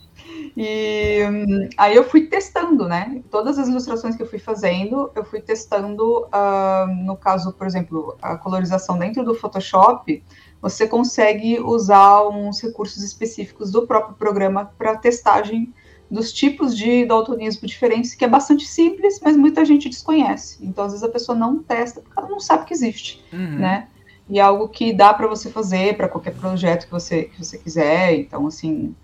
E 0.57 1.21
hum, 1.23 1.69
aí 1.77 1.95
eu 1.95 2.03
fui 2.03 2.27
testando, 2.27 2.89
né? 2.89 3.23
Todas 3.31 3.61
as 3.61 3.69
ilustrações 3.69 4.17
que 4.17 4.23
eu 4.25 4.27
fui 4.27 4.41
fazendo, 4.41 5.09
eu 5.15 5.25
fui 5.25 5.41
testando, 5.41 6.25
uh, 6.25 6.93
no 7.05 7.17
caso, 7.17 7.53
por 7.53 7.65
exemplo, 7.65 8.17
a 8.21 8.37
colorização 8.37 8.99
dentro 8.99 9.23
do 9.23 9.37
Photoshop, 9.37 10.21
você 10.61 10.89
consegue 10.89 11.61
usar 11.61 12.27
uns 12.27 12.61
recursos 12.61 13.05
específicos 13.05 13.71
do 13.71 13.87
próprio 13.87 14.17
programa 14.17 14.69
para 14.77 14.97
testagem 14.97 15.73
dos 16.11 16.33
tipos 16.33 16.77
de 16.77 17.05
daltonismo 17.05 17.67
diferentes, 17.67 18.15
que 18.15 18.25
é 18.25 18.29
bastante 18.29 18.67
simples, 18.67 19.21
mas 19.23 19.37
muita 19.37 19.65
gente 19.65 19.89
desconhece. 19.89 20.59
Então, 20.65 20.85
às 20.85 20.93
vezes, 20.93 21.07
a 21.07 21.11
pessoa 21.11 21.37
não 21.37 21.63
testa 21.63 22.01
porque 22.01 22.19
ela 22.19 22.29
não 22.29 22.41
sabe 22.41 22.65
que 22.65 22.73
existe, 22.73 23.25
uhum. 23.33 23.59
né? 23.59 23.89
E 24.29 24.39
é 24.39 24.43
algo 24.43 24.69
que 24.69 24.93
dá 24.93 25.13
para 25.15 25.27
você 25.27 25.51
fazer 25.51 25.97
para 25.97 26.09
qualquer 26.09 26.35
projeto 26.35 26.87
que 26.87 26.91
você, 26.91 27.25
que 27.25 27.45
você 27.45 27.59
quiser. 27.59 28.15
Então, 28.15 28.47
assim, 28.47 28.95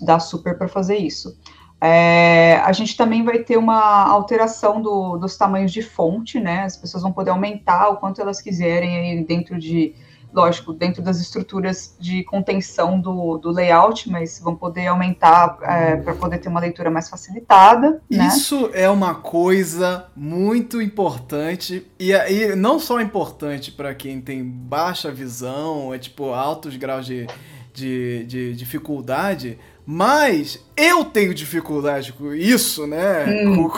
dá 0.00 0.18
super 0.18 0.56
para 0.56 0.68
fazer 0.68 0.96
isso. 0.96 1.36
É, 1.80 2.60
a 2.64 2.72
gente 2.72 2.96
também 2.96 3.24
vai 3.24 3.38
ter 3.38 3.56
uma 3.56 4.06
alteração 4.06 4.82
do, 4.82 5.16
dos 5.16 5.36
tamanhos 5.36 5.72
de 5.72 5.82
fonte, 5.82 6.38
né? 6.38 6.64
As 6.64 6.76
pessoas 6.76 7.02
vão 7.02 7.12
poder 7.12 7.30
aumentar 7.30 7.88
o 7.88 7.96
quanto 7.96 8.20
elas 8.20 8.40
quiserem 8.40 8.98
aí 8.98 9.24
dentro 9.24 9.58
de 9.58 9.94
lógico, 10.32 10.72
dentro 10.72 11.02
das 11.02 11.20
estruturas 11.20 11.96
de 11.98 12.22
contenção 12.24 13.00
do, 13.00 13.38
do 13.38 13.50
layout, 13.50 14.08
mas 14.08 14.40
vão 14.40 14.54
poder 14.54 14.86
aumentar 14.86 15.58
é, 15.62 15.96
para 15.96 16.14
poder 16.14 16.38
ter 16.38 16.48
uma 16.48 16.60
leitura 16.60 16.90
mais 16.90 17.08
facilitada. 17.08 18.00
Né? 18.08 18.26
Isso 18.28 18.70
é 18.72 18.88
uma 18.88 19.14
coisa 19.14 20.06
muito 20.14 20.80
importante, 20.80 21.86
e, 21.98 22.12
e 22.12 22.54
não 22.54 22.78
só 22.78 23.00
importante 23.00 23.72
para 23.72 23.94
quem 23.94 24.20
tem 24.20 24.44
baixa 24.44 25.10
visão, 25.10 25.92
é 25.92 25.98
tipo 25.98 26.32
altos 26.32 26.76
graus 26.76 27.06
de, 27.06 27.26
de, 27.72 28.24
de 28.24 28.54
dificuldade, 28.54 29.58
mas 29.84 30.64
eu 30.76 31.04
tenho 31.04 31.34
dificuldade 31.34 32.12
com 32.12 32.32
isso, 32.32 32.86
né? 32.86 33.26
Hum. 33.26 33.68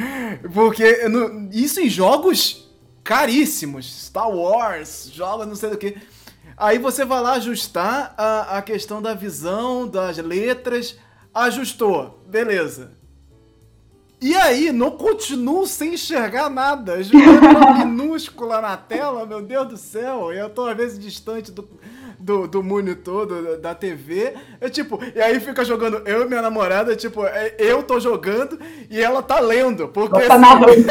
Porque 0.52 1.08
no, 1.08 1.48
isso 1.50 1.80
em 1.80 1.88
jogos 1.88 2.71
caríssimos, 3.02 4.06
Star 4.06 4.30
Wars, 4.30 5.10
jogos 5.12 5.46
não 5.46 5.56
sei 5.56 5.70
do 5.70 5.78
que. 5.78 5.96
Aí 6.56 6.78
você 6.78 7.04
vai 7.04 7.20
lá 7.20 7.32
ajustar 7.34 8.14
a, 8.16 8.58
a 8.58 8.62
questão 8.62 9.02
da 9.02 9.14
visão, 9.14 9.88
das 9.88 10.18
letras, 10.18 10.96
ajustou, 11.34 12.22
beleza. 12.26 12.92
E 14.20 14.36
aí, 14.36 14.70
não 14.70 14.92
continuo 14.92 15.66
sem 15.66 15.94
enxergar 15.94 16.48
nada. 16.48 16.94
As 16.94 17.10
minúscula 17.10 18.60
na 18.60 18.76
tela, 18.76 19.26
meu 19.26 19.42
Deus 19.42 19.66
do 19.66 19.76
céu. 19.76 20.32
Eu 20.32 20.48
tô 20.48 20.66
às 20.66 20.76
vezes 20.76 20.96
distante 20.96 21.50
do, 21.50 21.68
do, 22.22 22.46
do 22.46 22.62
monitor, 22.62 23.26
do, 23.26 23.60
da 23.60 23.74
TV. 23.74 24.34
É 24.60 24.68
tipo, 24.68 24.98
e 25.14 25.20
aí 25.20 25.40
fica 25.40 25.64
jogando 25.64 26.02
eu 26.06 26.22
e 26.22 26.28
minha 26.28 26.40
namorada, 26.40 26.94
tipo, 26.94 27.26
é, 27.26 27.54
eu 27.58 27.82
tô 27.82 27.98
jogando 27.98 28.58
e 28.88 29.00
ela 29.00 29.22
tá 29.22 29.40
lendo. 29.40 29.88
Porque. 29.88 30.20
Tá 30.20 30.38
narrando. 30.38 30.86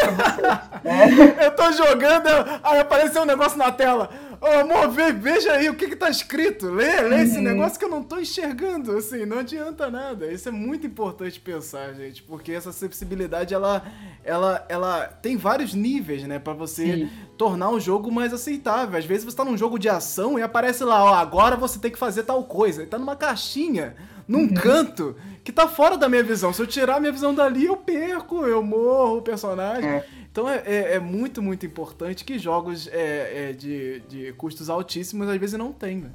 é. 0.84 1.46
eu 1.48 1.52
tô 1.52 1.72
jogando, 1.72 2.28
aí 2.64 2.80
apareceu 2.80 3.22
um 3.22 3.26
negócio 3.26 3.58
na 3.58 3.72
tela. 3.72 4.10
Ô, 4.42 4.48
amor, 4.48 4.90
veja 4.90 5.54
aí 5.54 5.70
o 5.70 5.76
que 5.76 5.88
que 5.88 5.96
tá 5.96 6.10
escrito. 6.10 6.72
Lê, 6.72 7.02
lê 7.02 7.16
uhum. 7.16 7.22
esse 7.22 7.40
negócio 7.40 7.78
que 7.78 7.86
eu 7.86 7.90
não 7.90 8.02
tô 8.02 8.18
enxergando, 8.20 8.98
assim, 8.98 9.24
não 9.24 9.38
adianta 9.38 9.90
nada. 9.92 10.34
Isso 10.34 10.50
é 10.50 10.52
muito 10.52 10.88
importante 10.88 11.40
pensar, 11.40 11.94
gente, 11.94 12.24
porque 12.24 12.52
essa 12.52 12.72
acessibilidade, 12.72 13.54
ela, 13.54 13.84
ela, 14.24 14.66
ela 14.68 15.06
tem 15.06 15.38
vários 15.38 15.76
níveis, 15.76 16.24
né, 16.24 16.40
para 16.40 16.54
você 16.54 16.86
Sim. 16.86 17.10
Tornar 17.42 17.72
o 17.72 17.80
jogo 17.80 18.12
mais 18.12 18.32
aceitável. 18.32 19.00
Às 19.00 19.06
vezes 19.06 19.26
você 19.26 19.36
tá 19.36 19.44
num 19.44 19.58
jogo 19.58 19.80
de 19.80 19.90
ação 19.90 20.38
e 20.38 20.44
aparece 20.44 20.84
lá, 20.84 21.04
ó, 21.04 21.16
agora 21.16 21.56
você 21.56 21.80
tem 21.80 21.90
que 21.90 21.98
fazer 21.98 22.22
tal 22.22 22.44
coisa. 22.44 22.84
E 22.84 22.86
tá 22.86 23.00
numa 23.00 23.16
caixinha, 23.16 23.96
num 24.28 24.42
uhum. 24.42 24.54
canto, 24.54 25.16
que 25.44 25.52
tá 25.52 25.68
fora 25.68 25.98
da 25.98 26.08
minha 26.08 26.22
visão. 26.22 26.54
Se 26.54 26.62
eu 26.62 26.68
tirar 26.68 26.98
a 26.98 27.00
minha 27.00 27.12
visão 27.12 27.34
dali, 27.34 27.66
eu 27.66 27.76
perco, 27.76 28.46
eu 28.46 28.62
morro 28.62 29.18
o 29.18 29.22
personagem. 29.24 29.90
É. 29.90 30.06
Então 30.32 30.48
é, 30.48 30.62
é, 30.68 30.94
é, 30.94 31.00
muito, 31.00 31.42
muito 31.42 31.66
importante 31.66 32.24
que 32.24 32.38
jogos 32.38 32.88
é, 32.88 33.50
é, 33.50 33.54
de, 33.54 34.02
de 34.02 34.34
custos 34.34 34.70
altíssimos 34.70 35.28
às 35.28 35.38
vezes 35.38 35.58
não 35.58 35.74
tem, 35.74 35.98
né? 35.98 36.12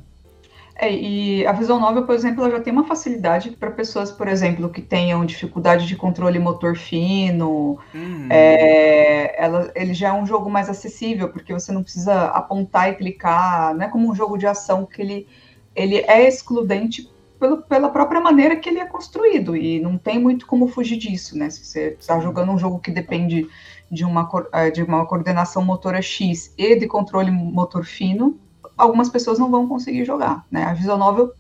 É, 0.79 0.95
e 0.95 1.47
a 1.47 1.53
visão 1.53 1.81
novel, 1.81 2.05
por 2.05 2.15
exemplo, 2.15 2.45
ela 2.45 2.59
já 2.59 2.61
tem 2.61 2.71
uma 2.71 2.85
facilidade 2.85 3.51
para 3.53 3.71
pessoas, 3.71 4.13
por 4.13 4.29
exemplo, 4.29 4.69
que 4.69 4.83
tenham 4.83 5.25
dificuldade 5.25 5.87
de 5.87 5.97
controle 5.97 6.39
motor 6.39 6.77
fino. 6.77 7.79
Uhum. 7.95 8.27
É, 8.29 9.43
ela, 9.43 9.73
ele 9.75 9.95
já 9.95 10.09
é 10.09 10.13
um 10.13 10.27
jogo 10.27 10.51
mais 10.51 10.69
acessível, 10.69 11.31
porque 11.31 11.53
você 11.53 11.73
não 11.73 11.83
precisa 11.83 12.27
apontar 12.27 12.91
e 12.91 12.95
clicar, 12.95 13.75
não 13.75 13.87
é 13.87 13.89
como 13.89 14.11
um 14.11 14.15
jogo 14.15 14.37
de 14.37 14.47
ação 14.47 14.85
que 14.85 15.01
ele, 15.01 15.27
ele 15.75 15.97
é 15.97 16.29
excludente 16.29 17.11
pelo, 17.41 17.63
pela 17.63 17.89
própria 17.89 18.21
maneira 18.21 18.55
que 18.55 18.69
ele 18.69 18.79
é 18.79 18.87
construído, 18.87 19.57
e 19.57 19.81
não 19.81 19.97
tem 19.97 20.19
muito 20.19 20.47
como 20.47 20.69
fugir 20.69 20.99
disso, 20.99 21.39
né? 21.39 21.49
Se 21.49 21.65
você 21.65 21.97
está 21.99 22.21
jogando 22.21 22.53
um 22.53 22.59
jogo 22.59 22.81
que 22.81 22.91
depende 22.91 23.49
de 23.91 24.05
uma, 24.05 24.29
é, 24.53 24.71
de 24.71 24.83
uma 24.83 25.07
coordenação 25.07 25.65
motora 25.65 26.03
X 26.03 26.53
e 26.59 26.77
de 26.77 26.87
controle 26.87 27.31
motor 27.31 27.85
fino, 27.87 28.39
algumas 28.77 29.09
pessoas 29.09 29.39
não 29.39 29.51
vão 29.51 29.69
conseguir 29.69 30.05
jogar, 30.05 30.45
né? 30.51 30.65
A 30.65 30.75
visual 30.75 30.99
novel 30.99 31.33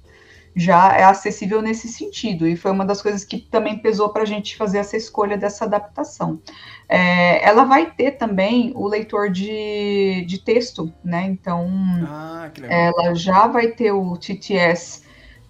já 0.55 0.97
é 0.97 1.05
acessível 1.05 1.61
nesse 1.61 1.87
sentido, 1.87 2.49
e 2.49 2.57
foi 2.57 2.71
uma 2.71 2.85
das 2.85 3.03
coisas 3.03 3.25
que 3.25 3.39
também 3.39 3.79
pesou 3.79 4.09
para 4.09 4.23
a 4.23 4.27
gente 4.27 4.57
fazer 4.57 4.79
essa 4.79 4.97
escolha 4.97 5.37
dessa 5.37 5.67
adaptação. 5.67 6.41
É, 6.89 7.47
ela 7.47 7.65
vai 7.65 7.91
ter 7.91 8.13
também 8.13 8.73
o 8.75 8.89
leitor 8.89 9.31
de, 9.31 10.25
de 10.27 10.39
texto, 10.39 10.91
né? 11.05 11.27
Então, 11.27 11.69
ah, 12.09 12.51
ela 12.63 13.15
já 13.15 13.47
vai 13.47 13.69
ter 13.69 13.93
o 13.93 14.17
TTS 14.17 15.03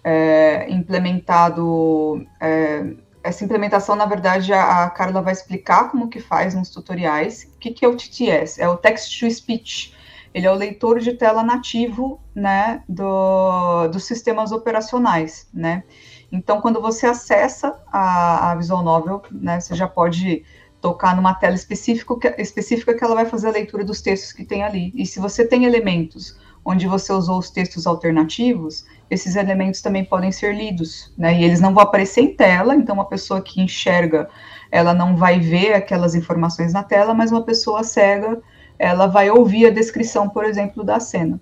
é, 0.03 0.67
implementado 0.71 2.27
é, 2.41 2.97
essa 3.27 3.45
implementação, 3.45 3.97
na 3.97 4.07
verdade, 4.07 4.53
a, 4.53 4.89
Carla 4.91 5.21
vai 5.21 5.33
explicar 5.33 5.91
como 5.91 6.09
que 6.09 6.21
faz 6.21 6.55
nos 6.55 6.71
tutoriais. 6.71 7.51
O 7.57 7.59
que, 7.59 7.73
que 7.73 7.85
é 7.85 7.89
o 7.89 7.97
TTS? 7.97 8.61
É 8.61 8.69
o 8.69 8.77
Text 8.77 9.19
to 9.19 9.31
Speech. 9.31 9.96
Ele 10.37 10.47
é 10.47 10.53
o 10.53 10.55
leitor 10.55 11.01
de 11.01 11.15
tela 11.15 11.43
nativo, 11.43 12.21
né, 12.35 12.83
do, 12.87 13.89
dos 13.89 14.05
sistemas 14.05 14.53
operacionais, 14.53 15.49
né. 15.53 15.83
Então, 16.31 16.61
quando 16.61 16.79
você 16.79 17.07
acessa 17.07 17.75
a, 17.91 18.51
a 18.51 18.55
Visual 18.55 18.83
Novel, 18.83 19.23
né, 19.33 19.59
você 19.59 19.75
já 19.75 19.89
pode 19.89 20.45
tocar 20.79 21.17
numa 21.17 21.33
tela 21.33 21.55
específica 21.55 22.19
que, 22.19 22.43
específica 22.43 22.93
que 22.93 23.03
ela 23.03 23.15
vai 23.15 23.25
fazer 23.25 23.49
a 23.49 23.53
leitura 23.53 23.83
dos 23.83 24.03
textos 24.03 24.31
que 24.31 24.45
tem 24.45 24.63
ali. 24.63 24.93
E 24.95 25.07
se 25.07 25.19
você 25.19 25.43
tem 25.43 25.65
elementos 25.65 26.39
onde 26.63 26.87
você 26.87 27.15
usou 27.15 27.39
os 27.39 27.49
textos 27.49 27.87
alternativos, 27.87 28.85
esses 29.09 29.37
elementos 29.37 29.81
também 29.81 30.05
podem 30.05 30.31
ser 30.31 30.55
lidos, 30.55 31.15
né? 31.17 31.41
E 31.41 31.45
eles 31.45 31.61
não 31.61 31.73
vão 31.73 31.83
aparecer 31.83 32.21
em 32.21 32.37
tela, 32.37 32.75
então 32.75 32.97
uma 32.97 33.09
pessoa 33.09 33.41
que 33.41 33.63
enxerga, 33.63 34.29
ela 34.71 34.93
não 34.93 35.17
vai 35.17 35.41
ver 35.41 35.73
aquelas 35.73 36.15
informações 36.15 36.75
na 36.75 36.83
tela, 36.83 37.15
mas 37.15 37.33
uma 37.33 37.43
pessoa 37.43 37.83
cega, 37.83 38.39
ela 38.79 39.07
vai 39.07 39.31
ouvir 39.31 39.67
a 39.67 39.71
descrição, 39.71 40.29
por 40.29 40.45
exemplo, 40.45 40.85
da 40.85 41.01
cena. 41.01 41.41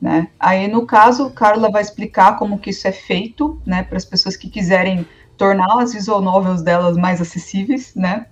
Né? 0.00 0.28
Aí, 0.38 0.68
no 0.68 0.86
caso, 0.86 1.30
Carla 1.30 1.70
vai 1.70 1.80
explicar 1.80 2.36
como 2.36 2.58
que 2.58 2.70
isso 2.70 2.86
é 2.86 2.92
feito, 2.92 3.60
né, 3.64 3.82
para 3.82 3.96
as 3.96 4.04
pessoas 4.04 4.36
que 4.36 4.50
quiserem 4.50 5.06
tornar 5.36 5.80
as 5.80 5.92
visual 5.92 6.20
novels 6.20 6.62
delas 6.62 6.96
mais 6.96 7.20
acessíveis, 7.20 7.94
né? 7.94 8.26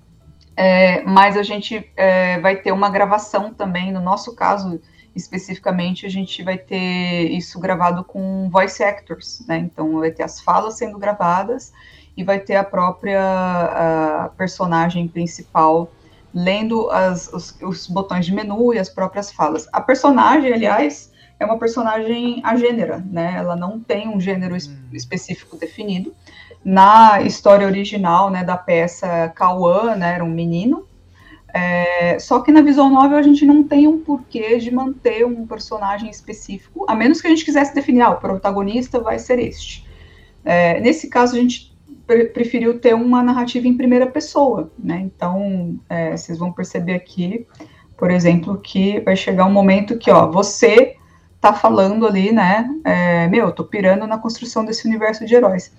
É, 0.57 1.03
mas 1.03 1.37
a 1.37 1.43
gente 1.43 1.91
é, 1.97 2.39
vai 2.41 2.57
ter 2.57 2.73
uma 2.73 2.91
gravação 2.91 3.55
também, 3.55 3.91
no 3.91 4.01
nosso 4.01 4.35
caso, 4.35 4.81
especificamente 5.15 6.07
a 6.07 6.09
gente 6.09 6.43
vai 6.43 6.59
ter 6.59 7.31
isso 7.31 7.59
gravado 7.59 8.05
com 8.05 8.49
voice 8.51 8.83
actors, 8.83 9.43
né? 9.49 9.59
Então 9.59 9.99
vai 10.01 10.11
ter 10.11 10.23
as 10.23 10.41
falas 10.41 10.75
sendo 10.75 10.99
gravadas 10.99 11.73
e 12.17 12.23
vai 12.23 12.39
ter 12.39 12.57
a 12.57 12.65
própria 12.65 13.23
a 13.23 14.29
personagem 14.37 15.09
principal 15.09 15.91
lendo 16.35 16.91
as, 16.91 17.33
os, 17.33 17.57
os, 17.63 17.87
botões 17.87 18.27
de 18.27 18.35
menu 18.35 18.73
e 18.73 18.79
as 18.79 18.89
próprias 18.89 19.31
falas. 19.31 19.69
A 19.73 19.81
personagem, 19.81 20.53
aliás, 20.53 21.13
é 21.39 21.45
uma 21.45 21.59
personagem 21.59 22.41
agênera, 22.45 23.05
né? 23.11 23.35
Ela 23.37 23.57
não 23.57 23.81
tem 23.81 24.09
um 24.09 24.21
gênero 24.21 24.57
es 24.57 24.69
hum. 24.69 24.77
específico 24.93 25.57
definido. 25.57 26.15
Na 26.65 27.21
história 27.23 27.67
original, 27.67 28.31
né, 28.31 28.45
da 28.45 28.57
peça, 28.57 29.29
Kawan, 29.35 29.97
né, 29.97 30.15
era 30.15 30.25
um 30.25 30.31
menino, 30.31 30.87
é, 31.53 32.19
só 32.19 32.41
que 32.41 32.51
na 32.51 32.63
visual 32.63 32.89
novel 32.89 33.19
a 33.19 33.23
gente 33.23 33.45
não 33.45 33.63
tem 33.63 33.87
um 33.87 33.99
porquê 33.99 34.57
de 34.59 34.71
manter 34.71 35.27
um 35.27 35.47
personagem 35.47 36.09
específico, 36.09 36.87
a 36.89 36.95
menos 36.95 37.21
que 37.21 37.27
a 37.27 37.31
gente 37.31 37.45
quisesse 37.45 37.75
definir, 37.75 38.01
ah, 38.01 38.11
o 38.11 38.17
protagonista 38.17 38.99
vai 39.01 39.19
ser 39.19 39.39
este. 39.39 39.87
É, 40.45 40.81
nesse 40.81 41.09
caso, 41.09 41.37
a 41.37 41.39
gente 41.39 41.72
pre 42.07 42.27
preferiu 42.27 42.79
ter 42.79 42.95
uma 42.95 43.23
narrativa 43.23 43.67
em 43.67 43.77
primeira 43.77 44.07
pessoa, 44.07 44.71
né? 44.79 45.01
Então, 45.01 45.79
é, 45.89 46.17
vocês 46.17 46.39
vão 46.39 46.53
perceber 46.53 46.95
aqui, 46.95 47.47
por 47.97 48.11
exemplo, 48.11 48.59
que 48.59 49.01
vai 49.01 49.17
chegar 49.17 49.45
um 49.45 49.53
momento 49.53 49.99
que, 49.99 50.11
ó, 50.11 50.31
você 50.31 50.97
tá 51.41 51.53
falando 51.53 52.07
ali, 52.07 52.31
né? 52.31 52.71
É, 52.85 53.27
meu, 53.27 53.47
eu 53.47 53.53
tô 53.53 53.65
pirando 53.65 54.07
na 54.07 54.17
construção 54.17 54.65
desse 54.65 54.87
universo 54.87 55.27
de 55.27 55.35
heróis. 55.35 55.73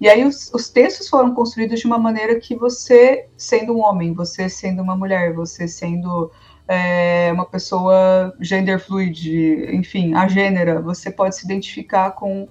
E 0.00 0.08
aí 0.08 0.24
os, 0.24 0.50
os, 0.54 0.70
textos 0.70 1.08
foram 1.10 1.34
construídos 1.34 1.78
de 1.78 1.86
uma 1.86 1.98
maneira 1.98 2.40
que 2.40 2.56
você, 2.56 3.26
sendo 3.36 3.76
um 3.76 3.80
homem, 3.80 4.14
você 4.14 4.48
sendo 4.48 4.82
uma 4.82 4.96
mulher, 4.96 5.34
você 5.34 5.68
sendo 5.68 6.32
é, 6.66 7.30
uma 7.34 7.44
pessoa 7.44 8.34
gender 8.40 8.80
fluid, 8.80 9.74
enfim, 9.74 10.14
a 10.14 10.26
gênera, 10.26 10.80
você 10.80 11.10
pode 11.10 11.36
se 11.36 11.44
identificar 11.44 12.12
com, 12.12 12.48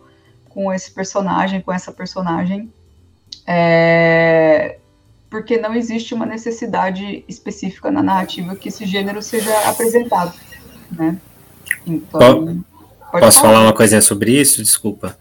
com 0.47 0.71
esse 0.71 0.91
personagem, 0.91 1.61
com 1.61 1.73
essa 1.73 1.91
personagem, 1.91 2.71
é, 3.51 4.77
porque 5.27 5.57
não 5.57 5.73
existe 5.73 6.13
uma 6.13 6.25
necessidade 6.25 7.25
específica 7.27 7.89
na 7.89 8.03
narrativa 8.03 8.55
que 8.55 8.69
esse 8.69 8.85
gênero 8.85 9.23
seja 9.23 9.51
apresentado, 9.67 10.33
né? 10.91 11.17
Então, 11.85 12.63
Posso 13.11 13.41
falar 13.41 13.61
uma 13.61 13.73
coisinha 13.73 14.01
sobre 14.01 14.39
isso? 14.39 14.61
Desculpa. 14.61 15.17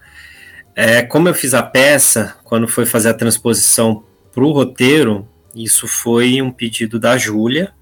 É, 0.77 1.01
como 1.01 1.27
eu 1.29 1.35
fiz 1.35 1.55
a 1.55 1.63
peça, 1.63 2.37
quando 2.45 2.69
foi 2.69 2.85
fazer 2.85 3.09
a 3.09 3.15
transposição 3.15 4.05
para 4.33 4.45
o 4.45 4.53
roteiro, 4.53 5.27
isso 5.55 5.89
foi 5.89 6.43
um 6.43 6.51
pedido 6.51 7.01
da 7.01 7.17
Júlia, 7.17 7.73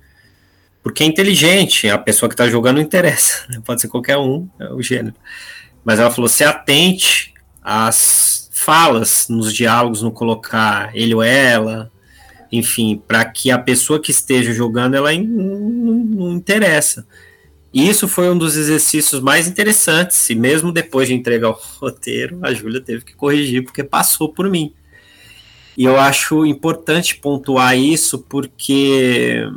porque 0.81 1.03
é 1.03 1.07
inteligente, 1.07 1.89
a 1.89 1.99
pessoa 1.99 2.29
que 2.29 2.35
está 2.35 2.49
jogando 2.49 2.77
não 2.77 2.83
interessa, 2.83 3.47
pode 3.67 3.81
ser 3.81 3.89
qualquer 3.89 4.17
um, 4.17 4.49
é 4.61 4.73
o 4.73 4.81
gênero. 4.81 5.17
Mas 5.85 5.99
ela 5.99 6.11
falou: 6.11 6.29
se 6.29 6.45
atente 6.45 7.35
às 7.61 8.36
falas, 8.67 9.29
nos 9.29 9.55
diálogos, 9.55 10.03
no 10.03 10.11
colocar 10.11 10.91
ele 10.93 11.15
ou 11.15 11.23
ela, 11.23 11.89
enfim, 12.51 13.01
para 13.07 13.25
que 13.25 13.49
a 13.49 13.59
pessoa 13.59 14.01
que 14.01 14.11
esteja 14.11 14.53
jogando 14.53 14.97
ela 14.97 15.13
não, 15.15 15.61
não 15.61 16.33
interessa. 16.33 17.07
E 17.73 17.89
isso 17.89 18.09
foi 18.09 18.29
um 18.29 18.37
dos 18.37 18.57
exercícios 18.57 19.21
mais 19.21 19.47
interessantes, 19.47 20.29
e 20.31 20.35
mesmo 20.35 20.73
depois 20.73 21.07
de 21.07 21.15
entregar 21.15 21.51
o 21.51 21.61
roteiro, 21.79 22.41
a 22.43 22.53
Júlia 22.53 22.81
teve 22.81 23.05
que 23.05 23.15
corrigir, 23.15 23.63
porque 23.63 23.85
passou 23.85 24.33
por 24.33 24.51
mim. 24.51 24.75
E 25.79 25.85
eu 25.85 25.97
acho 25.97 26.45
importante 26.45 27.15
pontuar 27.15 27.79
isso, 27.79 28.19
porque 28.19 29.49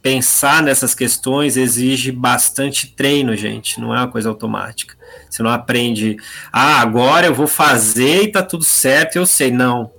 pensar 0.00 0.62
nessas 0.62 0.94
questões 0.94 1.56
exige 1.56 2.12
bastante 2.12 2.86
treino, 2.94 3.34
gente, 3.34 3.80
não 3.80 3.92
é 3.92 3.98
uma 3.98 4.08
coisa 4.08 4.28
automática. 4.28 4.96
Você 5.28 5.42
não 5.42 5.50
aprende, 5.50 6.16
ah, 6.52 6.80
agora 6.80 7.26
eu 7.26 7.34
vou 7.34 7.46
fazer 7.46 8.24
e 8.24 8.32
tá 8.32 8.42
tudo 8.42 8.64
certo, 8.64 9.16
eu 9.16 9.26
sei. 9.26 9.50
Não. 9.50 9.90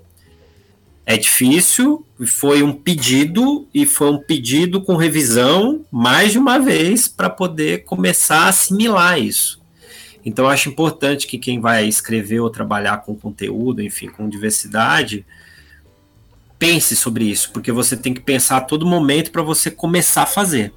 É 1.05 1.17
difícil, 1.17 2.05
foi 2.27 2.61
um 2.61 2.71
pedido 2.71 3.67
e 3.73 3.85
foi 3.85 4.11
um 4.11 4.19
pedido 4.19 4.81
com 4.81 4.95
revisão 4.95 5.83
mais 5.91 6.31
de 6.31 6.37
uma 6.37 6.59
vez 6.59 7.07
para 7.07 7.29
poder 7.29 7.83
começar 7.83 8.41
a 8.41 8.49
assimilar 8.49 9.19
isso. 9.19 9.59
Então 10.23 10.47
acho 10.47 10.69
importante 10.69 11.25
que 11.25 11.37
quem 11.37 11.59
vai 11.59 11.87
escrever 11.87 12.41
ou 12.41 12.49
trabalhar 12.49 12.97
com 12.97 13.15
conteúdo, 13.15 13.81
enfim, 13.81 14.07
com 14.07 14.29
diversidade, 14.29 15.25
pense 16.59 16.95
sobre 16.95 17.25
isso, 17.25 17.51
porque 17.51 17.71
você 17.71 17.95
tem 17.95 18.13
que 18.13 18.19
pensar 18.19 18.57
a 18.57 18.61
todo 18.61 18.85
momento 18.85 19.31
para 19.31 19.41
você 19.41 19.71
começar 19.71 20.23
a 20.23 20.27
fazer. 20.27 20.73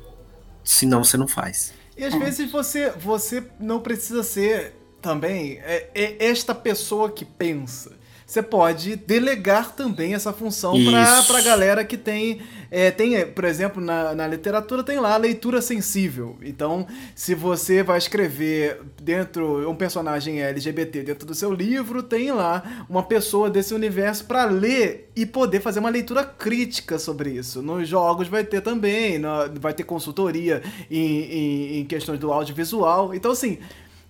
Senão 0.65 1.03
você 1.03 1.17
não 1.17 1.27
faz. 1.27 1.75
E 2.03 2.05
às 2.05 2.15
vezes 2.15 2.51
você, 2.51 2.91
você 2.91 3.45
não 3.61 3.79
precisa 3.79 4.25
ser 4.25 4.75
também 5.01 5.61
é, 5.63 5.89
é 5.95 6.27
esta 6.27 6.53
pessoa 6.53 7.09
que 7.09 7.25
pensa 7.25 7.93
você 8.33 8.43
pode 8.43 8.97
delegar 8.97 9.75
também 9.75 10.15
essa 10.15 10.33
função 10.33 10.75
para 11.27 11.39
a 11.39 11.43
galera 11.43 11.85
que 11.85 11.99
tem, 11.99 12.41
é, 12.71 12.91
tem, 12.91 13.27
por 13.27 13.45
exemplo, 13.45 13.79
na, 13.79 14.15
na 14.15 14.27
literatura 14.27 14.83
tem 14.83 14.99
lá 14.99 15.13
a 15.13 15.19
leitura 15.19 15.61
sensível. 15.61 16.39
Então, 16.43 16.87
se 17.15 17.35
você 17.35 17.83
vai 17.83 17.99
escrever 17.99 18.81
dentro 19.03 19.71
um 19.71 19.75
personagem 19.75 20.41
LGBT 20.41 21.03
dentro 21.03 21.27
do 21.27 21.35
seu 21.35 21.53
livro, 21.53 22.03
tem 22.03 22.33
lá 22.33 22.87
uma 22.89 23.03
pessoa 23.03 23.51
desse 23.51 23.75
universo 23.75 24.25
para 24.25 24.47
ler 24.47 25.11
e 25.15 25.27
poder 25.27 25.61
fazer 25.61 25.81
uma 25.81 25.91
leitura 25.91 26.25
crítica 26.25 26.99
sobre 26.99 27.33
isso. 27.33 27.61
Nos 27.61 27.87
jogos 27.87 28.29
vai 28.29 28.45
ter 28.45 28.63
também, 28.63 29.21
vai 29.61 29.75
ter 29.75 29.85
consultoria 29.85 30.63
em, 30.91 31.21
em, 31.21 31.81
em 31.81 31.85
questões 31.85 32.19
do 32.19 32.33
audiovisual. 32.33 33.15
Então, 33.15 33.33
assim, 33.33 33.59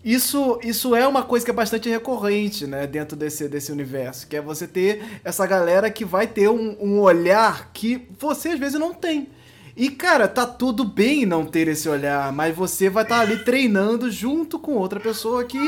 isso, 0.04 0.58
isso 0.62 0.94
é 0.96 1.06
uma 1.06 1.22
coisa 1.22 1.44
que 1.44 1.50
é 1.50 1.54
bastante 1.54 1.88
recorrente, 1.88 2.66
né, 2.66 2.86
dentro 2.86 3.16
desse, 3.16 3.48
desse 3.48 3.70
universo, 3.70 4.26
que 4.26 4.36
é 4.36 4.40
você 4.40 4.66
ter 4.66 5.20
essa 5.22 5.46
galera 5.46 5.90
que 5.90 6.04
vai 6.04 6.26
ter 6.26 6.48
um, 6.48 6.76
um 6.80 7.00
olhar 7.00 7.70
que 7.72 8.08
você 8.18 8.50
às 8.50 8.58
vezes 8.58 8.78
não 8.78 8.92
tem. 8.92 9.28
E, 9.76 9.90
cara, 9.90 10.28
tá 10.28 10.44
tudo 10.44 10.84
bem 10.84 11.24
não 11.24 11.46
ter 11.46 11.66
esse 11.68 11.88
olhar, 11.88 12.30
mas 12.32 12.54
você 12.54 12.90
vai 12.90 13.04
estar 13.04 13.16
tá 13.16 13.20
ali 13.22 13.38
treinando 13.38 14.10
junto 14.10 14.58
com 14.58 14.72
outra 14.72 15.00
pessoa 15.00 15.44
que 15.44 15.58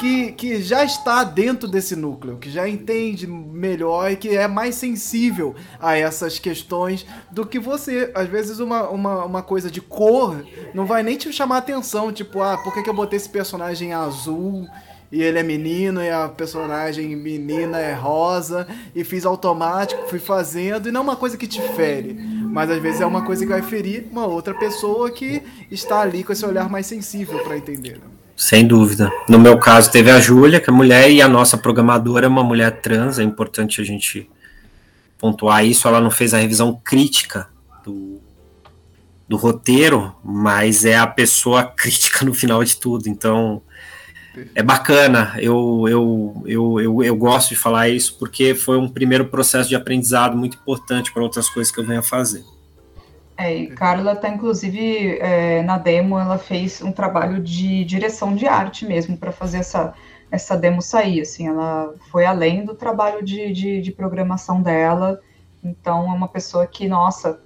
que, 0.00 0.32
que 0.32 0.62
já 0.62 0.82
está 0.82 1.22
dentro 1.22 1.68
desse 1.68 1.94
núcleo, 1.94 2.38
que 2.38 2.50
já 2.50 2.66
entende 2.66 3.26
melhor 3.26 4.10
e 4.10 4.16
que 4.16 4.30
é 4.30 4.48
mais 4.48 4.74
sensível 4.74 5.54
a 5.78 5.94
essas 5.94 6.38
questões 6.38 7.04
do 7.30 7.44
que 7.44 7.58
você. 7.58 8.10
Às 8.14 8.26
vezes, 8.26 8.60
uma, 8.60 8.88
uma, 8.88 9.24
uma 9.26 9.42
coisa 9.42 9.70
de 9.70 9.82
cor 9.82 10.42
não 10.72 10.86
vai 10.86 11.02
nem 11.02 11.18
te 11.18 11.30
chamar 11.30 11.58
atenção, 11.58 12.10
tipo, 12.10 12.40
ah, 12.40 12.56
por 12.56 12.72
que, 12.72 12.82
que 12.82 12.88
eu 12.88 12.94
botei 12.94 13.18
esse 13.18 13.28
personagem 13.28 13.92
azul? 13.92 14.66
e 15.12 15.20
ele 15.20 15.40
é 15.40 15.42
menino 15.42 16.00
e 16.00 16.08
a 16.08 16.28
personagem 16.28 17.16
menina 17.16 17.80
é 17.80 17.92
rosa 17.92 18.64
e 18.94 19.02
fiz 19.02 19.26
automático, 19.26 20.06
fui 20.06 20.20
fazendo 20.20 20.88
e 20.88 20.92
não 20.92 21.00
é 21.00 21.02
uma 21.02 21.16
coisa 21.16 21.36
que 21.36 21.48
te 21.48 21.60
fere, 21.74 22.14
mas 22.14 22.70
às 22.70 22.80
vezes 22.80 23.00
é 23.00 23.06
uma 23.06 23.26
coisa 23.26 23.44
que 23.44 23.50
vai 23.50 23.60
ferir 23.60 24.06
uma 24.08 24.24
outra 24.24 24.54
pessoa 24.54 25.10
que 25.10 25.42
está 25.68 26.02
ali 26.02 26.22
com 26.22 26.32
esse 26.32 26.46
olhar 26.46 26.70
mais 26.70 26.86
sensível 26.86 27.40
para 27.40 27.56
entender. 27.56 27.98
Né? 27.98 28.19
Sem 28.40 28.66
dúvida. 28.66 29.12
No 29.28 29.38
meu 29.38 29.58
caso, 29.58 29.90
teve 29.92 30.10
a 30.10 30.18
Júlia, 30.18 30.60
que 30.60 30.70
é 30.70 30.72
mulher, 30.72 31.10
e 31.10 31.20
a 31.20 31.28
nossa 31.28 31.58
programadora 31.58 32.24
é 32.24 32.28
uma 32.28 32.42
mulher 32.42 32.80
trans. 32.80 33.18
É 33.18 33.22
importante 33.22 33.82
a 33.82 33.84
gente 33.84 34.30
pontuar 35.18 35.62
isso. 35.62 35.86
Ela 35.86 36.00
não 36.00 36.10
fez 36.10 36.32
a 36.32 36.38
revisão 36.38 36.80
crítica 36.82 37.50
do, 37.84 38.18
do 39.28 39.36
roteiro, 39.36 40.16
mas 40.24 40.86
é 40.86 40.96
a 40.96 41.06
pessoa 41.06 41.64
crítica 41.76 42.24
no 42.24 42.32
final 42.32 42.64
de 42.64 42.78
tudo. 42.78 43.10
Então, 43.10 43.60
é 44.54 44.62
bacana. 44.62 45.34
Eu, 45.36 45.84
eu, 45.86 46.42
eu, 46.46 46.80
eu, 46.80 47.04
eu 47.04 47.16
gosto 47.16 47.50
de 47.50 47.56
falar 47.56 47.90
isso 47.90 48.16
porque 48.18 48.54
foi 48.54 48.78
um 48.78 48.88
primeiro 48.88 49.26
processo 49.26 49.68
de 49.68 49.76
aprendizado 49.76 50.34
muito 50.34 50.56
importante 50.56 51.12
para 51.12 51.22
outras 51.22 51.50
coisas 51.50 51.70
que 51.70 51.78
eu 51.78 51.84
venho 51.84 52.00
a 52.00 52.02
fazer. 52.02 52.42
É, 53.40 53.56
e 53.56 53.66
Carla 53.68 54.12
está, 54.12 54.28
inclusive, 54.28 55.18
é, 55.18 55.62
na 55.62 55.78
demo, 55.78 56.18
ela 56.18 56.36
fez 56.36 56.82
um 56.82 56.92
trabalho 56.92 57.42
de 57.42 57.84
direção 57.86 58.34
de 58.34 58.46
arte 58.46 58.84
mesmo 58.84 59.16
para 59.16 59.32
fazer 59.32 59.58
essa, 59.58 59.94
essa 60.30 60.58
demo 60.58 60.82
sair, 60.82 61.22
assim, 61.22 61.48
ela 61.48 61.94
foi 62.10 62.26
além 62.26 62.66
do 62.66 62.74
trabalho 62.74 63.24
de, 63.24 63.50
de, 63.50 63.80
de, 63.80 63.92
programação 63.92 64.60
dela, 64.60 65.18
então 65.64 66.12
é 66.12 66.14
uma 66.14 66.28
pessoa 66.28 66.66
que, 66.66 66.86
nossa, 66.86 67.40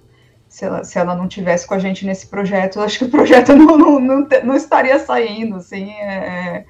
se 0.49 0.65
ela, 0.65 0.83
se 0.83 0.99
ela 0.99 1.15
não 1.15 1.29
tivesse 1.29 1.65
com 1.65 1.73
a 1.73 1.79
gente 1.79 2.05
nesse 2.05 2.27
projeto, 2.27 2.81
acho 2.81 2.99
que 2.99 3.05
o 3.05 3.09
projeto 3.09 3.55
não, 3.55 3.77
não, 3.77 3.99
não, 4.01 4.27
não 4.43 4.55
estaria 4.55 4.99
saindo, 4.99 5.55
assim, 5.55 5.91
é, 5.91 6.17
é, 6.17 6.65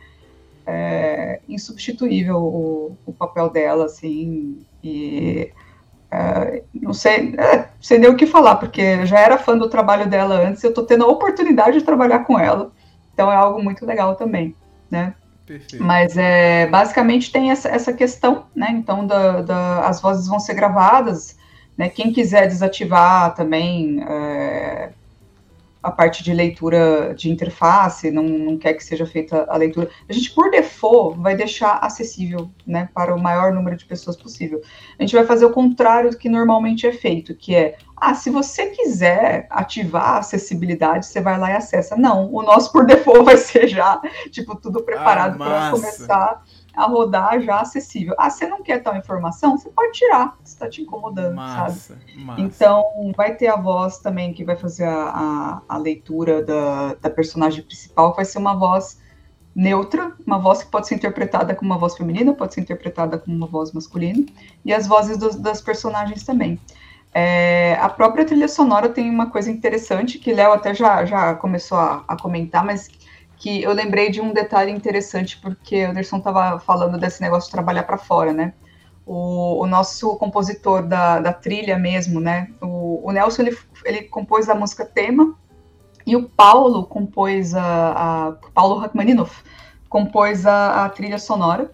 é 0.68 1.42
insubstituível 1.50 2.38
o, 2.38 2.98
o 3.08 3.12
papel 3.12 3.50
dela, 3.50 3.86
assim, 3.86 4.64
e 4.84 5.52
Uh, 6.16 6.64
não 6.74 6.94
sei, 6.94 7.36
é, 7.38 7.68
sei 7.82 7.98
nem 7.98 8.10
o 8.10 8.16
que 8.16 8.26
falar, 8.26 8.56
porque 8.56 9.06
já 9.06 9.20
era 9.20 9.38
fã 9.38 9.58
do 9.58 9.68
trabalho 9.68 10.08
dela 10.08 10.36
antes, 10.36 10.64
eu 10.64 10.70
estou 10.70 10.86
tendo 10.86 11.04
a 11.04 11.10
oportunidade 11.10 11.80
de 11.80 11.86
trabalhar 11.86 12.20
com 12.20 12.40
ela, 12.40 12.72
então 13.14 13.30
é 13.30 13.36
algo 13.36 13.62
muito 13.62 13.86
legal 13.86 14.16
também, 14.16 14.56
né? 14.90 15.14
Perfeito. 15.46 15.84
Mas 15.84 16.16
é, 16.16 16.68
basicamente 16.68 17.32
tem 17.32 17.52
essa, 17.52 17.68
essa 17.68 17.92
questão, 17.92 18.46
né? 18.56 18.68
Então 18.72 19.06
da, 19.06 19.42
da, 19.42 19.88
as 19.88 20.00
vozes 20.02 20.28
vão 20.28 20.40
ser 20.40 20.54
gravadas, 20.54 21.38
né? 21.78 21.90
Quem 21.90 22.14
quiser 22.14 22.48
desativar 22.48 23.36
também 23.36 24.02
é, 24.08 24.92
a 25.86 25.92
parte 25.92 26.24
de 26.24 26.34
leitura 26.34 27.14
de 27.16 27.30
interface, 27.30 28.10
não, 28.10 28.24
não 28.24 28.58
quer 28.58 28.74
que 28.74 28.84
seja 28.84 29.06
feita 29.06 29.46
a 29.48 29.56
leitura. 29.56 29.88
A 30.10 30.14
gente, 30.14 30.32
por 30.32 30.50
default, 30.50 31.20
vai 31.20 31.36
deixar 31.36 31.78
acessível 31.78 32.50
né, 32.66 32.90
para 32.92 33.14
o 33.14 33.22
maior 33.22 33.54
número 33.54 33.78
de 33.78 33.86
pessoas 33.86 34.18
possível. 34.18 34.60
A 34.98 35.04
gente 35.04 35.16
vai 35.16 35.24
fazer 35.24 35.46
o 35.46 35.52
contrário 35.52 36.10
do 36.10 36.18
que 36.18 36.28
normalmente 36.28 36.88
é 36.88 36.92
feito, 36.92 37.36
que 37.36 37.54
é, 37.56 37.78
ah, 37.96 38.16
se 38.16 38.32
você 38.32 38.66
quiser 38.68 39.46
ativar 39.52 40.16
a 40.16 40.18
acessibilidade, 40.18 41.06
você 41.06 41.22
vai 41.22 41.40
lá 41.40 41.52
e 41.52 41.56
acessa. 41.56 41.96
Não, 41.96 42.34
o 42.34 42.42
nosso 42.42 42.72
por 42.72 42.84
default 42.84 43.22
vai 43.24 43.38
ser 43.38 43.68
já, 43.68 44.02
tipo, 44.32 44.56
tudo 44.56 44.84
preparado 44.84 45.36
ah, 45.36 45.46
para 45.46 45.72
começar 45.72 46.44
a 46.76 46.86
rodar 46.86 47.40
já 47.42 47.60
acessível. 47.60 48.16
Ah, 48.18 48.30
você 48.30 48.48
não 48.48 48.62
quer 48.62 48.80
tal 48.84 48.96
informação? 48.96 49.58
Você 49.58 49.70
pode 49.70 49.94
tirar, 49.94 50.38
se 50.44 50.54
está 50.54 50.70
te 50.70 50.82
incomodando, 50.82 51.36
massa, 51.36 51.96
sabe? 51.96 52.24
Massa. 52.24 52.42
Então, 52.42 52.84
vai 53.16 53.36
ter 53.36 53.48
a 53.48 53.56
voz 53.56 53.98
também 54.00 54.34
que 54.34 54.44
vai 54.44 54.56
fazer 54.56 54.86
a, 54.86 55.10
a, 55.10 55.62
a 55.70 55.78
leitura 55.78 56.44
da, 56.44 56.96
da 56.96 57.10
personagem 57.10 57.64
principal, 57.64 58.14
vai 58.14 58.26
ser 58.26 58.38
uma 58.38 58.56
voz 58.56 59.00
neutra, 59.56 60.12
uma 60.28 60.38
voz 60.38 60.64
que 60.64 60.70
pode 60.70 60.88
ser 60.88 60.96
interpretada 60.96 61.56
como 61.56 61.72
uma 61.72 61.80
voz 61.80 61.96
feminina, 61.96 62.34
pode 62.34 62.54
ser 62.54 62.62
interpretada 62.62 63.18
como 63.18 63.36
uma 63.36 63.48
voz 63.48 63.72
masculina, 63.72 64.26
e 64.66 64.74
as 64.74 64.86
vozes 64.86 65.18
dos, 65.18 65.36
das 65.36 65.62
personagens 65.62 66.24
também. 66.24 66.60
É, 67.14 67.78
a 67.80 67.88
própria 67.88 68.26
trilha 68.26 68.50
sonora 68.50 68.90
tem 68.90 69.10
uma 69.10 69.30
coisa 69.30 69.50
interessante 69.50 70.20
que 70.20 70.34
Léo 70.34 70.52
até 70.52 70.74
já, 70.74 71.06
já 71.06 71.34
começou 71.36 71.78
a, 71.78 72.04
a 72.06 72.20
comentar, 72.20 72.66
mas 72.66 72.90
que 73.46 73.62
eu 73.62 73.74
lembrei 73.74 74.10
de 74.10 74.20
um 74.20 74.34
detalhe 74.34 74.72
interessante, 74.72 75.38
porque 75.38 75.86
o 75.86 75.92
Anderson 75.92 76.18
estava 76.18 76.60
falando 76.60 76.98
desse 76.98 77.22
negócio 77.22 77.48
de 77.48 77.52
trabalhar 77.52 77.84
para 77.84 77.96
fora, 77.96 78.34
né? 78.34 78.56
O, 79.06 79.62
o, 79.62 79.68
nosso 79.68 80.16
compositor 80.16 80.82
da, 80.82 81.20
da 81.20 81.32
trilha 81.32 81.78
mesmo, 81.78 82.20
né? 82.20 82.50
O, 82.60 83.08
o, 83.08 83.12
Nelson, 83.12 83.44
ele, 83.44 83.56
ele 83.86 84.02
compôs 84.06 84.50
a 84.50 84.56
música 84.56 84.84
tema, 84.84 85.36
e 86.08 86.16
o 86.16 86.28
Paulo 86.28 86.88
compôs 86.88 87.54
a... 87.54 88.30
a 88.30 88.32
Paulo 88.52 88.80
Rachmaninoff 88.80 89.44
compôs 89.90 90.48
a, 90.48 90.86
a 90.86 90.90
trilha 90.90 91.20
sonora, 91.20 91.72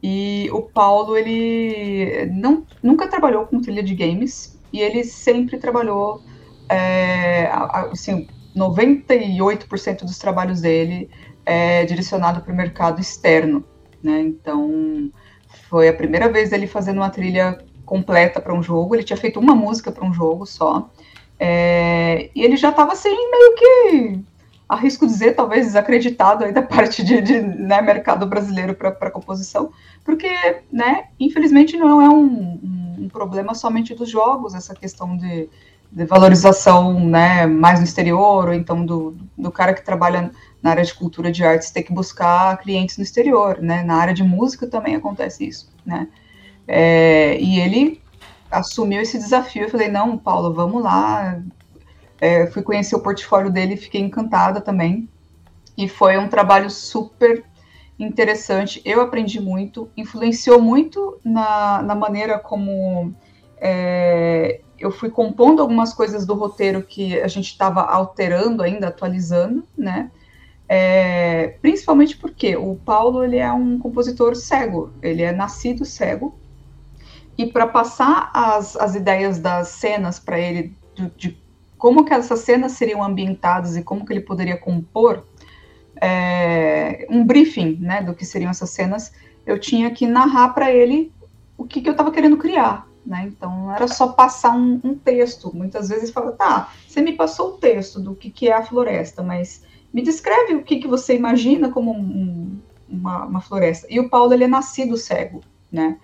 e 0.00 0.48
o 0.52 0.62
Paulo, 0.62 1.16
ele 1.16 2.26
não, 2.26 2.64
nunca 2.80 3.08
trabalhou 3.08 3.44
com 3.44 3.60
trilha 3.60 3.82
de 3.82 3.96
games, 3.96 4.56
e 4.72 4.80
ele 4.80 5.02
sempre 5.02 5.58
trabalhou, 5.58 6.22
é, 6.68 7.50
assim, 7.90 8.28
98% 8.56 10.00
dos 10.00 10.18
trabalhos 10.18 10.60
dele 10.60 11.10
é 11.44 11.84
direcionado 11.84 12.40
para 12.40 12.52
o 12.52 12.56
mercado 12.56 13.00
externo, 13.00 13.64
né? 14.02 14.20
Então, 14.20 15.10
foi 15.68 15.88
a 15.88 15.94
primeira 15.94 16.28
vez 16.30 16.50
dele 16.50 16.66
fazendo 16.66 16.98
uma 16.98 17.10
trilha 17.10 17.58
completa 17.84 18.40
para 18.40 18.54
um 18.54 18.62
jogo. 18.62 18.94
Ele 18.94 19.02
tinha 19.02 19.16
feito 19.16 19.40
uma 19.40 19.54
música 19.54 19.90
para 19.90 20.04
um 20.04 20.12
jogo 20.12 20.44
só. 20.44 20.90
É, 21.38 22.30
e 22.34 22.42
ele 22.42 22.56
já 22.56 22.70
estava 22.70 22.92
assim, 22.92 23.08
meio 23.08 23.54
que, 23.54 24.20
arrisco 24.68 25.06
dizer, 25.06 25.34
talvez 25.34 25.66
desacreditado 25.66 26.44
aí 26.44 26.52
da 26.52 26.62
parte 26.62 27.02
de, 27.02 27.20
de 27.22 27.40
né, 27.40 27.80
mercado 27.80 28.26
brasileiro 28.26 28.74
para 28.74 29.10
composição, 29.10 29.70
porque, 30.04 30.28
né, 30.70 31.04
infelizmente 31.18 31.76
não 31.76 32.02
é 32.02 32.08
um, 32.08 32.58
um, 32.98 33.08
problema 33.08 33.54
somente 33.54 33.94
dos 33.94 34.10
jogos, 34.10 34.54
essa 34.54 34.74
questão 34.74 35.16
de, 35.16 35.48
de 35.90 36.04
valorização 36.04 37.00
né, 37.00 37.46
mais 37.46 37.80
no 37.80 37.84
exterior, 37.84 38.48
ou 38.48 38.54
então 38.54 38.84
do, 38.84 39.16
do 39.36 39.50
cara 39.50 39.72
que 39.72 39.84
trabalha 39.84 40.30
na 40.62 40.70
área 40.70 40.84
de 40.84 40.94
cultura 40.94 41.30
de 41.30 41.44
artes 41.44 41.70
ter 41.70 41.82
que 41.82 41.92
buscar 41.92 42.58
clientes 42.58 42.98
no 42.98 43.04
exterior, 43.04 43.58
né? 43.60 43.82
Na 43.82 43.96
área 43.96 44.12
de 44.12 44.22
música 44.22 44.66
também 44.66 44.96
acontece 44.96 45.46
isso, 45.46 45.72
né? 45.86 46.08
É, 46.66 47.38
e 47.40 47.60
ele 47.60 48.02
assumiu 48.50 49.00
esse 49.00 49.18
desafio. 49.18 49.62
Eu 49.62 49.70
falei, 49.70 49.88
não, 49.88 50.18
Paulo, 50.18 50.52
vamos 50.52 50.82
lá. 50.82 51.40
É, 52.20 52.46
fui 52.48 52.62
conhecer 52.62 52.96
o 52.96 53.00
portfólio 53.00 53.50
dele, 53.50 53.76
fiquei 53.76 54.00
encantada 54.00 54.60
também. 54.60 55.08
E 55.76 55.88
foi 55.88 56.18
um 56.18 56.28
trabalho 56.28 56.68
super 56.68 57.44
interessante. 57.98 58.82
Eu 58.84 59.00
aprendi 59.00 59.40
muito, 59.40 59.88
influenciou 59.96 60.60
muito 60.60 61.18
na, 61.24 61.82
na 61.82 61.94
maneira 61.94 62.38
como 62.38 63.14
é, 63.60 64.60
eu 64.78 64.90
fui 64.90 65.10
compondo 65.10 65.60
algumas 65.60 65.92
coisas 65.92 66.24
do 66.24 66.34
roteiro 66.34 66.82
que 66.82 67.20
a 67.20 67.28
gente 67.28 67.46
estava 67.46 67.82
alterando 67.82 68.62
ainda, 68.62 68.88
atualizando, 68.88 69.64
né? 69.76 70.10
É, 70.68 71.56
principalmente 71.62 72.16
porque 72.16 72.56
o 72.56 72.76
Paulo 72.76 73.24
ele 73.24 73.38
é 73.38 73.50
um 73.50 73.78
compositor 73.78 74.36
cego, 74.36 74.92
ele 75.02 75.22
é 75.22 75.32
nascido 75.32 75.84
cego, 75.84 76.38
e 77.36 77.46
para 77.46 77.66
passar 77.66 78.30
as, 78.34 78.76
as 78.76 78.94
ideias 78.94 79.38
das 79.38 79.68
cenas 79.68 80.18
para 80.18 80.38
ele, 80.38 80.76
de, 80.94 81.10
de, 81.16 81.38
como 81.78 82.04
que 82.04 82.12
essas 82.12 82.40
cenas 82.40 82.72
seriam 82.72 83.02
ambientadas 83.02 83.76
e 83.76 83.82
como 83.82 84.04
que 84.04 84.12
ele 84.12 84.20
poderia 84.20 84.56
compor 84.56 85.24
é, 86.00 87.06
um 87.08 87.24
briefing 87.24 87.78
né, 87.80 88.02
do 88.02 88.14
que 88.14 88.26
seriam 88.26 88.50
essas 88.50 88.70
cenas, 88.70 89.12
eu 89.46 89.58
tinha 89.58 89.90
que 89.90 90.06
narrar 90.06 90.50
para 90.50 90.70
ele 90.70 91.12
que, 91.68 91.80
que 91.80 91.88
eu 91.88 91.92
estava 91.92 92.10
querendo 92.10 92.36
criar. 92.36 92.87
Né? 93.08 93.24
Então, 93.26 93.50
não 93.50 93.74
era 93.74 93.88
só 93.88 94.08
passar 94.08 94.54
um, 94.54 94.78
um 94.84 94.94
texto. 94.94 95.50
Muitas 95.56 95.88
vezes 95.88 96.10
fala, 96.10 96.32
tá, 96.32 96.74
você 96.86 97.00
me 97.00 97.14
passou 97.14 97.54
o 97.54 97.56
texto 97.56 97.98
do 97.98 98.14
que, 98.14 98.28
que 98.28 98.48
é 98.48 98.52
a 98.52 98.62
floresta, 98.62 99.22
mas 99.22 99.64
me 99.90 100.02
descreve 100.02 100.54
o 100.54 100.62
que, 100.62 100.76
que 100.76 100.86
você 100.86 101.16
imagina 101.16 101.70
como 101.70 101.90
um, 101.90 102.58
uma, 102.86 103.24
uma, 103.24 103.40
floresta. 103.40 103.86
E 103.88 103.98
o 103.98 104.10
Paulo, 104.10 104.34
ele 104.34 104.44
é 104.44 104.46
nascido 104.48 104.98
cego, 104.98 105.40
né? 105.72 105.96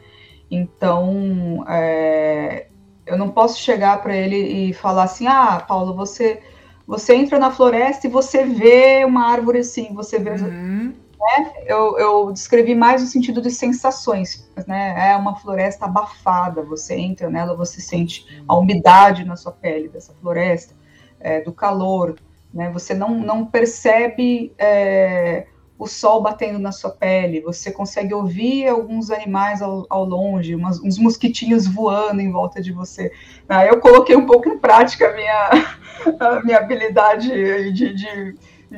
Então, 0.51 1.63
é, 1.69 2.69
eu 3.05 3.19
não 3.19 3.29
posso 3.29 3.61
chegar 3.61 4.03
para 4.03 4.17
ele 4.17 4.71
e 4.71 4.73
falar 4.73 5.03
assim, 5.03 5.27
ah, 5.27 5.63
Paulo, 5.69 5.95
você 5.95 6.41
você 6.87 7.15
entra 7.15 7.39
na 7.39 7.51
floresta 7.51 8.07
e 8.07 8.11
você 8.11 8.45
vê 8.45 9.05
uma 9.07 9.27
árvore 9.27 9.59
assim, 9.59 9.95
você 9.95 10.19
vê 10.19 10.31
uhum 10.33 10.95
né, 11.25 11.53
eu, 11.65 11.99
eu, 11.99 12.33
descrevi 12.33 12.75
mais 12.75 13.01
no 13.01 13.09
sentido 13.09 13.41
de 13.41 13.51
sensações, 13.51 14.47
né? 14.67 15.11
É 15.13 15.17
uma 15.17 15.37
floresta 15.37 15.87
abafada, 15.87 16.63
você 16.63 16.95
entra 16.95 17.31
nela, 17.31 17.57
você 17.57 17.81
sente 17.81 18.45
a 18.47 18.55
umidade 18.55 19.25
na 19.25 19.35
sua 19.35 19.51
pele 19.51 19.89
dessa 19.89 20.13
floresta, 20.21 20.75
é, 21.19 21.41
do 21.41 21.51
calor, 21.51 22.17
né? 22.53 22.71
Você 22.73 22.93
não, 22.93 23.19
não 23.19 23.47
percebe 23.47 24.53
é, 24.59 25.47
o 25.79 25.87
sol 25.87 26.21
batendo 26.21 26.59
na 26.59 26.73
sua 26.73 26.91
pele, 26.91 27.41
você 27.41 27.73
consegue 27.73 28.13
ouvir 28.13 28.69
alguns 28.69 29.11
animais 29.11 29.63
ao, 29.63 29.87
ao 29.89 30.05
longe, 30.05 30.55
umas, 30.55 30.79
uns 30.81 30.99
mosquitinhos 30.99 31.67
voando 31.67 32.21
em 32.21 32.31
volta 32.31 32.61
de 32.61 32.71
você. 32.71 33.11
Ah, 33.49 33.65
eu 33.65 33.81
coloquei 33.81 34.15
um 34.15 34.27
pouco 34.27 34.47
em 34.49 34.59
prática 34.59 35.09
a 35.09 35.15
minha, 35.15 35.51
a 36.21 36.43
minha 36.43 36.59
habilidade 36.59 37.73
de, 37.73 37.95
de 37.95 38.35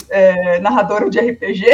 é, 0.08 0.58
narrador 0.60 1.08
de 1.10 1.18
RPG. 1.18 1.64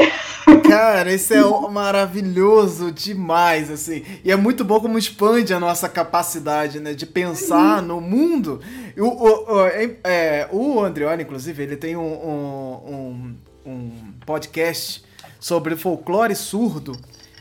Cara, 0.68 1.12
isso 1.12 1.34
é 1.34 1.70
maravilhoso 1.70 2.90
demais, 2.90 3.70
assim. 3.70 4.02
E 4.24 4.30
é 4.30 4.36
muito 4.36 4.64
bom 4.64 4.80
como 4.80 4.98
expande 4.98 5.52
a 5.52 5.60
nossa 5.60 5.88
capacidade, 5.88 6.80
né, 6.80 6.94
de 6.94 7.06
pensar 7.06 7.80
uhum. 7.80 7.86
no 7.86 8.00
mundo. 8.00 8.60
O, 8.96 9.04
o, 9.04 9.54
o, 9.54 9.66
é, 10.04 10.48
o 10.50 10.80
Andreoni, 10.80 11.22
inclusive, 11.22 11.62
ele 11.62 11.76
tem 11.76 11.96
um, 11.96 12.02
um, 12.02 12.92
um, 12.92 13.36
um 13.66 13.90
podcast 14.26 15.04
sobre 15.38 15.76
folclore 15.76 16.34
surdo, 16.36 16.92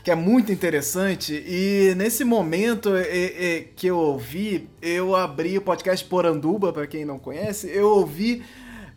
que 0.02 0.10
é 0.10 0.14
muito 0.14 0.50
interessante. 0.50 1.32
E 1.46 1.94
nesse 1.96 2.24
momento 2.24 2.94
é, 2.96 3.02
é, 3.02 3.64
que 3.74 3.86
eu 3.86 3.96
ouvi, 3.96 4.68
eu 4.80 5.14
abri 5.14 5.56
o 5.56 5.62
podcast 5.62 6.04
Poranduba, 6.04 6.72
para 6.72 6.86
quem 6.86 7.04
não 7.04 7.18
conhece, 7.18 7.70
eu 7.72 7.88
ouvi 7.88 8.42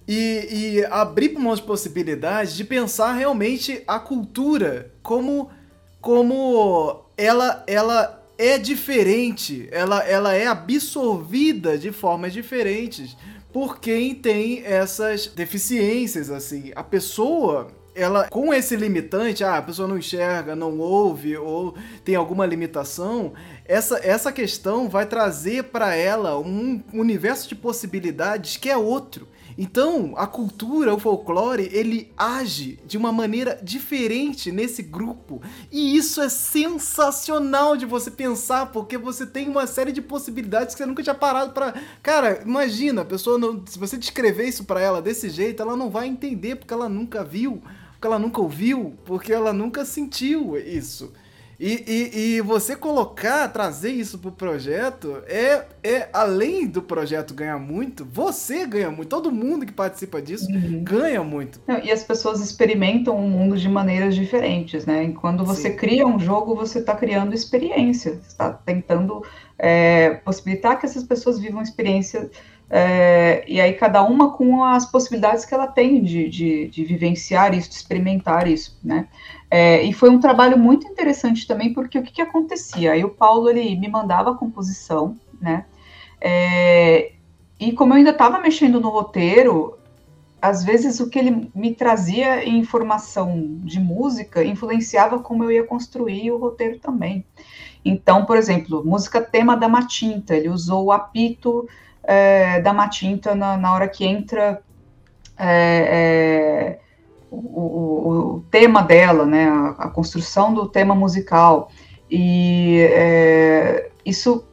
e, 0.08 0.48
e 0.52 0.86
abrir 0.86 1.30
para 1.30 1.42
umas 1.42 1.60
possibilidades 1.60 2.56
de 2.56 2.64
pensar 2.64 3.14
realmente 3.14 3.84
a 3.88 4.00
cultura 4.00 4.92
como 5.02 5.50
como 6.00 7.06
ela 7.18 7.64
ela 7.66 8.24
é 8.38 8.58
diferente, 8.58 9.68
ela, 9.72 10.04
ela 10.04 10.34
é 10.34 10.46
absorvida 10.46 11.78
de 11.78 11.92
formas 11.92 12.34
diferentes 12.34 13.16
por 13.52 13.80
quem 13.80 14.14
tem 14.14 14.64
essas 14.66 15.28
deficiências 15.28 16.30
assim. 16.30 16.72
A 16.76 16.84
pessoa 16.84 17.72
ela 17.96 18.28
com 18.28 18.54
esse 18.54 18.76
limitante, 18.76 19.42
ah, 19.42 19.58
a 19.58 19.62
pessoa 19.62 19.88
não 19.88 19.98
enxerga, 19.98 20.54
não 20.54 20.78
ouve 20.78 21.38
ou 21.38 21.74
tem 22.04 22.14
alguma 22.14 22.46
limitação, 22.46 23.32
essa, 23.64 23.98
essa 24.04 24.34
questão 24.34 24.90
vai 24.90 25.06
trazer 25.06 25.66
para 25.66 25.96
ela 25.96 26.38
um 26.38 26.84
universo 26.94 27.48
de 27.48 27.56
possibilidades 27.56 28.58
que 28.58 28.70
é 28.70 28.76
outro. 28.76 29.28
Então, 29.58 30.14
a 30.18 30.28
cultura, 30.28 30.94
o 30.94 31.00
folclore, 31.00 31.70
ele 31.72 32.12
age 32.18 32.78
de 32.86 32.98
uma 32.98 33.12
maneira 33.12 33.58
diferente 33.64 34.52
nesse 34.52 34.84
grupo. 34.84 35.42
E 35.72 35.96
isso 35.96 36.22
é 36.22 36.28
sensacional 36.28 37.78
de 37.78 37.86
você 37.86 38.12
pensar, 38.12 38.68
porque 38.68 38.98
você 38.98 39.26
tem 39.26 39.48
uma 39.48 39.66
série 39.66 39.94
de 39.94 40.02
possibilidades 40.02 40.76
que 40.76 40.80
você 40.80 40.86
nunca 40.86 41.04
tinha 41.04 41.16
parado 41.16 41.54
para. 41.54 41.74
Cara, 42.04 42.42
imagina, 42.46 43.04
a 43.04 43.06
pessoa 43.06 43.38
não... 43.38 43.64
se 43.66 43.80
você 43.80 43.98
descrever 43.98 44.48
isso 44.48 44.66
para 44.66 44.82
ela 44.82 45.02
desse 45.02 45.30
jeito, 45.30 45.62
ela 45.62 45.78
não 45.78 45.90
vai 45.90 46.08
entender 46.08 46.58
porque 46.58 46.74
ela 46.74 46.90
nunca 46.90 47.24
viu, 47.24 47.62
porque 47.94 48.08
ela 48.08 48.20
nunca 48.20 48.42
ouviu, 48.42 48.94
porque 49.06 49.32
ela 49.32 49.54
nunca 49.54 49.86
sentiu 49.86 50.58
isso. 50.58 51.14
E, 51.60 51.84
e, 51.88 52.20
e, 52.38 52.42
você 52.42 52.76
colocar, 52.76 53.48
trazer 53.48 53.92
isso 53.92 54.20
pro 54.20 54.32
projeto, 54.32 55.24
é, 55.28 55.66
é 55.84 56.10
além 56.12 56.68
do 56.68 56.82
projeto 56.82 57.34
ganhar 57.34 57.58
muito, 57.58 58.06
você 58.06 58.66
ganha 58.66 58.92
muito. 58.92 59.10
Todo 59.10 59.32
mundo 59.32 59.66
que 59.66 59.72
participa 59.72 60.22
disso 60.22 60.52
uhum. 60.52 60.84
ganha 60.84 61.24
muito. 61.24 61.62
E 61.84 61.92
as 61.92 62.04
pessoas 62.04 62.42
experimentam 62.42 63.16
o 63.16 63.30
mundo 63.30 63.58
de 63.58 63.70
maneiras 63.70 64.16
diferentes, 64.16 64.86
né? 64.86 65.06
E 65.06 65.14
quando 65.14 65.46
você 65.46 65.70
Sim. 65.72 65.78
cria 65.78 66.06
um 66.06 66.20
jogo, 66.20 66.56
você 66.56 66.80
está 66.80 66.96
criando 66.96 67.34
experiência. 67.34 68.20
está 68.28 68.52
tentando 68.52 69.24
é, 69.58 70.16
possibilitar 70.26 70.80
que 70.80 70.86
essas 70.86 71.04
pessoas 71.04 71.40
vivam 71.40 71.62
experiência. 71.62 72.30
É, 72.70 73.44
e 73.48 73.62
aí 73.62 73.74
cada 73.74 74.02
uma 74.04 74.34
com 74.36 74.64
as 74.64 74.90
possibilidades 74.90 75.46
que 75.46 75.54
ela 75.54 75.68
tem 75.68 76.02
de, 76.02 76.28
de, 76.28 76.68
de 76.68 76.84
vivenciar 76.84 77.54
isso, 77.54 77.70
de 77.70 77.76
experimentar 77.76 78.48
isso, 78.48 78.78
né? 78.84 79.08
É, 79.58 79.82
e 79.84 79.94
foi 79.94 80.10
um 80.10 80.20
trabalho 80.20 80.60
muito 80.60 80.86
interessante 80.86 81.48
também, 81.48 81.72
porque 81.72 81.98
o 81.98 82.04
que, 82.04 82.12
que 82.12 82.22
acontecia? 82.22 82.92
Aí 82.92 83.06
o 83.06 83.10
Paulo 83.10 83.50
ele 83.50 83.74
me 83.78 83.88
mandava 83.88 84.32
a 84.32 84.36
composição, 84.36 85.18
né? 85.40 85.64
É, 86.20 87.14
e 87.58 87.72
como 87.72 87.94
eu 87.94 87.98
ainda 88.00 88.10
estava 88.10 88.38
mexendo 88.38 88.82
no 88.82 88.90
roteiro, 88.90 89.80
às 90.42 90.62
vezes 90.62 91.00
o 91.00 91.10
que 91.10 91.18
ele 91.18 91.50
me 91.56 91.74
trazia 91.74 92.44
em 92.44 92.58
informação 92.58 93.62
de 93.64 93.80
música 93.80 94.44
influenciava 94.44 95.20
como 95.20 95.46
eu 95.46 95.52
ia 95.54 95.64
construir 95.64 96.34
o 96.34 96.38
roteiro 96.38 96.78
também. 96.78 97.26
Então, 97.86 98.26
por 98.26 98.36
exemplo, 98.36 98.84
música 98.84 99.22
tema 99.22 99.56
da 99.56 99.70
Matinta, 99.70 100.36
ele 100.36 100.50
usou 100.50 100.84
o 100.84 100.92
apito 100.92 101.66
é, 102.04 102.60
da 102.60 102.74
Matinta 102.74 103.34
na, 103.34 103.56
na 103.56 103.74
hora 103.74 103.88
que 103.88 104.04
entra 104.04 104.62
é, 105.38 106.80
é 106.82 106.85
o, 107.36 108.36
o, 108.36 108.42
tema 108.50 108.82
dela, 108.82 109.26
né, 109.26 109.48
a, 109.50 109.86
a, 109.86 109.90
construção 109.90 110.54
do 110.54 110.68
tema 110.68 110.96
musical. 110.96 111.70
E 112.10 112.80
é, 112.92 113.90
isso 114.06 114.46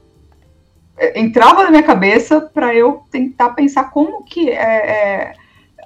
é, 0.97 1.21
entrava 1.21 1.65
na 1.65 1.71
minha 1.71 1.83
cabeça 1.83 2.41
para 2.41 2.75
eu 2.75 3.03
tentar 3.11 3.51
pensar 3.51 3.91
como 3.91 4.25
que, 4.25 4.51
é, 4.51 4.55
é, 4.55 5.35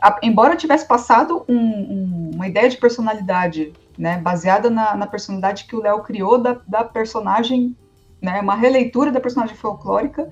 a, 0.01 0.19
embora 0.23 0.55
eu 0.55 0.59
tivesse 0.59 0.87
passado 0.87 1.45
um, 1.49 1.57
um, 1.57 2.31
uma 2.35 2.47
ideia 2.47 2.69
de 2.69 2.77
personalidade, 2.77 3.73
né, 3.99 4.19
baseada 4.19 4.69
na, 4.69 4.95
na 4.95 5.07
personalidade 5.07 5.65
que 5.65 5.75
o 5.75 5.83
Léo 5.83 6.03
criou 6.03 6.39
da, 6.39 6.61
da 6.67 6.85
personagem, 6.85 7.77
né, 8.21 8.41
uma 8.41 8.55
releitura 8.55 9.11
da 9.11 9.21
personagem 9.21 9.57
folclórica, 9.57 10.29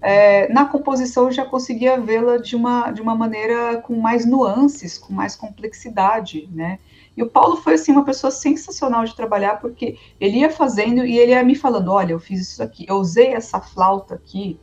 é, 0.00 0.52
na 0.52 0.64
composição 0.64 1.24
eu 1.24 1.32
já 1.32 1.44
conseguia 1.44 2.00
vê-la 2.00 2.36
de 2.36 2.54
uma, 2.54 2.90
de 2.90 3.02
uma 3.02 3.14
maneira 3.14 3.78
com 3.78 3.96
mais 3.96 4.24
nuances, 4.24 4.96
com 4.96 5.12
mais 5.12 5.34
complexidade, 5.34 6.48
né? 6.52 6.78
E 7.16 7.22
o 7.22 7.28
Paulo 7.28 7.56
foi, 7.56 7.74
assim, 7.74 7.90
uma 7.90 8.04
pessoa 8.04 8.30
sensacional 8.30 9.04
de 9.04 9.14
trabalhar, 9.16 9.56
porque 9.60 9.98
ele 10.20 10.38
ia 10.38 10.50
fazendo 10.50 11.04
e 11.04 11.18
ele 11.18 11.32
ia 11.32 11.42
me 11.42 11.56
falando, 11.56 11.90
olha, 11.90 12.12
eu 12.12 12.20
fiz 12.20 12.42
isso 12.42 12.62
aqui, 12.62 12.86
eu 12.88 12.96
usei 12.96 13.32
essa 13.32 13.60
flauta 13.60 14.14
aqui, 14.14 14.58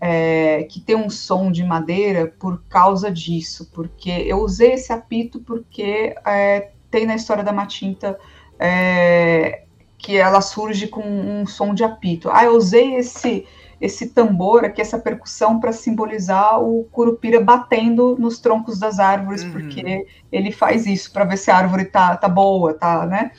é, 0.00 0.64
que 0.64 0.80
tem 0.80 0.96
um 0.96 1.08
som 1.08 1.52
de 1.52 1.62
madeira 1.62 2.34
por 2.40 2.62
causa 2.68 3.10
disso, 3.10 3.70
porque 3.72 4.10
eu 4.10 4.38
usei 4.38 4.72
esse 4.72 4.92
apito 4.92 5.40
porque 5.40 6.14
é, 6.26 6.70
tem 6.90 7.06
na 7.06 7.14
história 7.14 7.44
da 7.44 7.52
Matinta 7.52 8.18
é, 8.58 9.64
que 9.96 10.16
ela 10.16 10.40
surge 10.40 10.88
com 10.88 11.02
um 11.02 11.46
som 11.46 11.72
de 11.72 11.84
apito. 11.84 12.30
Ah, 12.32 12.44
eu 12.44 12.56
usei 12.56 12.96
esse 12.96 13.46
esse 13.80 14.10
tambor 14.10 14.64
aqui, 14.64 14.80
essa 14.80 14.98
percussão 14.98 15.58
para 15.58 15.72
simbolizar 15.72 16.62
o 16.62 16.84
curupira 16.92 17.40
batendo 17.40 18.16
nos 18.18 18.38
troncos 18.38 18.78
das 18.78 18.98
árvores, 18.98 19.42
uhum. 19.42 19.52
porque 19.52 20.06
ele 20.30 20.52
faz 20.52 20.86
isso 20.86 21.10
para 21.12 21.24
ver 21.24 21.38
se 21.38 21.50
a 21.50 21.56
árvore 21.56 21.86
tá, 21.86 22.16
tá 22.16 22.28
boa, 22.28 22.74
tá, 22.74 23.06
né? 23.06 23.30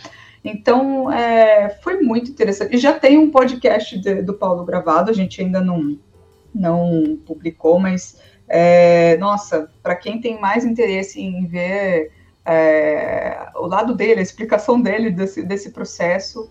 Então, 0.43 1.11
é, 1.11 1.69
foi 1.83 2.01
muito 2.01 2.31
interessante. 2.31 2.75
E 2.75 2.79
já 2.79 2.97
tem 2.97 3.19
um 3.19 3.29
podcast 3.29 3.99
de, 3.99 4.23
do 4.23 4.33
Paulo 4.33 4.65
gravado, 4.65 5.11
a 5.11 5.13
gente 5.13 5.39
ainda 5.39 5.61
não, 5.61 5.99
não 6.53 7.19
publicou, 7.25 7.79
mas, 7.79 8.19
é, 8.47 9.17
nossa, 9.17 9.69
para 9.83 9.95
quem 9.95 10.19
tem 10.19 10.41
mais 10.41 10.65
interesse 10.65 11.21
em 11.21 11.45
ver 11.45 12.11
é, 12.43 13.49
o 13.55 13.67
lado 13.67 13.93
dele, 13.93 14.19
a 14.19 14.23
explicação 14.23 14.81
dele 14.81 15.11
desse, 15.11 15.43
desse 15.43 15.71
processo, 15.71 16.49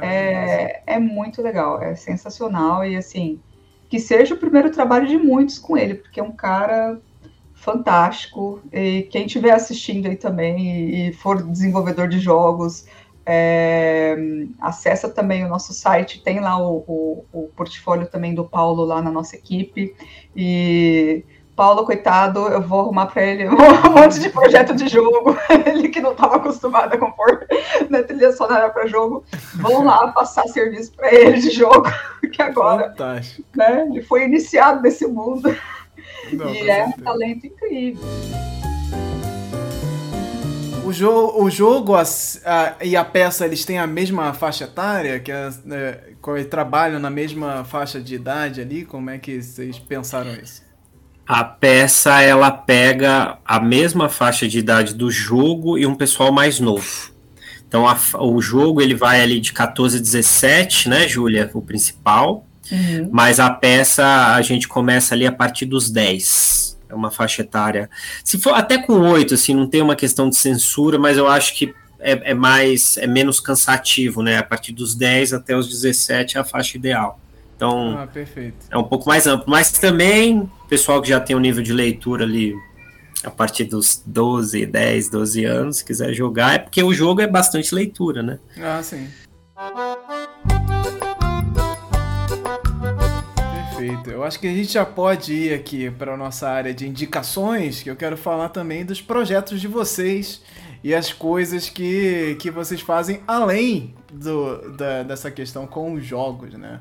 é, 0.00 0.82
é 0.86 0.98
muito 0.98 1.42
legal, 1.42 1.82
é 1.82 1.94
sensacional 1.94 2.84
e 2.84 2.96
assim, 2.96 3.40
que 3.88 3.98
seja 3.98 4.34
o 4.34 4.38
primeiro 4.38 4.70
trabalho 4.70 5.06
de 5.06 5.16
muitos 5.16 5.58
com 5.58 5.76
ele, 5.76 5.94
porque 5.94 6.20
é 6.20 6.22
um 6.22 6.32
cara 6.32 7.00
fantástico. 7.54 8.60
E 8.72 9.02
quem 9.10 9.26
estiver 9.26 9.52
assistindo 9.52 10.06
aí 10.06 10.16
também 10.16 11.08
e, 11.08 11.12
for 11.12 11.42
desenvolvedor 11.42 12.08
de 12.08 12.18
jogos, 12.18 12.86
é, 13.26 14.16
acessa 14.60 15.08
também 15.08 15.44
o 15.44 15.48
nosso 15.48 15.74
site, 15.74 16.22
tem 16.22 16.40
lá 16.40 16.58
o, 16.58 16.84
o, 16.86 17.24
o, 17.32 17.48
portfólio 17.54 18.06
também 18.06 18.34
do 18.34 18.44
Paulo 18.44 18.84
lá 18.84 19.02
na 19.02 19.10
nossa 19.10 19.36
equipe. 19.36 19.94
E 20.34 21.24
Paulo, 21.60 21.84
coitado, 21.84 22.48
eu 22.48 22.62
vou 22.62 22.80
arrumar 22.80 23.04
para 23.04 23.22
ele 23.22 23.44
um 23.52 23.90
monte 23.92 24.18
de 24.18 24.30
projeto 24.30 24.74
de 24.74 24.88
jogo. 24.88 25.36
Ele 25.66 25.90
que 25.90 26.00
não 26.00 26.12
estava 26.12 26.36
acostumado 26.36 26.94
a 26.94 26.96
compor 26.96 27.46
na 27.90 28.02
trilha 28.02 28.32
sonora 28.32 28.70
para 28.70 28.86
jogo. 28.86 29.22
Vão 29.56 29.84
lá 29.84 30.08
passar 30.08 30.44
serviço 30.44 30.90
para 30.92 31.14
ele 31.14 31.38
de 31.38 31.50
jogo, 31.50 31.86
que 32.32 32.40
agora 32.40 32.88
Fantástico. 32.88 33.46
né, 33.54 33.86
ele 33.90 34.00
foi 34.00 34.24
iniciado 34.24 34.80
nesse 34.80 35.06
mundo. 35.06 35.54
Não, 36.32 36.48
e 36.48 36.66
é 36.66 36.86
um 36.86 36.92
talento 36.92 37.46
incrível. 37.46 38.02
O, 40.82 40.94
jo 40.94 41.42
o 41.42 41.50
jogo 41.50 41.94
a, 41.94 42.04
a, 42.46 42.76
e 42.82 42.96
a 42.96 43.04
peça 43.04 43.44
eles 43.44 43.66
têm 43.66 43.78
a 43.78 43.86
mesma 43.86 44.32
faixa 44.32 44.64
etária, 44.64 45.20
que 45.20 45.30
é, 45.30 45.50
é, 45.70 46.44
trabalham 46.44 46.98
na 46.98 47.10
mesma 47.10 47.64
faixa 47.64 48.00
de 48.00 48.14
idade 48.14 48.62
ali. 48.62 48.86
Como 48.86 49.10
é 49.10 49.18
que 49.18 49.42
vocês 49.42 49.78
pensaram 49.78 50.32
isso? 50.42 50.69
A 51.32 51.44
peça 51.44 52.20
ela 52.20 52.50
pega 52.50 53.38
a 53.44 53.60
mesma 53.60 54.08
faixa 54.08 54.48
de 54.48 54.58
idade 54.58 54.94
do 54.94 55.08
jogo 55.12 55.78
e 55.78 55.86
um 55.86 55.94
pessoal 55.94 56.32
mais 56.32 56.58
novo. 56.58 57.12
Então 57.68 57.86
a, 57.86 57.96
o 58.18 58.42
jogo 58.42 58.82
ele 58.82 58.96
vai 58.96 59.20
ali 59.20 59.38
de 59.38 59.52
14 59.52 59.98
a 59.98 60.00
17, 60.00 60.88
né, 60.88 61.06
Júlia, 61.06 61.48
o 61.54 61.62
principal. 61.62 62.44
Uhum. 62.72 63.10
Mas 63.12 63.38
a 63.38 63.48
peça 63.48 64.34
a 64.34 64.42
gente 64.42 64.66
começa 64.66 65.14
ali 65.14 65.24
a 65.24 65.30
partir 65.30 65.66
dos 65.66 65.88
10. 65.88 66.76
É 66.88 66.94
uma 66.96 67.12
faixa 67.12 67.42
etária. 67.42 67.88
Se 68.24 68.36
for 68.36 68.54
até 68.54 68.76
com 68.78 68.94
8, 68.94 69.34
assim, 69.34 69.54
não 69.54 69.68
tem 69.68 69.82
uma 69.82 69.94
questão 69.94 70.28
de 70.28 70.34
censura, 70.34 70.98
mas 70.98 71.16
eu 71.16 71.28
acho 71.28 71.54
que 71.54 71.72
é, 72.00 72.30
é 72.32 72.34
mais 72.34 72.96
é 72.96 73.06
menos 73.06 73.38
cansativo, 73.38 74.20
né? 74.20 74.36
A 74.38 74.42
partir 74.42 74.72
dos 74.72 74.96
10 74.96 75.34
até 75.34 75.56
os 75.56 75.68
17 75.68 76.38
é 76.38 76.40
a 76.40 76.44
faixa 76.44 76.76
ideal. 76.76 77.19
Então, 77.60 77.94
ah, 77.94 78.08
é 78.70 78.78
um 78.78 78.84
pouco 78.84 79.06
mais 79.06 79.26
amplo. 79.26 79.44
Mas 79.46 79.70
também, 79.72 80.50
pessoal 80.66 81.02
que 81.02 81.10
já 81.10 81.20
tem 81.20 81.36
um 81.36 81.38
nível 81.38 81.62
de 81.62 81.74
leitura 81.74 82.24
ali 82.24 82.54
a 83.22 83.30
partir 83.30 83.64
dos 83.64 84.02
12, 84.06 84.64
10, 84.64 85.10
12 85.10 85.44
anos, 85.44 85.76
se 85.76 85.84
quiser 85.84 86.14
jogar, 86.14 86.54
é 86.54 86.58
porque 86.58 86.82
o 86.82 86.94
jogo 86.94 87.20
é 87.20 87.26
bastante 87.26 87.74
leitura, 87.74 88.22
né? 88.22 88.38
Ah, 88.56 88.82
sim. 88.82 89.06
Perfeito. 93.76 94.08
Eu 94.08 94.24
acho 94.24 94.40
que 94.40 94.46
a 94.46 94.54
gente 94.54 94.72
já 94.72 94.86
pode 94.86 95.34
ir 95.34 95.52
aqui 95.52 95.90
para 95.90 96.14
a 96.14 96.16
nossa 96.16 96.48
área 96.48 96.72
de 96.72 96.88
indicações, 96.88 97.82
que 97.82 97.90
eu 97.90 97.96
quero 97.96 98.16
falar 98.16 98.48
também 98.48 98.86
dos 98.86 99.02
projetos 99.02 99.60
de 99.60 99.68
vocês 99.68 100.40
e 100.82 100.94
as 100.94 101.12
coisas 101.12 101.68
que, 101.68 102.38
que 102.40 102.50
vocês 102.50 102.80
fazem 102.80 103.20
além 103.28 103.94
do, 104.10 104.76
da, 104.78 105.02
dessa 105.02 105.30
questão 105.30 105.66
com 105.66 105.92
os 105.92 106.06
jogos, 106.06 106.54
né? 106.54 106.80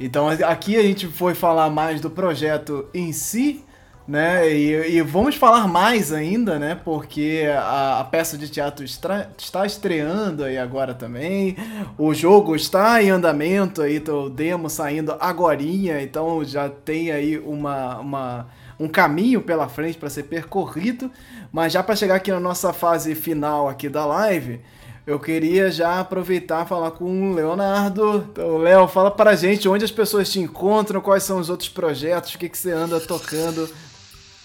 Então 0.00 0.28
aqui 0.28 0.76
a 0.76 0.82
gente 0.82 1.06
foi 1.06 1.34
falar 1.34 1.70
mais 1.70 2.00
do 2.00 2.08
projeto 2.08 2.86
em 2.94 3.12
si, 3.12 3.64
né? 4.06 4.50
E, 4.50 4.96
e 4.96 5.02
vamos 5.02 5.34
falar 5.34 5.68
mais 5.68 6.12
ainda, 6.12 6.58
né? 6.58 6.74
Porque 6.82 7.44
a, 7.52 8.00
a 8.00 8.04
peça 8.04 8.38
de 8.38 8.48
teatro 8.48 8.84
estra, 8.84 9.30
está 9.36 9.66
estreando 9.66 10.44
aí 10.44 10.56
agora 10.56 10.94
também. 10.94 11.56
O 11.98 12.14
jogo 12.14 12.56
está 12.56 13.02
em 13.02 13.10
andamento 13.10 13.82
aí, 13.82 14.02
o 14.08 14.30
demo 14.30 14.70
saindo 14.70 15.16
agorinha, 15.20 16.00
então 16.00 16.42
já 16.44 16.70
tem 16.70 17.10
aí 17.10 17.38
uma, 17.38 17.98
uma 17.98 18.46
um 18.80 18.88
caminho 18.88 19.42
pela 19.42 19.68
frente 19.68 19.98
para 19.98 20.08
ser 20.08 20.22
percorrido. 20.22 21.10
Mas 21.52 21.72
já 21.72 21.82
para 21.82 21.96
chegar 21.96 22.14
aqui 22.14 22.30
na 22.30 22.40
nossa 22.40 22.72
fase 22.72 23.14
final 23.14 23.68
aqui 23.68 23.88
da 23.88 24.06
live, 24.06 24.60
eu 25.08 25.18
queria 25.18 25.70
já 25.70 26.00
aproveitar 26.00 26.66
e 26.66 26.68
falar 26.68 26.90
com 26.90 27.30
o 27.30 27.34
Leonardo. 27.34 28.26
Então, 28.30 28.58
Léo, 28.58 28.86
fala 28.86 29.10
para 29.10 29.30
a 29.30 29.34
gente 29.34 29.66
onde 29.66 29.82
as 29.82 29.90
pessoas 29.90 30.30
te 30.30 30.38
encontram, 30.38 31.00
quais 31.00 31.22
são 31.22 31.38
os 31.38 31.48
outros 31.48 31.70
projetos, 31.70 32.34
o 32.34 32.38
que, 32.38 32.46
que 32.46 32.58
você 32.58 32.72
anda 32.72 33.00
tocando 33.00 33.66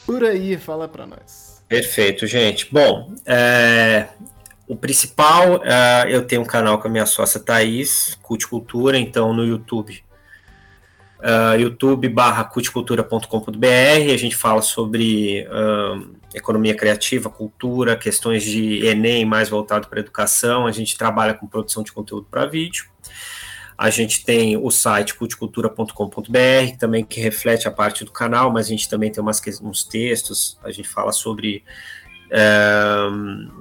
por 0.06 0.24
aí, 0.24 0.58
fala 0.58 0.88
para 0.88 1.06
nós. 1.06 1.62
Perfeito, 1.68 2.26
gente. 2.26 2.70
Bom, 2.72 3.14
é, 3.26 4.08
o 4.66 4.74
principal, 4.74 5.62
é, 5.66 6.06
eu 6.08 6.26
tenho 6.26 6.42
um 6.42 6.46
canal 6.46 6.80
com 6.80 6.88
a 6.88 6.92
minha 6.92 7.06
sócia 7.06 7.42
Thaís, 7.42 8.18
Culticultura, 8.22 8.98
então 8.98 9.34
no 9.34 9.44
YouTube, 9.44 10.02
uh, 11.24 11.60
youtube 11.60 12.08
barra 12.10 12.44
a 14.12 14.18
gente 14.18 14.36
fala 14.36 14.62
sobre 14.62 15.48
economia 16.34 16.76
criativa, 16.76 17.30
cultura, 17.30 17.96
questões 17.96 18.44
de 18.44 18.86
Enem 18.86 19.26
mais 19.26 19.50
voltado 19.50 19.88
para 19.88 20.00
educação, 20.00 20.66
a 20.66 20.72
gente 20.72 20.98
trabalha 20.98 21.34
com 21.34 21.48
produção 21.48 21.84
de 21.84 21.92
conteúdo 21.92 22.28
para 22.30 22.46
vídeo. 22.46 22.86
A 23.78 23.90
gente 23.90 24.24
tem 24.24 24.56
o 24.56 24.70
site 24.70 25.16
culticultura.com.br, 25.16 26.78
também 26.78 27.04
que 27.04 27.20
reflete 27.20 27.68
a 27.68 27.72
parte 27.72 28.06
do 28.06 28.12
canal, 28.12 28.52
mas 28.52 28.68
a 28.68 28.70
gente 28.70 28.88
também 28.88 29.12
tem 29.12 29.22
umas, 29.22 29.42
uns 29.62 29.84
textos, 29.84 30.60
a 30.64 30.72
gente 30.72 30.88
fala 30.88 31.12
sobre 31.12 31.64
é, 32.32 33.08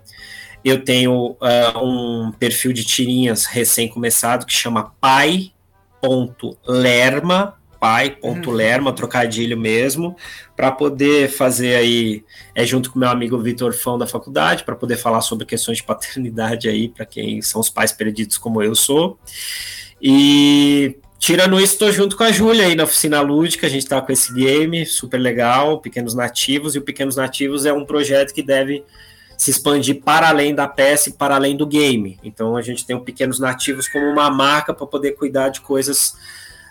Eu 0.65 0.85
tenho 0.85 1.33
uh, 1.33 1.79
um 1.83 2.33
perfil 2.33 2.73
de 2.73 2.85
tirinhas 2.85 3.45
recém-começado 3.47 4.45
que 4.45 4.53
chama 4.53 4.93
pai.lerma, 5.01 5.55
pai.lerma, 7.81 8.91
uhum. 8.91 8.97
trocadilho 8.97 9.57
mesmo, 9.57 10.17
para 10.57 10.71
poder 10.73 11.31
fazer 11.31 11.77
aí, 11.77 12.25
é 12.55 12.67
junto 12.67 12.91
com 12.91 12.99
meu 12.99 13.09
amigo 13.09 13.39
Vitor 13.39 13.73
Fão 13.73 13.97
da 13.97 14.07
faculdade, 14.07 14.65
para 14.65 14.75
poder 14.75 14.97
falar 14.97 15.21
sobre 15.21 15.47
questões 15.47 15.79
de 15.79 15.85
paternidade 15.85 16.69
aí, 16.69 16.89
para 16.89 17.07
quem 17.07 17.41
são 17.41 17.61
os 17.61 17.71
pais 17.71 17.93
perdidos 17.93 18.37
como 18.37 18.63
eu 18.63 18.75
sou. 18.75 19.19
E 20.03 20.97
tirando 21.19 21.61
isso, 21.61 21.75
estou 21.75 21.93
junto 21.93 22.17
com 22.17 22.25
a 22.25 22.33
Júlia 22.33 22.67
aí 22.67 22.75
na 22.75 22.85
oficina 22.85 23.21
lúdica, 23.21 23.67
a 23.67 23.71
gente 23.71 23.83
está 23.83 24.01
com 24.01 24.13
esse 24.13 24.33
game 24.33 24.85
super 24.85 25.19
legal, 25.19 25.81
Pequenos 25.81 26.15
Nativos, 26.15 26.75
e 26.75 26.79
o 26.79 26.83
Pequenos 26.83 27.17
Nativos 27.17 27.65
é 27.65 27.73
um 27.73 27.85
projeto 27.85 28.35
que 28.35 28.43
deve 28.43 28.85
se 29.39 29.53
expandir 29.53 30.03
para 30.03 30.29
além 30.29 30.53
da 30.53 30.67
peça 30.67 31.09
e 31.09 31.13
para 31.13 31.37
além 31.37 31.57
do 31.57 31.65
game. 31.65 32.19
Então 32.25 32.57
a 32.57 32.61
gente 32.61 32.85
tem 32.85 32.97
o 32.97 33.01
Pequenos 33.01 33.39
Nativos 33.39 33.87
como 33.87 34.05
uma 34.05 34.29
marca 34.29 34.75
para 34.75 34.85
poder 34.85 35.13
cuidar 35.13 35.51
de 35.51 35.61
coisas 35.61 36.17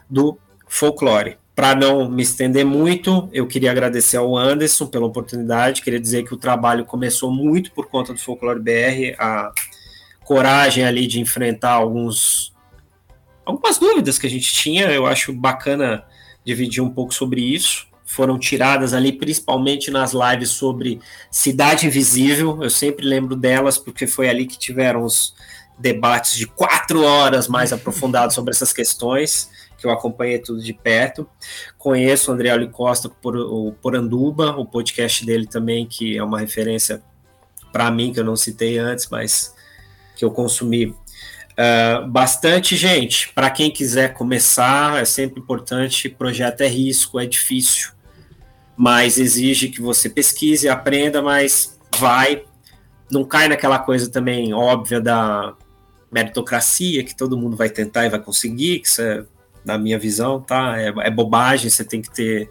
do 0.10 0.38
folclore. 0.68 1.38
Para 1.56 1.74
não 1.74 2.10
me 2.10 2.22
estender 2.22 2.66
muito, 2.66 3.30
eu 3.32 3.48
queria 3.48 3.72
agradecer 3.72 4.18
ao 4.18 4.38
Anderson 4.38 4.86
pela 4.86 5.08
oportunidade, 5.08 5.82
queria 5.82 6.00
dizer 6.00 6.24
que 6.24 6.34
o 6.34 6.38
trabalho 6.38 6.86
começou 6.86 7.32
muito 7.32 7.72
por 7.72 7.88
conta 7.88 8.14
do 8.14 8.20
Folclore 8.20 8.60
BR, 8.60 9.16
a 9.18 9.52
coragem 10.24 10.84
ali 10.86 11.08
de 11.08 11.20
enfrentar 11.20 11.72
alguns 11.72 12.54
algumas 13.46 13.80
dúvidas 13.80 14.20
que 14.20 14.28
a 14.28 14.30
gente 14.30 14.54
tinha, 14.54 14.92
eu 14.92 15.08
acho 15.08 15.32
bacana 15.32 16.04
dividir 16.44 16.84
um 16.84 16.90
pouco 16.90 17.14
sobre 17.14 17.42
isso. 17.42 17.88
Foram 18.08 18.40
tiradas 18.40 18.94
ali, 18.94 19.12
principalmente 19.12 19.92
nas 19.92 20.14
lives 20.14 20.50
sobre 20.50 21.00
Cidade 21.30 21.86
Invisível. 21.86 22.64
Eu 22.64 22.70
sempre 22.70 23.06
lembro 23.06 23.36
delas, 23.36 23.78
porque 23.78 24.08
foi 24.08 24.30
ali 24.30 24.48
que 24.48 24.58
tiveram 24.58 25.04
os 25.04 25.36
debates 25.78 26.36
de 26.38 26.48
quatro 26.48 27.04
horas 27.04 27.48
mais 27.48 27.72
aprofundados 27.72 28.34
sobre 28.34 28.52
essas 28.52 28.74
questões 28.74 29.50
que 29.78 29.86
eu 29.86 29.92
acompanhei 29.92 30.40
tudo 30.40 30.62
de 30.62 30.74
perto. 30.74 31.30
Conheço 31.78 32.32
o 32.32 32.34
André 32.34 32.50
Ali 32.50 32.70
Costa 32.70 33.10
por 33.10 33.36
o 33.36 33.74
Poranduba, 33.74 34.58
o 34.58 34.66
podcast 34.66 35.24
dele 35.26 35.46
também, 35.46 35.86
que 35.86 36.18
é 36.18 36.24
uma 36.24 36.40
referência 36.40 37.04
para 37.72 37.92
mim, 37.92 38.12
que 38.12 38.20
eu 38.20 38.24
não 38.24 38.36
citei 38.36 38.80
antes, 38.80 39.08
mas 39.10 39.54
que 40.16 40.26
eu 40.26 40.32
consumi 40.32 40.88
uh, 40.88 42.08
bastante. 42.08 42.76
Gente, 42.76 43.32
para 43.34 43.52
quem 43.52 43.70
quiser 43.70 44.14
começar, 44.14 45.00
é 45.00 45.06
sempre 45.06 45.40
importante, 45.40 46.10
projeto 46.10 46.62
é 46.62 46.68
risco, 46.68 47.20
é 47.20 47.26
difícil. 47.26 47.92
Mas 48.78 49.18
exige 49.18 49.70
que 49.70 49.82
você 49.82 50.10
pesquise, 50.10 50.70
aprenda, 50.70 51.22
mas 51.22 51.78
vai. 51.98 52.44
Não 53.12 53.26
cai 53.26 53.48
naquela 53.48 53.80
coisa 53.80 54.10
também 54.10 54.54
óbvia 54.54 55.02
da 55.02 55.56
meritocracia, 56.12 57.04
que 57.04 57.16
todo 57.16 57.38
mundo 57.38 57.58
vai 57.58 57.70
tentar 57.70 58.06
e 58.06 58.10
vai 58.10 58.20
conseguir, 58.20 58.80
que 58.80 58.88
isso 58.88 59.02
é, 59.02 59.26
na 59.66 59.78
minha 59.78 59.98
visão, 59.98 60.40
tá? 60.40 60.80
É, 60.80 60.94
é 61.00 61.10
bobagem, 61.10 61.70
você 61.70 61.84
tem 61.84 62.02
que 62.02 62.14
ter 62.14 62.50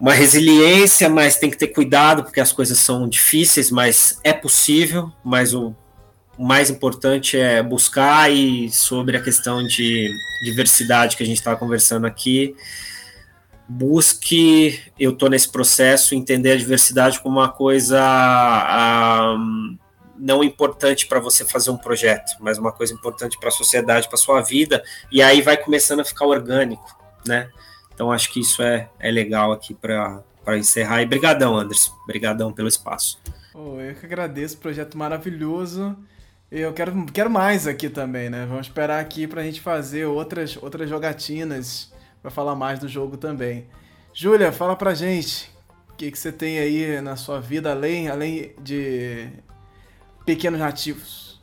uma 0.00 0.14
resiliência, 0.14 1.08
mas 1.08 1.36
tem 1.36 1.50
que 1.50 1.58
ter 1.58 1.68
cuidado, 1.68 2.24
porque 2.24 2.40
as 2.40 2.50
coisas 2.50 2.78
são 2.78 3.08
difíceis, 3.08 3.70
mas 3.70 4.18
é 4.24 4.32
possível, 4.32 5.12
mas 5.22 5.54
o 5.54 5.76
o 6.36 6.44
mais 6.44 6.70
importante 6.70 7.36
é 7.36 7.62
buscar 7.62 8.30
e 8.32 8.70
sobre 8.70 9.16
a 9.16 9.22
questão 9.22 9.62
de 9.66 10.10
diversidade 10.44 11.16
que 11.16 11.22
a 11.22 11.26
gente 11.26 11.38
estava 11.38 11.56
conversando 11.56 12.06
aqui, 12.06 12.56
busque, 13.72 14.80
eu 14.98 15.12
estou 15.12 15.30
nesse 15.30 15.50
processo, 15.50 16.14
entender 16.14 16.52
a 16.52 16.56
diversidade 16.56 17.20
como 17.20 17.38
uma 17.38 17.48
coisa 17.48 17.98
um, 19.38 19.78
não 20.18 20.44
importante 20.44 21.06
para 21.06 21.18
você 21.18 21.44
fazer 21.44 21.70
um 21.70 21.76
projeto, 21.76 22.36
mas 22.40 22.58
uma 22.58 22.70
coisa 22.70 22.92
importante 22.92 23.38
para 23.38 23.48
a 23.48 23.52
sociedade, 23.52 24.08
para 24.08 24.18
sua 24.18 24.40
vida, 24.42 24.82
e 25.10 25.22
aí 25.22 25.40
vai 25.40 25.56
começando 25.56 26.00
a 26.00 26.04
ficar 26.04 26.26
orgânico, 26.26 26.96
né? 27.26 27.48
Então 27.94 28.12
acho 28.12 28.32
que 28.32 28.40
isso 28.40 28.62
é, 28.62 28.88
é 28.98 29.10
legal 29.10 29.52
aqui 29.52 29.74
para 29.74 30.22
encerrar. 30.56 31.02
E 31.02 31.06
brigadão, 31.06 31.56
Anderson. 31.56 31.92
Brigadão 32.06 32.52
pelo 32.52 32.68
espaço. 32.68 33.20
Oh, 33.54 33.78
eu 33.80 33.94
que 33.94 34.06
agradeço, 34.06 34.58
projeto 34.58 34.96
maravilhoso. 34.96 35.96
Eu 36.50 36.72
quero, 36.72 37.06
quero 37.06 37.30
mais 37.30 37.66
aqui 37.66 37.88
também, 37.88 38.28
né? 38.28 38.46
Vamos 38.46 38.66
esperar 38.66 39.00
aqui 39.00 39.26
pra 39.26 39.42
gente 39.42 39.60
fazer 39.60 40.06
outras, 40.06 40.56
outras 40.60 40.88
jogatinas 40.88 41.91
para 42.22 42.30
falar 42.30 42.54
mais 42.54 42.78
do 42.78 42.88
jogo 42.88 43.16
também. 43.16 43.66
Júlia, 44.14 44.52
fala 44.52 44.76
pra 44.76 44.94
gente 44.94 45.50
o 45.90 45.94
que, 45.94 46.10
que 46.10 46.18
você 46.18 46.30
tem 46.30 46.58
aí 46.58 47.00
na 47.00 47.16
sua 47.16 47.40
vida 47.40 47.70
além, 47.72 48.08
além 48.08 48.54
de 48.60 49.28
pequenos 50.24 50.60
nativos. 50.60 51.42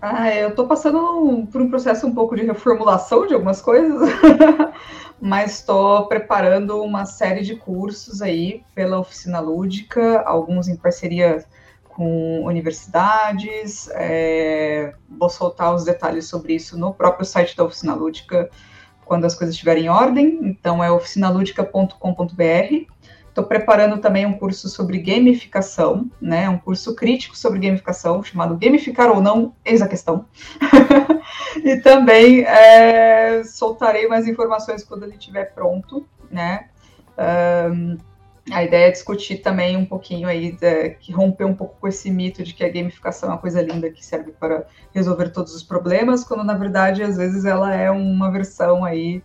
Ah, 0.00 0.32
eu 0.32 0.54
tô 0.54 0.66
passando 0.66 1.46
por 1.50 1.60
um 1.60 1.68
processo 1.68 2.06
um 2.06 2.14
pouco 2.14 2.36
de 2.36 2.44
reformulação 2.44 3.26
de 3.26 3.34
algumas 3.34 3.60
coisas, 3.60 4.08
mas 5.20 5.56
estou 5.56 6.06
preparando 6.06 6.80
uma 6.80 7.04
série 7.04 7.42
de 7.42 7.56
cursos 7.56 8.22
aí 8.22 8.62
pela 8.74 9.00
oficina 9.00 9.40
lúdica, 9.40 10.20
alguns 10.20 10.68
em 10.68 10.76
parceria 10.76 11.44
com 11.88 12.44
universidades. 12.44 13.88
É, 13.92 14.94
vou 15.08 15.28
soltar 15.28 15.74
os 15.74 15.84
detalhes 15.84 16.26
sobre 16.26 16.54
isso 16.54 16.78
no 16.78 16.94
próprio 16.94 17.26
site 17.26 17.56
da 17.56 17.64
Oficina 17.64 17.92
Lúdica 17.92 18.48
quando 19.08 19.24
as 19.24 19.34
coisas 19.34 19.54
estiverem 19.54 19.86
em 19.86 19.88
ordem. 19.88 20.38
Então 20.42 20.84
é 20.84 20.92
oficinaludica.com.br. 20.92 22.98
Estou 23.28 23.44
preparando 23.44 23.98
também 23.98 24.26
um 24.26 24.36
curso 24.36 24.68
sobre 24.68 24.98
gamificação, 24.98 26.10
né? 26.20 26.48
Um 26.48 26.58
curso 26.58 26.94
crítico 26.94 27.36
sobre 27.36 27.60
gamificação, 27.60 28.22
chamado 28.22 28.56
Gamificar 28.56 29.10
ou 29.10 29.20
Não, 29.20 29.54
eis 29.64 29.80
a 29.80 29.88
questão. 29.88 30.26
e 31.64 31.76
também 31.76 32.42
é, 32.42 33.42
soltarei 33.44 34.08
mais 34.08 34.26
informações 34.26 34.84
quando 34.84 35.04
ele 35.04 35.14
estiver 35.14 35.54
pronto, 35.54 36.06
né? 36.30 36.66
Um, 37.70 37.96
a 38.52 38.62
ideia 38.62 38.88
é 38.88 38.90
discutir 38.90 39.38
também 39.38 39.76
um 39.76 39.84
pouquinho 39.84 40.28
aí, 40.28 40.52
de, 40.52 40.90
que 40.90 41.12
romper 41.12 41.44
um 41.44 41.54
pouco 41.54 41.76
com 41.80 41.88
esse 41.88 42.10
mito 42.10 42.42
de 42.42 42.54
que 42.54 42.64
a 42.64 42.68
gamificação 42.68 43.28
é 43.28 43.32
uma 43.32 43.38
coisa 43.38 43.60
linda 43.62 43.90
que 43.90 44.04
serve 44.04 44.32
para 44.32 44.66
resolver 44.94 45.30
todos 45.30 45.54
os 45.54 45.62
problemas, 45.62 46.24
quando 46.24 46.44
na 46.44 46.54
verdade 46.54 47.02
às 47.02 47.16
vezes 47.16 47.44
ela 47.44 47.74
é 47.74 47.90
uma 47.90 48.30
versão 48.30 48.84
aí 48.84 49.22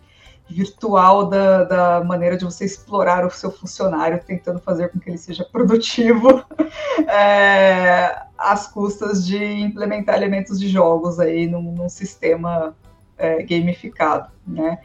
virtual 0.48 1.28
da, 1.28 1.64
da 1.64 2.04
maneira 2.04 2.36
de 2.36 2.44
você 2.44 2.64
explorar 2.64 3.24
o 3.26 3.30
seu 3.30 3.50
funcionário, 3.50 4.20
tentando 4.24 4.60
fazer 4.60 4.90
com 4.90 4.98
que 4.98 5.08
ele 5.08 5.18
seja 5.18 5.44
produtivo 5.44 6.44
é, 7.08 8.24
às 8.36 8.66
custas 8.66 9.26
de 9.26 9.42
implementar 9.42 10.16
elementos 10.16 10.60
de 10.60 10.68
jogos 10.68 11.18
aí 11.18 11.46
num, 11.46 11.72
num 11.72 11.88
sistema 11.88 12.76
é, 13.16 13.42
gamificado, 13.42 14.30
né? 14.46 14.78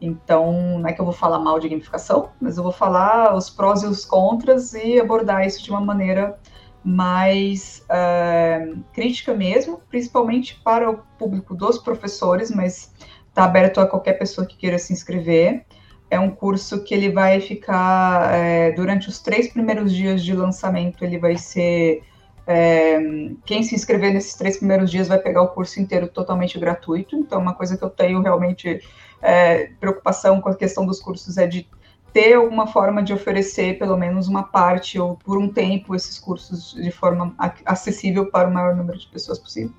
Então, 0.00 0.78
não 0.78 0.88
é 0.88 0.92
que 0.92 1.00
eu 1.00 1.04
vou 1.04 1.14
falar 1.14 1.38
mal 1.38 1.58
de 1.58 1.68
gamificação, 1.68 2.30
mas 2.40 2.56
eu 2.56 2.62
vou 2.62 2.72
falar 2.72 3.34
os 3.34 3.48
prós 3.48 3.82
e 3.82 3.86
os 3.86 4.04
contras 4.04 4.74
e 4.74 5.00
abordar 5.00 5.46
isso 5.46 5.62
de 5.62 5.70
uma 5.70 5.80
maneira 5.80 6.38
mais 6.84 7.84
uh, 7.90 8.78
crítica 8.92 9.34
mesmo, 9.34 9.80
principalmente 9.88 10.60
para 10.62 10.90
o 10.90 10.98
público 11.18 11.54
dos 11.54 11.78
professores, 11.78 12.50
mas 12.50 12.94
está 13.28 13.44
aberto 13.44 13.80
a 13.80 13.86
qualquer 13.86 14.14
pessoa 14.14 14.46
que 14.46 14.56
queira 14.56 14.78
se 14.78 14.92
inscrever. 14.92 15.64
É 16.08 16.20
um 16.20 16.30
curso 16.30 16.84
que 16.84 16.94
ele 16.94 17.10
vai 17.10 17.40
ficar 17.40 18.32
é, 18.32 18.70
durante 18.72 19.08
os 19.08 19.18
três 19.18 19.48
primeiros 19.48 19.92
dias 19.92 20.22
de 20.22 20.32
lançamento, 20.32 21.04
ele 21.04 21.18
vai 21.18 21.36
ser 21.36 22.02
é, 22.46 22.96
quem 23.44 23.64
se 23.64 23.74
inscrever 23.74 24.14
nesses 24.14 24.34
três 24.34 24.56
primeiros 24.56 24.88
dias 24.88 25.08
vai 25.08 25.18
pegar 25.18 25.42
o 25.42 25.48
curso 25.48 25.80
inteiro 25.80 26.06
totalmente 26.06 26.58
gratuito. 26.58 27.16
Então, 27.16 27.40
uma 27.40 27.54
coisa 27.54 27.76
que 27.76 27.82
eu 27.82 27.90
tenho 27.90 28.22
realmente 28.22 28.80
é, 29.22 29.70
preocupação 29.80 30.40
com 30.40 30.48
a 30.48 30.54
questão 30.54 30.86
dos 30.86 31.00
cursos 31.00 31.36
é 31.36 31.46
de 31.46 31.68
ter 32.12 32.34
alguma 32.34 32.66
forma 32.66 33.02
de 33.02 33.12
oferecer 33.12 33.78
pelo 33.78 33.96
menos 33.96 34.26
uma 34.26 34.42
parte 34.42 34.98
ou 34.98 35.16
por 35.16 35.36
um 35.36 35.48
tempo 35.48 35.94
esses 35.94 36.18
cursos 36.18 36.74
de 36.74 36.90
forma 36.90 37.34
acessível 37.64 38.30
para 38.30 38.48
o 38.48 38.52
maior 38.52 38.74
número 38.74 38.98
de 38.98 39.06
pessoas 39.08 39.38
possível. 39.38 39.72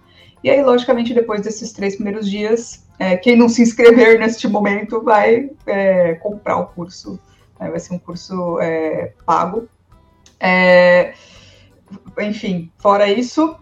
E 0.43 0.49
aí, 0.49 0.61
logicamente, 0.61 1.13
depois 1.13 1.41
desses 1.41 1.73
três 1.73 1.95
primeiros 1.95 2.29
dias, 2.29 2.87
é, 2.99 3.17
quem 3.17 3.35
não 3.35 3.49
se 3.49 3.61
inscrever 3.61 4.19
neste 4.21 4.47
momento 4.47 5.01
vai 5.01 5.49
é, 5.65 6.13
comprar 6.15 6.57
o 6.57 6.67
curso. 6.67 7.19
Né? 7.59 7.69
Vai 7.69 7.79
ser 7.79 7.95
um 7.95 7.99
curso 7.99 8.59
é, 8.59 9.13
pago. 9.25 9.67
É, 10.39 11.13
enfim, 12.19 12.71
fora 12.77 13.09
isso, 13.11 13.57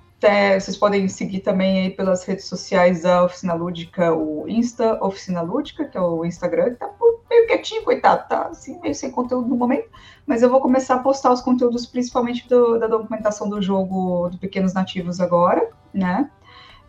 vocês 0.60 0.78
podem 0.78 1.08
seguir 1.08 1.42
também 1.42 1.82
aí 1.82 1.90
pelas 1.90 2.24
redes 2.24 2.46
sociais 2.46 3.04
da 3.04 3.24
Oficina 3.24 3.54
Lúdica, 3.54 4.14
o 4.14 4.48
Insta 4.48 5.04
Oficina 5.04 5.42
Lúdica, 5.42 5.86
que 5.86 5.98
é 5.98 6.02
o 6.02 6.26
Instagram, 6.26 6.72
que 6.72 6.80
tá 6.80 6.90
meio 7.30 7.48
quietinho, 7.48 7.84
coitado, 7.84 8.28
tá 8.28 8.48
assim, 8.48 8.80
meio 8.82 8.96
sem 8.96 9.12
conteúdo 9.12 9.48
no 9.48 9.56
momento, 9.56 9.90
mas 10.26 10.42
eu 10.42 10.50
vou 10.50 10.62
começar 10.62 10.96
a 10.96 11.00
postar 11.00 11.32
os 11.32 11.42
conteúdos, 11.42 11.86
principalmente 11.86 12.48
do, 12.48 12.80
da 12.80 12.88
documentação 12.88 13.50
do 13.50 13.62
jogo 13.62 14.30
do 14.30 14.38
Pequenos 14.38 14.74
Nativos 14.74 15.20
agora, 15.20 15.70
né? 15.94 16.30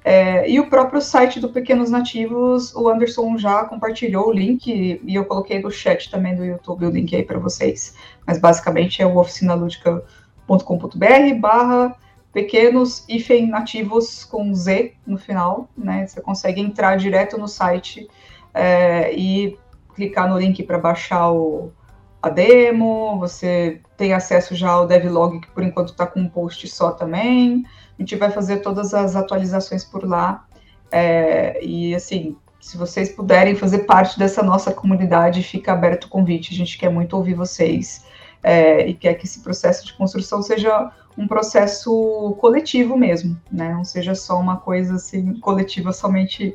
É, 0.05 0.48
e 0.48 0.61
o 0.61 0.70
próprio 0.70 1.01
site 1.01 1.40
do 1.40 1.48
Pequenos 1.48 1.90
Nativos, 1.90 2.73
o 2.77 2.89
Anderson 2.89 3.36
já 3.36 3.65
compartilhou 3.65 4.28
o 4.28 4.32
link, 4.32 5.01
e 5.05 5.15
eu 5.15 5.24
coloquei 5.24 5.61
no 5.61 5.70
chat 5.70 6.09
também 6.11 6.36
do 6.36 6.44
YouTube 6.44 6.86
o 6.86 6.90
link 6.90 7.16
aí 7.16 7.24
para 7.24 7.40
vocês, 7.40 7.97
mas 8.24 8.39
basicamente 8.39 9.03
é 9.03 9.07
o 9.07 9.16
oficinaludica.com.br 9.16 11.40
barra 11.40 11.97
pequenos 12.37 13.03
hífen 13.09 13.49
nativos 13.49 14.23
com 14.23 14.55
Z 14.55 14.93
no 15.07 15.17
final, 15.17 15.71
né? 15.75 16.07
Você 16.07 16.21
consegue 16.21 16.61
entrar 16.61 16.95
direto 16.97 17.39
no 17.39 17.49
site 17.49 18.07
é, 18.53 19.11
e 19.15 19.59
clicar 19.95 20.29
no 20.29 20.39
link 20.39 20.63
para 20.65 20.79
baixar 20.79 21.33
o, 21.33 21.73
a 22.21 22.29
demo, 22.29 23.19
você 23.19 23.81
tem 23.97 24.13
acesso 24.13 24.55
já 24.55 24.69
ao 24.69 24.87
devlog, 24.87 25.41
que 25.41 25.51
por 25.51 25.63
enquanto 25.63 25.93
está 25.93 26.07
com 26.07 26.21
um 26.21 26.29
post 26.29 26.69
só 26.69 26.91
também. 26.91 27.65
A 27.99 28.03
gente 28.03 28.15
vai 28.17 28.31
fazer 28.31 28.59
todas 28.59 28.93
as 28.93 29.17
atualizações 29.17 29.83
por 29.83 30.05
lá. 30.05 30.45
É, 30.93 31.59
e 31.65 31.95
assim, 31.95 32.37
se 32.61 32.77
vocês 32.77 33.09
puderem 33.09 33.55
fazer 33.55 33.85
parte 33.85 34.19
dessa 34.19 34.43
nossa 34.43 34.75
comunidade, 34.75 35.43
fica 35.43 35.73
aberto 35.73 36.05
o 36.05 36.11
convite. 36.11 36.53
A 36.53 36.57
gente 36.59 36.77
quer 36.77 36.91
muito 36.91 37.17
ouvir 37.17 37.33
vocês 37.33 38.05
é, 38.43 38.87
e 38.87 38.93
quer 38.93 39.15
que 39.15 39.25
esse 39.25 39.41
processo 39.41 39.87
de 39.87 39.95
construção 39.95 40.43
seja 40.43 40.93
um 41.16 41.26
processo 41.26 42.36
coletivo 42.40 42.97
mesmo, 42.97 43.40
né? 43.51 43.72
Não 43.72 43.84
seja 43.84 44.14
só 44.14 44.38
uma 44.38 44.59
coisa 44.59 44.97
assim 44.97 45.38
coletiva 45.40 45.93
somente 45.93 46.55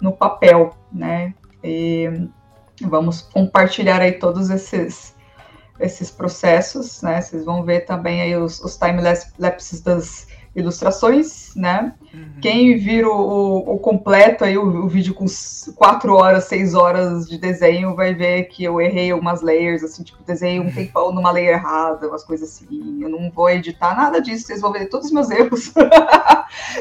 no 0.00 0.12
papel, 0.12 0.74
né? 0.92 1.34
E 1.62 2.28
vamos 2.82 3.20
compartilhar 3.20 4.00
aí 4.00 4.12
todos 4.12 4.50
esses 4.50 5.14
esses 5.78 6.10
processos, 6.10 7.00
né? 7.00 7.22
Vocês 7.22 7.44
vão 7.44 7.64
ver 7.64 7.86
também 7.86 8.20
aí 8.20 8.36
os, 8.36 8.60
os 8.60 8.76
time 8.76 9.00
lapses 9.38 9.80
das 9.80 10.26
ilustrações, 10.54 11.54
né? 11.56 11.94
Uhum. 12.12 12.40
Quem 12.40 12.76
vira 12.76 13.08
o, 13.08 13.74
o, 13.74 13.78
completo 13.78 14.44
aí, 14.44 14.58
o, 14.58 14.84
o, 14.84 14.88
vídeo 14.88 15.14
com 15.14 15.26
quatro 15.76 16.14
horas, 16.14 16.44
seis 16.44 16.74
horas 16.74 17.28
de 17.28 17.38
desenho, 17.38 17.94
vai 17.94 18.12
ver 18.14 18.44
que 18.44 18.64
eu 18.64 18.80
errei 18.80 19.12
algumas 19.12 19.40
layers, 19.42 19.84
assim, 19.84 20.02
tipo, 20.02 20.22
desenhei 20.24 20.58
um 20.58 20.64
uhum. 20.64 20.72
tempão 20.72 21.12
numa 21.12 21.30
layer 21.30 21.54
errada, 21.54 22.08
umas 22.08 22.24
coisas 22.24 22.48
assim. 22.48 22.98
Eu 23.00 23.08
não 23.08 23.30
vou 23.30 23.48
editar 23.48 23.94
nada 23.94 24.20
disso, 24.20 24.46
vocês 24.46 24.60
vão 24.60 24.72
ver 24.72 24.86
todos 24.86 25.06
os 25.06 25.12
meus 25.12 25.30
erros. 25.30 25.72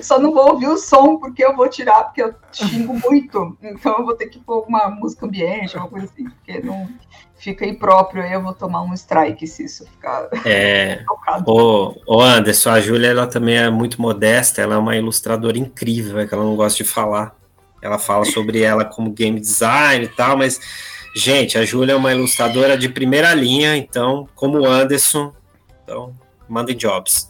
Só 0.02 0.20
não 0.20 0.34
vou 0.34 0.54
ouvir 0.54 0.68
o 0.68 0.78
som, 0.78 1.18
porque 1.18 1.46
eu 1.46 1.56
vou 1.56 1.70
tirar, 1.70 2.06
porque 2.06 2.24
eu 2.24 2.34
xingo 2.52 2.94
muito. 3.00 3.58
Então 3.62 4.00
eu 4.00 4.06
vou 4.06 4.16
ter 4.16 4.28
que 4.28 4.40
pôr 4.40 4.66
uma 4.68 4.90
música 4.90 5.26
ambiente, 5.26 5.78
uma 5.78 5.88
coisa 5.88 6.08
assim, 6.08 6.24
porque 6.24 6.60
não 6.60 6.88
fica 7.40 7.66
impróprio, 7.66 8.22
aí 8.22 8.34
eu 8.34 8.42
vou 8.42 8.54
tomar 8.54 8.82
um 8.82 8.94
strike 8.94 9.48
se 9.48 9.64
isso 9.64 9.86
ficar 9.86 10.28
é, 10.46 11.04
o, 11.48 11.96
o 12.06 12.22
Anderson, 12.22 12.70
a 12.70 12.82
Júlia 12.82 13.08
ela 13.08 13.26
também 13.26 13.58
é 13.58 13.70
muito 13.70 14.02
modesta, 14.02 14.62
ela 14.62 14.76
é 14.76 14.78
uma 14.78 14.96
ilustradora 14.96 15.19
incrível, 15.56 16.20
é 16.20 16.28
que 16.28 16.34
ela 16.34 16.44
não 16.44 16.56
gosta 16.56 16.84
de 16.84 16.90
falar. 16.90 17.36
Ela 17.82 17.98
fala 17.98 18.26
sobre 18.26 18.62
ela 18.62 18.84
como 18.84 19.12
game 19.12 19.40
design 19.40 20.06
e 20.06 20.10
tal, 20.10 20.38
mas 20.38 20.60
Gente, 21.16 21.58
a 21.58 21.66
Júlia 21.66 21.94
é 21.94 21.96
uma 21.96 22.14
ilustradora 22.14 22.78
de 22.78 22.88
primeira 22.88 23.34
linha, 23.34 23.76
então, 23.76 24.28
como 24.36 24.60
o 24.60 24.66
Anderson, 24.66 25.34
então, 25.84 26.14
mandem 26.48 26.76
jobs. 26.76 27.30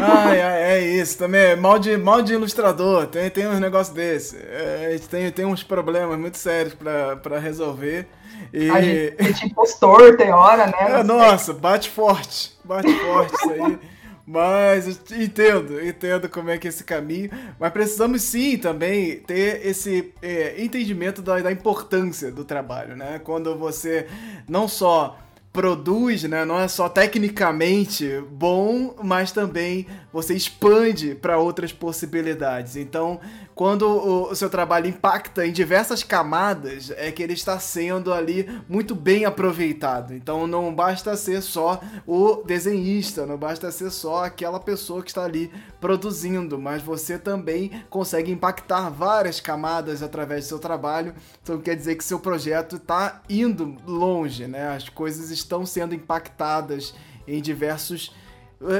Ah, 0.00 0.34
é, 0.34 0.76
é, 0.76 0.80
isso, 0.80 1.18
também 1.18 1.40
é 1.40 1.56
mal 1.56 1.78
de, 1.78 1.96
mal 1.96 2.22
de 2.22 2.34
ilustrador, 2.34 3.06
tem, 3.06 3.28
tem 3.30 3.46
uns 3.46 3.60
negócios 3.60 3.94
desses. 3.94 4.38
É, 4.38 4.98
tem, 5.10 5.30
tem 5.30 5.44
uns 5.44 5.62
problemas 5.62 6.18
muito 6.18 6.36
sérios 6.36 6.74
para 6.74 7.38
resolver. 7.38 8.06
E... 8.52 8.70
A 8.70 8.80
gente, 8.80 9.46
impostor, 9.46 10.16
tem 10.16 10.32
hora, 10.32 10.66
né? 10.66 11.00
É, 11.00 11.02
nossa, 11.02 11.52
bate 11.52 11.90
forte, 11.90 12.52
bate 12.64 12.92
forte 12.92 13.34
isso 13.34 13.50
aí. 13.50 13.78
Mas 14.26 15.00
entendo, 15.10 15.84
entendo 15.84 16.28
como 16.28 16.50
é 16.50 16.58
que 16.58 16.68
é 16.68 16.70
esse 16.70 16.84
caminho. 16.84 17.30
Mas 17.58 17.72
precisamos 17.72 18.22
sim 18.22 18.56
também 18.56 19.18
ter 19.20 19.66
esse 19.66 20.12
é, 20.22 20.62
entendimento 20.62 21.20
da, 21.20 21.40
da 21.40 21.50
importância 21.50 22.30
do 22.30 22.44
trabalho, 22.44 22.96
né? 22.96 23.20
Quando 23.22 23.56
você 23.56 24.06
não 24.48 24.68
só 24.68 25.18
produz, 25.52 26.22
né, 26.22 26.46
não 26.46 26.58
é 26.58 26.66
só 26.66 26.88
tecnicamente 26.88 28.24
bom, 28.30 28.94
mas 29.02 29.32
também 29.32 29.86
você 30.10 30.34
expande 30.34 31.14
para 31.14 31.36
outras 31.36 31.72
possibilidades. 31.72 32.74
Então, 32.76 33.20
quando 33.54 33.82
o, 33.82 34.30
o, 34.30 34.34
seu 34.34 34.48
trabalho 34.48 34.88
impacta 34.88 35.46
em 35.46 35.52
diversas 35.52 36.02
camadas, 36.02 36.90
é 36.96 37.10
que 37.10 37.22
ele 37.22 37.34
está 37.34 37.58
sendo 37.58 38.12
ali 38.12 38.48
muito 38.68 38.94
bem 38.94 39.24
aproveitado. 39.24 40.14
Então, 40.14 40.46
não 40.46 40.74
basta 40.74 41.16
ser 41.16 41.42
só 41.42 41.80
o 42.06 42.42
desenhista, 42.46 43.26
não 43.26 43.36
basta 43.36 43.70
ser 43.70 43.90
só 43.90 44.24
aquela 44.24 44.58
pessoa 44.58 45.02
que 45.02 45.10
está 45.10 45.24
ali 45.24 45.52
produzindo, 45.80 46.58
mas 46.58 46.82
você 46.82 47.18
também 47.18 47.82
consegue 47.90 48.30
impactar 48.30 48.88
várias 48.88 49.40
camadas 49.40 50.02
através 50.02 50.44
do 50.44 50.48
seu 50.48 50.58
trabalho. 50.58 51.14
Então, 51.42 51.60
quer 51.60 51.76
dizer 51.76 51.96
que 51.96 52.04
seu 52.04 52.18
projeto 52.18 52.76
está 52.76 53.22
indo 53.28 53.76
longe, 53.86 54.46
né? 54.46 54.74
As 54.74 54.88
coisas 54.88 55.30
estão 55.30 55.66
sendo 55.66 55.94
impactadas 55.94 56.94
em 57.26 57.40
diversos 57.40 58.14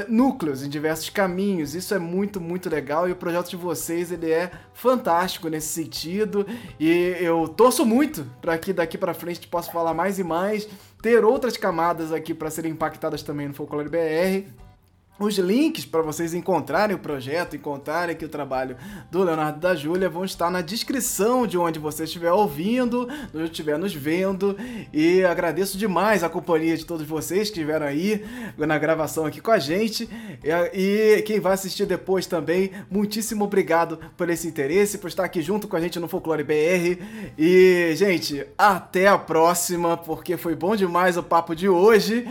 núcleos, 0.07 0.63
em 0.63 0.69
diversos 0.69 1.09
caminhos. 1.09 1.75
Isso 1.75 1.93
é 1.93 1.99
muito, 1.99 2.39
muito 2.39 2.69
legal. 2.69 3.07
E 3.07 3.11
o 3.11 3.15
projeto 3.15 3.49
de 3.49 3.55
vocês 3.55 4.11
ele 4.11 4.31
é 4.31 4.51
fantástico 4.73 5.49
nesse 5.49 5.67
sentido. 5.67 6.45
E 6.79 7.15
eu 7.19 7.47
torço 7.47 7.85
muito 7.85 8.25
para 8.41 8.57
que 8.57 8.73
daqui 8.73 8.97
para 8.97 9.13
frente 9.13 9.47
possa 9.47 9.71
falar 9.71 9.93
mais 9.93 10.19
e 10.19 10.23
mais, 10.23 10.67
ter 11.01 11.23
outras 11.23 11.57
camadas 11.57 12.11
aqui 12.11 12.33
para 12.33 12.49
serem 12.49 12.71
impactadas 12.71 13.21
também 13.21 13.47
no 13.47 13.53
Folclore 13.53 13.89
BR 13.89 14.62
os 15.19 15.37
links 15.37 15.85
para 15.85 16.01
vocês 16.01 16.33
encontrarem 16.33 16.95
o 16.95 16.99
projeto, 16.99 17.55
encontrarem 17.55 18.15
aqui 18.15 18.25
o 18.25 18.29
trabalho 18.29 18.75
do 19.11 19.23
Leonardo 19.23 19.59
da 19.59 19.75
Júlia 19.75 20.09
vão 20.09 20.25
estar 20.25 20.49
na 20.49 20.59
descrição 20.59 21.45
de 21.45 21.55
onde 21.55 21.77
você 21.77 22.05
estiver 22.05 22.31
ouvindo, 22.31 23.07
onde 23.33 23.43
estiver 23.43 23.77
nos 23.77 23.93
vendo. 23.93 24.57
E 24.91 25.23
agradeço 25.23 25.77
demais 25.77 26.23
a 26.23 26.29
companhia 26.29 26.75
de 26.75 26.85
todos 26.85 27.05
vocês 27.05 27.49
que 27.49 27.59
estiveram 27.59 27.85
aí 27.85 28.25
na 28.57 28.77
gravação 28.79 29.25
aqui 29.25 29.39
com 29.39 29.51
a 29.51 29.59
gente. 29.59 30.09
E, 30.73 31.21
quem 31.27 31.39
vai 31.39 31.53
assistir 31.53 31.85
depois 31.85 32.25
também, 32.25 32.71
muitíssimo 32.89 33.43
obrigado 33.43 33.99
por 34.17 34.29
esse 34.31 34.47
interesse, 34.47 34.97
por 34.97 35.07
estar 35.07 35.25
aqui 35.25 35.43
junto 35.43 35.67
com 35.67 35.75
a 35.75 35.81
gente 35.81 35.99
no 35.99 36.07
Folclore 36.07 36.43
BR. 36.43 36.99
E, 37.37 37.93
gente, 37.95 38.47
até 38.57 39.07
a 39.07 39.17
próxima, 39.17 39.95
porque 39.95 40.37
foi 40.37 40.55
bom 40.55 40.75
demais 40.75 41.17
o 41.17 41.23
papo 41.23 41.55
de 41.55 41.69
hoje. 41.69 42.27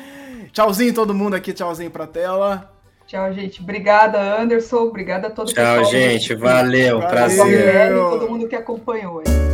Tchauzinho 0.53 0.93
todo 0.93 1.15
mundo 1.15 1.35
aqui, 1.35 1.53
tchauzinho 1.53 1.91
pra 1.91 2.07
tela. 2.07 2.72
Tchau, 3.07 3.33
gente. 3.33 3.63
Obrigada, 3.63 4.41
Anderson. 4.41 4.83
Obrigada 4.85 5.29
a 5.29 5.31
todo 5.31 5.53
Tchau, 5.53 5.65
pessoal. 5.65 5.83
Tchau, 5.83 5.93
gente. 5.93 6.35
Valeu. 6.35 7.01
Valeu. 7.01 7.09
Prazer. 7.09 7.93
Todo 7.93 8.29
mundo 8.31 8.49
que 8.49 8.57
acompanhou. 8.57 9.21
Hein? 9.21 9.52